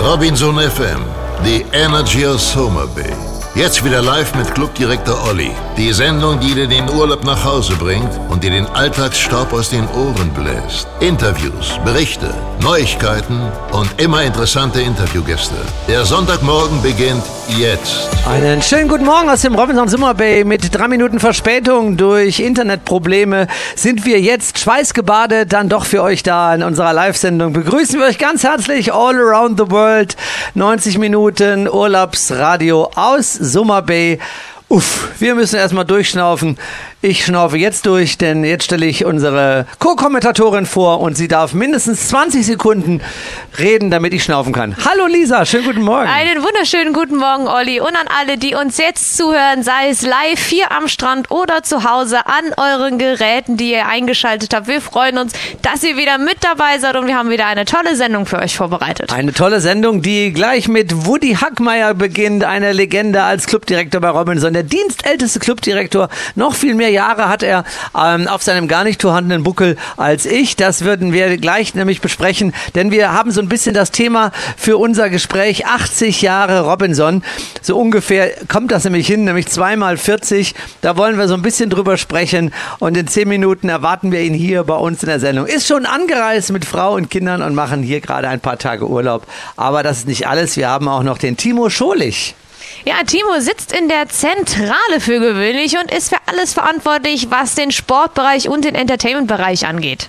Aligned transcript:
Robinson 0.00 0.54
FM, 0.54 1.04
the 1.44 1.62
energy 1.76 2.24
of 2.24 2.40
Summer 2.40 2.86
Bay. 2.86 3.29
Jetzt 3.60 3.84
wieder 3.84 4.00
live 4.00 4.34
mit 4.36 4.54
Clubdirektor 4.54 5.22
Olli. 5.28 5.50
Die 5.76 5.92
Sendung, 5.92 6.40
die 6.40 6.54
dir 6.54 6.66
den 6.66 6.88
Urlaub 6.88 7.24
nach 7.24 7.44
Hause 7.44 7.74
bringt 7.76 8.08
und 8.30 8.42
dir 8.42 8.48
den 8.48 8.64
Alltagsstaub 8.64 9.52
aus 9.52 9.68
den 9.68 9.86
Ohren 9.88 10.30
bläst. 10.30 10.88
Interviews, 11.00 11.78
Berichte, 11.84 12.32
Neuigkeiten 12.62 13.38
und 13.72 14.00
immer 14.00 14.22
interessante 14.22 14.80
Interviewgäste. 14.80 15.56
Der 15.88 16.06
Sonntagmorgen 16.06 16.80
beginnt 16.80 17.22
jetzt. 17.58 18.08
Einen 18.26 18.62
schönen 18.62 18.88
guten 18.88 19.04
Morgen 19.04 19.28
aus 19.28 19.42
dem 19.42 19.54
Robinson 19.54 19.88
Summer 19.88 20.14
Bay. 20.14 20.44
Mit 20.44 20.74
drei 20.74 20.88
Minuten 20.88 21.20
Verspätung 21.20 21.98
durch 21.98 22.40
Internetprobleme 22.40 23.46
sind 23.76 24.06
wir 24.06 24.20
jetzt 24.20 24.58
schweißgebadet 24.58 25.52
dann 25.52 25.68
doch 25.68 25.84
für 25.84 26.02
euch 26.02 26.22
da 26.22 26.54
in 26.54 26.62
unserer 26.62 26.94
Live-Sendung. 26.94 27.52
Begrüßen 27.52 28.00
wir 28.00 28.06
euch 28.06 28.18
ganz 28.18 28.42
herzlich 28.42 28.92
all 28.92 29.16
around 29.16 29.58
the 29.58 29.70
world. 29.70 30.16
90 30.54 30.96
Minuten 30.96 31.68
Urlaubsradio 31.68 32.90
aus 32.94 33.34
Summer 33.50 33.82
Bay. 33.82 34.18
Uff, 34.70 35.10
wir 35.18 35.34
müssen 35.34 35.56
erstmal 35.56 35.84
durchschnaufen. 35.84 36.56
Ich 37.02 37.24
schnaufe 37.24 37.56
jetzt 37.56 37.86
durch, 37.86 38.18
denn 38.18 38.44
jetzt 38.44 38.62
stelle 38.62 38.86
ich 38.86 39.04
unsere 39.04 39.66
Co-Kommentatorin 39.80 40.64
vor 40.64 41.00
und 41.00 41.16
sie 41.16 41.26
darf 41.26 41.54
mindestens 41.54 42.06
20 42.06 42.46
Sekunden 42.46 43.00
reden, 43.58 43.90
damit 43.90 44.14
ich 44.14 44.22
schnaufen 44.22 44.52
kann. 44.52 44.76
Hallo 44.84 45.06
Lisa, 45.06 45.44
schönen 45.44 45.64
guten 45.64 45.82
Morgen. 45.82 46.08
Einen 46.08 46.40
wunderschönen 46.44 46.92
guten 46.92 47.16
Morgen, 47.16 47.48
Olli. 47.48 47.80
Und 47.80 47.96
an 47.96 48.06
alle, 48.20 48.38
die 48.38 48.54
uns 48.54 48.78
jetzt 48.78 49.16
zuhören, 49.16 49.64
sei 49.64 49.88
es 49.90 50.02
live 50.02 50.46
hier 50.46 50.70
am 50.70 50.86
Strand 50.86 51.32
oder 51.32 51.64
zu 51.64 51.82
Hause 51.82 52.18
an 52.26 52.52
euren 52.56 52.98
Geräten, 52.98 53.56
die 53.56 53.72
ihr 53.72 53.88
eingeschaltet 53.88 54.54
habt. 54.54 54.68
Wir 54.68 54.80
freuen 54.80 55.18
uns, 55.18 55.32
dass 55.62 55.82
ihr 55.82 55.96
wieder 55.96 56.18
mit 56.18 56.44
dabei 56.44 56.78
seid 56.78 56.94
und 56.94 57.08
wir 57.08 57.16
haben 57.16 57.30
wieder 57.30 57.46
eine 57.46 57.64
tolle 57.64 57.96
Sendung 57.96 58.24
für 58.24 58.38
euch 58.38 58.56
vorbereitet. 58.56 59.12
Eine 59.12 59.32
tolle 59.32 59.60
Sendung, 59.60 60.00
die 60.00 60.32
gleich 60.32 60.68
mit 60.68 61.06
Woody 61.06 61.34
Hackmeier 61.34 61.94
beginnt, 61.94 62.44
eine 62.44 62.72
Legende 62.72 63.24
als 63.24 63.46
Clubdirektor 63.48 64.00
bei 64.00 64.10
Robinson, 64.10 64.59
der 64.60 64.68
dienstälteste 64.68 65.38
Clubdirektor, 65.38 66.10
noch 66.34 66.54
viel 66.54 66.74
mehr 66.74 66.90
Jahre 66.90 67.30
hat 67.30 67.42
er 67.42 67.64
ähm, 67.98 68.28
auf 68.28 68.42
seinem 68.42 68.68
gar 68.68 68.84
nicht 68.84 69.00
vorhandenen 69.00 69.42
Buckel 69.42 69.76
als 69.96 70.26
ich. 70.26 70.54
Das 70.54 70.84
würden 70.84 71.14
wir 71.14 71.38
gleich 71.38 71.74
nämlich 71.74 72.02
besprechen, 72.02 72.52
denn 72.74 72.90
wir 72.90 73.12
haben 73.12 73.30
so 73.30 73.40
ein 73.40 73.48
bisschen 73.48 73.72
das 73.72 73.90
Thema 73.90 74.32
für 74.58 74.76
unser 74.76 75.08
Gespräch 75.08 75.66
80 75.66 76.20
Jahre 76.20 76.68
Robinson. 76.68 77.22
So 77.62 77.78
ungefähr 77.78 78.32
kommt 78.48 78.70
das 78.70 78.84
nämlich 78.84 79.06
hin, 79.06 79.24
nämlich 79.24 79.48
zweimal 79.48 79.96
40. 79.96 80.54
Da 80.82 80.98
wollen 80.98 81.16
wir 81.16 81.26
so 81.26 81.34
ein 81.34 81.42
bisschen 81.42 81.70
drüber 81.70 81.96
sprechen 81.96 82.52
und 82.80 82.98
in 82.98 83.06
zehn 83.06 83.28
Minuten 83.28 83.70
erwarten 83.70 84.12
wir 84.12 84.20
ihn 84.20 84.34
hier 84.34 84.64
bei 84.64 84.76
uns 84.76 85.02
in 85.02 85.08
der 85.08 85.20
Sendung. 85.20 85.46
Ist 85.46 85.68
schon 85.68 85.86
angereist 85.86 86.52
mit 86.52 86.66
Frau 86.66 86.96
und 86.96 87.08
Kindern 87.08 87.40
und 87.40 87.54
machen 87.54 87.82
hier 87.82 88.02
gerade 88.02 88.28
ein 88.28 88.40
paar 88.40 88.58
Tage 88.58 88.86
Urlaub. 88.86 89.26
Aber 89.56 89.82
das 89.82 90.00
ist 90.00 90.08
nicht 90.08 90.28
alles. 90.28 90.58
Wir 90.58 90.68
haben 90.68 90.86
auch 90.86 91.02
noch 91.02 91.16
den 91.16 91.38
Timo 91.38 91.70
Scholich. 91.70 92.34
Ja, 92.84 92.94
Timo 93.06 93.40
sitzt 93.40 93.72
in 93.72 93.88
der 93.88 94.08
Zentrale 94.08 95.00
für 95.00 95.20
gewöhnlich 95.20 95.76
und 95.78 95.90
ist 95.92 96.08
für 96.08 96.20
alles 96.26 96.54
verantwortlich, 96.54 97.30
was 97.30 97.54
den 97.54 97.72
Sportbereich 97.72 98.48
und 98.48 98.64
den 98.64 98.74
Entertainmentbereich 98.74 99.66
angeht. 99.66 100.08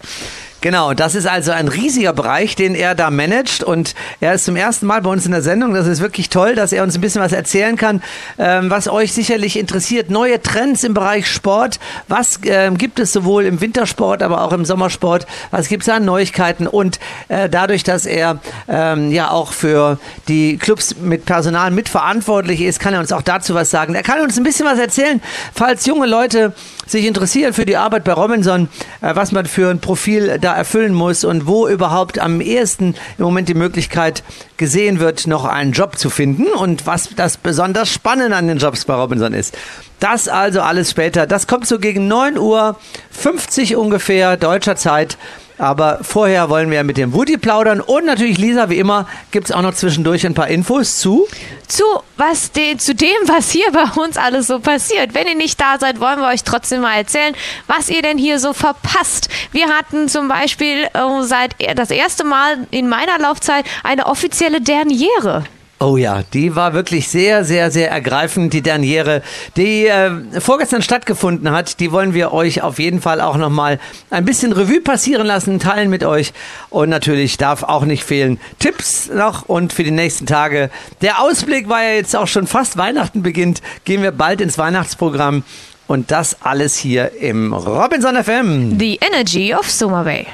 Genau, 0.61 0.93
das 0.93 1.15
ist 1.15 1.25
also 1.25 1.51
ein 1.51 1.67
riesiger 1.67 2.13
Bereich, 2.13 2.55
den 2.55 2.75
er 2.75 2.93
da 2.93 3.09
managt 3.09 3.63
und 3.63 3.95
er 4.19 4.35
ist 4.35 4.45
zum 4.45 4.55
ersten 4.55 4.85
Mal 4.85 5.01
bei 5.01 5.09
uns 5.09 5.25
in 5.25 5.31
der 5.31 5.41
Sendung. 5.41 5.73
Das 5.73 5.87
ist 5.87 6.01
wirklich 6.01 6.29
toll, 6.29 6.53
dass 6.53 6.71
er 6.71 6.83
uns 6.83 6.93
ein 6.93 7.01
bisschen 7.01 7.19
was 7.19 7.31
erzählen 7.31 7.75
kann, 7.77 8.03
ähm, 8.37 8.69
was 8.69 8.87
euch 8.87 9.11
sicherlich 9.11 9.57
interessiert. 9.57 10.11
Neue 10.11 10.39
Trends 10.39 10.83
im 10.83 10.93
Bereich 10.93 11.25
Sport. 11.25 11.79
Was 12.07 12.39
ähm, 12.45 12.77
gibt 12.77 12.99
es 12.99 13.11
sowohl 13.11 13.45
im 13.45 13.59
Wintersport, 13.59 14.21
aber 14.21 14.43
auch 14.43 14.53
im 14.53 14.63
Sommersport? 14.63 15.25
Was 15.49 15.67
gibt 15.67 15.81
es 15.81 15.89
an 15.89 16.05
Neuigkeiten? 16.05 16.67
Und 16.67 16.99
äh, 17.27 17.49
dadurch, 17.49 17.83
dass 17.83 18.05
er 18.05 18.39
ähm, 18.67 19.09
ja 19.09 19.31
auch 19.31 19.53
für 19.53 19.97
die 20.27 20.57
Clubs 20.57 20.95
mit 21.01 21.25
Personal 21.25 21.71
mitverantwortlich 21.71 22.61
ist, 22.61 22.79
kann 22.79 22.93
er 22.93 22.99
uns 22.99 23.11
auch 23.11 23.23
dazu 23.23 23.55
was 23.55 23.71
sagen. 23.71 23.95
Er 23.95 24.03
kann 24.03 24.21
uns 24.21 24.37
ein 24.37 24.43
bisschen 24.43 24.67
was 24.67 24.77
erzählen, 24.77 25.23
falls 25.55 25.87
junge 25.87 26.05
Leute 26.05 26.53
sich 26.85 27.05
interessieren 27.05 27.53
für 27.53 27.65
die 27.65 27.77
Arbeit 27.77 28.03
bei 28.03 28.13
Robinson, 28.13 28.69
äh, 29.01 29.15
was 29.15 29.31
man 29.31 29.47
für 29.47 29.71
ein 29.71 29.79
Profil 29.79 30.37
da 30.39 30.50
erfüllen 30.55 30.93
muss 30.93 31.23
und 31.23 31.47
wo 31.47 31.67
überhaupt 31.67 32.19
am 32.19 32.41
ehesten 32.41 32.95
im 33.17 33.25
Moment 33.25 33.49
die 33.49 33.53
Möglichkeit 33.53 34.23
gesehen 34.57 34.99
wird, 34.99 35.27
noch 35.27 35.45
einen 35.45 35.71
Job 35.71 35.97
zu 35.97 36.09
finden 36.09 36.47
und 36.47 36.85
was 36.85 37.09
das 37.15 37.37
besonders 37.37 37.89
Spannende 37.89 38.35
an 38.37 38.47
den 38.47 38.57
Jobs 38.57 38.85
bei 38.85 38.93
Robinson 38.93 39.33
ist. 39.33 39.57
Das 39.99 40.27
also 40.27 40.61
alles 40.61 40.91
später. 40.91 41.27
Das 41.27 41.47
kommt 41.47 41.67
so 41.67 41.77
gegen 41.77 42.07
9 42.07 42.37
Uhr 42.37 42.75
50 43.11 43.75
ungefähr 43.75 44.35
deutscher 44.35 44.75
Zeit. 44.75 45.17
Aber 45.61 45.99
vorher 46.01 46.49
wollen 46.49 46.71
wir 46.71 46.83
mit 46.83 46.97
dem 46.97 47.13
Woody 47.13 47.37
plaudern 47.37 47.81
und 47.81 48.03
natürlich, 48.05 48.39
Lisa, 48.39 48.71
wie 48.71 48.79
immer, 48.79 49.07
gibt 49.29 49.45
es 49.45 49.51
auch 49.51 49.61
noch 49.61 49.75
zwischendurch 49.75 50.25
ein 50.25 50.33
paar 50.33 50.47
Infos 50.47 50.97
zu. 50.97 51.27
Zu, 51.67 51.83
was 52.17 52.51
de, 52.51 52.77
zu 52.77 52.95
dem, 52.95 53.15
was 53.27 53.51
hier 53.51 53.71
bei 53.71 53.83
uns 54.01 54.17
alles 54.17 54.47
so 54.47 54.59
passiert. 54.59 55.13
Wenn 55.13 55.27
ihr 55.27 55.35
nicht 55.35 55.61
da 55.61 55.77
seid, 55.79 55.99
wollen 55.99 56.19
wir 56.19 56.29
euch 56.29 56.43
trotzdem 56.43 56.81
mal 56.81 56.95
erzählen, 56.95 57.35
was 57.67 57.89
ihr 57.89 58.01
denn 58.01 58.17
hier 58.17 58.39
so 58.39 58.53
verpasst. 58.53 59.29
Wir 59.51 59.67
hatten 59.67 60.09
zum 60.09 60.27
Beispiel 60.27 60.85
äh, 60.85 61.21
seit 61.21 61.55
das 61.75 61.91
erste 61.91 62.23
Mal 62.23 62.65
in 62.71 62.89
meiner 62.89 63.19
Laufzeit 63.19 63.63
eine 63.83 64.07
offizielle 64.07 64.61
Derniere. 64.61 65.43
Oh 65.81 65.97
ja, 65.97 66.21
die 66.31 66.55
war 66.55 66.73
wirklich 66.73 67.09
sehr, 67.09 67.43
sehr, 67.43 67.71
sehr 67.71 67.89
ergreifend, 67.89 68.53
die 68.53 68.61
Derniere, 68.61 69.23
die 69.57 69.87
äh, 69.87 70.11
vorgestern 70.39 70.83
stattgefunden 70.83 71.49
hat. 71.49 71.79
Die 71.79 71.91
wollen 71.91 72.13
wir 72.13 72.33
euch 72.33 72.61
auf 72.61 72.77
jeden 72.77 73.01
Fall 73.01 73.19
auch 73.19 73.35
nochmal 73.35 73.79
ein 74.11 74.23
bisschen 74.23 74.53
Revue 74.53 74.81
passieren 74.81 75.25
lassen, 75.25 75.57
teilen 75.57 75.89
mit 75.89 76.03
euch. 76.03 76.33
Und 76.69 76.89
natürlich 76.89 77.37
darf 77.37 77.63
auch 77.63 77.83
nicht 77.83 78.03
fehlen 78.03 78.39
Tipps 78.59 79.09
noch 79.11 79.49
und 79.49 79.73
für 79.73 79.83
die 79.83 79.89
nächsten 79.89 80.27
Tage. 80.27 80.69
Der 81.01 81.19
Ausblick 81.19 81.67
war 81.67 81.81
ja 81.81 81.95
jetzt 81.95 82.15
auch 82.15 82.27
schon 82.27 82.45
fast 82.45 82.77
Weihnachten 82.77 83.23
beginnt. 83.23 83.63
Gehen 83.83 84.03
wir 84.03 84.11
bald 84.11 84.39
ins 84.39 84.59
Weihnachtsprogramm. 84.59 85.41
Und 85.87 86.11
das 86.11 86.43
alles 86.43 86.77
hier 86.77 87.19
im 87.19 87.53
Robinson 87.53 88.23
FM. 88.23 88.77
The 88.77 88.99
Energy 89.01 89.55
of 89.55 89.67
Summer 89.67 90.03
Bay. 90.03 90.27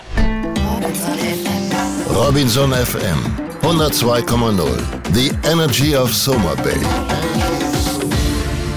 Robinson 2.14 2.74
FM 2.74 3.47
102,0. 3.68 4.80
The 5.12 5.30
Energy 5.44 5.94
of 5.94 6.14
Summer 6.16 6.56
Bay. 6.56 6.78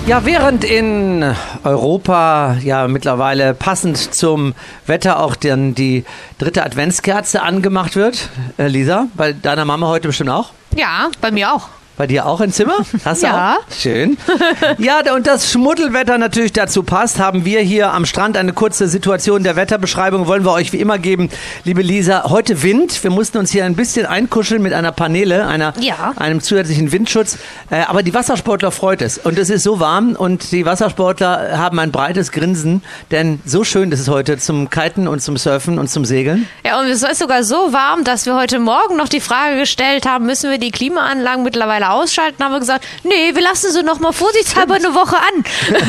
Ja, 0.09 0.25
während 0.25 0.65
in 0.65 1.25
Europa 1.63 2.57
ja 2.61 2.89
mittlerweile 2.89 3.55
passend 3.55 3.97
zum 3.97 4.53
Wetter 4.87 5.21
auch 5.21 5.37
dann 5.37 5.77
die 5.77 6.05
dritte 6.39 6.65
Adventskerze 6.65 7.41
angemacht 7.41 7.95
wird, 7.95 8.31
äh, 8.59 8.67
Lisa, 8.67 9.07
bei 9.15 9.33
deiner 9.33 9.65
Mama 9.65 9.87
heute 9.87 10.09
bestimmt 10.09 10.31
auch? 10.31 10.51
Ja, 10.75 11.09
bei 11.21 11.31
mir 11.31 11.55
auch. 11.55 11.69
Bei 12.01 12.07
dir 12.07 12.25
auch 12.25 12.41
im 12.41 12.51
Zimmer? 12.51 12.77
Hast 13.05 13.23
du 13.23 13.27
Ja. 13.27 13.57
auch? 13.59 13.75
Schön. 13.75 14.17
Ja, 14.79 15.01
und 15.15 15.27
das 15.27 15.51
Schmuddelwetter 15.53 16.17
natürlich 16.17 16.53
dazu 16.53 16.83
passt, 16.83 17.19
haben 17.19 17.45
wir 17.45 17.61
hier 17.61 17.93
am 17.93 18.07
Strand 18.07 18.39
eine 18.39 18.55
kurze 18.55 18.89
Situation 18.89 19.43
der 19.43 19.55
Wetterbeschreibung, 19.57 20.27
wollen 20.27 20.45
wir 20.47 20.53
euch 20.53 20.73
wie 20.73 20.79
immer 20.79 20.99
geben. 20.99 21.29
Liebe 21.65 21.83
Lisa, 21.83 22.31
heute 22.31 22.63
Wind. 22.63 23.03
Wir 23.05 23.11
mussten 23.11 23.37
uns 23.37 23.51
hier 23.51 23.67
ein 23.67 23.77
bisschen 23.77 24.07
einkuscheln 24.07 24.63
mit 24.63 24.73
einer 24.73 24.93
Paneele, 24.93 25.47
einer, 25.47 25.75
Ja. 25.79 26.15
einem 26.17 26.41
zusätzlichen 26.41 26.91
Windschutz. 26.91 27.37
Äh, 27.71 27.83
aber 27.87 28.03
die 28.03 28.15
Wassersportler 28.15 28.71
freut 28.71 29.03
es. 29.03 29.19
Und 29.19 29.39
es 29.39 29.51
ist 29.51 29.65
so 29.65 29.79
warm 29.81 30.13
und 30.17 30.53
die 30.53 30.65
Wassersportler 30.65 31.59
haben 31.59 31.79
ein 31.81 31.93
breites 31.93 32.33
Grinsen, 32.33 32.83
denn 33.11 33.41
so 33.45 33.63
schön 33.63 33.93
ist 33.93 34.01
es 34.01 34.09
heute 34.09 34.39
zum 34.39 34.71
Kiten 34.71 35.07
und 35.07 35.21
zum 35.21 35.37
Surfen 35.37 35.79
und 35.79 35.89
zum 35.91 36.07
Segeln. 36.07 36.47
Ja, 36.65 36.81
und 36.81 36.87
es 36.87 37.03
ist 37.03 37.19
sogar 37.19 37.45
so 37.45 37.75
warm, 37.75 38.05
dass 38.05 38.25
wir 38.25 38.37
heute 38.37 38.59
Morgen 38.59 38.97
noch 38.97 39.09
die 39.09 39.21
Frage 39.21 39.59
gestellt 39.59 40.07
haben, 40.07 40.25
müssen 40.25 40.51
wir 40.51 40.57
die 40.59 40.71
Klimaanlagen 40.71 41.43
mittlerweile 41.45 41.90
ausschalten? 41.93 42.43
Haben 42.43 42.53
wir 42.53 42.61
gesagt, 42.61 42.87
nee, 43.05 43.35
wir 43.35 43.43
lassen 43.43 43.73
sie 43.73 43.83
noch 43.83 44.01
mal 44.01 44.13
vorsichtshalber 44.13 44.75
eine 44.75 44.95
Woche 44.95 45.17
an. 45.17 45.45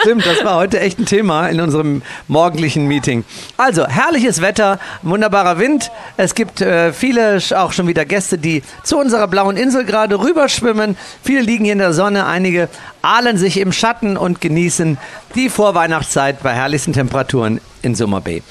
Stimmt, 0.00 0.26
das 0.26 0.44
war 0.44 0.56
heute 0.56 0.80
echt 0.80 0.98
ein 0.98 1.06
Thema 1.06 1.48
in 1.48 1.60
unserem 1.60 2.02
morgendlichen 2.26 2.86
Meeting. 2.86 3.24
Also, 3.56 3.86
herrliches 3.86 4.40
Wetter, 4.40 4.78
wunderbarer 5.02 5.58
Wind. 5.58 5.90
Es 6.16 6.34
gibt 6.34 6.60
äh, 6.60 6.92
viele 6.92 7.40
auch 7.56 7.72
schon 7.72 7.86
wieder 7.86 8.04
Gäste, 8.04 8.38
die 8.38 8.62
zu 8.84 8.98
unserer 8.98 9.28
blauen 9.28 9.56
Insel 9.56 9.84
gerade 9.84 10.18
rüberschwimmen. 10.20 10.96
Viele 11.22 11.40
liegen 11.40 11.64
hier 11.64 11.72
in 11.72 11.78
der 11.78 11.92
Sonne, 11.92 12.26
einige 12.26 12.68
ahlen 13.02 13.38
sich 13.38 13.58
im 13.58 13.72
Schatten 13.72 14.16
und 14.16 14.40
genießen 14.40 14.98
die 15.34 15.48
Vorweihnachtszeit 15.48 16.42
bei 16.42 16.52
herrlichsten 16.52 16.92
Temperaturen 16.92 17.60
in 17.82 17.94
Summer 17.94 18.20
Bay. 18.20 18.42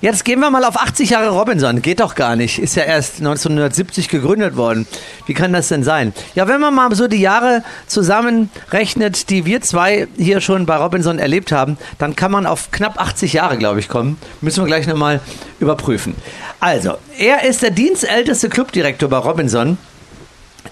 Jetzt 0.00 0.24
gehen 0.24 0.38
wir 0.38 0.48
mal 0.48 0.64
auf 0.64 0.80
80 0.80 1.10
Jahre 1.10 1.30
Robinson. 1.30 1.82
Geht 1.82 1.98
doch 1.98 2.14
gar 2.14 2.36
nicht. 2.36 2.60
Ist 2.60 2.76
ja 2.76 2.84
erst 2.84 3.18
1970 3.18 4.08
gegründet 4.08 4.56
worden. 4.56 4.86
Wie 5.26 5.34
kann 5.34 5.52
das 5.52 5.66
denn 5.68 5.82
sein? 5.82 6.12
Ja, 6.36 6.46
wenn 6.46 6.60
man 6.60 6.72
mal 6.72 6.94
so 6.94 7.08
die 7.08 7.20
Jahre 7.20 7.64
zusammenrechnet, 7.88 9.28
die 9.28 9.44
wir 9.44 9.60
zwei 9.60 10.06
hier 10.16 10.40
schon 10.40 10.66
bei 10.66 10.76
Robinson 10.76 11.18
erlebt 11.18 11.50
haben, 11.50 11.78
dann 11.98 12.14
kann 12.14 12.30
man 12.30 12.46
auf 12.46 12.70
knapp 12.70 13.00
80 13.00 13.32
Jahre, 13.32 13.58
glaube 13.58 13.80
ich, 13.80 13.88
kommen. 13.88 14.18
Müssen 14.40 14.62
wir 14.62 14.68
gleich 14.68 14.86
nochmal 14.86 15.20
überprüfen. 15.58 16.14
Also, 16.60 16.94
er 17.18 17.42
ist 17.42 17.62
der 17.62 17.70
dienstälteste 17.70 18.48
Clubdirektor 18.48 19.08
bei 19.08 19.18
Robinson. 19.18 19.78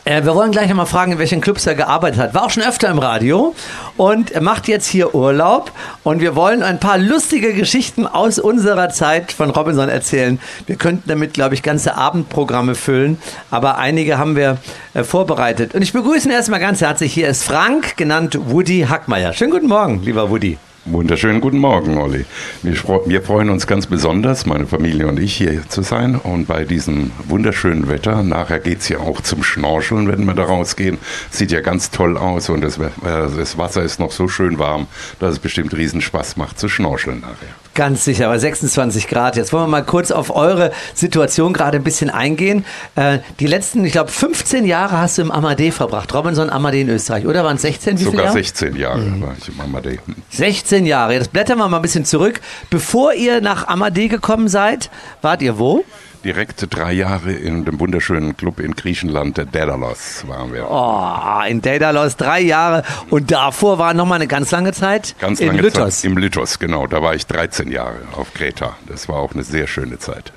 Äh, 0.05 0.25
wir 0.25 0.35
wollen 0.35 0.53
gleich 0.53 0.69
nochmal 0.69 0.87
fragen, 0.87 1.13
in 1.13 1.19
welchen 1.19 1.41
Clubs 1.41 1.67
er 1.67 1.75
gearbeitet 1.75 2.21
hat. 2.21 2.35
War 2.35 2.45
auch 2.45 2.51
schon 2.51 2.63
öfter 2.63 2.89
im 2.89 2.99
Radio 2.99 3.55
und 3.97 4.31
er 4.31 4.43
macht 4.43 4.69
jetzt 4.69 4.87
hier 4.87 5.15
Urlaub. 5.15 5.73
Und 6.05 6.21
wir 6.21 6.37
wollen 6.37 6.63
ein 6.63 6.81
paar 6.81 6.99
lustige 6.99 7.55
Geschichten 7.55 8.07
aus 8.07 8.39
unserer 8.39 8.89
Zeit 8.91 9.33
von 9.33 9.51
Robinson 9.51 9.89
erzählen. 9.89 10.39
Wir 10.67 10.77
könnten 10.77 11.09
damit, 11.09 11.35
glaube 11.35 11.55
ich, 11.55 11.63
ganze 11.63 11.97
Abendprogramme 11.97 12.75
füllen. 12.75 13.19
Aber 13.51 13.79
einige 13.79 14.19
haben 14.19 14.37
wir 14.37 14.59
äh, 14.95 15.05
vorbereitet. 15.05 15.75
Und 15.75 15.83
ich 15.83 15.93
begrüße 15.93 16.29
ihn 16.29 16.33
erstmal 16.33 16.61
ganz 16.61 16.81
herzlich. 16.81 17.13
Hier 17.13 17.29
ist 17.29 17.45
Frank, 17.45 17.97
genannt 17.97 18.39
Woody 18.41 18.87
Hackmeier. 18.89 19.33
Schönen 19.33 19.53
guten 19.53 19.69
Morgen, 19.69 20.03
lieber 20.03 20.31
Woody. 20.31 20.59
Wunderschönen 20.89 21.41
guten 21.41 21.59
Morgen, 21.59 21.99
Olli. 21.99 22.27
Wir, 22.63 23.21
freuen 23.21 23.51
uns 23.51 23.67
ganz 23.67 23.89
besonders, 23.89 24.47
meine 24.47 24.69
Familie 24.69 25.09
und 25.09 25.19
ich, 25.19 25.37
hier 25.37 25.69
zu 25.69 25.83
sein. 25.83 26.15
Und 26.15 26.47
bei 26.47 26.65
diesem 26.65 27.11
wunderschönen 27.25 27.89
Wetter, 27.89 28.23
nachher 28.23 28.61
geht 28.61 28.79
es 28.79 28.89
ja 28.89 28.99
auch 28.99 29.21
zum 29.21 29.43
Schnorcheln, 29.43 30.07
wenn 30.07 30.25
wir 30.27 30.35
da 30.35 30.45
rausgehen. 30.45 30.99
Sieht 31.29 31.51
ja 31.51 31.61
ganz 31.61 31.91
toll 31.91 32.17
aus 32.17 32.51
und 32.51 32.61
das, 32.61 32.79
äh, 32.79 32.91
das 33.03 33.59
Wasser 33.59 33.83
ist 33.83 33.99
noch 33.99 34.13
so 34.13 34.29
schön 34.29 34.61
warm, 34.61 34.87
dass 35.19 35.33
es 35.33 35.39
bestimmt 35.41 35.77
riesen 35.77 36.01
Spaß 36.01 36.37
macht 36.37 36.57
zu 36.61 36.69
schnorcheln 36.69 37.19
nachher. 37.19 37.66
Ganz 37.77 38.07
sicher, 38.07 38.25
aber 38.29 38.39
26 38.39 39.07
Grad. 39.07 39.37
Jetzt 39.37 39.53
wollen 39.53 39.65
wir 39.65 39.69
mal 39.69 39.85
kurz 39.85 40.11
auf 40.11 40.35
eure 40.35 40.73
Situation 40.95 41.53
gerade 41.53 41.77
ein 41.77 41.85
bisschen 41.85 42.09
eingehen. 42.09 42.65
Äh, 42.95 43.19
die 43.39 43.47
letzten, 43.47 43.85
ich 43.85 43.93
glaube, 43.93 44.11
15 44.11 44.65
Jahre 44.65 44.99
hast 44.99 45.19
du 45.19 45.23
im 45.23 45.31
Amadee 45.31 45.71
verbracht. 45.71 46.15
Robinson 46.15 46.49
Amadee 46.49 46.81
in 46.81 46.89
Österreich, 46.89 47.27
oder 47.27 47.45
waren 47.45 47.57
es 47.57 47.63
16? 47.63 47.99
Wie 47.99 48.05
Sogar 48.05 48.25
Jahre? 48.25 48.33
16 48.33 48.77
Jahre 48.77 48.99
mhm. 48.99 49.21
war 49.21 49.37
ich 49.39 49.49
im 49.51 49.61
Amadee. 49.61 49.99
16 50.31 50.87
Jahre. 50.87 51.13
Jetzt 51.13 51.35
blättern 51.35 51.59
wir 51.59 51.69
mal 51.69 51.77
ein 51.77 51.83
bisschen 51.83 52.07
zurück. 52.07 52.41
Bevor 52.71 53.13
ihr 53.13 53.43
nach 53.43 53.69
Amadee 53.69 54.09
gekommen 54.09 54.49
seid, 54.49 54.91
wart 55.21 55.43
ihr 55.43 55.59
wo? 55.59 55.85
Direkt 56.27 56.67
drei 56.75 56.93
Jahre 56.93 57.33
in 57.33 57.65
dem 57.65 57.79
wunderschönen 57.79 58.37
Club 58.37 58.59
in 58.59 58.75
Griechenland, 58.75 59.37
der 59.37 59.45
Daedalus, 59.45 60.25
waren 60.27 60.53
wir. 60.53 60.69
Oh, 60.69 61.41
in 61.49 61.63
Daedalus 61.63 62.17
drei 62.17 62.41
Jahre 62.41 62.83
und 63.11 63.31
davor 63.31 63.79
war 63.79 63.95
noch 63.95 64.07
mal 64.07 64.17
eine 64.17 64.27
ganz 64.27 64.51
lange 64.51 64.73
Zeit 64.73 65.15
ganz 65.21 65.39
in 65.39 65.47
lange 65.47 65.63
Lythos. 65.63 66.01
Zeit 66.01 66.11
im 66.11 66.19
Lythos, 66.19 66.59
genau. 66.59 66.89
Da 66.89 67.01
war 67.01 67.15
ich 67.15 67.27
13 67.27 67.71
Jahre 67.71 67.99
auf 68.17 68.35
Kreta. 68.35 68.77
Das 68.89 69.09
war 69.09 69.17
auch 69.17 69.35
eine 69.35 69.45
sehr 69.45 69.69
schöne 69.69 70.01
Zeit. 70.01 70.33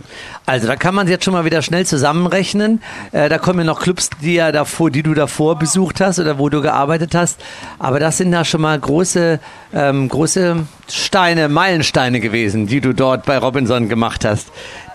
Also 0.45 0.67
da 0.67 0.75
kann 0.75 0.93
man 0.93 1.07
jetzt 1.07 1.25
schon 1.25 1.33
mal 1.33 1.43
wieder 1.43 1.63
schnell 1.63 1.87
zusammenrechnen. 1.87 2.83
Äh, 3.11 3.27
da 3.27 3.39
kommen 3.39 3.59
ja 3.59 3.65
noch 3.65 3.81
Clubs, 3.81 4.11
die, 4.21 4.35
ja 4.35 4.51
davor, 4.51 4.91
die 4.91 5.01
du 5.01 5.15
davor 5.15 5.57
besucht 5.57 6.01
hast 6.01 6.19
oder 6.19 6.37
wo 6.37 6.49
du 6.49 6.61
gearbeitet 6.61 7.15
hast. 7.15 7.39
Aber 7.79 7.99
das 7.99 8.17
sind 8.17 8.31
da 8.31 8.45
schon 8.45 8.61
mal 8.61 8.79
große, 8.79 9.39
ähm, 9.73 10.07
große 10.07 10.67
Steine, 10.87 11.49
Meilensteine 11.49 12.19
gewesen, 12.19 12.67
die 12.67 12.81
du 12.81 12.93
dort 12.93 13.25
bei 13.25 13.37
Robinson 13.37 13.89
gemacht 13.89 14.25
hast. 14.25 14.49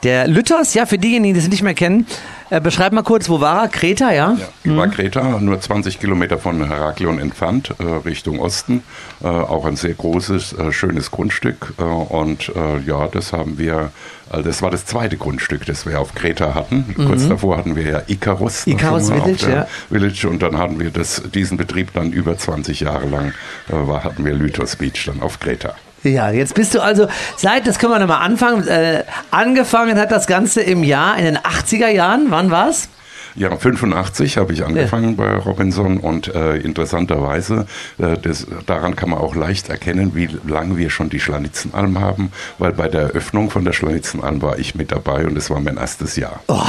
Der 0.04 0.28
Lütters, 0.28 0.74
ja, 0.74 0.84
für 0.84 0.98
diejenigen, 0.98 1.32
die 1.32 1.40
es 1.40 1.48
nicht 1.48 1.62
mehr 1.62 1.72
kennen, 1.72 2.06
äh, 2.50 2.60
beschreib 2.60 2.92
mal 2.92 3.02
kurz, 3.02 3.30
wo 3.30 3.40
war 3.40 3.62
er? 3.62 3.68
Kreta, 3.68 4.12
ja? 4.12 4.36
Ja, 4.38 4.48
mhm. 4.64 4.76
war 4.76 4.88
Kreta, 4.88 5.40
nur 5.40 5.58
20 5.58 5.98
Kilometer 5.98 6.36
von 6.36 6.62
Heraklion 6.62 7.18
entfernt, 7.18 7.74
äh, 7.78 7.84
Richtung 8.06 8.38
Osten. 8.38 8.82
Äh, 9.22 9.28
auch 9.28 9.64
ein 9.64 9.76
sehr 9.76 9.94
großes, 9.94 10.52
äh, 10.52 10.72
schönes 10.72 11.10
Grundstück. 11.10 11.72
Äh, 11.78 11.82
und 11.82 12.52
äh, 12.54 12.80
ja, 12.86 13.08
das 13.08 13.32
haben 13.32 13.56
wir, 13.56 13.92
das 14.30 14.60
war 14.60 14.70
das 14.70 14.84
zweite 14.84 15.16
Grundstück, 15.16 15.64
das 15.64 15.86
wir 15.86 15.98
auf 15.98 16.14
Kreta 16.14 16.54
hatten. 16.54 16.94
Mhm. 16.94 17.06
Kurz 17.06 17.26
davor 17.26 17.56
hatten 17.56 17.74
wir 17.74 17.84
ja 17.84 18.02
Icarus. 18.06 18.66
Icarus 18.66 19.10
Village, 19.10 19.50
ja. 19.50 19.66
Village. 19.88 20.28
Und 20.28 20.42
dann 20.42 20.58
hatten 20.58 20.78
wir 20.78 20.90
das, 20.90 21.22
diesen 21.32 21.56
Betrieb 21.56 21.94
dann 21.94 22.12
über 22.12 22.36
20 22.36 22.80
Jahre 22.80 23.08
lang, 23.08 23.32
war, 23.68 24.04
hatten 24.04 24.24
wir 24.24 24.34
Lythos 24.34 24.76
Beach 24.76 25.06
dann 25.06 25.22
auf 25.22 25.40
Kreta. 25.40 25.74
Ja, 26.04 26.30
jetzt 26.30 26.54
bist 26.54 26.74
du 26.74 26.82
also 26.82 27.08
seit, 27.36 27.66
das 27.66 27.78
können 27.78 27.92
wir 27.92 27.98
nochmal 27.98 28.22
anfangen, 28.22 28.68
äh, 28.68 29.04
angefangen 29.30 29.98
hat 29.98 30.12
das 30.12 30.26
Ganze 30.26 30.60
im 30.60 30.84
Jahr, 30.84 31.16
in 31.16 31.24
den 31.24 31.38
80er 31.38 31.88
Jahren, 31.88 32.26
wann 32.28 32.50
war's? 32.50 32.88
Ja, 33.36 33.56
85 33.56 34.36
habe 34.36 34.52
ich 34.52 34.64
angefangen 34.64 35.10
ja. 35.10 35.24
bei 35.24 35.36
Robinson 35.36 35.98
und 35.98 36.32
äh, 36.32 36.56
interessanterweise, 36.56 37.66
äh, 37.98 38.16
das, 38.16 38.46
daran 38.66 38.94
kann 38.94 39.10
man 39.10 39.18
auch 39.18 39.34
leicht 39.34 39.70
erkennen, 39.70 40.12
wie 40.14 40.28
lange 40.46 40.76
wir 40.76 40.90
schon 40.90 41.08
die 41.08 41.18
Schlanitzenalm 41.18 41.98
haben, 41.98 42.30
weil 42.58 42.72
bei 42.72 42.86
der 42.86 43.02
Eröffnung 43.02 43.50
von 43.50 43.64
der 43.64 43.72
Schlanitzenalm 43.72 44.40
war 44.40 44.58
ich 44.58 44.76
mit 44.76 44.92
dabei 44.92 45.26
und 45.26 45.36
es 45.36 45.50
war 45.50 45.58
mein 45.58 45.78
erstes 45.78 46.14
Jahr. 46.14 46.40
Oh. 46.46 46.62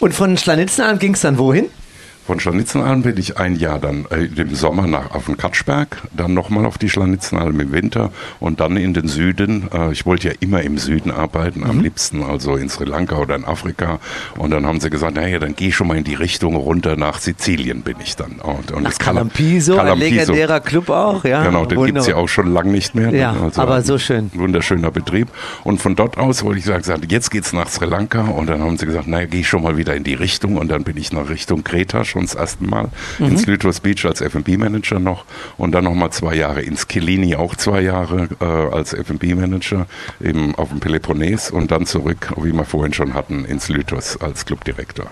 Und 0.00 0.12
von 0.12 0.36
Schlanitzenalm 0.36 0.98
ging 0.98 1.14
es 1.14 1.20
dann 1.20 1.38
wohin? 1.38 1.66
Von 2.26 2.40
Scharnitzenalm 2.40 3.02
bin 3.02 3.18
ich 3.18 3.36
ein 3.36 3.54
Jahr 3.56 3.78
dann 3.78 4.06
äh, 4.10 4.24
im 4.24 4.54
Sommer 4.54 4.86
nach 4.86 5.10
auf 5.10 5.26
den 5.26 5.36
Katschberg, 5.36 6.02
dann 6.16 6.32
nochmal 6.32 6.64
auf 6.64 6.78
die 6.78 6.88
Scharnitzenalm 6.88 7.60
im 7.60 7.72
Winter 7.72 8.12
und 8.40 8.60
dann 8.60 8.78
in 8.78 8.94
den 8.94 9.08
Süden. 9.08 9.68
Äh, 9.74 9.92
ich 9.92 10.06
wollte 10.06 10.28
ja 10.28 10.34
immer 10.40 10.62
im 10.62 10.78
Süden 10.78 11.10
arbeiten, 11.10 11.60
mhm. 11.60 11.70
am 11.70 11.80
liebsten 11.80 12.22
also 12.22 12.56
in 12.56 12.70
Sri 12.70 12.86
Lanka 12.86 13.16
oder 13.16 13.36
in 13.36 13.44
Afrika. 13.44 13.98
Und 14.38 14.52
dann 14.52 14.64
haben 14.64 14.80
sie 14.80 14.88
gesagt, 14.88 15.16
naja, 15.16 15.38
dann 15.38 15.54
geh 15.54 15.70
schon 15.70 15.86
mal 15.86 15.98
in 15.98 16.04
die 16.04 16.14
Richtung 16.14 16.56
runter 16.56 16.96
nach 16.96 17.20
Sizilien 17.20 17.82
bin 17.82 17.96
ich 18.02 18.16
dann. 18.16 18.40
Und, 18.40 18.72
und 18.72 18.84
nach 18.84 18.96
Calampiso, 18.98 19.78
ein 19.78 19.98
legendärer 19.98 20.60
Club 20.60 20.88
auch, 20.88 21.24
ja. 21.24 21.44
Genau, 21.44 21.66
den 21.66 21.84
gibt 21.84 21.98
es 21.98 22.06
ja 22.06 22.16
auch 22.16 22.28
schon 22.28 22.54
lange 22.54 22.72
nicht 22.72 22.94
mehr. 22.94 23.10
Ja, 23.10 23.36
also 23.38 23.60
aber 23.60 23.82
so 23.82 23.98
schön. 23.98 24.30
Wunderschöner 24.32 24.90
Betrieb. 24.90 25.28
Und 25.62 25.82
von 25.82 25.94
dort 25.94 26.16
aus 26.16 26.42
wollte 26.42 26.60
ich 26.60 26.64
sagen, 26.64 27.02
jetzt 27.10 27.30
geht's 27.30 27.52
nach 27.52 27.68
Sri 27.68 27.84
Lanka 27.84 28.22
und 28.22 28.46
dann 28.46 28.62
haben 28.62 28.78
sie 28.78 28.86
gesagt, 28.86 29.08
naja, 29.08 29.26
geh 29.26 29.44
schon 29.44 29.62
mal 29.62 29.76
wieder 29.76 29.94
in 29.94 30.04
die 30.04 30.14
Richtung 30.14 30.56
und 30.56 30.68
dann 30.68 30.84
bin 30.84 30.96
ich 30.96 31.12
nach 31.12 31.28
Richtung 31.28 31.64
Kreta 31.64 32.04
schon 32.14 32.22
das 32.22 32.34
erste 32.34 32.64
Mal, 32.64 32.90
mhm. 33.18 33.26
ins 33.26 33.46
Lythos 33.46 33.80
Beach 33.80 34.04
als 34.04 34.20
F&B-Manager 34.20 35.00
noch 35.00 35.24
und 35.58 35.72
dann 35.72 35.84
nochmal 35.84 36.10
zwei 36.10 36.34
Jahre 36.34 36.62
ins 36.62 36.88
Kilini, 36.88 37.34
auch 37.34 37.56
zwei 37.56 37.80
Jahre 37.80 38.28
äh, 38.40 38.44
als 38.44 38.94
F&B-Manager 38.94 39.86
auf 40.56 40.68
dem 40.68 40.80
Peloponnes 40.80 41.50
und 41.50 41.70
dann 41.70 41.86
zurück, 41.86 42.32
wie 42.36 42.52
wir 42.52 42.64
vorhin 42.64 42.92
schon 42.92 43.14
hatten, 43.14 43.44
ins 43.44 43.68
Lythos 43.68 44.20
als 44.20 44.46
Clubdirektor. 44.46 45.06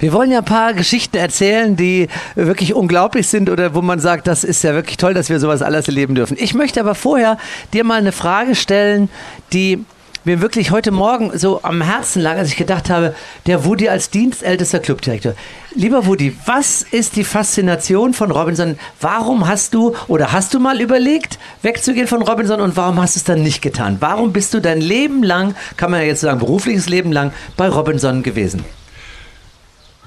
Wir 0.00 0.12
wollen 0.12 0.30
ja 0.30 0.38
ein 0.38 0.44
paar 0.44 0.74
Geschichten 0.74 1.16
erzählen, 1.16 1.76
die 1.76 2.08
wirklich 2.34 2.74
unglaublich 2.74 3.28
sind 3.28 3.48
oder 3.48 3.74
wo 3.74 3.82
man 3.82 4.00
sagt, 4.00 4.26
das 4.26 4.44
ist 4.44 4.62
ja 4.64 4.74
wirklich 4.74 4.96
toll, 4.96 5.14
dass 5.14 5.30
wir 5.30 5.38
sowas 5.38 5.62
alles 5.62 5.86
erleben 5.86 6.14
dürfen. 6.14 6.36
Ich 6.38 6.54
möchte 6.54 6.80
aber 6.80 6.94
vorher 6.94 7.38
dir 7.72 7.84
mal 7.84 7.98
eine 7.98 8.12
Frage 8.12 8.54
stellen, 8.54 9.08
die 9.52 9.84
mir 10.24 10.40
wirklich 10.40 10.70
heute 10.70 10.90
Morgen 10.90 11.36
so 11.38 11.60
am 11.62 11.80
Herzen 11.80 12.22
lag, 12.22 12.36
als 12.36 12.48
ich 12.48 12.56
gedacht 12.56 12.90
habe, 12.90 13.14
der 13.46 13.64
Woody 13.64 13.88
als 13.88 14.10
dienstältester 14.10 14.80
Clubdirektor. 14.80 15.34
Lieber 15.74 16.06
Woody, 16.06 16.36
was 16.46 16.82
ist 16.82 17.16
die 17.16 17.24
Faszination 17.24 18.14
von 18.14 18.30
Robinson? 18.30 18.78
Warum 19.00 19.46
hast 19.46 19.74
du 19.74 19.94
oder 20.08 20.32
hast 20.32 20.54
du 20.54 20.60
mal 20.60 20.80
überlegt, 20.80 21.38
wegzugehen 21.62 22.06
von 22.06 22.22
Robinson 22.22 22.60
und 22.60 22.76
warum 22.76 23.00
hast 23.00 23.16
du 23.16 23.18
es 23.18 23.24
dann 23.24 23.42
nicht 23.42 23.62
getan? 23.62 23.96
Warum 24.00 24.32
bist 24.32 24.54
du 24.54 24.60
dein 24.60 24.80
Leben 24.80 25.22
lang, 25.22 25.54
kann 25.76 25.90
man 25.90 26.00
ja 26.00 26.06
jetzt 26.06 26.20
sagen, 26.20 26.38
berufliches 26.38 26.88
Leben 26.88 27.12
lang 27.12 27.32
bei 27.56 27.68
Robinson 27.68 28.22
gewesen? 28.22 28.64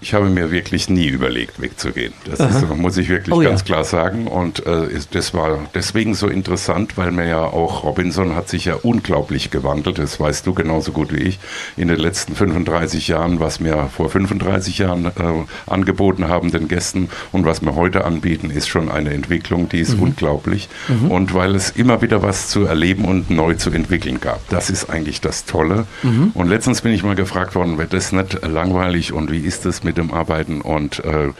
Ich 0.03 0.15
habe 0.15 0.29
mir 0.29 0.51
wirklich 0.51 0.89
nie 0.89 1.05
überlegt, 1.05 1.61
wegzugehen. 1.61 2.13
Das 2.25 2.39
ist, 2.39 2.67
muss 2.75 2.97
ich 2.97 3.07
wirklich 3.07 3.35
oh, 3.35 3.39
ganz 3.39 3.61
ja. 3.61 3.65
klar 3.65 3.83
sagen. 3.83 4.25
Und 4.25 4.65
äh, 4.65 4.87
das 5.11 5.35
war 5.35 5.59
deswegen 5.75 6.15
so 6.15 6.27
interessant, 6.27 6.97
weil 6.97 7.11
mir 7.11 7.27
ja 7.27 7.43
auch 7.43 7.83
Robinson 7.83 8.35
hat 8.35 8.49
sich 8.49 8.65
ja 8.65 8.75
unglaublich 8.81 9.51
gewandelt. 9.51 9.99
Das 9.99 10.19
weißt 10.19 10.47
du 10.47 10.55
genauso 10.55 10.91
gut 10.91 11.13
wie 11.13 11.19
ich. 11.19 11.39
In 11.77 11.87
den 11.87 11.97
letzten 11.97 12.35
35 12.35 13.09
Jahren, 13.09 13.39
was 13.39 13.63
wir 13.63 13.89
vor 13.95 14.09
35 14.09 14.79
Jahren 14.79 15.05
äh, 15.05 15.11
angeboten 15.67 16.27
haben 16.27 16.49
den 16.49 16.67
Gästen 16.67 17.09
und 17.31 17.45
was 17.45 17.61
wir 17.61 17.75
heute 17.75 18.03
anbieten, 18.03 18.49
ist 18.49 18.69
schon 18.69 18.89
eine 18.89 19.11
Entwicklung, 19.11 19.69
die 19.69 19.81
ist 19.81 19.97
mhm. 19.97 20.03
unglaublich. 20.03 20.67
Mhm. 20.87 21.11
Und 21.11 21.33
weil 21.35 21.53
es 21.53 21.69
immer 21.69 22.01
wieder 22.01 22.23
was 22.23 22.47
zu 22.47 22.65
erleben 22.65 23.05
und 23.05 23.29
neu 23.29 23.53
zu 23.53 23.69
entwickeln 23.69 24.19
gab. 24.19 24.49
Das 24.49 24.71
ist 24.71 24.89
eigentlich 24.89 25.21
das 25.21 25.45
Tolle. 25.45 25.85
Mhm. 26.01 26.31
Und 26.33 26.47
letztens 26.47 26.81
bin 26.81 26.91
ich 26.91 27.03
mal 27.03 27.15
gefragt 27.15 27.53
worden, 27.53 27.77
wird 27.77 27.93
das 27.93 28.11
nicht 28.11 28.41
langweilig 28.47 29.13
und 29.13 29.31
wie 29.31 29.41
ist 29.41 29.65
das 29.65 29.83
mit 29.83 29.90
mit 29.91 29.97
dem 29.97 30.13
Arbeiten 30.13 30.61
und 30.61 31.03
äh, 31.03 31.31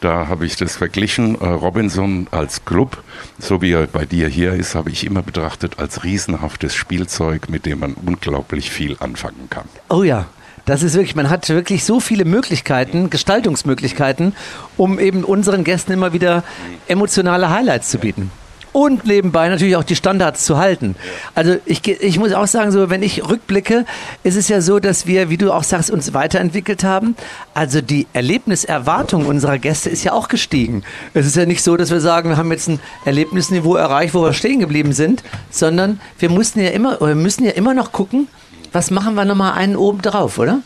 da 0.00 0.28
habe 0.28 0.46
ich 0.46 0.56
das 0.56 0.76
verglichen. 0.76 1.38
Äh, 1.38 1.46
Robinson 1.46 2.26
als 2.30 2.64
Club, 2.64 3.02
so 3.38 3.60
wie 3.60 3.72
er 3.72 3.86
bei 3.86 4.06
dir 4.06 4.28
hier 4.28 4.54
ist, 4.54 4.74
habe 4.74 4.88
ich 4.88 5.04
immer 5.04 5.20
betrachtet 5.20 5.78
als 5.78 6.04
riesenhaftes 6.04 6.74
Spielzeug, 6.74 7.50
mit 7.50 7.66
dem 7.66 7.80
man 7.80 7.92
unglaublich 7.92 8.70
viel 8.70 8.96
anfangen 8.98 9.48
kann. 9.50 9.66
Oh 9.90 10.04
ja, 10.04 10.24
das 10.64 10.82
ist 10.82 10.94
wirklich, 10.94 11.16
man 11.16 11.28
hat 11.28 11.46
wirklich 11.50 11.84
so 11.84 12.00
viele 12.00 12.24
Möglichkeiten, 12.24 13.10
Gestaltungsmöglichkeiten, 13.10 14.34
um 14.78 14.98
eben 14.98 15.22
unseren 15.22 15.62
Gästen 15.62 15.92
immer 15.92 16.14
wieder 16.14 16.44
emotionale 16.86 17.50
Highlights 17.50 17.90
zu 17.90 17.98
bieten 17.98 18.30
und 18.72 19.04
nebenbei 19.06 19.48
natürlich 19.48 19.76
auch 19.76 19.84
die 19.84 19.96
Standards 19.96 20.44
zu 20.44 20.58
halten. 20.58 20.96
Also 21.34 21.56
ich, 21.66 21.86
ich 21.86 22.18
muss 22.18 22.32
auch 22.32 22.46
sagen, 22.46 22.70
so 22.70 22.90
wenn 22.90 23.02
ich 23.02 23.28
rückblicke, 23.28 23.84
ist 24.22 24.36
es 24.36 24.48
ja 24.48 24.60
so, 24.60 24.78
dass 24.78 25.06
wir, 25.06 25.30
wie 25.30 25.36
du 25.36 25.52
auch 25.52 25.64
sagst, 25.64 25.90
uns 25.90 26.14
weiterentwickelt 26.14 26.84
haben. 26.84 27.16
Also 27.54 27.80
die 27.80 28.06
Erlebniserwartung 28.12 29.26
unserer 29.26 29.58
Gäste 29.58 29.90
ist 29.90 30.04
ja 30.04 30.12
auch 30.12 30.28
gestiegen. 30.28 30.82
Es 31.14 31.26
ist 31.26 31.36
ja 31.36 31.46
nicht 31.46 31.62
so, 31.62 31.76
dass 31.76 31.90
wir 31.90 32.00
sagen, 32.00 32.30
wir 32.30 32.36
haben 32.36 32.52
jetzt 32.52 32.68
ein 32.68 32.80
Erlebnisniveau 33.04 33.76
erreicht, 33.76 34.14
wo 34.14 34.22
wir 34.22 34.32
stehen 34.32 34.60
geblieben 34.60 34.92
sind, 34.92 35.22
sondern 35.50 36.00
wir 36.18 36.30
mussten 36.30 36.60
ja 36.60 36.70
immer, 36.70 37.00
oder 37.02 37.14
müssen 37.14 37.44
ja 37.44 37.52
immer 37.52 37.74
noch 37.74 37.92
gucken, 37.92 38.28
was 38.72 38.90
machen 38.90 39.14
wir 39.14 39.24
nochmal 39.24 39.52
einen 39.54 39.76
oben 39.76 40.02
drauf, 40.02 40.38
oder? 40.38 40.60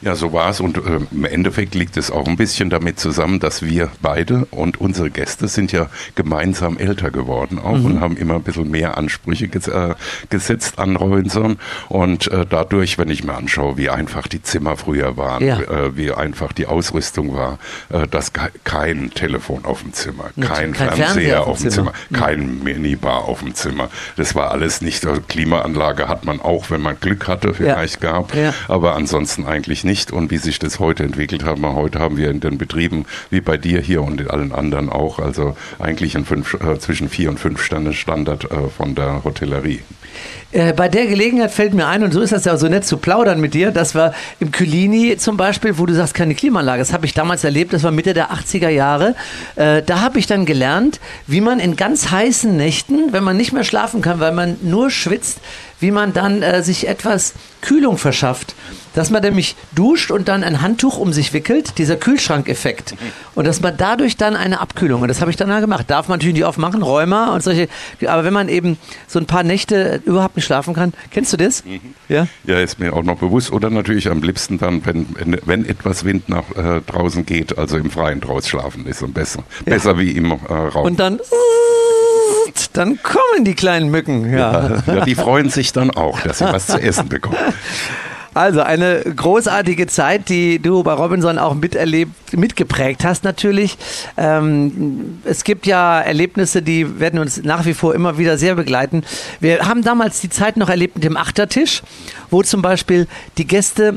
Ja, 0.00 0.14
so 0.14 0.32
war 0.32 0.50
es 0.50 0.60
und 0.60 0.76
äh, 0.76 1.00
im 1.10 1.24
Endeffekt 1.24 1.74
liegt 1.74 1.96
es 1.96 2.10
auch 2.10 2.26
ein 2.28 2.36
bisschen 2.36 2.70
damit 2.70 3.00
zusammen, 3.00 3.40
dass 3.40 3.62
wir 3.62 3.90
beide 4.00 4.46
und 4.50 4.80
unsere 4.80 5.10
Gäste 5.10 5.48
sind 5.48 5.72
ja 5.72 5.88
gemeinsam 6.14 6.78
älter 6.78 7.10
geworden 7.10 7.58
auch 7.58 7.76
mhm. 7.76 7.84
und 7.84 8.00
haben 8.00 8.16
immer 8.16 8.34
ein 8.34 8.42
bisschen 8.42 8.70
mehr 8.70 8.96
Ansprüche 8.96 9.48
ges 9.48 9.66
äh, 9.66 9.94
gesetzt 10.30 10.78
an 10.78 10.96
Robinson 10.96 11.58
und 11.88 12.30
äh, 12.30 12.46
dadurch, 12.48 12.98
wenn 12.98 13.10
ich 13.10 13.24
mir 13.24 13.34
anschaue, 13.34 13.76
wie 13.76 13.90
einfach 13.90 14.28
die 14.28 14.42
Zimmer 14.42 14.76
früher 14.76 15.16
waren, 15.16 15.44
ja. 15.44 15.60
Äh, 15.60 15.96
wie 15.96 16.12
einfach 16.12 16.52
die 16.52 16.66
Ausrüstung 16.66 17.34
war, 17.34 17.58
äh, 17.90 18.06
dass 18.06 18.32
kein 18.64 19.10
Telefon 19.10 19.64
auf 19.64 19.82
dem 19.82 19.92
Zimmer, 19.92 20.30
kein, 20.40 20.72
kein 20.72 20.74
Fernseher, 20.74 21.06
Fernseher, 21.06 21.46
auf 21.46 21.58
dem 21.58 21.70
Zimmer, 21.70 21.92
Zimmer 22.08 22.20
kein 22.24 22.62
Minibar 22.62 23.24
auf 23.24 23.40
dem 23.40 23.54
Zimmer. 23.54 23.88
Das 24.16 24.36
war 24.36 24.52
alles 24.52 24.80
nicht, 24.80 25.04
also 25.06 25.20
Klimaanlage 25.26 26.08
hat 26.08 26.24
man 26.24 26.40
auch, 26.40 26.70
wenn 26.70 26.82
man 26.82 26.98
Glück 27.00 27.26
hatte, 27.26 27.54
vielleicht 27.54 28.02
ja. 28.02 28.12
gab, 28.12 28.34
ja. 28.34 28.54
aber 28.68 28.94
ansonsten 28.94 29.46
eigentlich 29.46 29.84
nicht 29.88 30.12
und 30.12 30.30
wie 30.30 30.36
sich 30.36 30.58
das 30.58 30.78
heute 30.78 31.02
entwickelt 31.02 31.44
hat. 31.44 31.58
Heute 31.62 31.98
haben 31.98 32.18
wir 32.18 32.30
in 32.30 32.40
den 32.40 32.58
Betrieben, 32.58 33.06
wie 33.30 33.40
bei 33.40 33.56
dir 33.56 33.80
hier 33.80 34.02
und 34.02 34.20
in 34.20 34.28
allen 34.28 34.52
anderen 34.52 34.90
auch, 34.90 35.18
also 35.18 35.56
eigentlich 35.78 36.14
ein 36.14 36.26
fünf, 36.26 36.54
äh, 36.54 36.78
zwischen 36.78 37.08
vier 37.08 37.30
und 37.30 37.40
fünf 37.40 37.62
Sterne 37.62 37.94
Standard 37.94 38.44
äh, 38.44 38.68
von 38.68 38.94
der 38.94 39.24
Hotellerie. 39.24 39.80
Äh, 40.50 40.72
bei 40.72 40.88
der 40.88 41.06
Gelegenheit 41.06 41.50
fällt 41.50 41.74
mir 41.74 41.86
ein, 41.86 42.02
und 42.02 42.12
so 42.12 42.20
ist 42.20 42.32
das 42.32 42.44
ja 42.44 42.56
so 42.56 42.68
nett 42.68 42.84
zu 42.84 42.96
plaudern 42.98 43.40
mit 43.40 43.54
dir, 43.54 43.70
dass 43.70 43.94
wir 43.94 44.14
im 44.40 44.50
Kylini 44.50 45.16
zum 45.16 45.36
Beispiel, 45.36 45.78
wo 45.78 45.86
du 45.86 45.94
sagst, 45.94 46.14
keine 46.14 46.34
Klimaanlage, 46.34 46.80
das 46.80 46.92
habe 46.92 47.06
ich 47.06 47.14
damals 47.14 47.44
erlebt, 47.44 47.72
das 47.72 47.82
war 47.82 47.90
Mitte 47.90 48.14
der 48.14 48.30
80er 48.30 48.68
Jahre, 48.68 49.14
äh, 49.56 49.82
da 49.82 50.00
habe 50.00 50.18
ich 50.18 50.26
dann 50.26 50.46
gelernt, 50.46 51.00
wie 51.26 51.40
man 51.40 51.60
in 51.60 51.76
ganz 51.76 52.10
heißen 52.10 52.56
Nächten, 52.56 53.12
wenn 53.12 53.24
man 53.24 53.36
nicht 53.36 53.52
mehr 53.52 53.64
schlafen 53.64 54.00
kann, 54.00 54.20
weil 54.20 54.32
man 54.32 54.56
nur 54.62 54.90
schwitzt, 54.90 55.40
wie 55.80 55.90
man 55.90 56.12
dann 56.12 56.42
äh, 56.42 56.62
sich 56.62 56.88
etwas 56.88 57.34
Kühlung 57.60 57.98
verschafft 57.98 58.54
dass 58.98 59.10
man 59.10 59.22
nämlich 59.22 59.54
duscht 59.76 60.10
und 60.10 60.26
dann 60.26 60.42
ein 60.42 60.60
Handtuch 60.60 60.98
um 60.98 61.12
sich 61.12 61.32
wickelt, 61.32 61.78
dieser 61.78 61.94
Kühlschrankeffekt. 61.94 62.96
Und 63.36 63.46
dass 63.46 63.60
man 63.60 63.76
dadurch 63.76 64.16
dann 64.16 64.34
eine 64.34 64.60
Abkühlung, 64.60 65.02
und 65.02 65.08
das 65.08 65.20
habe 65.20 65.30
ich 65.30 65.36
dann 65.36 65.48
gemacht. 65.60 65.88
Darf 65.88 66.08
man 66.08 66.18
natürlich 66.18 66.34
nicht 66.34 66.44
oft 66.44 66.58
machen, 66.58 66.82
Rheuma 66.82 67.32
und 67.32 67.42
solche, 67.42 67.68
aber 68.06 68.24
wenn 68.24 68.32
man 68.32 68.48
eben 68.48 68.76
so 69.06 69.20
ein 69.20 69.26
paar 69.26 69.44
Nächte 69.44 70.02
überhaupt 70.04 70.34
nicht 70.34 70.46
schlafen 70.46 70.74
kann, 70.74 70.92
kennst 71.12 71.32
du 71.32 71.36
das? 71.36 71.64
Mhm. 71.64 71.80
Ja? 72.08 72.26
Ja, 72.44 72.58
ist 72.58 72.80
mir 72.80 72.92
auch 72.92 73.04
noch 73.04 73.18
bewusst. 73.18 73.52
Oder 73.52 73.70
natürlich 73.70 74.08
am 74.10 74.20
liebsten 74.20 74.58
dann, 74.58 74.84
wenn, 74.84 75.06
wenn 75.44 75.64
etwas 75.64 76.04
Wind 76.04 76.28
nach 76.28 76.50
äh, 76.56 76.80
draußen 76.80 77.24
geht, 77.24 77.56
also 77.56 77.76
im 77.76 77.90
Freien 77.90 78.20
draus 78.20 78.48
schlafen 78.48 78.84
ist 78.86 79.02
und 79.02 79.14
besser. 79.14 79.44
Ja. 79.64 79.74
Besser 79.74 79.98
wie 79.98 80.10
im 80.10 80.32
äh, 80.32 80.52
Raum. 80.52 80.86
Und 80.86 80.98
dann 80.98 81.20
dann 82.72 83.02
kommen 83.02 83.44
die 83.44 83.54
kleinen 83.54 83.90
Mücken. 83.90 84.32
Ja. 84.32 84.68
ja. 84.86 84.94
Ja, 84.94 85.04
die 85.04 85.14
freuen 85.14 85.50
sich 85.50 85.72
dann 85.72 85.90
auch, 85.90 86.20
dass 86.20 86.38
sie 86.38 86.44
was 86.44 86.66
zu 86.66 86.80
essen 86.80 87.08
bekommen. 87.08 87.36
Also 88.38 88.60
eine 88.60 89.00
großartige 89.00 89.88
Zeit, 89.88 90.28
die 90.28 90.60
du 90.60 90.84
bei 90.84 90.92
Robinson 90.92 91.38
auch 91.38 91.54
miterlebt, 91.54 92.12
mitgeprägt 92.36 93.02
hast 93.04 93.24
natürlich. 93.24 93.76
Ähm, 94.16 95.18
es 95.24 95.42
gibt 95.42 95.66
ja 95.66 96.00
Erlebnisse, 96.00 96.62
die 96.62 97.00
werden 97.00 97.18
uns 97.18 97.42
nach 97.42 97.64
wie 97.64 97.74
vor 97.74 97.96
immer 97.96 98.16
wieder 98.16 98.38
sehr 98.38 98.54
begleiten. 98.54 99.02
Wir 99.40 99.66
haben 99.66 99.82
damals 99.82 100.20
die 100.20 100.30
Zeit 100.30 100.56
noch 100.56 100.68
erlebt 100.68 100.94
mit 100.94 101.02
dem 101.02 101.16
Achtertisch, 101.16 101.82
wo 102.30 102.44
zum 102.44 102.62
Beispiel 102.62 103.08
die 103.38 103.46
Gäste 103.46 103.94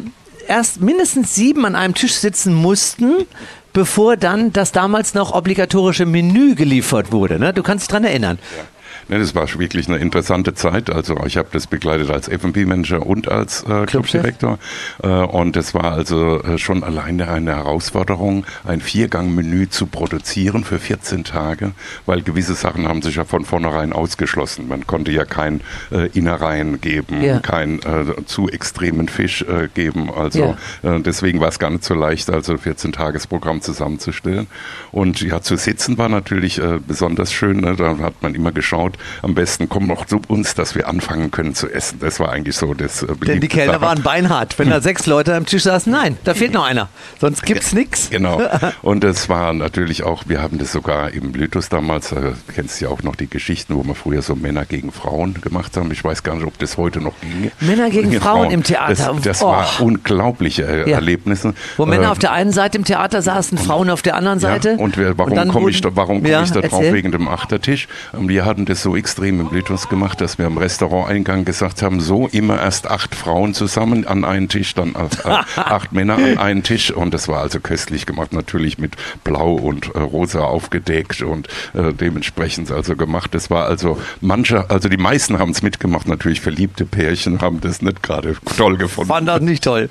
erst 0.48 0.82
mindestens 0.82 1.36
sieben 1.36 1.64
an 1.64 1.76
einem 1.76 1.94
Tisch 1.94 2.16
sitzen 2.16 2.56
mussten, 2.56 3.28
bevor 3.74 4.18
dann 4.18 4.52
das 4.54 4.72
damals 4.72 5.14
noch 5.14 5.34
obligatorische 5.34 6.06
Menü 6.06 6.56
geliefert 6.56 7.12
wurde. 7.12 7.40
Ne? 7.40 7.54
Du 7.54 7.64
kannst 7.64 7.84
dich 7.84 7.92
dran 7.92 8.04
erinnern. 8.04 8.40
Ja. 8.58 8.64
Ne, 9.08 9.20
das 9.20 9.36
war 9.36 9.48
wirklich 9.60 9.88
eine 9.88 9.98
interessante 9.98 10.54
Zeit. 10.54 10.90
Also 10.90 11.18
ich 11.26 11.38
habe 11.38 11.50
das 11.52 11.68
begleitet 11.68 12.10
als 12.10 12.28
F&B-Manager 12.28 13.06
und 13.06 13.30
als 13.30 13.64
äh, 13.64 13.86
Clubdirektor. 13.86 14.60
Äh, 15.04 15.08
und 15.08 15.58
es 15.58 15.74
war 15.74 15.92
also 15.92 16.42
äh, 16.42 16.58
schon 16.58 16.84
alleine 16.84 17.30
eine 17.30 17.56
Herausforderung, 17.56 18.46
ein 18.64 18.82
Viergang-Menü 18.82 19.70
zu 19.70 19.88
produzieren 19.88 20.64
für 20.64 20.80
14 20.80 21.24
Tage, 21.24 21.72
weil 22.06 22.22
gewisse 22.22 22.54
Sachen 22.54 22.88
haben 22.88 23.02
sich 23.02 23.16
ja 23.16 23.26
von 23.26 23.46
vornherein 23.46 23.94
ausgeschlossen. 23.94 24.68
Man 24.68 24.88
konnte 24.88 25.12
ja 25.12 25.26
kein 25.26 25.62
äh, 25.92 26.08
Innereien 26.18 26.82
geben, 26.82 27.22
ja. 27.22 27.40
keinen 27.40 27.80
äh, 27.80 28.26
zu 28.26 28.50
extremen 28.50 29.08
Fisch 29.08 29.42
äh, 29.44 29.68
geben. 29.74 30.10
Also 30.12 30.56
ja. 30.84 30.96
äh, 30.96 31.02
deswegen 31.02 31.40
war 31.40 31.50
es 31.50 31.60
gar 31.60 31.70
nicht 31.70 31.84
so 31.84 31.94
leicht, 31.94 32.30
also 32.30 32.54
ein 32.54 32.60
14-Tages-Programm 32.60 33.62
zusammenzustellen. 33.62 34.48
Und 34.92 35.22
ja, 35.22 35.42
zu 35.42 35.56
sitzen 35.56 35.98
war 35.98 36.10
natürlich 36.10 36.62
besonders 36.88 37.32
schön. 37.32 37.62
Ne? 37.62 37.76
Da 37.76 37.98
hat 38.00 38.22
man 38.22 38.36
immer 38.36 38.52
geschaut, 38.52 38.91
am 39.22 39.36
besten 39.36 39.70
komm 39.70 39.88
noch 39.88 40.06
zu 40.06 40.22
uns, 40.28 40.56
dass 40.56 40.76
wir 40.76 40.88
anfangen 40.88 41.32
können 41.32 41.56
zu 41.56 41.70
essen. 41.70 42.00
Das 42.00 42.20
war 42.20 42.32
eigentlich 42.32 42.56
so 42.56 42.74
das 42.74 43.04
äh, 43.04 43.08
Denn 43.26 43.42
die 43.42 43.48
Kellner 43.48 43.74
Sache. 43.74 43.82
waren 43.82 44.04
beinhart. 44.04 44.58
Wenn 44.60 44.70
da 44.70 44.82
sechs 44.82 45.06
Leute 45.06 45.36
am 45.36 45.46
Tisch 45.46 45.64
saßen, 45.64 45.92
nein, 45.92 46.18
da 46.24 46.34
fehlt 46.34 46.54
noch 46.54 46.66
einer. 46.66 46.90
Sonst 47.20 47.44
gibt's 47.44 47.74
nichts. 47.74 48.10
Genau. 48.10 48.42
Und 48.82 49.04
es 49.04 49.30
war 49.30 49.54
natürlich 49.54 50.04
auch, 50.04 50.24
wir 50.28 50.42
haben 50.42 50.58
das 50.58 50.72
sogar 50.72 51.12
im 51.12 51.32
Blytus 51.32 51.70
damals, 51.70 52.12
äh, 52.12 52.34
kennst 52.54 52.80
du 52.80 52.86
ja 52.86 52.92
auch 52.92 53.04
noch 53.04 53.16
die 53.16 53.30
Geschichten, 53.30 53.76
wo 53.76 53.84
wir 53.84 53.96
früher 53.96 54.22
so 54.22 54.36
Männer 54.36 54.66
gegen 54.66 54.92
Frauen 54.92 55.40
gemacht 55.42 55.78
haben. 55.78 55.92
Ich 55.92 56.04
weiß 56.04 56.24
gar 56.24 56.36
nicht, 56.36 56.46
ob 56.46 56.58
das 56.60 56.78
heute 56.78 57.00
noch 57.00 57.14
ging. 57.22 57.52
Männer 57.60 57.90
gegen, 57.90 58.10
gegen 58.10 58.22
Frauen, 58.22 58.42
Frauen, 58.42 58.52
im 58.52 58.64
Theater. 58.64 59.14
Das, 59.14 59.22
das 59.22 59.44
oh. 59.44 59.48
war 59.48 59.68
unglaubliche 59.80 60.64
äh, 60.64 60.90
ja. 60.90 60.96
Erlebnisse. 60.96 61.54
Wo 61.78 61.86
Männer 61.86 62.04
äh, 62.04 62.08
auf 62.08 62.20
der 62.20 62.32
einen 62.32 62.52
Seite 62.52 62.78
im 62.78 62.86
Theater 62.86 63.22
saßen, 63.22 63.58
Frauen 63.58 63.90
auf 63.90 64.02
der 64.02 64.16
anderen 64.16 64.40
Seite. 64.40 64.72
Ja, 64.72 64.78
und 64.78 64.98
wir, 64.98 65.18
warum 65.18 65.48
komme 65.50 65.70
ich, 65.70 65.82
da, 65.82 65.96
warum 65.96 66.24
komm 66.24 66.44
ich 66.44 66.52
da 66.52 66.62
drauf? 66.62 66.82
Wegen 66.82 67.12
dem 67.12 67.28
Achtertisch. 67.28 67.88
Wir 68.14 68.46
hatten 68.46 68.66
das 68.66 68.81
so 68.82 68.96
extrem 68.96 69.40
im 69.40 69.50
Mythos 69.52 69.90
gemacht, 69.90 70.22
dass 70.22 70.38
wir 70.38 70.46
am 70.46 70.58
Restauranteingang 70.58 71.46
gesagt 71.46 71.82
haben, 71.82 72.00
so 72.00 72.28
immer 72.28 72.60
erst 72.60 72.90
acht 72.90 73.16
Frauen 73.16 73.54
zusammen 73.54 74.06
an 74.08 74.26
einen 74.26 74.50
Tisch, 74.50 74.74
dann 74.74 74.96
äh, 74.96 75.30
acht 75.56 75.94
Männer 75.94 76.16
an 76.16 76.38
einen 76.38 76.64
Tisch 76.64 76.92
und 76.92 77.14
das 77.14 77.28
war 77.28 77.42
also 77.42 77.60
köstlich 77.60 78.06
gemacht, 78.06 78.34
natürlich 78.34 78.78
mit 78.78 78.96
Blau 79.24 79.54
und 79.54 79.94
äh, 79.96 80.00
Rosa 80.00 80.42
aufgedeckt 80.42 81.22
und 81.22 81.48
äh, 81.74 81.94
dementsprechend 81.94 82.72
also 82.72 82.96
gemacht. 82.96 83.34
Das 83.34 83.50
war 83.50 83.66
also 83.66 84.00
manche, 84.20 84.70
also 84.70 84.90
die 84.90 84.98
meisten 84.98 85.40
haben 85.40 85.52
es 85.52 85.62
mitgemacht, 85.62 86.08
natürlich 86.08 86.42
verliebte 86.42 86.86
Pärchen 86.86 87.42
haben 87.42 87.62
das 87.62 87.82
nicht 87.82 88.04
gerade 88.04 88.36
toll 88.58 88.78
gefunden. 88.78 89.10
Fand 89.10 89.28
das 89.28 89.42
nicht 89.42 89.64
toll. 89.64 89.90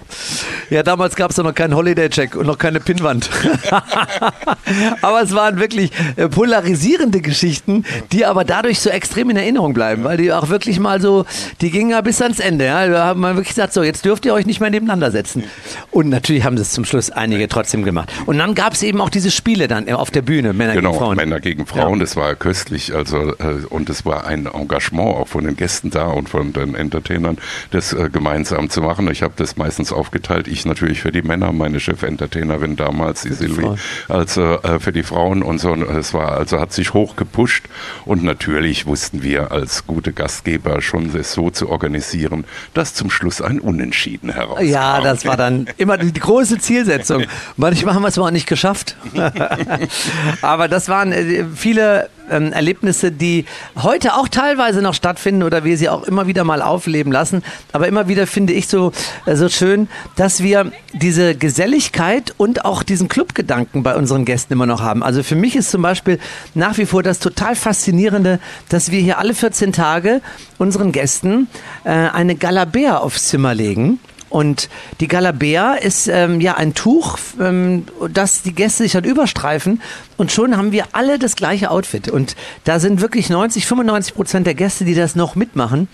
Ja, 0.68 0.82
damals 0.82 1.16
gab 1.16 1.30
es 1.30 1.36
noch 1.36 1.54
keinen 1.54 1.74
Holiday-Check 1.74 2.36
und 2.36 2.46
noch 2.46 2.58
keine 2.58 2.80
Pinnwand. 2.80 3.30
aber 5.02 5.22
es 5.22 5.34
waren 5.34 5.58
wirklich 5.58 5.92
äh, 6.16 6.28
polarisierende 6.28 7.20
Geschichten, 7.20 7.84
die 8.12 8.24
aber 8.24 8.44
dadurch 8.44 8.79
so 8.82 8.90
extrem 8.90 9.30
in 9.30 9.36
Erinnerung 9.36 9.74
bleiben, 9.74 10.04
weil 10.04 10.16
die 10.16 10.32
auch 10.32 10.48
wirklich 10.48 10.78
mal 10.80 11.00
so, 11.00 11.24
die 11.60 11.70
gingen 11.70 11.90
ja 11.90 12.00
bis 12.00 12.20
ans 12.22 12.40
Ende. 12.40 12.66
Ja. 12.66 12.86
Da 12.86 13.04
haben 13.06 13.20
wir 13.20 13.30
wirklich 13.30 13.48
gesagt, 13.48 13.72
so, 13.72 13.82
jetzt 13.82 14.04
dürft 14.04 14.24
ihr 14.26 14.34
euch 14.34 14.46
nicht 14.46 14.60
mehr 14.60 14.70
nebeneinander 14.70 15.10
setzen. 15.10 15.44
Und 15.90 16.08
natürlich 16.08 16.44
haben 16.44 16.56
es 16.56 16.72
zum 16.72 16.84
Schluss 16.84 17.10
einige 17.10 17.48
trotzdem 17.48 17.84
gemacht. 17.84 18.10
Und 18.26 18.38
dann 18.38 18.54
gab 18.54 18.72
es 18.72 18.82
eben 18.82 19.00
auch 19.00 19.10
diese 19.10 19.30
Spiele 19.30 19.68
dann 19.68 19.88
auf 19.90 20.10
der 20.10 20.22
Bühne, 20.22 20.52
Männer 20.52 20.74
genau, 20.74 20.90
gegen 20.90 21.00
Frauen. 21.00 21.16
Männer 21.16 21.40
gegen 21.40 21.66
Frauen, 21.66 21.94
ja. 21.94 22.04
das 22.04 22.16
war 22.16 22.34
köstlich. 22.34 22.94
Also, 22.94 23.34
äh, 23.38 23.64
und 23.68 23.90
es 23.90 24.04
war 24.04 24.26
ein 24.26 24.46
Engagement 24.46 25.16
auch 25.16 25.28
von 25.28 25.44
den 25.44 25.56
Gästen 25.56 25.90
da 25.90 26.06
und 26.08 26.28
von 26.28 26.52
den 26.52 26.74
Entertainern, 26.74 27.38
das 27.70 27.92
äh, 27.92 28.08
gemeinsam 28.10 28.70
zu 28.70 28.82
machen. 28.82 29.10
Ich 29.10 29.22
habe 29.22 29.34
das 29.36 29.56
meistens 29.56 29.92
aufgeteilt. 29.92 30.48
Ich 30.48 30.64
natürlich 30.64 31.00
für 31.00 31.12
die 31.12 31.22
Männer, 31.22 31.52
meine 31.52 31.80
Chef-Entertainerin 31.80 32.76
damals, 32.76 33.22
die 33.22 33.32
Silvi, 33.32 33.68
also 34.08 34.60
äh, 34.62 34.78
für 34.78 34.92
die 34.92 35.02
Frauen 35.02 35.42
und 35.42 35.58
so. 35.58 35.74
Es 35.74 36.14
war, 36.14 36.32
also 36.32 36.60
hat 36.60 36.72
sich 36.72 36.94
hoch 36.94 37.16
gepusht 37.16 37.64
und 38.04 38.22
natürlich 38.22 38.69
wussten 38.86 39.22
wir 39.22 39.50
als 39.52 39.86
gute 39.86 40.12
Gastgeber 40.12 40.80
schon 40.80 41.14
es 41.14 41.32
so 41.32 41.50
zu 41.50 41.68
organisieren, 41.68 42.44
dass 42.74 42.94
zum 42.94 43.10
Schluss 43.10 43.42
ein 43.42 43.60
Unentschieden 43.60 44.32
herauskam. 44.32 44.64
Ja, 44.64 45.00
das 45.00 45.24
war 45.24 45.36
dann 45.36 45.68
immer 45.76 45.98
die 45.98 46.12
große 46.12 46.58
Zielsetzung. 46.58 47.24
Manchmal 47.56 47.94
haben 47.94 48.02
wir 48.02 48.08
es 48.08 48.18
auch 48.18 48.30
nicht 48.30 48.46
geschafft. 48.46 48.96
aber 50.42 50.68
das 50.68 50.88
waren 50.88 51.12
äh, 51.12 51.44
viele 51.54 52.08
ähm, 52.30 52.52
Erlebnisse, 52.52 53.12
die 53.12 53.44
heute 53.76 54.14
auch 54.14 54.28
teilweise 54.28 54.82
noch 54.82 54.94
stattfinden 54.94 55.42
oder 55.42 55.64
wir 55.64 55.76
sie 55.76 55.88
auch 55.88 56.04
immer 56.04 56.26
wieder 56.26 56.44
mal 56.44 56.62
aufleben 56.62 57.12
lassen. 57.12 57.42
Aber 57.72 57.88
immer 57.88 58.08
wieder 58.08 58.26
finde 58.26 58.52
ich 58.52 58.68
so, 58.68 58.92
äh, 59.26 59.36
so 59.36 59.48
schön, 59.48 59.88
dass 60.16 60.42
wir 60.42 60.72
diese 60.92 61.34
Geselligkeit 61.34 62.34
und 62.36 62.64
auch 62.64 62.82
diesen 62.82 63.08
Clubgedanken 63.08 63.82
bei 63.82 63.94
unseren 63.94 64.24
Gästen 64.24 64.52
immer 64.52 64.66
noch 64.66 64.80
haben. 64.80 65.02
Also 65.02 65.22
für 65.22 65.36
mich 65.36 65.56
ist 65.56 65.70
zum 65.70 65.82
Beispiel 65.82 66.18
nach 66.54 66.78
wie 66.78 66.86
vor 66.86 67.02
das 67.02 67.18
total 67.18 67.54
faszinierende, 67.56 68.40
dass 68.68 68.90
wir 68.90 69.00
hier 69.00 69.18
alle 69.18 69.34
14 69.34 69.72
Tage 69.72 70.20
unseren 70.58 70.92
Gästen 70.92 71.48
äh, 71.84 71.90
eine 71.90 72.34
Galabea 72.34 72.98
aufs 72.98 73.28
Zimmer 73.28 73.54
legen. 73.54 73.98
Und 74.30 74.70
die 75.00 75.08
Galabea 75.08 75.74
ist 75.74 76.06
ähm, 76.06 76.40
ja 76.40 76.54
ein 76.56 76.74
Tuch, 76.74 77.18
ähm, 77.40 77.86
das 78.12 78.42
die 78.42 78.54
Gäste 78.54 78.84
sich 78.84 78.92
dann 78.92 79.04
überstreifen 79.04 79.82
und 80.16 80.32
schon 80.32 80.56
haben 80.56 80.72
wir 80.72 80.86
alle 80.92 81.18
das 81.18 81.36
gleiche 81.36 81.70
Outfit. 81.70 82.08
Und 82.08 82.36
da 82.64 82.78
sind 82.78 83.00
wirklich 83.00 83.28
90, 83.28 83.66
95 83.66 84.14
Prozent 84.14 84.46
der 84.46 84.54
Gäste, 84.54 84.84
die 84.84 84.94
das 84.94 85.16
noch 85.16 85.34
mitmachen. 85.34 85.88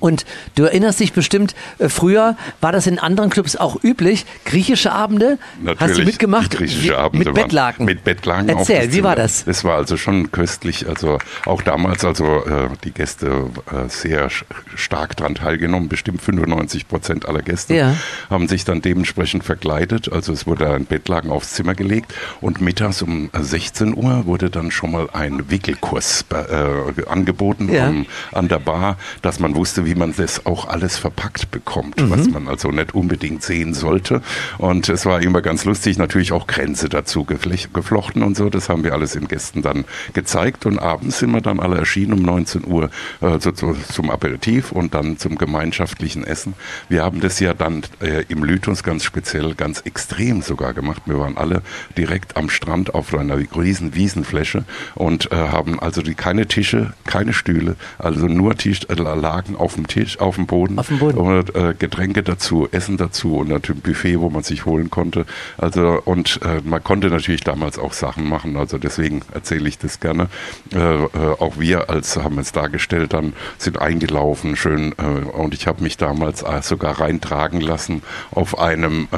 Und 0.00 0.24
du 0.54 0.64
erinnerst 0.64 1.00
dich 1.00 1.12
bestimmt, 1.12 1.54
äh, 1.78 1.88
früher 1.88 2.36
war 2.60 2.72
das 2.72 2.86
in 2.86 2.98
anderen 2.98 3.30
Clubs 3.30 3.56
auch 3.56 3.82
üblich, 3.82 4.26
griechische 4.44 4.92
Abende. 4.92 5.38
Natürlich, 5.62 5.80
hast 5.80 5.98
du 5.98 6.04
mitgemacht? 6.04 6.50
griechische 6.50 6.98
Abende 6.98 7.26
mit 7.26 7.34
Bettlaken. 7.34 7.84
Mit 7.86 8.04
Bettlaken. 8.04 8.48
Erzähl, 8.48 8.92
wie 8.92 9.02
war 9.02 9.16
das? 9.16 9.44
Das 9.44 9.64
war 9.64 9.76
also 9.76 9.96
schon 9.96 10.30
köstlich. 10.30 10.88
Also 10.88 11.18
auch 11.46 11.62
damals, 11.62 12.04
also 12.04 12.44
äh, 12.44 12.68
die 12.84 12.90
Gäste 12.90 13.50
äh, 13.70 13.88
sehr 13.88 14.28
stark 14.74 15.16
daran 15.16 15.34
teilgenommen. 15.34 15.88
Bestimmt 15.88 16.22
95 16.22 16.88
Prozent 16.88 17.26
aller 17.26 17.42
Gäste 17.42 17.74
ja. 17.74 17.96
haben 18.30 18.48
sich 18.48 18.64
dann 18.64 18.82
dementsprechend 18.82 19.44
verkleidet. 19.44 20.12
Also 20.12 20.32
es 20.32 20.46
wurde 20.46 20.70
ein 20.70 20.86
Bettlaken 20.86 21.30
aufs 21.30 21.54
Zimmer 21.54 21.74
gelegt 21.74 22.14
und 22.40 22.60
mittags 22.60 23.02
um 23.02 23.30
16 23.32 23.96
Uhr 23.96 24.26
wurde 24.26 24.50
dann 24.50 24.70
schon 24.70 24.92
mal 24.92 25.08
ein 25.12 25.50
Wickelkurs 25.50 26.24
äh, 26.30 27.06
angeboten 27.08 27.72
ja. 27.72 27.88
um, 27.88 28.06
an 28.32 28.48
der 28.48 28.58
Bar, 28.58 28.96
dass 29.22 29.40
man 29.40 29.54
wusste, 29.54 29.73
wie 29.76 29.94
man 29.94 30.14
das 30.16 30.46
auch 30.46 30.68
alles 30.68 30.96
verpackt 30.96 31.50
bekommt, 31.50 32.00
mhm. 32.00 32.10
was 32.10 32.28
man 32.28 32.48
also 32.48 32.70
nicht 32.70 32.94
unbedingt 32.94 33.42
sehen 33.42 33.74
sollte. 33.74 34.22
Und 34.58 34.88
es 34.88 35.06
war 35.06 35.22
immer 35.22 35.42
ganz 35.42 35.64
lustig, 35.64 35.98
natürlich 35.98 36.32
auch 36.32 36.46
Grenze 36.46 36.88
dazu 36.88 37.24
geflochten 37.24 38.22
und 38.22 38.36
so. 38.36 38.50
Das 38.50 38.68
haben 38.68 38.84
wir 38.84 38.92
alles 38.92 39.12
den 39.12 39.28
Gästen 39.28 39.62
dann 39.62 39.84
gezeigt. 40.12 40.66
Und 40.66 40.78
abends 40.78 41.18
sind 41.18 41.30
wir 41.30 41.40
dann 41.40 41.60
alle 41.60 41.78
erschienen 41.78 42.12
um 42.14 42.22
19 42.22 42.66
Uhr 42.66 42.90
äh, 43.20 43.38
so, 43.40 43.52
so, 43.54 43.74
zum 43.92 44.10
Aperitif 44.10 44.72
und 44.72 44.94
dann 44.94 45.18
zum 45.18 45.36
gemeinschaftlichen 45.36 46.24
Essen. 46.24 46.54
Wir 46.88 47.02
haben 47.02 47.20
das 47.20 47.40
ja 47.40 47.54
dann 47.54 47.82
äh, 48.00 48.24
im 48.28 48.44
Lythus 48.44 48.82
ganz 48.82 49.04
speziell, 49.04 49.54
ganz 49.54 49.80
extrem 49.80 50.42
sogar 50.42 50.74
gemacht. 50.74 51.02
Wir 51.06 51.18
waren 51.18 51.36
alle 51.36 51.62
direkt 51.96 52.36
am 52.36 52.48
Strand 52.50 52.94
auf 52.94 53.14
einer 53.14 53.38
riesen 53.56 53.94
Wiesenfläche 53.94 54.64
und 54.94 55.30
äh, 55.32 55.36
haben 55.36 55.80
also 55.80 56.02
die, 56.02 56.14
keine 56.14 56.46
Tische, 56.46 56.92
keine 57.04 57.32
Stühle, 57.32 57.76
also 57.98 58.26
nur 58.26 58.56
Tisch, 58.56 58.80
äh, 58.88 58.94
lagen 58.94 59.56
auf 59.64 59.74
dem 59.74 59.86
Tisch, 59.86 60.20
auf 60.20 60.36
dem 60.36 60.46
Boden, 60.46 60.78
auf 60.78 60.88
dem 60.88 60.98
Boden. 60.98 61.16
und 61.16 61.56
äh, 61.56 61.74
Getränke 61.78 62.22
dazu, 62.22 62.68
Essen 62.70 62.98
dazu 62.98 63.38
und 63.38 63.48
natürlich 63.48 63.80
ein 63.80 63.92
Buffet, 63.92 64.20
wo 64.20 64.28
man 64.28 64.42
sich 64.42 64.66
holen 64.66 64.90
konnte. 64.90 65.24
Also 65.56 66.02
und 66.04 66.38
äh, 66.42 66.60
man 66.62 66.84
konnte 66.84 67.08
natürlich 67.08 67.42
damals 67.44 67.78
auch 67.78 67.94
Sachen 67.94 68.28
machen. 68.28 68.58
Also 68.58 68.76
deswegen 68.76 69.22
erzähle 69.32 69.66
ich 69.66 69.78
das 69.78 70.00
gerne. 70.00 70.28
Äh, 70.74 70.78
äh, 70.78 71.08
auch 71.38 71.58
wir 71.58 71.88
als 71.88 72.18
haben 72.18 72.38
es 72.38 72.52
dargestellt, 72.52 73.14
dann 73.14 73.32
sind 73.56 73.80
eingelaufen, 73.80 74.54
schön 74.54 74.94
äh, 74.98 75.24
und 75.30 75.54
ich 75.54 75.66
habe 75.66 75.82
mich 75.82 75.96
damals 75.96 76.42
äh, 76.42 76.60
sogar 76.60 77.00
reintragen 77.00 77.62
lassen 77.62 78.02
auf 78.32 78.58
einem 78.58 79.08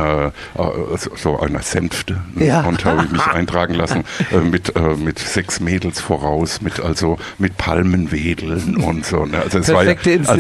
so 1.17 1.39
einer 1.41 1.63
Sänfte 1.63 2.23
ja. 2.37 2.63
und 2.63 2.85
habe 2.85 3.09
mich 3.09 3.27
eintragen 3.27 3.75
lassen 3.75 4.05
mit 4.51 4.73
mit 4.99 5.19
sechs 5.19 5.61
Mädels 5.61 6.01
voraus, 6.01 6.61
mit 6.61 6.81
also 6.81 7.19
mit 7.39 7.57
Palmenwedeln 7.57 8.77
und 8.77 9.05
so. 9.05 9.25
Ne? 9.25 9.41
Also 9.43 9.59
es 9.59 9.73
war 9.73 9.85
ja, 9.85 9.95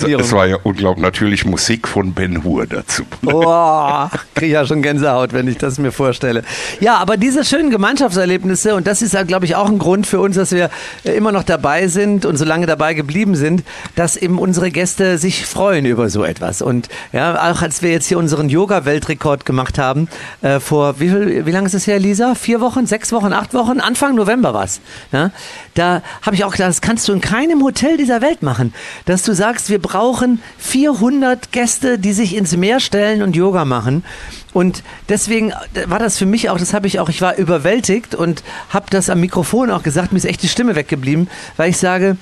also 0.04 0.18
es 0.18 0.32
war 0.32 0.46
ja 0.46 0.56
unglaublich 0.62 1.02
natürlich 1.02 1.44
Musik 1.44 1.88
von 1.88 2.12
Ben 2.12 2.44
Hur 2.44 2.66
dazu. 2.66 3.04
Boah, 3.22 4.10
kriege 4.34 4.52
ja 4.52 4.66
schon 4.66 4.82
Gänsehaut, 4.82 5.32
wenn 5.32 5.48
ich 5.48 5.58
das 5.58 5.78
mir 5.78 5.92
vorstelle. 5.92 6.42
Ja, 6.80 6.96
aber 6.96 7.16
diese 7.16 7.44
schönen 7.44 7.70
Gemeinschaftserlebnisse 7.70 8.74
und 8.74 8.86
das 8.86 9.02
ist 9.02 9.14
ja, 9.14 9.22
glaube 9.22 9.46
ich, 9.46 9.56
auch 9.56 9.68
ein 9.68 9.78
Grund 9.78 10.06
für 10.06 10.20
uns, 10.20 10.36
dass 10.36 10.52
wir 10.52 10.70
immer 11.04 11.32
noch 11.32 11.42
dabei 11.42 11.88
sind 11.88 12.24
und 12.24 12.36
so 12.36 12.44
lange 12.44 12.66
dabei 12.66 12.94
geblieben 12.94 13.34
sind, 13.34 13.64
dass 13.94 14.16
eben 14.16 14.38
unsere 14.38 14.70
Gäste 14.70 15.18
sich 15.18 15.46
freuen 15.46 15.86
über 15.86 16.08
so 16.08 16.24
etwas. 16.24 16.62
Und 16.62 16.88
ja, 17.12 17.50
auch 17.50 17.62
als 17.62 17.82
wir 17.82 17.90
jetzt 17.90 18.06
hier 18.06 18.18
unseren 18.18 18.48
Yoga-Weltrekord 18.48 19.44
gemacht 19.44 19.78
haben, 19.78 20.08
äh, 20.42 20.60
vor 20.60 21.00
wie 21.00 21.08
viel, 21.08 21.46
wie 21.46 21.50
lange 21.50 21.66
ist 21.66 21.74
es 21.74 21.86
her, 21.86 21.98
Lisa? 21.98 22.34
Vier 22.34 22.60
Wochen, 22.60 22.86
sechs 22.86 23.12
Wochen, 23.12 23.32
acht 23.32 23.54
Wochen? 23.54 23.80
Anfang 23.80 24.14
November 24.14 24.54
war 24.54 24.64
es. 24.64 24.80
Ja? 25.12 25.30
Da 25.74 26.02
habe 26.22 26.36
ich 26.36 26.44
auch 26.44 26.52
gedacht, 26.52 26.70
das 26.70 26.80
kannst 26.80 27.08
du 27.08 27.12
in 27.12 27.20
keinem 27.20 27.62
Hotel 27.62 27.96
dieser 27.96 28.22
Welt 28.22 28.42
machen, 28.42 28.72
dass 29.04 29.22
du 29.22 29.32
sagst, 29.34 29.70
wir 29.70 29.78
brauchen 29.86 30.42
400 30.58 31.52
Gäste, 31.52 31.98
die 32.00 32.12
sich 32.12 32.34
ins 32.34 32.56
Meer 32.56 32.80
stellen 32.80 33.22
und 33.22 33.36
Yoga 33.36 33.64
machen. 33.64 34.04
Und 34.52 34.82
deswegen 35.08 35.52
war 35.86 36.00
das 36.00 36.18
für 36.18 36.26
mich 36.26 36.50
auch, 36.50 36.58
das 36.58 36.74
habe 36.74 36.88
ich 36.88 36.98
auch, 36.98 37.08
ich 37.08 37.20
war 37.20 37.36
überwältigt 37.36 38.16
und 38.16 38.42
habe 38.70 38.86
das 38.90 39.10
am 39.10 39.20
Mikrofon 39.20 39.70
auch 39.70 39.84
gesagt, 39.84 40.10
mir 40.10 40.18
ist 40.18 40.24
echt 40.24 40.42
die 40.42 40.48
Stimme 40.48 40.74
weggeblieben, 40.74 41.28
weil 41.56 41.70
ich 41.70 41.76
sage, 41.76 42.16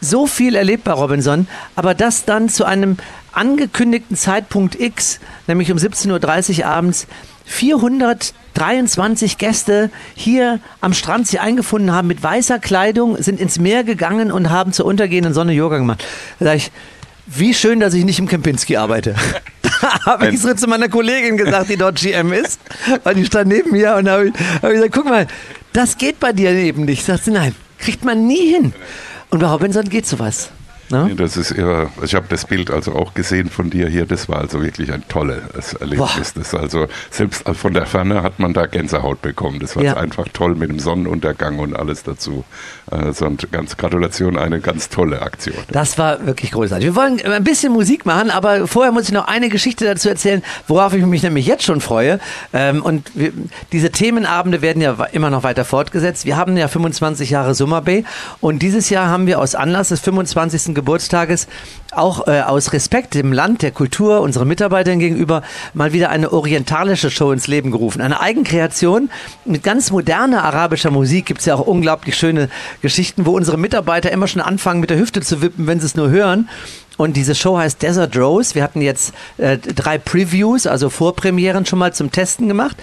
so 0.00 0.26
viel 0.26 0.54
erlebt 0.54 0.84
bei 0.84 0.92
Robinson, 0.92 1.46
aber 1.76 1.92
das 1.92 2.24
dann 2.24 2.48
zu 2.48 2.64
einem 2.64 2.96
angekündigten 3.32 4.16
Zeitpunkt 4.16 4.80
X, 4.80 5.20
nämlich 5.46 5.70
um 5.70 5.76
17.30 5.76 6.60
Uhr 6.60 6.66
abends, 6.66 7.06
423 7.44 9.36
Gäste 9.36 9.90
hier 10.14 10.60
am 10.80 10.94
Strand 10.94 11.26
sich 11.26 11.40
eingefunden 11.40 11.92
haben 11.92 12.08
mit 12.08 12.22
weißer 12.22 12.60
Kleidung, 12.60 13.20
sind 13.20 13.40
ins 13.40 13.58
Meer 13.58 13.84
gegangen 13.84 14.30
und 14.32 14.50
haben 14.50 14.72
zur 14.72 14.86
untergehenden 14.86 15.34
Sonne 15.34 15.52
Yoga 15.52 15.78
gemacht. 15.78 16.04
Da 16.38 16.54
ich, 16.54 16.70
wie 17.36 17.54
schön, 17.54 17.80
dass 17.80 17.94
ich 17.94 18.04
nicht 18.04 18.18
im 18.18 18.28
Kempinski 18.28 18.76
arbeite. 18.76 19.14
Da 19.80 20.04
habe 20.06 20.28
ich 20.28 20.40
so 20.40 20.52
zu 20.54 20.66
meiner 20.66 20.88
Kollegin 20.88 21.36
gesagt, 21.36 21.70
die 21.70 21.76
dort 21.76 21.96
GM 21.96 22.32
ist, 22.32 22.60
weil 23.02 23.14
die 23.14 23.24
stand 23.24 23.48
neben 23.48 23.72
mir 23.72 23.94
und 23.96 24.08
habe 24.08 24.28
ich, 24.28 24.34
hab 24.62 24.70
ich 24.70 24.76
gesagt, 24.76 24.94
guck 24.94 25.04
mal, 25.06 25.26
das 25.72 25.98
geht 25.98 26.20
bei 26.20 26.32
dir 26.32 26.50
eben 26.52 26.84
nicht. 26.84 27.04
Sagt 27.04 27.24
sie, 27.24 27.30
nein, 27.30 27.54
kriegt 27.78 28.04
man 28.04 28.26
nie 28.26 28.52
hin. 28.52 28.72
Und 29.30 29.40
bei 29.40 29.46
Robinson 29.46 29.88
geht 29.88 30.06
sowas. 30.06 30.50
Ne? 30.90 31.14
Das 31.16 31.36
ist 31.36 31.52
eher, 31.52 31.90
ich 32.02 32.14
habe 32.14 32.26
das 32.28 32.44
Bild 32.44 32.70
also 32.70 32.94
auch 32.94 33.14
gesehen 33.14 33.48
von 33.48 33.70
dir 33.70 33.88
hier, 33.88 34.06
das 34.06 34.28
war 34.28 34.38
also 34.38 34.62
wirklich 34.62 34.92
ein 34.92 35.04
tolles 35.08 35.74
Erlebnis. 35.74 36.34
Das 36.34 36.54
also, 36.54 36.86
selbst 37.10 37.48
von 37.48 37.74
der 37.74 37.86
Ferne 37.86 38.22
hat 38.22 38.38
man 38.38 38.52
da 38.52 38.66
Gänsehaut 38.66 39.22
bekommen. 39.22 39.60
Das 39.60 39.76
war 39.76 39.82
ja. 39.82 39.96
einfach 39.96 40.26
toll 40.32 40.54
mit 40.54 40.70
dem 40.70 40.78
Sonnenuntergang 40.78 41.58
und 41.58 41.76
alles 41.76 42.02
dazu. 42.02 42.44
Also 42.90 43.26
und 43.26 43.52
ganz 43.52 43.76
Gratulation, 43.76 44.36
eine 44.36 44.60
ganz 44.60 44.88
tolle 44.88 45.22
Aktion. 45.22 45.56
Das 45.70 45.96
war 45.98 46.26
wirklich 46.26 46.50
großartig. 46.50 46.86
Wir 46.86 46.96
wollen 46.96 47.20
ein 47.24 47.44
bisschen 47.44 47.72
Musik 47.72 48.04
machen, 48.04 48.30
aber 48.30 48.66
vorher 48.66 48.92
muss 48.92 49.04
ich 49.04 49.12
noch 49.12 49.28
eine 49.28 49.48
Geschichte 49.48 49.84
dazu 49.84 50.08
erzählen, 50.08 50.42
worauf 50.66 50.92
ich 50.94 51.04
mich 51.06 51.22
nämlich 51.22 51.46
jetzt 51.46 51.64
schon 51.64 51.80
freue. 51.80 52.18
Ähm, 52.52 52.82
und 52.82 53.12
diese 53.72 53.90
Themenabende 53.90 54.62
werden 54.62 54.82
ja 54.82 54.96
immer 55.12 55.30
noch 55.30 55.44
weiter 55.44 55.64
fortgesetzt. 55.64 56.24
Wir 56.24 56.36
haben 56.36 56.56
ja 56.56 56.66
25 56.66 57.30
Jahre 57.30 57.54
Summer 57.54 57.80
Bay 57.80 58.04
und 58.40 58.60
dieses 58.60 58.90
Jahr 58.90 59.08
haben 59.08 59.26
wir 59.26 59.38
aus 59.38 59.54
Anlass 59.54 59.90
des 59.90 60.00
25. 60.00 60.74
Geburtstages 60.80 61.46
auch 61.92 62.26
äh, 62.26 62.40
aus 62.40 62.72
Respekt 62.72 63.14
dem 63.14 63.32
Land, 63.32 63.62
der 63.62 63.70
Kultur, 63.70 64.20
unseren 64.20 64.48
Mitarbeitern 64.48 64.98
gegenüber 64.98 65.42
mal 65.74 65.92
wieder 65.92 66.10
eine 66.10 66.32
orientalische 66.32 67.10
Show 67.10 67.32
ins 67.32 67.46
Leben 67.46 67.70
gerufen. 67.70 68.00
Eine 68.00 68.20
Eigenkreation 68.20 69.10
mit 69.44 69.62
ganz 69.62 69.90
moderner 69.90 70.44
arabischer 70.44 70.90
Musik. 70.90 71.26
Gibt 71.26 71.40
es 71.40 71.46
ja 71.46 71.54
auch 71.54 71.66
unglaublich 71.66 72.16
schöne 72.16 72.48
Geschichten, 72.80 73.26
wo 73.26 73.32
unsere 73.32 73.58
Mitarbeiter 73.58 74.10
immer 74.10 74.28
schon 74.28 74.42
anfangen 74.42 74.80
mit 74.80 74.90
der 74.90 74.98
Hüfte 74.98 75.20
zu 75.20 75.42
wippen, 75.42 75.66
wenn 75.66 75.80
sie 75.80 75.86
es 75.86 75.94
nur 75.94 76.10
hören. 76.10 76.48
Und 76.96 77.16
diese 77.16 77.34
Show 77.34 77.56
heißt 77.56 77.82
Desert 77.82 78.16
Rose. 78.16 78.54
Wir 78.54 78.62
hatten 78.62 78.82
jetzt 78.82 79.14
äh, 79.38 79.56
drei 79.56 79.98
Previews, 79.98 80.66
also 80.66 80.90
Vorpremieren 80.90 81.64
schon 81.66 81.78
mal 81.78 81.94
zum 81.94 82.12
Testen 82.12 82.46
gemacht. 82.46 82.76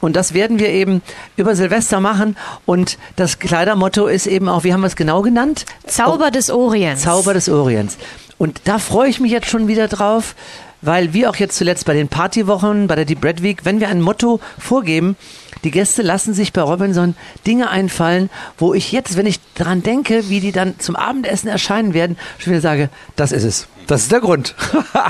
Und 0.00 0.16
das 0.16 0.34
werden 0.34 0.58
wir 0.58 0.68
eben 0.68 1.02
über 1.36 1.54
Silvester 1.54 2.00
machen. 2.00 2.36
Und 2.66 2.98
das 3.16 3.38
Kleidermotto 3.38 4.06
ist 4.06 4.26
eben 4.26 4.48
auch, 4.48 4.64
wie 4.64 4.72
haben 4.72 4.80
wir 4.80 4.86
es 4.86 4.96
genau 4.96 5.22
genannt? 5.22 5.66
Zauber 5.86 6.30
des 6.30 6.50
Orients. 6.50 7.02
Zauber 7.02 7.34
des 7.34 7.48
Orients. 7.48 7.98
Und 8.38 8.62
da 8.64 8.78
freue 8.78 9.10
ich 9.10 9.20
mich 9.20 9.32
jetzt 9.32 9.48
schon 9.48 9.68
wieder 9.68 9.88
drauf, 9.88 10.34
weil 10.82 11.12
wir 11.12 11.30
auch 11.30 11.36
jetzt 11.36 11.56
zuletzt 11.56 11.86
bei 11.86 11.94
den 11.94 12.08
Partywochen, 12.08 12.86
bei 12.86 12.96
der 12.96 13.04
Deep 13.04 13.24
Red 13.24 13.42
Week, 13.42 13.64
wenn 13.64 13.80
wir 13.80 13.88
ein 13.88 14.00
Motto 14.00 14.40
vorgeben, 14.58 15.16
die 15.64 15.70
Gäste 15.70 16.02
lassen 16.02 16.32
sich 16.32 16.52
bei 16.52 16.62
Robinson 16.62 17.14
Dinge 17.46 17.68
einfallen, 17.68 18.30
wo 18.56 18.72
ich 18.72 18.92
jetzt, 18.92 19.16
wenn 19.16 19.26
ich 19.26 19.40
daran 19.54 19.82
denke, 19.82 20.28
wie 20.30 20.40
die 20.40 20.52
dann 20.52 20.78
zum 20.78 20.96
Abendessen 20.96 21.48
erscheinen 21.48 21.92
werden, 21.92 22.16
schon 22.38 22.52
wieder 22.52 22.62
sage, 22.62 22.88
das 23.16 23.32
ist 23.32 23.44
es. 23.44 23.66
Das 23.86 24.02
ist 24.02 24.12
der 24.12 24.20
Grund. 24.20 24.54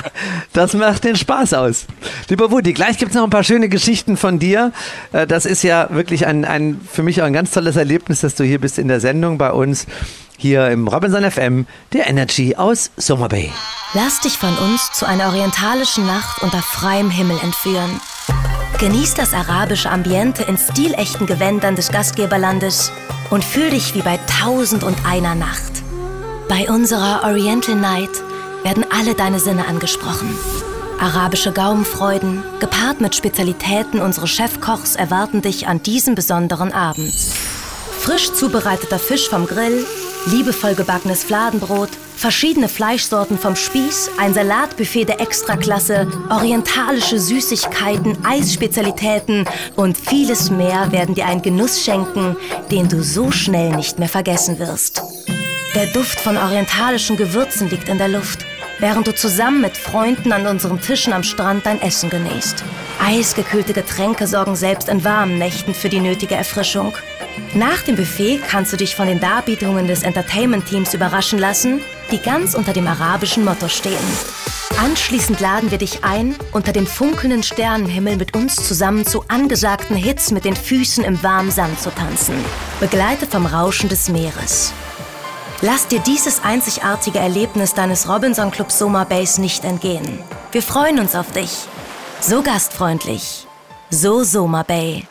das 0.54 0.72
macht 0.72 1.04
den 1.04 1.14
Spaß 1.14 1.52
aus. 1.52 1.85
Lieber 2.28 2.50
Woody, 2.50 2.72
gleich 2.72 2.96
gibt 2.96 3.11
es 3.11 3.16
noch 3.16 3.24
ein 3.24 3.30
paar 3.30 3.44
schöne 3.44 3.68
Geschichten 3.68 4.16
von 4.16 4.38
dir. 4.38 4.72
Äh, 5.12 5.26
das 5.26 5.44
ist 5.44 5.62
ja 5.62 5.88
wirklich 5.90 6.26
ein, 6.26 6.46
ein, 6.46 6.80
für 6.90 7.02
mich 7.02 7.20
auch 7.20 7.26
ein 7.26 7.35
ganz 7.35 7.50
tolles 7.50 7.76
Erlebnis, 7.76 8.20
dass 8.20 8.37
du 8.37 8.44
hier 8.44 8.59
bist 8.59 8.78
in 8.78 8.88
der 8.88 9.00
Sendung 9.00 9.37
bei 9.37 9.52
uns. 9.52 9.87
Hier 10.40 10.70
im 10.70 10.88
Robinson 10.88 11.31
FM, 11.31 11.66
der 11.92 12.07
Energy 12.07 12.57
aus 12.57 12.90
Summer 12.96 13.29
Bay. 13.29 13.53
Lass 13.92 14.20
dich 14.20 14.38
von 14.38 14.57
uns 14.57 14.90
zu 14.90 15.05
einer 15.05 15.26
orientalischen 15.26 16.07
Nacht 16.07 16.42
unter 16.42 16.62
freiem 16.62 17.11
Himmel 17.11 17.38
entführen. 17.42 18.00
Genieß 18.79 19.12
das 19.12 19.35
arabische 19.35 19.90
Ambiente 19.90 20.42
in 20.44 20.57
stilechten 20.57 21.26
Gewändern 21.26 21.76
des 21.76 21.92
Gastgeberlandes 21.92 22.90
und 23.29 23.44
fühl 23.44 23.68
dich 23.68 23.94
wie 23.94 24.00
bei 24.00 24.18
Tausend 24.40 24.83
und 24.83 24.96
einer 25.05 25.35
Nacht. 25.35 25.72
Bei 26.48 26.70
unserer 26.70 27.22
Oriental 27.24 27.74
Night 27.74 28.22
werden 28.62 28.87
alle 28.98 29.14
deine 29.14 29.40
Sinne 29.40 29.68
angesprochen. 29.68 30.35
Arabische 30.98 31.53
Gaumenfreuden, 31.53 32.42
gepaart 32.61 33.03
mit 33.03 33.14
Spezialitäten 33.14 34.00
unseres 34.00 34.31
Chefkochs, 34.31 34.96
erwarten 34.96 35.42
dich 35.42 35.66
an 35.66 35.83
diesem 35.83 36.14
besonderen 36.14 36.72
Abend. 36.72 37.12
Frisch 38.00 38.33
zubereiteter 38.33 38.98
Fisch 38.98 39.29
vom 39.29 39.46
Grill, 39.46 39.85
liebevoll 40.26 40.74
gebackenes 40.74 41.24
Fladenbrot, 41.24 41.90
verschiedene 42.16 42.68
Fleischsorten 42.68 43.38
vom 43.38 43.56
Spieß, 43.56 44.11
ein 44.18 44.35
Salatbuffet 44.35 45.06
der 45.06 45.20
Extraklasse, 45.20 46.06
orientalische 46.30 47.18
Süßigkeiten, 47.18 48.18
Eisspezialitäten 48.24 49.44
und 49.76 49.96
vieles 49.96 50.50
mehr 50.50 50.92
werden 50.92 51.14
dir 51.14 51.26
einen 51.26 51.42
Genuss 51.42 51.83
schenken, 51.83 52.37
den 52.70 52.88
du 52.88 53.02
so 53.02 53.30
schnell 53.30 53.70
nicht 53.70 53.98
mehr 53.98 54.09
vergessen 54.09 54.59
wirst. 54.59 55.02
Der 55.74 55.87
Duft 55.87 56.20
von 56.20 56.37
orientalischen 56.37 57.16
Gewürzen 57.16 57.70
liegt 57.70 57.88
in 57.88 57.98
der 57.98 58.09
Luft. 58.09 58.44
während 58.80 59.06
du 59.06 59.14
zusammen 59.14 59.61
mit 59.61 59.76
Freunden 59.76 60.33
an 60.33 60.46
unseren 60.46 60.80
Tischen 60.80 61.12
am 61.12 61.22
Strand 61.22 61.66
dein 61.66 61.80
Essen 61.83 62.11
genießt. 62.11 62.64
Eisgekühlte 63.04 63.72
Getränke 63.72 64.26
sorgen 64.26 64.56
selbst 64.56 64.88
in 64.88 65.04
warmen 65.04 65.38
Nächten 65.38 65.74
für 65.74 65.88
die 65.88 66.00
nötige 66.00 66.35
Erfrischung. 66.35 66.94
Nach 67.55 67.83
dem 67.83 67.96
Buffet 67.96 68.40
kannst 68.48 68.72
du 68.72 68.76
dich 68.76 68.94
von 68.94 69.07
den 69.07 69.20
Darbietungen 69.20 69.88
des 69.88 70.03
Entertainment-Teams 70.03 70.94
überraschen 70.94 71.38
lassen, 71.38 71.81
die 72.12 72.18
ganz 72.18 72.55
unter 72.55 72.72
dem 72.72 72.87
arabischen 72.87 73.44
Motto 73.44 73.68
stehen. 73.68 73.98
Anschließend 74.79 75.40
laden 75.40 75.70
wir 75.70 75.79
dich 75.79 76.05
ein, 76.05 76.37
unter 76.53 76.72
dem 76.72 76.87
funkelnden 76.87 77.42
Sternenhimmel 77.42 78.16
mit 78.16 78.35
uns 78.35 78.57
zusammen 78.57 79.05
zu 79.05 79.24
angesagten 79.29 79.96
Hits 79.96 80.31
mit 80.31 80.44
den 80.44 80.57
Füßen 80.57 81.05
im 81.05 81.22
warmen 81.22 81.50
Sand 81.50 81.81
zu 81.81 81.90
tanzen, 81.90 82.35
begleitet 82.79 83.31
vom 83.31 83.46
Rauschen 83.46 83.88
des 83.88 84.09
Meeres. 84.09 84.72
Lass 85.61 85.87
dir 85.88 86.00
dieses 86.00 86.42
einzigartige 86.42 87.18
Erlebnis 87.18 87.74
deines 87.74 88.09
Robinson 88.09 88.50
Club 88.50 88.72
Soma 88.72 89.05
Base 89.05 89.40
nicht 89.40 89.64
entgehen. 89.64 90.20
Wir 90.53 90.62
freuen 90.62 90.98
uns 90.98 91.14
auf 91.14 91.31
dich. 91.33 91.50
So 92.20 92.42
gastfreundlich. 92.42 93.46
So 93.90 94.24
Soma 94.24 94.62
Bay. 94.62 95.07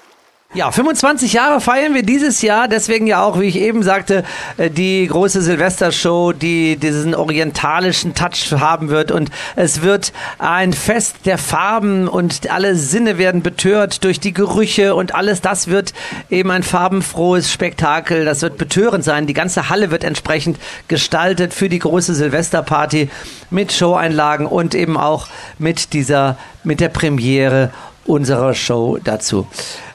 Ja, 0.55 0.71
25 0.71 1.33
Jahre 1.33 1.61
feiern 1.61 1.93
wir 1.93 2.01
dieses 2.01 2.41
Jahr, 2.41 2.67
deswegen 2.67 3.05
ja 3.05 3.23
auch, 3.23 3.39
wie 3.39 3.45
ich 3.45 3.55
eben 3.55 3.83
sagte, 3.83 4.23
äh, 4.57 4.71
die 4.71 5.05
große 5.05 5.43
Silvestershow, 5.43 6.33
die 6.33 6.75
diesen 6.75 7.13
orientalischen 7.13 8.15
Touch 8.15 8.51
haben 8.59 8.89
wird. 8.89 9.11
Und 9.11 9.29
es 9.55 9.83
wird 9.83 10.11
ein 10.39 10.73
Fest 10.73 11.17
der 11.25 11.37
Farben 11.37 12.07
und 12.07 12.49
alle 12.49 12.75
Sinne 12.75 13.19
werden 13.19 13.43
betört 13.43 14.03
durch 14.03 14.19
die 14.19 14.33
Gerüche 14.33 14.95
und 14.95 15.13
alles 15.13 15.41
das 15.41 15.67
wird 15.67 15.93
eben 16.31 16.49
ein 16.49 16.63
farbenfrohes 16.63 17.53
Spektakel, 17.53 18.25
das 18.25 18.41
wird 18.41 18.57
betörend 18.57 19.03
sein. 19.03 19.27
Die 19.27 19.35
ganze 19.35 19.69
Halle 19.69 19.91
wird 19.91 20.03
entsprechend 20.03 20.57
gestaltet 20.87 21.53
für 21.53 21.69
die 21.69 21.77
große 21.77 22.15
Silvesterparty 22.15 23.11
mit 23.51 23.71
Showeinlagen 23.71 24.47
und 24.47 24.73
eben 24.73 24.97
auch 24.97 25.27
mit 25.59 25.93
dieser, 25.93 26.37
mit 26.63 26.79
der 26.79 26.89
Premiere 26.89 27.69
unserer 28.09 28.53
Show 28.55 28.97
dazu. 29.03 29.47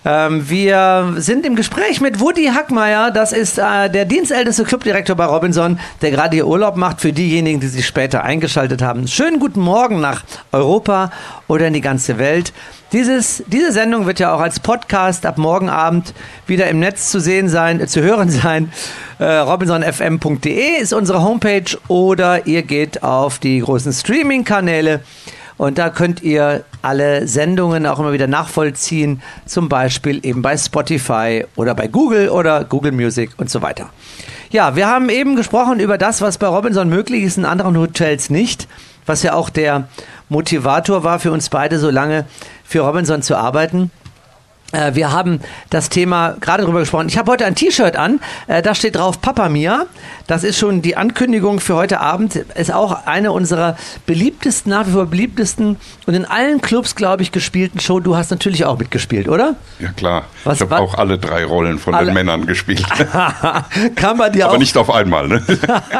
Ähm, 0.05 0.49
wir 0.49 1.15
sind 1.17 1.45
im 1.45 1.57
Gespräch 1.57 2.01
mit 2.01 2.21
Woody 2.21 2.47
Hackmeier. 2.47 3.11
Das 3.11 3.33
ist 3.33 3.59
äh, 3.59 3.91
der 3.91 4.05
dienstälteste 4.05 4.65
Clubdirektor 4.65 5.17
bei 5.17 5.25
Robinson, 5.25 5.81
der 6.01 6.11
gerade 6.11 6.37
hier 6.37 6.47
Urlaub 6.47 6.77
macht 6.77 7.01
für 7.01 7.13
diejenigen, 7.13 7.59
die 7.59 7.67
sich 7.67 7.87
später 7.87 8.23
eingeschaltet 8.23 8.83
haben. 8.83 9.09
Schönen 9.09 9.41
guten 9.41 9.61
Morgen 9.61 10.01
nach 10.01 10.23
Europa 10.53 11.11
oder 11.49 11.67
in 11.67 11.75
die 11.75 11.81
ganze 11.81 12.19
Welt. 12.19 12.53
Dieses, 12.93 13.43
diese 13.49 13.73
Sendung 13.73 14.07
wird 14.07 14.21
ja 14.21 14.33
auch 14.33 14.41
als 14.41 14.61
Podcast 14.61 15.27
ab 15.27 15.37
morgen 15.37 15.69
Abend 15.69 16.15
wieder 16.47 16.69
im 16.69 16.79
Netz 16.79 17.11
zu 17.11 17.19
sehen 17.19 17.49
sein, 17.49 17.81
äh, 17.81 17.89
zu 17.89 18.01
hören 18.01 18.31
sein. 18.31 18.71
Äh, 19.19 19.25
robinsonfm.de 19.25 20.81
ist 20.81 20.93
unsere 20.93 21.23
Homepage 21.23 21.79
oder 21.89 22.47
ihr 22.47 22.63
geht 22.63 23.03
auf 23.03 23.39
die 23.39 23.59
großen 23.59 23.93
Streaming-Kanäle 23.93 25.01
und 25.57 25.79
da 25.79 25.91
könnt 25.91 26.23
ihr 26.23 26.65
alle 26.83 27.27
Sendungen 27.27 27.87
auch 27.87 27.99
immer 27.99 28.13
wieder 28.13 28.27
nachvollziehen, 28.27 29.23
zum 29.47 29.69
Beispiel 29.69 30.25
eben 30.25 30.43
bei 30.43 30.57
Spotify 30.57 31.45
oder 31.57 31.75
bei 31.75 31.87
Google 31.87 32.29
oder 32.29 32.65
Google 32.65 32.93
Music 32.93 33.31
und 33.37 33.51
so 33.51 33.63
weiter. 33.63 33.91
Ja, 34.51 34.77
wir 34.77 34.87
haben 34.87 35.09
eben 35.09 35.37
gesprochen 35.37 35.81
über 35.81 35.99
das, 35.99 36.21
was 36.21 36.39
bei 36.39 36.47
Robinson 36.47 36.89
möglich 36.89 37.25
ist, 37.25 37.39
in 37.39 37.45
anderen 37.45 37.77
Hotels 37.77 38.31
nicht, 38.31 38.69
was 39.07 39.23
ja 39.23 39.35
auch 39.35 39.51
der 39.51 39.89
Motivator 40.29 41.05
war 41.05 41.19
für 41.19 41.33
uns 41.33 41.49
beide, 41.49 41.79
so 41.79 41.91
lange 41.91 42.25
für 42.65 42.81
Robinson 42.81 43.23
zu 43.23 43.37
arbeiten. 43.37 43.91
Äh, 44.73 44.95
wir 44.95 45.13
haben 45.13 45.41
das 45.71 45.89
Thema 45.89 46.37
gerade 46.41 46.63
darüber 46.63 46.81
gesprochen. 46.81 47.09
Ich 47.09 47.19
habe 47.19 47.31
heute 47.31 47.47
ein 47.47 47.55
T-Shirt 47.55 47.97
an, 47.97 48.21
äh, 48.47 48.63
da 48.63 48.75
steht 48.75 48.97
drauf 48.97 49.21
Papa 49.21 49.49
Mia. 49.49 49.87
Das 50.27 50.43
ist 50.43 50.59
schon 50.59 50.81
die 50.81 50.97
Ankündigung 50.97 51.61
für 51.61 51.75
heute 51.75 52.01
Abend. 52.01 52.37
Ist 52.37 52.73
auch 52.73 53.07
eine 53.07 53.33
unserer 53.33 53.77
beliebtesten, 54.07 54.71
nach 54.71 54.87
wie 54.87 54.93
vor 54.93 55.07
beliebtesten 55.07 55.77
und 56.07 56.15
in 56.15 56.25
allen 56.25 56.63
Clubs, 56.63 56.95
glaube 56.95 57.23
ich, 57.23 57.31
gespielten 57.31 57.79
Show. 57.81 58.01
Du 58.01 58.17
hast 58.17 58.31
natürlich 58.31 58.65
auch 58.65 58.79
mitgespielt, 58.79 59.29
oder? 59.29 59.57
Ja, 59.79 59.91
klar. 59.93 60.25
Was, 60.45 60.57
ich 60.57 60.63
habe 60.63 60.79
auch 60.79 60.95
alle 60.95 61.19
drei 61.19 61.45
Rollen 61.45 61.79
von 61.79 61.95
alle? 61.95 62.07
den 62.07 62.15
Männern 62.15 62.47
gespielt. 62.47 62.85
kam 63.97 64.19
bei 64.19 64.31
dir 64.31 64.47
Aber 64.47 64.55
auch? 64.55 64.59
nicht 64.59 64.77
auf 64.77 64.91
einmal, 64.91 65.29
ne? 65.29 65.43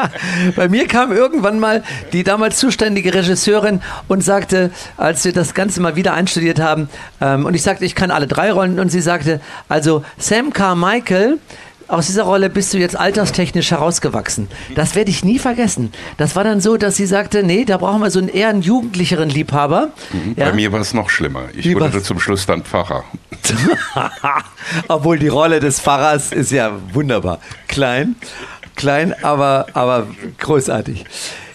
bei 0.55 0.69
mir 0.69 0.87
kam 0.87 1.11
irgendwann 1.11 1.59
mal 1.59 1.83
die 2.13 2.23
damals 2.23 2.57
zuständige 2.57 3.13
Regisseurin 3.13 3.81
und 4.07 4.23
sagte, 4.23 4.71
als 4.97 5.23
wir 5.23 5.33
das 5.33 5.53
Ganze 5.53 5.81
mal 5.81 5.95
wieder 5.95 6.13
einstudiert 6.13 6.59
haben, 6.59 6.89
ähm, 7.21 7.45
und 7.45 7.53
ich 7.53 7.61
sagte, 7.61 7.85
ich 7.85 7.93
kann 7.93 8.09
alle 8.11 8.27
drei 8.27 8.51
Rollen 8.51 8.73
und, 8.73 8.79
und 8.79 8.89
sie 8.89 9.01
sagte, 9.01 9.39
also 9.69 10.03
Sam 10.17 10.51
Carmichael, 10.53 11.37
aus 11.87 12.07
dieser 12.07 12.23
Rolle 12.23 12.49
bist 12.49 12.73
du 12.73 12.77
jetzt 12.77 12.97
alterstechnisch 12.97 13.71
herausgewachsen. 13.71 14.47
Das 14.75 14.95
werde 14.95 15.11
ich 15.11 15.23
nie 15.23 15.39
vergessen. 15.39 15.91
Das 16.17 16.35
war 16.35 16.43
dann 16.43 16.61
so, 16.61 16.77
dass 16.77 16.95
sie 16.95 17.05
sagte, 17.05 17.43
nee, 17.43 17.65
da 17.65 17.77
brauchen 17.77 18.01
wir 18.01 18.09
so 18.11 18.19
einen 18.19 18.29
eher 18.29 18.49
einen 18.49 18.61
jugendlicheren 18.61 19.29
Liebhaber. 19.29 19.89
Mhm, 20.11 20.35
ja? 20.37 20.45
Bei 20.45 20.53
mir 20.53 20.71
war 20.71 20.81
es 20.81 20.93
noch 20.93 21.09
schlimmer. 21.09 21.43
Ich 21.55 21.65
Wie 21.65 21.75
wurde 21.75 22.01
zum 22.01 22.19
Schluss 22.19 22.45
dann 22.45 22.63
Pfarrer. 22.63 23.03
Obwohl 24.87 25.19
die 25.19 25.27
Rolle 25.27 25.59
des 25.59 25.79
Pfarrers 25.79 26.31
ist 26.31 26.51
ja 26.51 26.71
wunderbar. 26.93 27.39
Klein, 27.67 28.15
klein, 28.75 29.13
aber, 29.23 29.67
aber 29.73 30.07
großartig. 30.39 31.05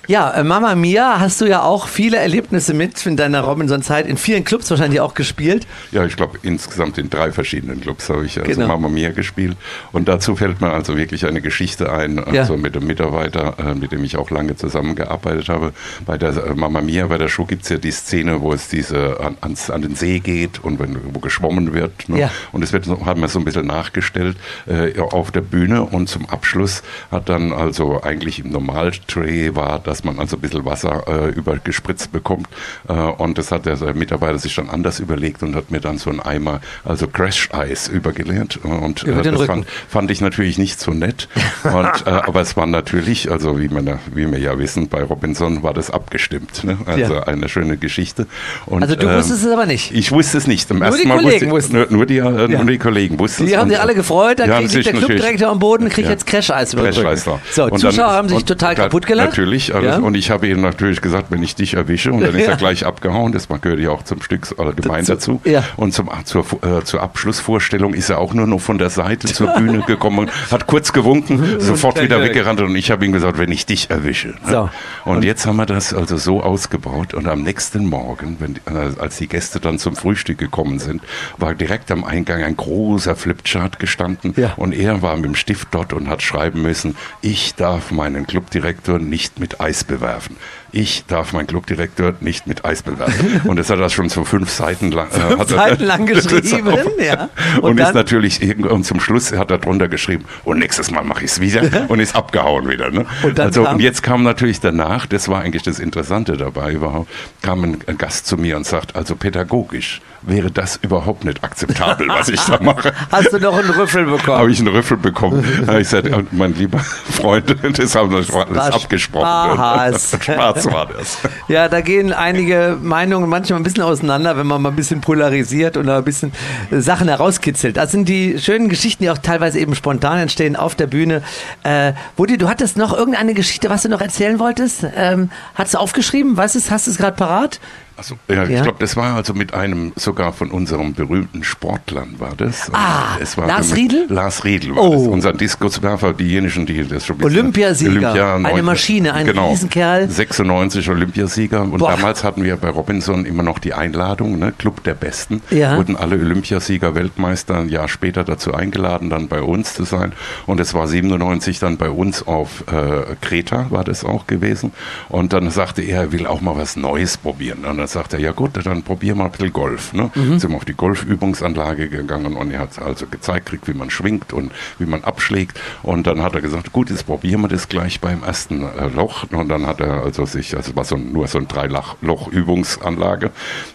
Ja, 0.06 0.30
äh, 0.32 0.42
Mama 0.42 0.74
Mia 0.74 1.20
hast 1.20 1.40
du 1.40 1.44
ja 1.44 1.62
auch 1.62 1.86
viele 1.86 2.16
Erlebnisse 2.16 2.74
mit 2.74 3.04
in 3.06 3.16
deiner 3.16 3.42
Robinson-Zeit, 3.42 4.06
in 4.06 4.16
vielen 4.16 4.44
Clubs 4.44 4.70
wahrscheinlich 4.70 5.00
auch 5.00 5.14
gespielt. 5.14 5.66
Ja, 5.92 6.04
ich 6.04 6.16
glaube 6.16 6.38
insgesamt 6.42 6.98
in 6.98 7.10
drei 7.10 7.32
verschiedenen 7.32 7.80
Clubs 7.80 8.08
habe 8.08 8.26
ich 8.26 8.38
also 8.38 8.50
genau. 8.50 8.66
Mama 8.66 8.88
Mia 8.88 9.10
gespielt. 9.10 9.56
Und 9.92 10.08
dazu 10.08 10.36
fällt 10.36 10.60
mir 10.60 10.72
also 10.72 10.96
wirklich 10.96 11.26
eine 11.26 11.40
Geschichte 11.40 11.92
ein, 11.92 12.18
also 12.18 12.54
ja. 12.54 12.60
mit 12.60 12.74
dem 12.74 12.86
Mitarbeiter, 12.86 13.54
äh, 13.58 13.74
mit 13.74 13.92
dem 13.92 14.02
ich 14.02 14.16
auch 14.16 14.30
lange 14.30 14.56
zusammengearbeitet 14.56 15.48
habe. 15.48 15.72
Bei 16.06 16.18
der 16.18 16.30
äh, 16.30 16.54
Mama 16.54 16.80
Mia, 16.80 17.06
bei 17.06 17.18
der 17.18 17.28
Show 17.28 17.44
gibt 17.44 17.62
es 17.62 17.68
ja 17.68 17.76
die 17.76 17.92
Szene, 17.92 18.40
wo 18.40 18.52
es 18.52 18.68
diese 18.68 19.20
an, 19.20 19.36
ans, 19.40 19.70
an 19.70 19.82
den 19.82 19.94
See 19.94 20.18
geht 20.18 20.62
und 20.64 20.80
wenn, 20.80 20.98
wo 21.14 21.20
geschwommen 21.20 21.72
wird. 21.72 22.08
Ne? 22.08 22.20
Ja. 22.20 22.30
Und 22.52 22.64
es 22.64 22.72
wird, 22.72 22.86
haben 22.88 23.20
wir 23.20 23.28
so 23.28 23.38
ein 23.38 23.44
bisschen 23.44 23.66
nachgestellt 23.66 24.36
äh, 24.66 24.98
auf 24.98 25.30
der 25.30 25.42
Bühne 25.42 25.82
und 25.82 26.08
zum 26.08 26.28
Abschluss 26.28 26.82
hat 27.10 27.28
dann 27.28 27.52
also 27.52 28.02
eigentlich 28.02 28.40
im 28.40 28.50
Normaltray 28.50 29.54
war 29.54 29.78
das 29.78 29.99
dass 30.00 30.04
man 30.04 30.18
also 30.18 30.36
ein 30.36 30.40
bisschen 30.40 30.64
Wasser 30.64 31.04
äh, 31.06 31.28
übergespritzt 31.30 32.12
bekommt. 32.12 32.48
Äh, 32.88 32.92
und 32.92 33.36
das 33.38 33.52
hat 33.52 33.66
der 33.66 33.76
Mitarbeiter 33.94 34.38
sich 34.38 34.54
dann 34.54 34.70
anders 34.70 35.00
überlegt 35.00 35.42
und 35.42 35.54
hat 35.54 35.70
mir 35.70 35.80
dann 35.80 35.98
so 35.98 36.10
einen 36.10 36.20
Eimer, 36.20 36.60
also 36.84 37.06
Crash-Eis 37.06 37.88
übergelehrt. 37.88 38.58
Und 38.62 39.06
äh, 39.06 39.22
das 39.22 39.42
fand, 39.44 39.66
fand, 39.88 40.10
ich 40.10 40.20
natürlich 40.20 40.58
nicht 40.58 40.80
so 40.80 40.92
nett. 40.92 41.28
und, 41.64 42.06
äh, 42.06 42.10
aber 42.26 42.40
es 42.40 42.56
war 42.56 42.66
natürlich, 42.66 43.30
also 43.30 43.60
wie, 43.60 43.68
man, 43.68 43.98
wie 44.14 44.30
wir 44.30 44.38
ja 44.38 44.58
wissen, 44.58 44.88
bei 44.88 45.02
Robinson 45.02 45.62
war 45.62 45.74
das 45.74 45.90
abgestimmt. 45.90 46.64
Ne? 46.64 46.78
Also 46.86 47.14
ja. 47.14 47.22
eine 47.24 47.48
schöne 47.48 47.76
Geschichte. 47.76 48.26
Und, 48.66 48.82
also 48.82 48.96
du 48.96 49.06
ähm, 49.06 49.16
wusstest 49.16 49.44
es 49.44 49.52
aber 49.52 49.66
nicht? 49.66 49.92
Ich 49.92 50.12
wusste 50.12 50.38
es 50.38 50.46
nicht. 50.46 50.70
Im 50.70 50.78
nur 50.78 50.86
ersten 50.86 51.02
die 51.02 51.08
Mal 51.08 51.22
Kollegen 51.22 51.50
wusste, 51.50 51.72
nur, 51.74 51.86
nur, 51.90 52.06
die, 52.06 52.18
äh, 52.18 52.22
ja. 52.22 52.46
nur 52.46 52.64
die 52.64 52.78
Kollegen 52.78 53.18
wussten 53.18 53.44
es. 53.44 53.50
Die 53.50 53.56
haben 53.56 53.68
sich 53.68 53.80
alle 53.80 53.94
gefreut, 53.94 54.38
dann 54.38 54.66
kriegt 54.66 54.86
der 54.86 54.92
Clubdirektor 54.94 55.48
am 55.50 55.58
Boden, 55.58 55.88
kriegt 55.88 56.06
ja. 56.06 56.12
jetzt 56.12 56.26
Crash-Eis 56.26 56.74
Crash-Eis 56.74 57.28
So, 57.52 57.64
und 57.64 57.78
Zuschauer 57.78 58.06
dann, 58.06 58.16
haben 58.16 58.28
sich 58.28 58.44
total 58.44 58.74
kaputt 58.74 59.06
gelacht. 59.06 59.30
Natürlich, 59.30 59.74
also 59.86 60.00
ja? 60.00 60.06
Und 60.06 60.16
ich 60.16 60.30
habe 60.30 60.48
ihm 60.48 60.60
natürlich 60.60 61.00
gesagt, 61.00 61.30
wenn 61.30 61.42
ich 61.42 61.54
dich 61.54 61.74
erwische, 61.74 62.12
und 62.12 62.20
dann 62.22 62.34
ist 62.34 62.46
er 62.46 62.56
gleich 62.56 62.86
abgehauen, 62.86 63.32
das 63.32 63.48
gehört 63.48 63.80
ja 63.80 63.90
auch 63.90 64.02
zum 64.02 64.22
Stück 64.22 64.54
allgemein 64.58 65.04
dazu. 65.04 65.40
Ja. 65.44 65.64
Und 65.76 65.92
zum, 65.92 66.10
zur, 66.24 66.44
äh, 66.62 66.84
zur 66.84 67.02
Abschlussvorstellung 67.02 67.94
ist 67.94 68.10
er 68.10 68.18
auch 68.18 68.34
nur 68.34 68.46
noch 68.46 68.60
von 68.60 68.78
der 68.78 68.90
Seite 68.90 69.28
zur 69.28 69.48
Bühne 69.54 69.80
gekommen, 69.86 70.30
hat 70.50 70.66
kurz 70.66 70.92
gewunken, 70.92 71.60
sofort 71.60 72.00
wieder 72.02 72.22
weggerannt 72.22 72.60
und 72.60 72.74
ich 72.76 72.90
habe 72.90 73.04
ihm 73.04 73.12
gesagt, 73.12 73.38
wenn 73.38 73.52
ich 73.52 73.66
dich 73.66 73.90
erwische. 73.90 74.28
Ne? 74.28 74.36
So. 74.48 74.70
Und, 75.04 75.16
und, 75.18 75.24
jetzt 75.24 75.46
haben 75.46 75.56
wir 75.56 75.66
das 75.66 75.94
also 75.94 76.16
so 76.16 76.42
ausgebaut 76.42 77.14
und 77.14 77.26
am 77.28 77.42
nächsten 77.42 77.86
Morgen, 77.86 78.36
wenn, 78.40 78.56
äh, 78.74 78.90
als 78.98 79.18
die 79.18 79.28
Gäste 79.28 79.60
dann 79.60 79.78
zum 79.78 79.96
Frühstück 79.96 80.38
gekommen 80.38 80.78
sind, 80.78 81.02
war 81.38 81.54
direkt 81.54 81.90
am 81.90 82.04
Eingang 82.04 82.42
ein 82.42 82.56
großer 82.56 83.16
Flipchart 83.16 83.78
gestanden 83.78 84.34
ja. 84.36 84.52
und 84.56 84.72
er 84.72 85.02
war 85.02 85.16
mit 85.16 85.24
dem 85.24 85.34
Stift 85.34 85.68
dort 85.72 85.92
und 85.92 86.08
hat 86.08 86.22
schreiben 86.22 86.62
müssen, 86.62 86.96
ich 87.22 87.54
darf 87.54 87.90
meinen 87.90 88.26
Clubdirektor 88.26 88.98
nicht 88.98 89.40
mit 89.40 89.60
Eis 89.70 89.84
bewerfen 89.84 90.36
ich 90.72 91.04
darf 91.06 91.32
meinen 91.32 91.46
Clubdirektor 91.46 92.14
nicht 92.20 92.46
mit 92.46 92.64
Eis 92.64 92.82
bewerfen. 92.82 93.42
Und 93.44 93.58
das 93.58 93.70
hat 93.70 93.78
er 93.78 93.90
schon 93.90 94.08
so 94.08 94.24
fünf 94.24 94.50
Seiten 94.50 94.90
lang, 94.90 95.08
äh, 95.08 95.36
fünf 95.36 95.50
Seiten 95.50 95.84
lang 95.86 96.06
geschrieben. 96.06 96.72
ja. 96.98 97.28
Und, 97.56 97.70
und 97.70 97.80
ist 97.80 97.94
natürlich, 97.94 98.56
und 98.56 98.84
zum 98.84 99.00
Schluss 99.00 99.32
hat 99.32 99.50
er 99.50 99.58
drunter 99.58 99.88
geschrieben, 99.88 100.24
und 100.44 100.58
nächstes 100.58 100.90
Mal 100.90 101.02
mache 101.02 101.24
ich 101.24 101.32
es 101.32 101.40
wieder 101.40 101.62
und 101.88 102.00
ist 102.00 102.14
abgehauen 102.14 102.68
wieder. 102.68 102.90
Ne? 102.90 103.06
Und, 103.22 103.38
also, 103.40 103.68
und 103.68 103.80
jetzt 103.80 104.02
kam 104.02 104.22
natürlich 104.22 104.60
danach, 104.60 105.06
das 105.06 105.28
war 105.28 105.40
eigentlich 105.42 105.62
das 105.62 105.78
Interessante 105.78 106.36
dabei 106.36 106.72
überhaupt, 106.72 107.10
kam 107.42 107.64
ein, 107.64 107.78
ein 107.86 107.98
Gast 107.98 108.26
zu 108.26 108.36
mir 108.36 108.56
und 108.56 108.66
sagt, 108.66 108.96
also 108.96 109.16
pädagogisch 109.16 110.00
wäre 110.22 110.50
das 110.50 110.76
überhaupt 110.76 111.24
nicht 111.24 111.42
akzeptabel, 111.42 112.08
was 112.08 112.28
ich 112.28 112.40
da 112.40 112.58
mache. 112.62 112.92
Hast 113.10 113.32
du 113.32 113.38
noch 113.38 113.56
einen 113.56 113.70
Rüffel 113.70 114.04
bekommen? 114.04 114.38
Habe 114.38 114.50
ich 114.50 114.58
einen 114.58 114.68
Rüffel 114.68 114.96
bekommen. 114.96 115.44
ich 115.62 115.66
gesagt, 115.66 116.08
mein 116.32 116.54
lieber 116.54 116.78
Freund, 116.78 117.56
das 117.78 117.94
haben 117.94 118.10
wir 118.10 118.18
alles 118.18 118.74
abgesprochen. 118.74 119.26
Haas. 119.26 120.16
Schwarz 120.62 120.72
war 120.72 120.86
das. 120.86 121.18
Ja, 121.48 121.68
da 121.68 121.80
gehen 121.80 122.12
einige 122.12 122.78
Meinungen 122.80 123.28
manchmal 123.28 123.58
ein 123.58 123.64
bisschen 123.64 123.82
auseinander, 123.82 124.36
wenn 124.36 124.46
man 124.46 124.62
mal 124.62 124.68
ein 124.68 124.76
bisschen 124.76 125.00
polarisiert 125.00 125.76
und 125.76 125.88
ein 125.88 126.04
bisschen 126.04 126.32
Sachen 126.70 127.08
herauskitzelt. 127.08 127.76
Das 127.76 127.90
sind 127.90 128.08
die 128.08 128.38
schönen 128.38 128.68
Geschichten, 128.68 129.02
die 129.02 129.10
auch 129.10 129.18
teilweise 129.18 129.58
eben 129.58 129.74
spontan 129.74 130.18
entstehen 130.18 130.54
auf 130.54 130.74
der 130.74 130.86
Bühne. 130.86 131.22
Äh, 131.64 131.94
Woody, 132.16 132.38
du 132.38 132.48
hattest 132.48 132.76
noch 132.76 132.96
irgendeine 132.96 133.34
Geschichte, 133.34 133.68
was 133.68 133.82
du 133.82 133.88
noch 133.88 134.00
erzählen 134.00 134.38
wolltest? 134.38 134.86
Ähm, 134.96 135.30
hast 135.54 135.74
du 135.74 135.78
aufgeschrieben? 135.78 136.36
Was 136.36 136.54
ist, 136.54 136.70
hast 136.70 136.86
du 136.86 136.92
es 136.92 136.98
gerade 136.98 137.16
parat? 137.16 137.60
Also, 138.00 138.16
ja, 138.28 138.44
ja. 138.44 138.56
ich 138.56 138.62
glaube, 138.62 138.78
das 138.78 138.96
war 138.96 139.14
also 139.14 139.34
mit 139.34 139.52
einem 139.52 139.92
sogar 139.94 140.32
von 140.32 140.50
unserem 140.50 140.94
berühmten 140.94 141.44
Sportlern 141.44 142.14
war 142.18 142.32
das. 142.34 142.72
Ah, 142.72 143.18
es 143.20 143.36
war 143.36 143.46
Lars 143.46 143.76
Riedel? 143.76 144.06
Lars 144.08 144.42
Riedel 144.42 144.74
war 144.74 144.84
oh. 144.84 144.94
das. 144.94 145.06
Unser 145.06 145.32
Diskuswerfer, 145.34 146.14
diejenigen, 146.14 146.64
die 146.64 146.82
das 146.88 147.04
schon 147.04 147.22
Olympiasieger, 147.22 148.12
Olympia, 148.12 148.36
eine 148.36 148.62
Maschine, 148.62 149.12
ein 149.12 149.26
genau, 149.26 149.50
Riesenkerl. 149.50 150.08
96 150.08 150.88
Olympiasieger. 150.88 151.60
Und 151.60 151.76
Boah. 151.76 151.90
damals 151.90 152.24
hatten 152.24 152.42
wir 152.42 152.56
bei 152.56 152.70
Robinson 152.70 153.26
immer 153.26 153.42
noch 153.42 153.58
die 153.58 153.74
Einladung, 153.74 154.38
ne, 154.38 154.54
Club 154.56 154.82
der 154.84 154.94
Besten. 154.94 155.42
Ja. 155.50 155.76
Wurden 155.76 155.94
alle 155.94 156.16
Olympiasieger, 156.16 156.94
Weltmeister 156.94 157.58
ein 157.58 157.68
Jahr 157.68 157.88
später 157.88 158.24
dazu 158.24 158.54
eingeladen, 158.54 159.10
dann 159.10 159.28
bei 159.28 159.42
uns 159.42 159.74
zu 159.74 159.84
sein. 159.84 160.12
Und 160.46 160.58
es 160.58 160.72
war 160.72 160.88
97 160.88 161.58
dann 161.58 161.76
bei 161.76 161.90
uns 161.90 162.26
auf 162.26 162.64
äh, 162.72 163.14
Kreta, 163.20 163.66
war 163.70 163.84
das 163.84 164.06
auch 164.06 164.26
gewesen. 164.26 164.72
Und 165.10 165.34
dann 165.34 165.50
sagte 165.50 165.82
er, 165.82 166.00
er 166.00 166.12
will 166.12 166.26
auch 166.26 166.40
mal 166.40 166.56
was 166.56 166.76
Neues 166.76 167.18
probieren. 167.18 167.66
Und 167.66 167.76
dann 167.76 167.89
sagte 167.92 168.16
er, 168.16 168.22
ja 168.22 168.32
gut, 168.32 168.50
dann 168.64 168.82
probier 168.82 169.14
mal 169.14 169.26
ein 169.26 169.30
bisschen 169.30 169.52
Golf. 169.52 169.92
Ne? 169.92 170.10
Mhm. 170.14 170.38
Sind 170.38 170.50
wir 170.50 170.56
auf 170.56 170.64
die 170.64 170.74
Golfübungsanlage 170.74 171.88
gegangen 171.88 172.36
und 172.36 172.50
er 172.50 172.60
hat 172.60 172.78
also 172.80 173.06
gezeigt 173.06 173.46
kriegt, 173.46 173.68
wie 173.68 173.74
man 173.74 173.90
schwingt 173.90 174.32
und 174.32 174.52
wie 174.78 174.86
man 174.86 175.04
abschlägt. 175.04 175.60
Und 175.82 176.06
dann 176.06 176.22
hat 176.22 176.34
er 176.34 176.40
gesagt, 176.40 176.72
gut, 176.72 176.90
jetzt 176.90 177.06
probieren 177.06 177.42
wir 177.42 177.48
das 177.48 177.68
gleich 177.68 178.00
beim 178.00 178.22
ersten 178.22 178.62
äh, 178.62 178.88
Loch. 178.88 179.24
Und 179.30 179.48
dann 179.48 179.66
hat 179.66 179.80
er 179.80 180.04
also 180.04 180.24
sich, 180.24 180.56
also 180.56 180.74
war 180.76 180.84
so 180.84 180.96
ein, 180.96 181.12
nur 181.12 181.26
so 181.26 181.38
ein 181.38 181.48
Drei-Loch-Übungsanlage 181.48 183.30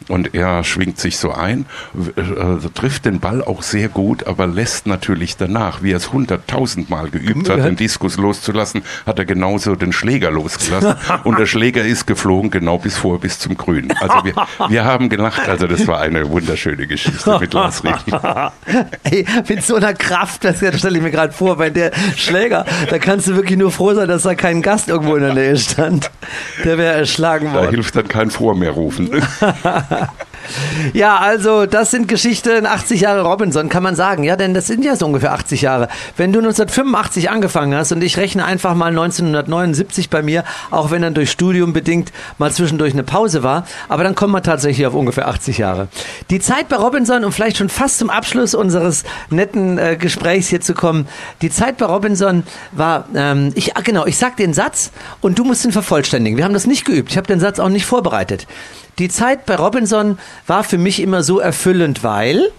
und 0.07 0.33
er 0.33 0.63
schwingt 0.63 0.99
sich 0.99 1.17
so 1.17 1.31
ein, 1.31 1.65
äh, 2.15 2.69
trifft 2.73 3.05
den 3.05 3.19
Ball 3.19 3.43
auch 3.43 3.63
sehr 3.63 3.89
gut, 3.89 4.27
aber 4.27 4.47
lässt 4.47 4.87
natürlich 4.87 5.37
danach, 5.37 5.83
wie 5.83 5.91
er 5.91 5.97
es 5.97 6.13
hunderttausendmal 6.13 7.09
geübt 7.09 7.49
hat, 7.49 7.59
den 7.59 7.75
Diskus 7.75 8.17
loszulassen, 8.17 8.83
hat 9.05 9.19
er 9.19 9.25
genauso 9.25 9.75
den 9.75 9.91
Schläger 9.91 10.31
losgelassen 10.31 10.95
und 11.23 11.39
der 11.39 11.45
Schläger 11.45 11.83
ist 11.83 12.05
geflogen 12.07 12.51
genau 12.51 12.77
bis 12.77 12.97
vor, 12.97 13.19
bis 13.19 13.39
zum 13.39 13.57
Grün. 13.57 13.91
Also 14.09 14.25
wir, 14.25 14.69
wir 14.69 14.85
haben 14.85 15.09
gelacht, 15.09 15.47
also 15.47 15.67
das 15.67 15.87
war 15.87 15.99
eine 15.99 16.29
wunderschöne 16.29 16.87
Geschichte 16.87 17.39
mit 17.39 17.53
Lars 17.53 17.83
Riedel. 17.83 18.51
Ey, 19.03 19.25
mit 19.47 19.63
so 19.63 19.75
einer 19.75 19.93
Kraft, 19.93 20.43
das 20.43 20.57
stelle 20.57 20.97
ich 20.97 21.03
mir 21.03 21.11
gerade 21.11 21.33
vor, 21.33 21.57
bei 21.57 21.69
der 21.69 21.91
Schläger, 22.15 22.65
da 22.89 22.99
kannst 22.99 23.27
du 23.27 23.35
wirklich 23.35 23.57
nur 23.57 23.71
froh 23.71 23.93
sein, 23.93 24.07
dass 24.07 24.23
da 24.23 24.35
kein 24.35 24.61
Gast 24.61 24.89
irgendwo 24.89 25.15
in 25.15 25.23
der 25.23 25.33
Nähe 25.33 25.57
stand. 25.57 26.11
Der 26.63 26.77
wäre 26.77 26.95
erschlagen 26.95 27.53
worden. 27.53 27.65
Da 27.65 27.71
hilft 27.71 27.95
dann 27.95 28.07
kein 28.07 28.29
Vor 28.29 28.55
mehr 28.55 28.71
rufen. 28.71 29.09
Ja, 30.93 31.17
also 31.17 31.65
das 31.65 31.91
sind 31.91 32.07
Geschichten 32.07 32.65
80 32.65 33.01
Jahre 33.01 33.21
Robinson, 33.23 33.69
kann 33.69 33.83
man 33.83 33.95
sagen. 33.95 34.23
Ja, 34.23 34.35
denn 34.35 34.53
das 34.53 34.67
sind 34.67 34.85
ja 34.85 34.95
so 34.95 35.05
ungefähr 35.05 35.33
80 35.33 35.61
Jahre. 35.61 35.87
Wenn 36.17 36.31
du 36.31 36.39
1985 36.39 37.29
angefangen 37.29 37.75
hast 37.75 37.91
und 37.91 38.03
ich 38.03 38.17
rechne 38.17 38.45
einfach 38.45 38.75
mal 38.75 38.87
1979 38.87 40.09
bei 40.09 40.21
mir, 40.21 40.43
auch 40.71 40.91
wenn 40.91 41.01
dann 41.01 41.13
durch 41.13 41.31
Studium 41.31 41.73
bedingt 41.73 42.11
mal 42.37 42.51
zwischendurch 42.51 42.93
eine 42.93 43.03
Pause 43.03 43.43
war, 43.43 43.65
aber 43.89 44.03
dann 44.03 44.15
kommen 44.15 44.33
wir 44.33 44.43
tatsächlich 44.43 44.85
auf 44.87 44.93
ungefähr 44.93 45.27
80 45.27 45.57
Jahre. 45.57 45.87
Die 46.29 46.39
Zeit 46.39 46.69
bei 46.69 46.75
Robinson, 46.75 47.23
um 47.23 47.31
vielleicht 47.31 47.57
schon 47.57 47.69
fast 47.69 47.99
zum 47.99 48.09
Abschluss 48.09 48.53
unseres 48.53 49.03
netten 49.29 49.77
äh, 49.77 49.97
Gesprächs 49.97 50.47
hier 50.47 50.61
zu 50.61 50.73
kommen, 50.73 51.07
die 51.41 51.49
Zeit 51.49 51.77
bei 51.77 51.85
Robinson 51.85 52.43
war, 52.71 53.05
ähm, 53.15 53.51
ich, 53.55 53.75
ah, 53.75 53.81
genau, 53.81 54.05
ich 54.05 54.17
sag 54.17 54.37
den 54.37 54.53
Satz 54.53 54.91
und 55.21 55.39
du 55.39 55.43
musst 55.43 55.65
ihn 55.65 55.71
vervollständigen. 55.71 56.37
Wir 56.37 56.45
haben 56.45 56.53
das 56.53 56.67
nicht 56.67 56.85
geübt. 56.85 57.11
Ich 57.11 57.17
habe 57.17 57.27
den 57.27 57.39
Satz 57.39 57.59
auch 57.59 57.69
nicht 57.69 57.85
vorbereitet. 57.85 58.47
Die 58.99 59.09
Zeit 59.09 59.45
bei 59.45 59.55
Robinson 59.55 60.17
war 60.47 60.63
für 60.63 60.77
mich 60.77 61.01
immer 61.01 61.23
so 61.23 61.39
erfüllend, 61.39 62.03
weil 62.03 62.51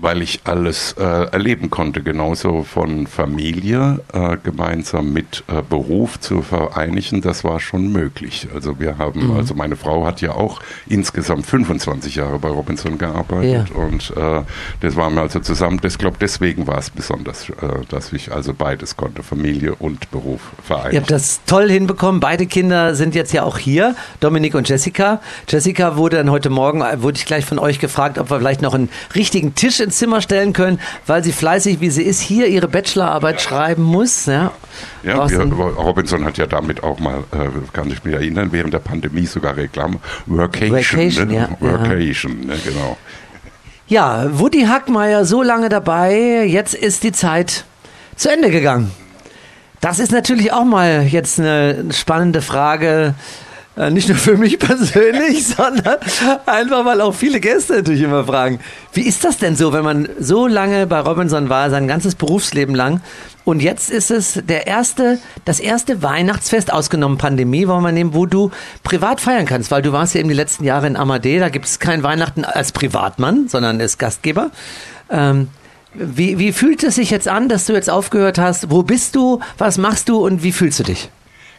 weil 0.00 0.22
ich 0.22 0.40
alles 0.44 0.94
äh, 0.98 1.02
erleben 1.02 1.70
konnte, 1.70 2.02
genauso 2.02 2.62
von 2.62 3.06
Familie 3.06 4.00
äh, 4.12 4.36
gemeinsam 4.42 5.12
mit 5.12 5.44
äh, 5.48 5.62
Beruf 5.62 6.18
zu 6.18 6.42
vereinigen, 6.42 7.20
das 7.20 7.44
war 7.44 7.60
schon 7.60 7.92
möglich. 7.92 8.48
Also 8.54 8.80
wir 8.80 8.98
haben, 8.98 9.28
mhm. 9.28 9.36
also 9.36 9.54
meine 9.54 9.76
Frau 9.76 10.06
hat 10.06 10.20
ja 10.20 10.32
auch 10.32 10.60
insgesamt 10.88 11.46
25 11.46 12.16
Jahre 12.16 12.38
bei 12.38 12.48
Robinson 12.48 12.98
gearbeitet 12.98 13.68
ja. 13.68 13.82
und 13.82 14.12
äh, 14.16 14.42
das 14.80 14.96
waren 14.96 15.14
wir 15.14 15.22
also 15.22 15.40
zusammen. 15.40 15.80
Das 15.82 15.98
glaube 15.98 16.16
deswegen 16.20 16.66
war 16.66 16.78
es 16.78 16.90
besonders, 16.90 17.48
äh, 17.50 17.54
dass 17.88 18.12
ich 18.12 18.32
also 18.32 18.54
beides 18.54 18.96
konnte, 18.96 19.22
Familie 19.22 19.74
und 19.74 20.10
Beruf 20.10 20.40
vereinigen. 20.62 20.94
Ihr 20.94 21.00
habt 21.00 21.10
das 21.10 21.40
toll 21.46 21.70
hinbekommen. 21.70 22.20
Beide 22.20 22.46
Kinder 22.46 22.94
sind 22.94 23.14
jetzt 23.14 23.32
ja 23.32 23.42
auch 23.42 23.58
hier, 23.58 23.94
Dominik 24.20 24.54
und 24.54 24.68
Jessica. 24.68 25.20
Jessica 25.48 25.96
wurde 25.96 26.16
dann 26.16 26.30
heute 26.30 26.50
Morgen, 26.50 26.80
äh, 26.80 27.02
wurde 27.02 27.18
ich 27.18 27.26
gleich 27.26 27.44
von 27.44 27.58
euch 27.58 27.78
gefragt, 27.78 28.18
ob 28.18 28.30
wir 28.30 28.38
vielleicht 28.38 28.62
noch 28.62 28.74
einen 28.74 28.88
richtigen 29.14 29.54
Tisch 29.54 29.80
in 29.80 29.89
ins 29.90 29.98
Zimmer 29.98 30.20
stellen 30.20 30.52
können, 30.52 30.80
weil 31.06 31.24
sie 31.24 31.32
fleißig, 31.32 31.80
wie 31.80 31.90
sie 31.90 32.04
ist, 32.04 32.20
hier 32.20 32.46
ihre 32.46 32.68
Bachelorarbeit 32.68 33.40
schreiben 33.40 33.82
muss. 33.82 34.26
Ja, 34.26 34.52
ja 35.02 35.28
wir, 35.28 35.40
Robinson 35.40 36.24
hat 36.24 36.38
ja 36.38 36.46
damit 36.46 36.82
auch 36.84 37.00
mal, 37.00 37.24
äh, 37.32 37.48
kann 37.72 37.90
ich 37.90 38.04
mich 38.04 38.14
erinnern, 38.14 38.48
während 38.52 38.72
der 38.72 38.78
Pandemie 38.78 39.26
sogar 39.26 39.56
Reklam, 39.56 39.98
Workation. 40.26 40.70
Workation, 40.70 41.28
ne? 41.28 41.34
ja. 41.34 41.48
Workation, 41.58 42.40
ne? 42.46 42.54
genau. 42.64 42.96
Ja, 43.88 44.38
Woody 44.38 44.62
Hackmeier 44.62 45.24
so 45.24 45.42
lange 45.42 45.68
dabei, 45.68 46.44
jetzt 46.46 46.74
ist 46.74 47.02
die 47.02 47.12
Zeit 47.12 47.64
zu 48.14 48.30
Ende 48.30 48.50
gegangen. 48.50 48.92
Das 49.80 49.98
ist 49.98 50.12
natürlich 50.12 50.52
auch 50.52 50.64
mal 50.64 51.06
jetzt 51.06 51.40
eine 51.40 51.86
spannende 51.90 52.42
Frage. 52.42 53.14
Äh, 53.80 53.90
nicht 53.90 54.08
nur 54.10 54.18
für 54.18 54.36
mich 54.36 54.58
persönlich, 54.58 55.46
sondern 55.56 55.96
einfach, 56.44 56.84
weil 56.84 57.00
auch 57.00 57.14
viele 57.14 57.40
Gäste 57.40 57.76
natürlich 57.76 58.02
immer 58.02 58.24
fragen, 58.24 58.60
wie 58.92 59.00
ist 59.00 59.24
das 59.24 59.38
denn 59.38 59.56
so, 59.56 59.72
wenn 59.72 59.84
man 59.84 60.08
so 60.18 60.46
lange 60.46 60.86
bei 60.86 61.00
Robinson 61.00 61.48
war, 61.48 61.70
sein 61.70 61.88
ganzes 61.88 62.14
Berufsleben 62.14 62.74
lang 62.74 63.00
und 63.44 63.62
jetzt 63.62 63.90
ist 63.90 64.10
es 64.10 64.42
der 64.44 64.66
erste, 64.66 65.18
das 65.46 65.60
erste 65.60 66.02
Weihnachtsfest, 66.02 66.70
ausgenommen 66.70 67.16
Pandemie, 67.16 67.66
wollen 67.68 67.82
wir 67.82 67.92
nehmen, 67.92 68.12
wo 68.12 68.26
du 68.26 68.50
privat 68.82 69.18
feiern 69.18 69.46
kannst, 69.46 69.70
weil 69.70 69.80
du 69.80 69.92
warst 69.92 70.12
ja 70.12 70.20
eben 70.20 70.28
die 70.28 70.34
letzten 70.34 70.64
Jahre 70.64 70.86
in 70.86 70.96
Amadee, 70.96 71.38
da 71.38 71.48
gibt 71.48 71.64
es 71.64 71.78
kein 71.78 72.02
Weihnachten 72.02 72.44
als 72.44 72.72
Privatmann, 72.72 73.48
sondern 73.48 73.80
als 73.80 73.96
Gastgeber. 73.96 74.50
Ähm, 75.10 75.48
wie, 75.94 76.38
wie 76.38 76.52
fühlt 76.52 76.84
es 76.84 76.96
sich 76.96 77.10
jetzt 77.10 77.28
an, 77.28 77.48
dass 77.48 77.64
du 77.64 77.72
jetzt 77.72 77.88
aufgehört 77.88 78.38
hast? 78.38 78.70
Wo 78.70 78.82
bist 78.82 79.16
du? 79.16 79.40
Was 79.56 79.78
machst 79.78 80.10
du 80.10 80.18
und 80.18 80.42
wie 80.42 80.52
fühlst 80.52 80.80
du 80.80 80.82
dich? 80.82 81.10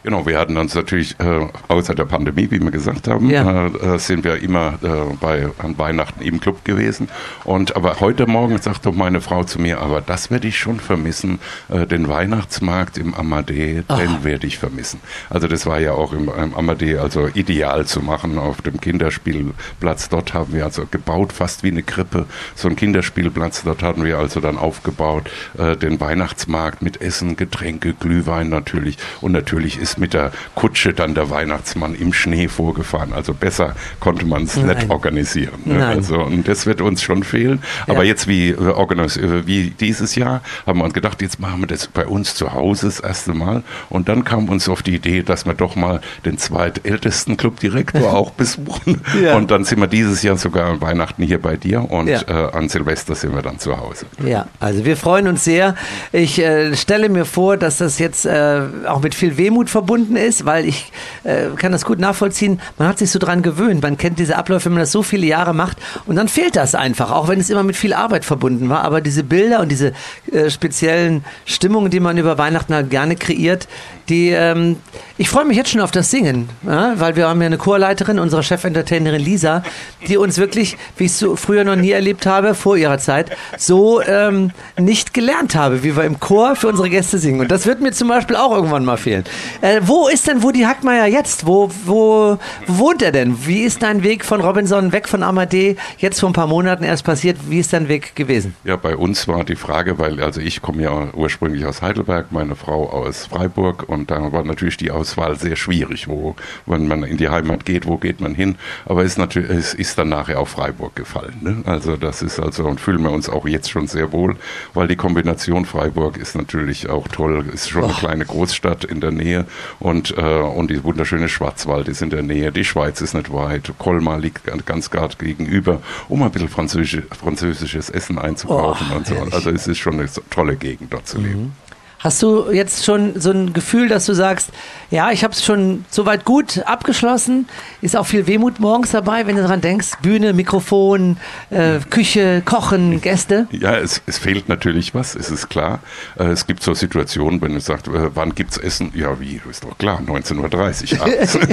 Genau, 0.04 0.26
wir 0.26 0.36
hatten 0.38 0.56
uns 0.56 0.74
natürlich, 0.74 1.14
äh, 1.20 1.46
außer 1.68 1.94
der 1.94 2.06
Pandemie, 2.06 2.50
wie 2.50 2.60
wir 2.60 2.72
gesagt 2.72 3.06
haben, 3.06 3.30
ja. 3.30 3.66
äh, 3.68 3.98
sind 4.00 4.24
wir 4.24 4.42
immer 4.42 4.78
äh, 4.82 5.14
bei 5.20 5.46
an 5.58 5.78
Weihnachten 5.78 6.22
im 6.22 6.40
Club 6.40 6.64
gewesen. 6.64 7.08
Und 7.44 7.76
aber 7.76 8.00
heute 8.00 8.26
Morgen 8.26 8.58
sagte 8.58 8.90
meine 8.90 9.20
Frau 9.20 9.44
zu 9.44 9.60
mir, 9.60 9.80
aber 9.80 10.00
das 10.00 10.30
werde 10.30 10.48
ich 10.48 10.58
schon 10.58 10.80
vermissen, 10.80 11.38
äh, 11.68 11.86
den 11.86 12.08
Weihnachtsmarkt 12.08 12.98
im 12.98 13.14
Amadee, 13.14 13.84
Ach. 13.86 13.96
den 13.96 14.24
werde 14.24 14.48
ich 14.48 14.58
vermissen. 14.58 15.00
Also 15.30 15.46
das 15.46 15.66
war 15.66 15.78
ja 15.78 15.92
auch 15.92 16.12
im, 16.12 16.28
im 16.28 16.54
Amadee 16.54 16.98
also 16.98 17.28
ideal 17.32 17.86
zu 17.86 18.00
machen 18.00 18.38
auf 18.38 18.60
dem 18.60 18.80
Kinderspielplatz. 18.80 20.08
Dort 20.08 20.34
haben 20.34 20.52
wir 20.52 20.64
also 20.64 20.84
gebaut, 20.90 21.32
fast 21.32 21.62
wie 21.62 21.70
eine 21.70 21.84
Krippe, 21.84 22.26
so 22.56 22.66
ein 22.66 22.74
Kinderspielplatz. 22.74 23.62
Dort 23.62 23.84
hatten 23.84 24.04
wir 24.04 24.18
also 24.18 24.40
dann 24.40 24.58
aufgebaut, 24.58 25.30
äh, 25.56 25.76
den 25.76 26.00
Weihnachtsmarkt 26.00 26.82
mit 26.82 27.00
Essen, 27.00 27.36
Getränke, 27.36 27.94
Glühwein 27.94 28.48
natürlich. 28.48 28.98
Und 29.20 29.30
natürlich 29.30 29.78
ist 29.78 29.91
ist 29.92 29.98
mit 29.98 30.14
der 30.14 30.32
Kutsche 30.54 30.94
dann 30.94 31.14
der 31.14 31.30
Weihnachtsmann 31.30 31.94
im 31.94 32.12
Schnee 32.12 32.48
vorgefahren. 32.48 33.12
Also 33.12 33.34
besser 33.34 33.74
konnte 34.00 34.24
man 34.24 34.44
es 34.44 34.56
nicht 34.56 34.90
organisieren. 34.90 35.60
Ne? 35.64 35.86
Also, 35.86 36.20
und 36.20 36.48
das 36.48 36.66
wird 36.66 36.80
uns 36.80 37.02
schon 37.02 37.22
fehlen. 37.22 37.62
Aber 37.86 38.02
ja. 38.02 38.10
jetzt 38.10 38.26
wie, 38.26 38.50
äh, 38.50 38.54
äh, 38.54 39.46
wie 39.46 39.70
dieses 39.70 40.14
Jahr 40.14 40.40
haben 40.66 40.78
wir 40.78 40.84
uns 40.84 40.94
gedacht, 40.94 41.20
jetzt 41.20 41.40
machen 41.40 41.60
wir 41.60 41.66
das 41.66 41.86
bei 41.86 42.06
uns 42.06 42.34
zu 42.34 42.52
Hause 42.52 42.86
das 42.86 43.00
erste 43.00 43.34
Mal. 43.34 43.62
Und 43.90 44.08
dann 44.08 44.24
kam 44.24 44.48
uns 44.48 44.68
auf 44.68 44.82
die 44.82 44.94
Idee, 44.94 45.22
dass 45.22 45.44
wir 45.44 45.54
doch 45.54 45.76
mal 45.76 46.00
den 46.24 46.38
zweitältesten 46.38 47.36
Clubdirektor 47.36 48.12
auch 48.14 48.30
besuchen. 48.30 49.02
Ja. 49.22 49.36
Und 49.36 49.50
dann 49.50 49.64
sind 49.64 49.80
wir 49.80 49.88
dieses 49.88 50.22
Jahr 50.22 50.38
sogar 50.38 50.70
an 50.70 50.80
Weihnachten 50.80 51.22
hier 51.22 51.40
bei 51.40 51.56
dir 51.56 51.90
und 51.90 52.08
ja. 52.08 52.20
äh, 52.22 52.52
an 52.52 52.68
Silvester 52.68 53.14
sind 53.14 53.34
wir 53.34 53.42
dann 53.42 53.58
zu 53.58 53.78
Hause. 53.78 54.06
Ja, 54.24 54.46
also 54.58 54.84
wir 54.84 54.96
freuen 54.96 55.28
uns 55.28 55.44
sehr. 55.44 55.74
Ich 56.12 56.38
äh, 56.38 56.74
stelle 56.76 57.08
mir 57.08 57.24
vor, 57.24 57.56
dass 57.56 57.78
das 57.78 57.98
jetzt 57.98 58.24
äh, 58.24 58.62
auch 58.86 59.02
mit 59.02 59.14
viel 59.14 59.36
Wehmut 59.36 59.68
verbunden 59.68 59.81
verbunden 59.82 60.14
ist, 60.14 60.46
weil 60.46 60.64
ich 60.64 60.92
äh, 61.24 61.48
kann 61.56 61.72
das 61.72 61.84
gut 61.84 61.98
nachvollziehen. 61.98 62.60
Man 62.78 62.86
hat 62.86 62.98
sich 62.98 63.10
so 63.10 63.18
dran 63.18 63.42
gewöhnt. 63.42 63.82
Man 63.82 63.96
kennt 63.96 64.20
diese 64.20 64.36
Abläufe, 64.36 64.66
wenn 64.66 64.74
man 64.74 64.82
das 64.82 64.92
so 64.92 65.02
viele 65.02 65.26
Jahre 65.26 65.54
macht. 65.54 65.76
Und 66.06 66.14
dann 66.14 66.28
fehlt 66.28 66.54
das 66.54 66.76
einfach, 66.76 67.10
auch 67.10 67.26
wenn 67.26 67.40
es 67.40 67.50
immer 67.50 67.64
mit 67.64 67.74
viel 67.74 67.92
Arbeit 67.92 68.24
verbunden 68.24 68.68
war. 68.68 68.84
Aber 68.84 69.00
diese 69.00 69.24
Bilder 69.24 69.58
und 69.58 69.70
diese 69.70 69.92
äh, 70.30 70.50
speziellen 70.50 71.24
Stimmungen, 71.46 71.90
die 71.90 71.98
man 71.98 72.16
über 72.16 72.38
Weihnachten 72.38 72.72
halt 72.72 72.90
gerne 72.90 73.16
kreiert, 73.16 73.66
die, 74.08 74.30
ähm, 74.30 74.76
ich 75.16 75.28
freue 75.28 75.44
mich 75.44 75.56
jetzt 75.56 75.70
schon 75.70 75.80
auf 75.80 75.90
das 75.90 76.10
Singen, 76.10 76.48
ja, 76.66 76.94
weil 76.96 77.16
wir 77.16 77.28
haben 77.28 77.40
ja 77.40 77.46
eine 77.46 77.58
Chorleiterin, 77.58 78.18
unsere 78.18 78.42
Chefen-Entertainerin 78.42 79.20
Lisa, 79.20 79.62
die 80.08 80.16
uns 80.16 80.38
wirklich, 80.38 80.76
wie 80.96 81.04
ich 81.04 81.12
es 81.12 81.18
so 81.18 81.36
früher 81.36 81.64
noch 81.64 81.76
nie 81.76 81.92
erlebt 81.92 82.26
habe, 82.26 82.54
vor 82.54 82.76
ihrer 82.76 82.98
Zeit, 82.98 83.30
so 83.56 84.02
ähm, 84.02 84.50
nicht 84.78 85.14
gelernt 85.14 85.54
habe, 85.54 85.82
wie 85.82 85.96
wir 85.96 86.04
im 86.04 86.20
Chor 86.20 86.56
für 86.56 86.68
unsere 86.68 86.90
Gäste 86.90 87.18
singen. 87.18 87.40
Und 87.40 87.50
das 87.50 87.66
wird 87.66 87.80
mir 87.80 87.92
zum 87.92 88.08
Beispiel 88.08 88.36
auch 88.36 88.52
irgendwann 88.52 88.84
mal 88.84 88.96
fehlen. 88.96 89.24
Äh, 89.60 89.71
wo 89.80 90.08
ist 90.08 90.26
denn 90.26 90.42
Woody 90.42 90.60
Hackmeier 90.60 91.06
jetzt? 91.06 91.46
Wo, 91.46 91.70
wo, 91.84 92.38
wo 92.66 92.78
wohnt 92.78 93.02
er 93.02 93.12
denn? 93.12 93.46
Wie 93.46 93.62
ist 93.62 93.82
dein 93.82 94.02
Weg 94.02 94.24
von 94.24 94.40
Robinson 94.40 94.92
weg 94.92 95.08
von 95.08 95.22
Amadee 95.22 95.76
jetzt 95.98 96.20
vor 96.20 96.30
ein 96.30 96.32
paar 96.32 96.46
Monaten 96.46 96.84
erst 96.84 97.04
passiert? 97.04 97.38
Wie 97.48 97.58
ist 97.58 97.72
dein 97.72 97.88
Weg 97.88 98.14
gewesen? 98.16 98.54
Ja, 98.64 98.76
bei 98.76 98.96
uns 98.96 99.28
war 99.28 99.44
die 99.44 99.56
Frage, 99.56 99.98
weil 99.98 100.20
also 100.20 100.40
ich 100.40 100.62
komme 100.62 100.82
ja 100.82 101.08
ursprünglich 101.14 101.64
aus 101.64 101.80
Heidelberg, 101.80 102.32
meine 102.32 102.56
Frau 102.56 102.90
aus 102.90 103.26
Freiburg 103.26 103.88
und 103.88 104.10
da 104.10 104.32
war 104.32 104.44
natürlich 104.44 104.76
die 104.76 104.90
Auswahl 104.90 105.38
sehr 105.38 105.56
schwierig, 105.56 106.08
wo, 106.08 106.34
wenn 106.66 106.88
man 106.88 107.04
in 107.04 107.16
die 107.16 107.28
Heimat 107.28 107.64
geht, 107.64 107.86
wo 107.86 107.96
geht 107.96 108.20
man 108.20 108.34
hin. 108.34 108.56
Aber 108.84 109.02
es 109.02 109.12
ist 109.12 109.18
natürlich, 109.18 109.50
es 109.50 109.74
ist 109.74 109.98
dann 109.98 110.08
nachher 110.08 110.40
auf 110.40 110.50
Freiburg 110.50 110.96
gefallen. 110.96 111.36
Ne? 111.40 111.62
Also 111.66 111.96
das 111.96 112.22
ist 112.22 112.40
also 112.40 112.64
und 112.64 112.80
fühlen 112.80 113.02
wir 113.02 113.10
uns 113.10 113.28
auch 113.28 113.46
jetzt 113.46 113.70
schon 113.70 113.86
sehr 113.86 114.12
wohl, 114.12 114.36
weil 114.74 114.88
die 114.88 114.96
Kombination 114.96 115.64
Freiburg 115.64 116.16
ist 116.16 116.34
natürlich 116.34 116.88
auch 116.88 117.08
toll, 117.08 117.44
ist 117.52 117.70
schon 117.70 117.84
eine 117.84 117.92
kleine 117.92 118.24
Großstadt 118.24 118.84
in 118.84 119.00
der 119.00 119.12
Nähe 119.12 119.46
und, 119.80 120.16
äh, 120.16 120.20
und 120.20 120.70
die 120.70 120.82
wunderschöne 120.84 121.28
Schwarzwald 121.28 121.88
ist 121.88 122.02
in 122.02 122.10
der 122.10 122.22
Nähe, 122.22 122.52
die 122.52 122.64
Schweiz 122.64 123.00
ist 123.00 123.14
nicht 123.14 123.32
weit, 123.32 123.72
Colmar 123.78 124.18
liegt 124.18 124.42
ganz 124.66 124.90
gerade 124.90 125.16
gegenüber, 125.16 125.80
um 126.08 126.22
ein 126.22 126.30
bisschen 126.30 126.48
französisch, 126.48 127.02
französisches 127.10 127.90
Essen 127.90 128.18
einzukaufen 128.18 128.88
oh, 128.92 128.96
und 128.96 129.06
so. 129.06 129.16
Also 129.16 129.50
es 129.50 129.66
ist 129.66 129.78
schon 129.78 129.94
eine 129.94 130.08
tolle 130.30 130.56
Gegend 130.56 130.92
dort 130.92 131.06
zu 131.06 131.18
leben. 131.18 131.42
Mhm. 131.42 131.61
Hast 132.02 132.20
du 132.22 132.50
jetzt 132.50 132.84
schon 132.84 133.20
so 133.20 133.30
ein 133.30 133.52
Gefühl, 133.52 133.88
dass 133.88 134.06
du 134.06 134.12
sagst, 134.12 134.50
ja, 134.90 135.12
ich 135.12 135.22
habe 135.22 135.32
es 135.32 135.44
schon 135.44 135.84
soweit 135.88 136.24
gut 136.24 136.58
abgeschlossen? 136.66 137.46
Ist 137.80 137.96
auch 137.96 138.06
viel 138.06 138.26
Wehmut 138.26 138.58
morgens 138.58 138.90
dabei, 138.90 139.26
wenn 139.26 139.36
du 139.36 139.42
daran 139.42 139.60
denkst, 139.60 139.92
Bühne, 140.02 140.32
Mikrofon, 140.32 141.16
äh, 141.50 141.78
Küche, 141.90 142.42
Kochen, 142.44 143.00
Gäste? 143.00 143.46
Ja, 143.52 143.76
es, 143.76 144.02
es, 144.06 144.18
fehlt 144.18 144.48
natürlich 144.48 144.94
was, 144.94 145.14
es 145.14 145.30
ist 145.30 145.48
klar. 145.48 145.78
Äh, 146.18 146.24
es 146.24 146.46
gibt 146.46 146.64
so 146.64 146.74
Situationen, 146.74 147.40
wenn 147.40 147.54
du 147.54 147.60
sagst, 147.60 147.86
äh, 147.86 148.14
wann 148.14 148.34
es 148.36 148.58
Essen? 148.58 148.92
Ja, 148.94 149.20
wie, 149.20 149.40
ist 149.48 149.62
doch 149.62 149.78
klar, 149.78 150.00
19.30 150.04 150.98
Uhr 150.98 151.02
abends. 151.02 151.34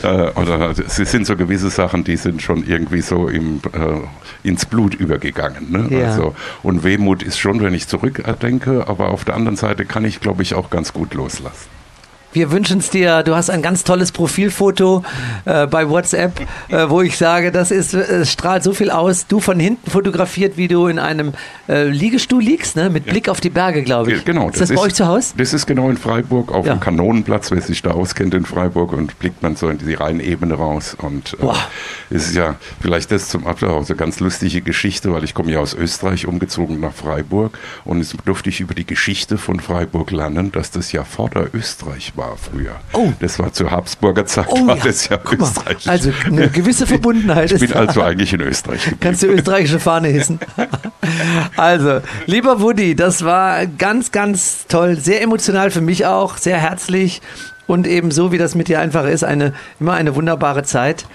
äh, 0.02 0.06
oder 0.38 0.74
es 0.78 0.96
sind 0.96 1.26
so 1.26 1.36
gewisse 1.36 1.70
Sachen, 1.70 2.04
die 2.04 2.16
sind 2.16 2.42
schon 2.42 2.66
irgendwie 2.66 3.00
so 3.00 3.28
im, 3.28 3.62
äh, 3.72 4.46
ins 4.46 4.66
Blut 4.66 4.94
übergegangen. 4.94 5.70
Ne? 5.70 5.88
Ja. 5.90 6.08
Also, 6.08 6.34
und 6.62 6.84
Wehmut 6.84 7.22
ist 7.22 7.38
schon, 7.38 7.62
wenn 7.62 7.72
ich 7.72 7.88
zurückdenke, 7.88 8.89
aber 8.90 9.10
auf 9.10 9.24
der 9.24 9.36
anderen 9.36 9.56
Seite 9.56 9.86
kann 9.86 10.04
ich, 10.04 10.20
glaube 10.20 10.42
ich, 10.42 10.54
auch 10.54 10.68
ganz 10.68 10.92
gut 10.92 11.14
loslassen. 11.14 11.79
Wir 12.32 12.52
wünschen 12.52 12.78
es 12.78 12.90
dir. 12.90 13.24
Du 13.24 13.34
hast 13.34 13.50
ein 13.50 13.60
ganz 13.60 13.82
tolles 13.82 14.12
Profilfoto 14.12 15.02
äh, 15.46 15.66
bei 15.66 15.88
WhatsApp, 15.88 16.40
äh, 16.68 16.88
wo 16.88 17.02
ich 17.02 17.16
sage, 17.16 17.50
das 17.50 17.72
ist, 17.72 17.92
äh, 17.92 18.24
strahlt 18.24 18.62
so 18.62 18.72
viel 18.72 18.90
aus. 18.90 19.26
Du 19.26 19.40
von 19.40 19.58
hinten 19.58 19.90
fotografiert, 19.90 20.56
wie 20.56 20.68
du 20.68 20.86
in 20.86 21.00
einem 21.00 21.32
äh, 21.68 21.88
Liegestuhl 21.88 22.40
liegst, 22.40 22.76
ne? 22.76 22.88
mit 22.88 23.06
Blick 23.06 23.28
auf 23.28 23.40
die 23.40 23.50
Berge, 23.50 23.82
glaube 23.82 24.12
ich. 24.12 24.24
Genau. 24.24 24.48
Ist 24.48 24.60
das, 24.60 24.68
das 24.68 24.78
bei 24.78 24.82
euch 24.84 24.94
zu 24.94 25.08
Hause? 25.08 25.34
Das 25.38 25.52
ist 25.52 25.66
genau 25.66 25.90
in 25.90 25.96
Freiburg, 25.96 26.52
auf 26.52 26.66
ja. 26.66 26.74
dem 26.74 26.80
Kanonenplatz, 26.80 27.50
wer 27.50 27.60
sich 27.62 27.82
da 27.82 27.90
auskennt 27.90 28.32
in 28.34 28.44
Freiburg 28.44 28.92
und 28.92 29.18
blickt 29.18 29.42
man 29.42 29.56
so 29.56 29.68
in 29.68 29.78
die 29.78 29.94
Rheinebene 29.94 30.54
raus. 30.54 30.96
Und 30.96 31.36
äh, 31.40 32.14
es 32.14 32.28
ist 32.28 32.36
ja 32.36 32.54
vielleicht 32.80 33.10
das 33.10 33.28
zum 33.28 33.44
Abschluss 33.44 33.90
eine 33.90 33.96
ganz 33.96 34.20
lustige 34.20 34.60
Geschichte, 34.60 35.12
weil 35.12 35.24
ich 35.24 35.34
komme 35.34 35.50
ja 35.50 35.58
aus 35.58 35.74
Österreich, 35.74 36.28
umgezogen 36.28 36.78
nach 36.78 36.92
Freiburg 36.92 37.58
und 37.84 37.98
jetzt 37.98 38.14
durfte 38.24 38.50
ich 38.50 38.60
über 38.60 38.74
die 38.74 38.86
Geschichte 38.86 39.36
von 39.36 39.58
Freiburg 39.58 40.12
lernen, 40.12 40.52
dass 40.52 40.70
das 40.70 40.92
ja 40.92 41.02
Vorderösterreich 41.02 42.12
war 42.16 42.19
war 42.20 42.36
früher. 42.36 42.76
Oh. 42.92 43.08
Das 43.18 43.38
war 43.38 43.52
zur 43.52 43.70
Habsburger 43.70 44.26
Zeit, 44.26 44.46
oh, 44.50 44.66
war 44.66 44.76
ja. 44.76 44.84
das 44.84 45.08
ja 45.08 45.16
Guck 45.16 45.40
Österreich. 45.40 45.86
Mal. 45.86 45.92
Also 45.92 46.12
eine 46.26 46.48
gewisse 46.48 46.86
Verbundenheit. 46.86 47.50
ich 47.50 47.60
bin 47.60 47.72
also 47.72 48.02
eigentlich 48.02 48.32
in 48.32 48.42
Österreich 48.42 48.84
geblieben. 48.84 49.00
Kannst 49.00 49.22
du 49.22 49.28
österreichische 49.28 49.80
Fahne 49.80 50.08
hissen? 50.08 50.38
also, 51.56 52.00
lieber 52.26 52.60
Woody, 52.60 52.94
das 52.94 53.24
war 53.24 53.66
ganz, 53.66 54.12
ganz 54.12 54.66
toll. 54.68 54.96
Sehr 54.96 55.22
emotional 55.22 55.70
für 55.70 55.80
mich 55.80 56.06
auch, 56.06 56.36
sehr 56.36 56.58
herzlich. 56.58 57.22
Und 57.66 57.86
eben 57.86 58.10
so, 58.10 58.32
wie 58.32 58.38
das 58.38 58.54
mit 58.54 58.68
dir 58.68 58.80
einfach 58.80 59.06
ist, 59.06 59.24
eine, 59.24 59.54
immer 59.80 59.94
eine 59.94 60.14
wunderbare 60.14 60.62
Zeit. 60.62 61.06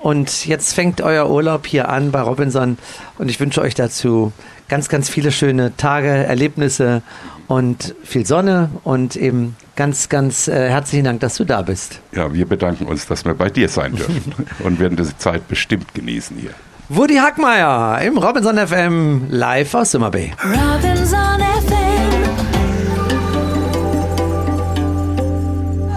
Und 0.00 0.46
jetzt 0.46 0.72
fängt 0.74 1.02
euer 1.02 1.28
Urlaub 1.28 1.66
hier 1.66 1.90
an 1.90 2.10
bei 2.10 2.22
Robinson. 2.22 2.78
Und 3.18 3.30
ich 3.30 3.38
wünsche 3.38 3.60
euch 3.60 3.74
dazu 3.74 4.32
ganz, 4.68 4.88
ganz 4.88 5.10
viele 5.10 5.30
schöne 5.30 5.76
Tage, 5.76 6.08
Erlebnisse 6.08 7.02
und 7.48 7.94
viel 8.02 8.24
Sonne 8.24 8.70
und 8.82 9.16
eben 9.16 9.56
ganz, 9.76 10.08
ganz 10.08 10.48
äh, 10.48 10.68
herzlichen 10.70 11.04
Dank, 11.04 11.20
dass 11.20 11.36
du 11.36 11.44
da 11.44 11.62
bist. 11.62 12.00
Ja, 12.12 12.32
wir 12.32 12.46
bedanken 12.46 12.86
uns, 12.86 13.06
dass 13.06 13.24
wir 13.24 13.34
bei 13.34 13.50
dir 13.50 13.68
sein 13.68 13.92
dürfen 13.96 14.34
und 14.60 14.78
werden 14.78 14.96
diese 14.96 15.16
Zeit 15.18 15.48
bestimmt 15.48 15.94
genießen 15.94 16.36
hier. 16.36 16.50
Woody 16.88 17.16
Hackmeier 17.16 18.00
im 18.02 18.18
Robinson 18.18 18.58
FM 18.58 19.26
live 19.30 19.74
aus 19.74 19.92
Summer 19.92 20.10
Bay. 20.10 20.32
Robinson 20.44 21.40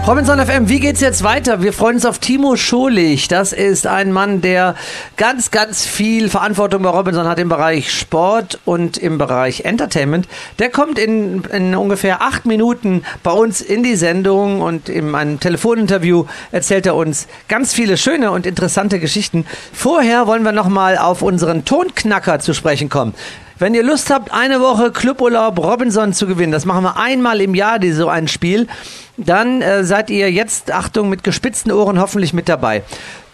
Robinson 0.08 0.38
FM, 0.38 0.70
wie 0.70 0.80
geht's 0.80 1.02
jetzt 1.02 1.22
weiter? 1.22 1.60
Wir 1.60 1.74
freuen 1.74 1.96
uns 1.96 2.06
auf 2.06 2.18
Timo 2.18 2.56
Scholich. 2.56 3.28
Das 3.28 3.52
ist 3.52 3.86
ein 3.86 4.10
Mann, 4.10 4.40
der 4.40 4.74
ganz, 5.18 5.50
ganz 5.50 5.84
viel 5.84 6.30
Verantwortung 6.30 6.82
bei 6.82 6.88
Robinson 6.88 7.28
hat 7.28 7.38
im 7.38 7.50
Bereich 7.50 7.92
Sport 7.92 8.58
und 8.64 8.96
im 8.96 9.18
Bereich 9.18 9.66
Entertainment. 9.66 10.26
Der 10.60 10.70
kommt 10.70 10.98
in, 10.98 11.42
in 11.52 11.74
ungefähr 11.74 12.22
acht 12.22 12.46
Minuten 12.46 13.02
bei 13.22 13.32
uns 13.32 13.60
in 13.60 13.82
die 13.82 13.96
Sendung 13.96 14.62
und 14.62 14.88
in 14.88 15.14
einem 15.14 15.40
Telefoninterview 15.40 16.24
erzählt 16.52 16.86
er 16.86 16.94
uns 16.94 17.28
ganz 17.48 17.74
viele 17.74 17.98
schöne 17.98 18.30
und 18.30 18.46
interessante 18.46 19.00
Geschichten. 19.00 19.44
Vorher 19.74 20.26
wollen 20.26 20.42
wir 20.42 20.52
nochmal 20.52 20.96
auf 20.96 21.20
unseren 21.20 21.66
Tonknacker 21.66 22.38
zu 22.38 22.54
sprechen 22.54 22.88
kommen. 22.88 23.12
Wenn 23.58 23.74
ihr 23.74 23.82
Lust 23.82 24.10
habt, 24.10 24.32
eine 24.32 24.60
Woche 24.60 24.92
Cluburlaub 24.92 25.58
Robinson 25.58 26.12
zu 26.12 26.28
gewinnen, 26.28 26.52
das 26.52 26.64
machen 26.64 26.84
wir 26.84 26.96
einmal 26.96 27.40
im 27.40 27.56
Jahr, 27.56 27.80
die, 27.80 27.90
so 27.90 28.08
ein 28.08 28.28
Spiel, 28.28 28.68
dann 29.16 29.62
äh, 29.62 29.82
seid 29.82 30.10
ihr 30.10 30.30
jetzt, 30.30 30.70
Achtung, 30.70 31.08
mit 31.08 31.24
gespitzten 31.24 31.72
Ohren 31.72 32.00
hoffentlich 32.00 32.32
mit 32.32 32.48
dabei. 32.48 32.84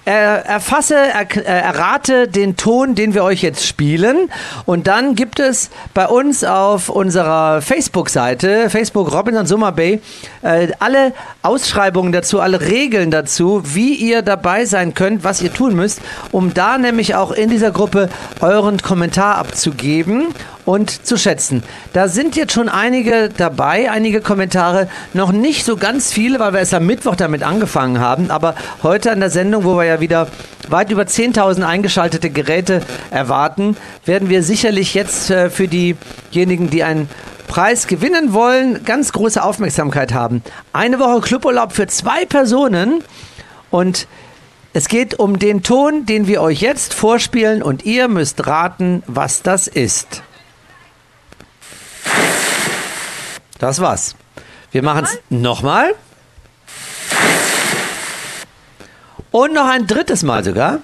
Er, 0.05 0.45
erfasse, 0.45 0.97
er, 0.97 1.37
äh, 1.37 1.43
errate 1.43 2.29
den 2.29 2.57
Ton, 2.57 2.95
den 2.95 3.15
wir 3.15 3.25
euch 3.25 3.43
jetzt 3.43 3.67
spielen. 3.67 4.31
Und 4.67 4.87
dann 4.87 5.15
gibt 5.15 5.41
es 5.41 5.71
bei 5.95 6.07
uns 6.07 6.45
auf 6.45 6.89
unserer 6.89 7.63
Facebook-Seite, 7.63 8.69
Facebook 8.69 9.13
Robinson 9.13 9.47
Summer 9.47 9.73
Bay, 9.73 10.01
äh, 10.43 10.69
alle 10.79 11.13
Ausschreibungen 11.43 12.13
dazu, 12.13 12.41
alle 12.41 12.61
Regeln 12.61 13.11
dazu, 13.11 13.63
wie 13.65 13.95
ihr 13.95 14.23
dabei 14.23 14.67
sein 14.67 14.95
könnt, 14.95 15.25
was 15.25 15.41
ihr 15.41 15.53
tun 15.53 15.75
müsst, 15.75 16.01
um 16.33 16.53
da 16.53 16.77
nämlich 16.77 17.15
auch 17.15 17.33
in 17.33 17.49
dieser 17.49 17.71
Gruppe 17.71 18.11
euren 18.41 18.79
Kommentar 18.79 19.37
abzugeben 19.37 20.35
und 20.65 21.07
zu 21.07 21.17
schätzen. 21.17 21.63
Da 21.93 22.09
sind 22.09 22.37
jetzt 22.37 22.53
schon 22.53 22.69
einige 22.69 23.29
dabei, 23.29 23.91
einige 23.91 24.21
Kommentare, 24.21 24.89
noch 25.13 25.33
nicht 25.33 25.65
so 25.65 25.77
ganz 25.77 26.13
viele, 26.13 26.39
weil 26.39 26.53
wir 26.53 26.61
erst 26.61 26.75
am 26.75 26.87
Mittwoch 26.87 27.17
damit 27.17 27.43
angefangen 27.43 28.01
haben, 28.01 28.31
aber 28.31 28.55
heute 28.83 29.13
an 29.13 29.21
der 29.21 29.31
Sendung, 29.31 29.65
wo 29.65 29.77
wir 29.77 29.85
ja 29.85 30.01
wieder 30.01 30.29
weit 30.69 30.91
über 30.91 31.03
10.000 31.03 31.63
eingeschaltete 31.63 32.31
Geräte 32.31 32.83
erwarten, 33.11 33.77
werden 34.05 34.29
wir 34.29 34.43
sicherlich 34.43 34.95
jetzt 34.95 35.31
äh, 35.31 35.51
für 35.51 35.69
diejenigen, 35.69 36.71
die 36.71 36.83
einen 36.83 37.09
Preis 37.47 37.87
gewinnen 37.87 38.33
wollen, 38.33 38.85
ganz 38.85 39.13
große 39.13 39.43
Aufmerksamkeit 39.43 40.15
haben. 40.15 40.43
Eine 40.73 40.99
Woche 40.99 41.21
Cluburlaub 41.21 41.73
für 41.73 41.87
zwei 41.87 42.25
Personen 42.25 43.05
und 43.71 44.09
es 44.73 44.89
geht 44.89 45.21
um 45.21 45.39
den 45.39 45.63
Ton, 45.63 46.05
den 46.05 46.27
wir 46.27 46.43
euch 46.43 46.61
jetzt 46.61 46.95
vorspielen 46.95 47.63
und 47.63 47.85
ihr 47.85 48.09
müsst 48.09 48.47
raten, 48.47 49.05
was 49.07 49.43
das 49.43 49.69
ist. 49.69 50.23
Das 53.59 53.81
war's. 53.81 54.15
Wir 54.73 54.83
machen 54.83 55.05
es 55.05 55.19
nochmal. 55.31 55.95
Und 59.31 59.55
noch 59.55 59.67
ein 59.67 59.87
drittes 59.87 60.23
Mal 60.23 60.45
sogar. 60.45 60.81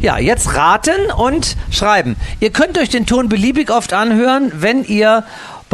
Ja, 0.00 0.18
jetzt 0.18 0.54
raten 0.54 1.10
und 1.16 1.56
schreiben. 1.70 2.16
Ihr 2.40 2.50
könnt 2.50 2.76
euch 2.76 2.90
den 2.90 3.06
Ton 3.06 3.28
beliebig 3.30 3.70
oft 3.70 3.94
anhören, 3.94 4.52
wenn 4.56 4.84
ihr 4.84 5.24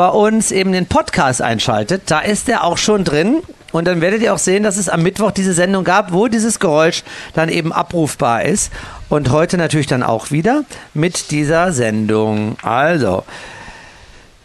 bei 0.00 0.08
uns 0.08 0.50
eben 0.50 0.72
den 0.72 0.86
Podcast 0.86 1.42
einschaltet. 1.42 2.04
Da 2.06 2.20
ist 2.20 2.48
er 2.48 2.64
auch 2.64 2.78
schon 2.78 3.04
drin. 3.04 3.42
Und 3.70 3.86
dann 3.86 4.00
werdet 4.00 4.22
ihr 4.22 4.32
auch 4.32 4.38
sehen, 4.38 4.62
dass 4.62 4.78
es 4.78 4.88
am 4.88 5.02
Mittwoch 5.02 5.30
diese 5.30 5.52
Sendung 5.52 5.84
gab, 5.84 6.14
wo 6.14 6.26
dieses 6.26 6.58
Geräusch 6.58 7.02
dann 7.34 7.50
eben 7.50 7.70
abrufbar 7.70 8.44
ist. 8.44 8.72
Und 9.10 9.30
heute 9.30 9.58
natürlich 9.58 9.88
dann 9.88 10.02
auch 10.02 10.30
wieder 10.30 10.64
mit 10.94 11.30
dieser 11.30 11.72
Sendung. 11.72 12.56
Also, 12.62 13.24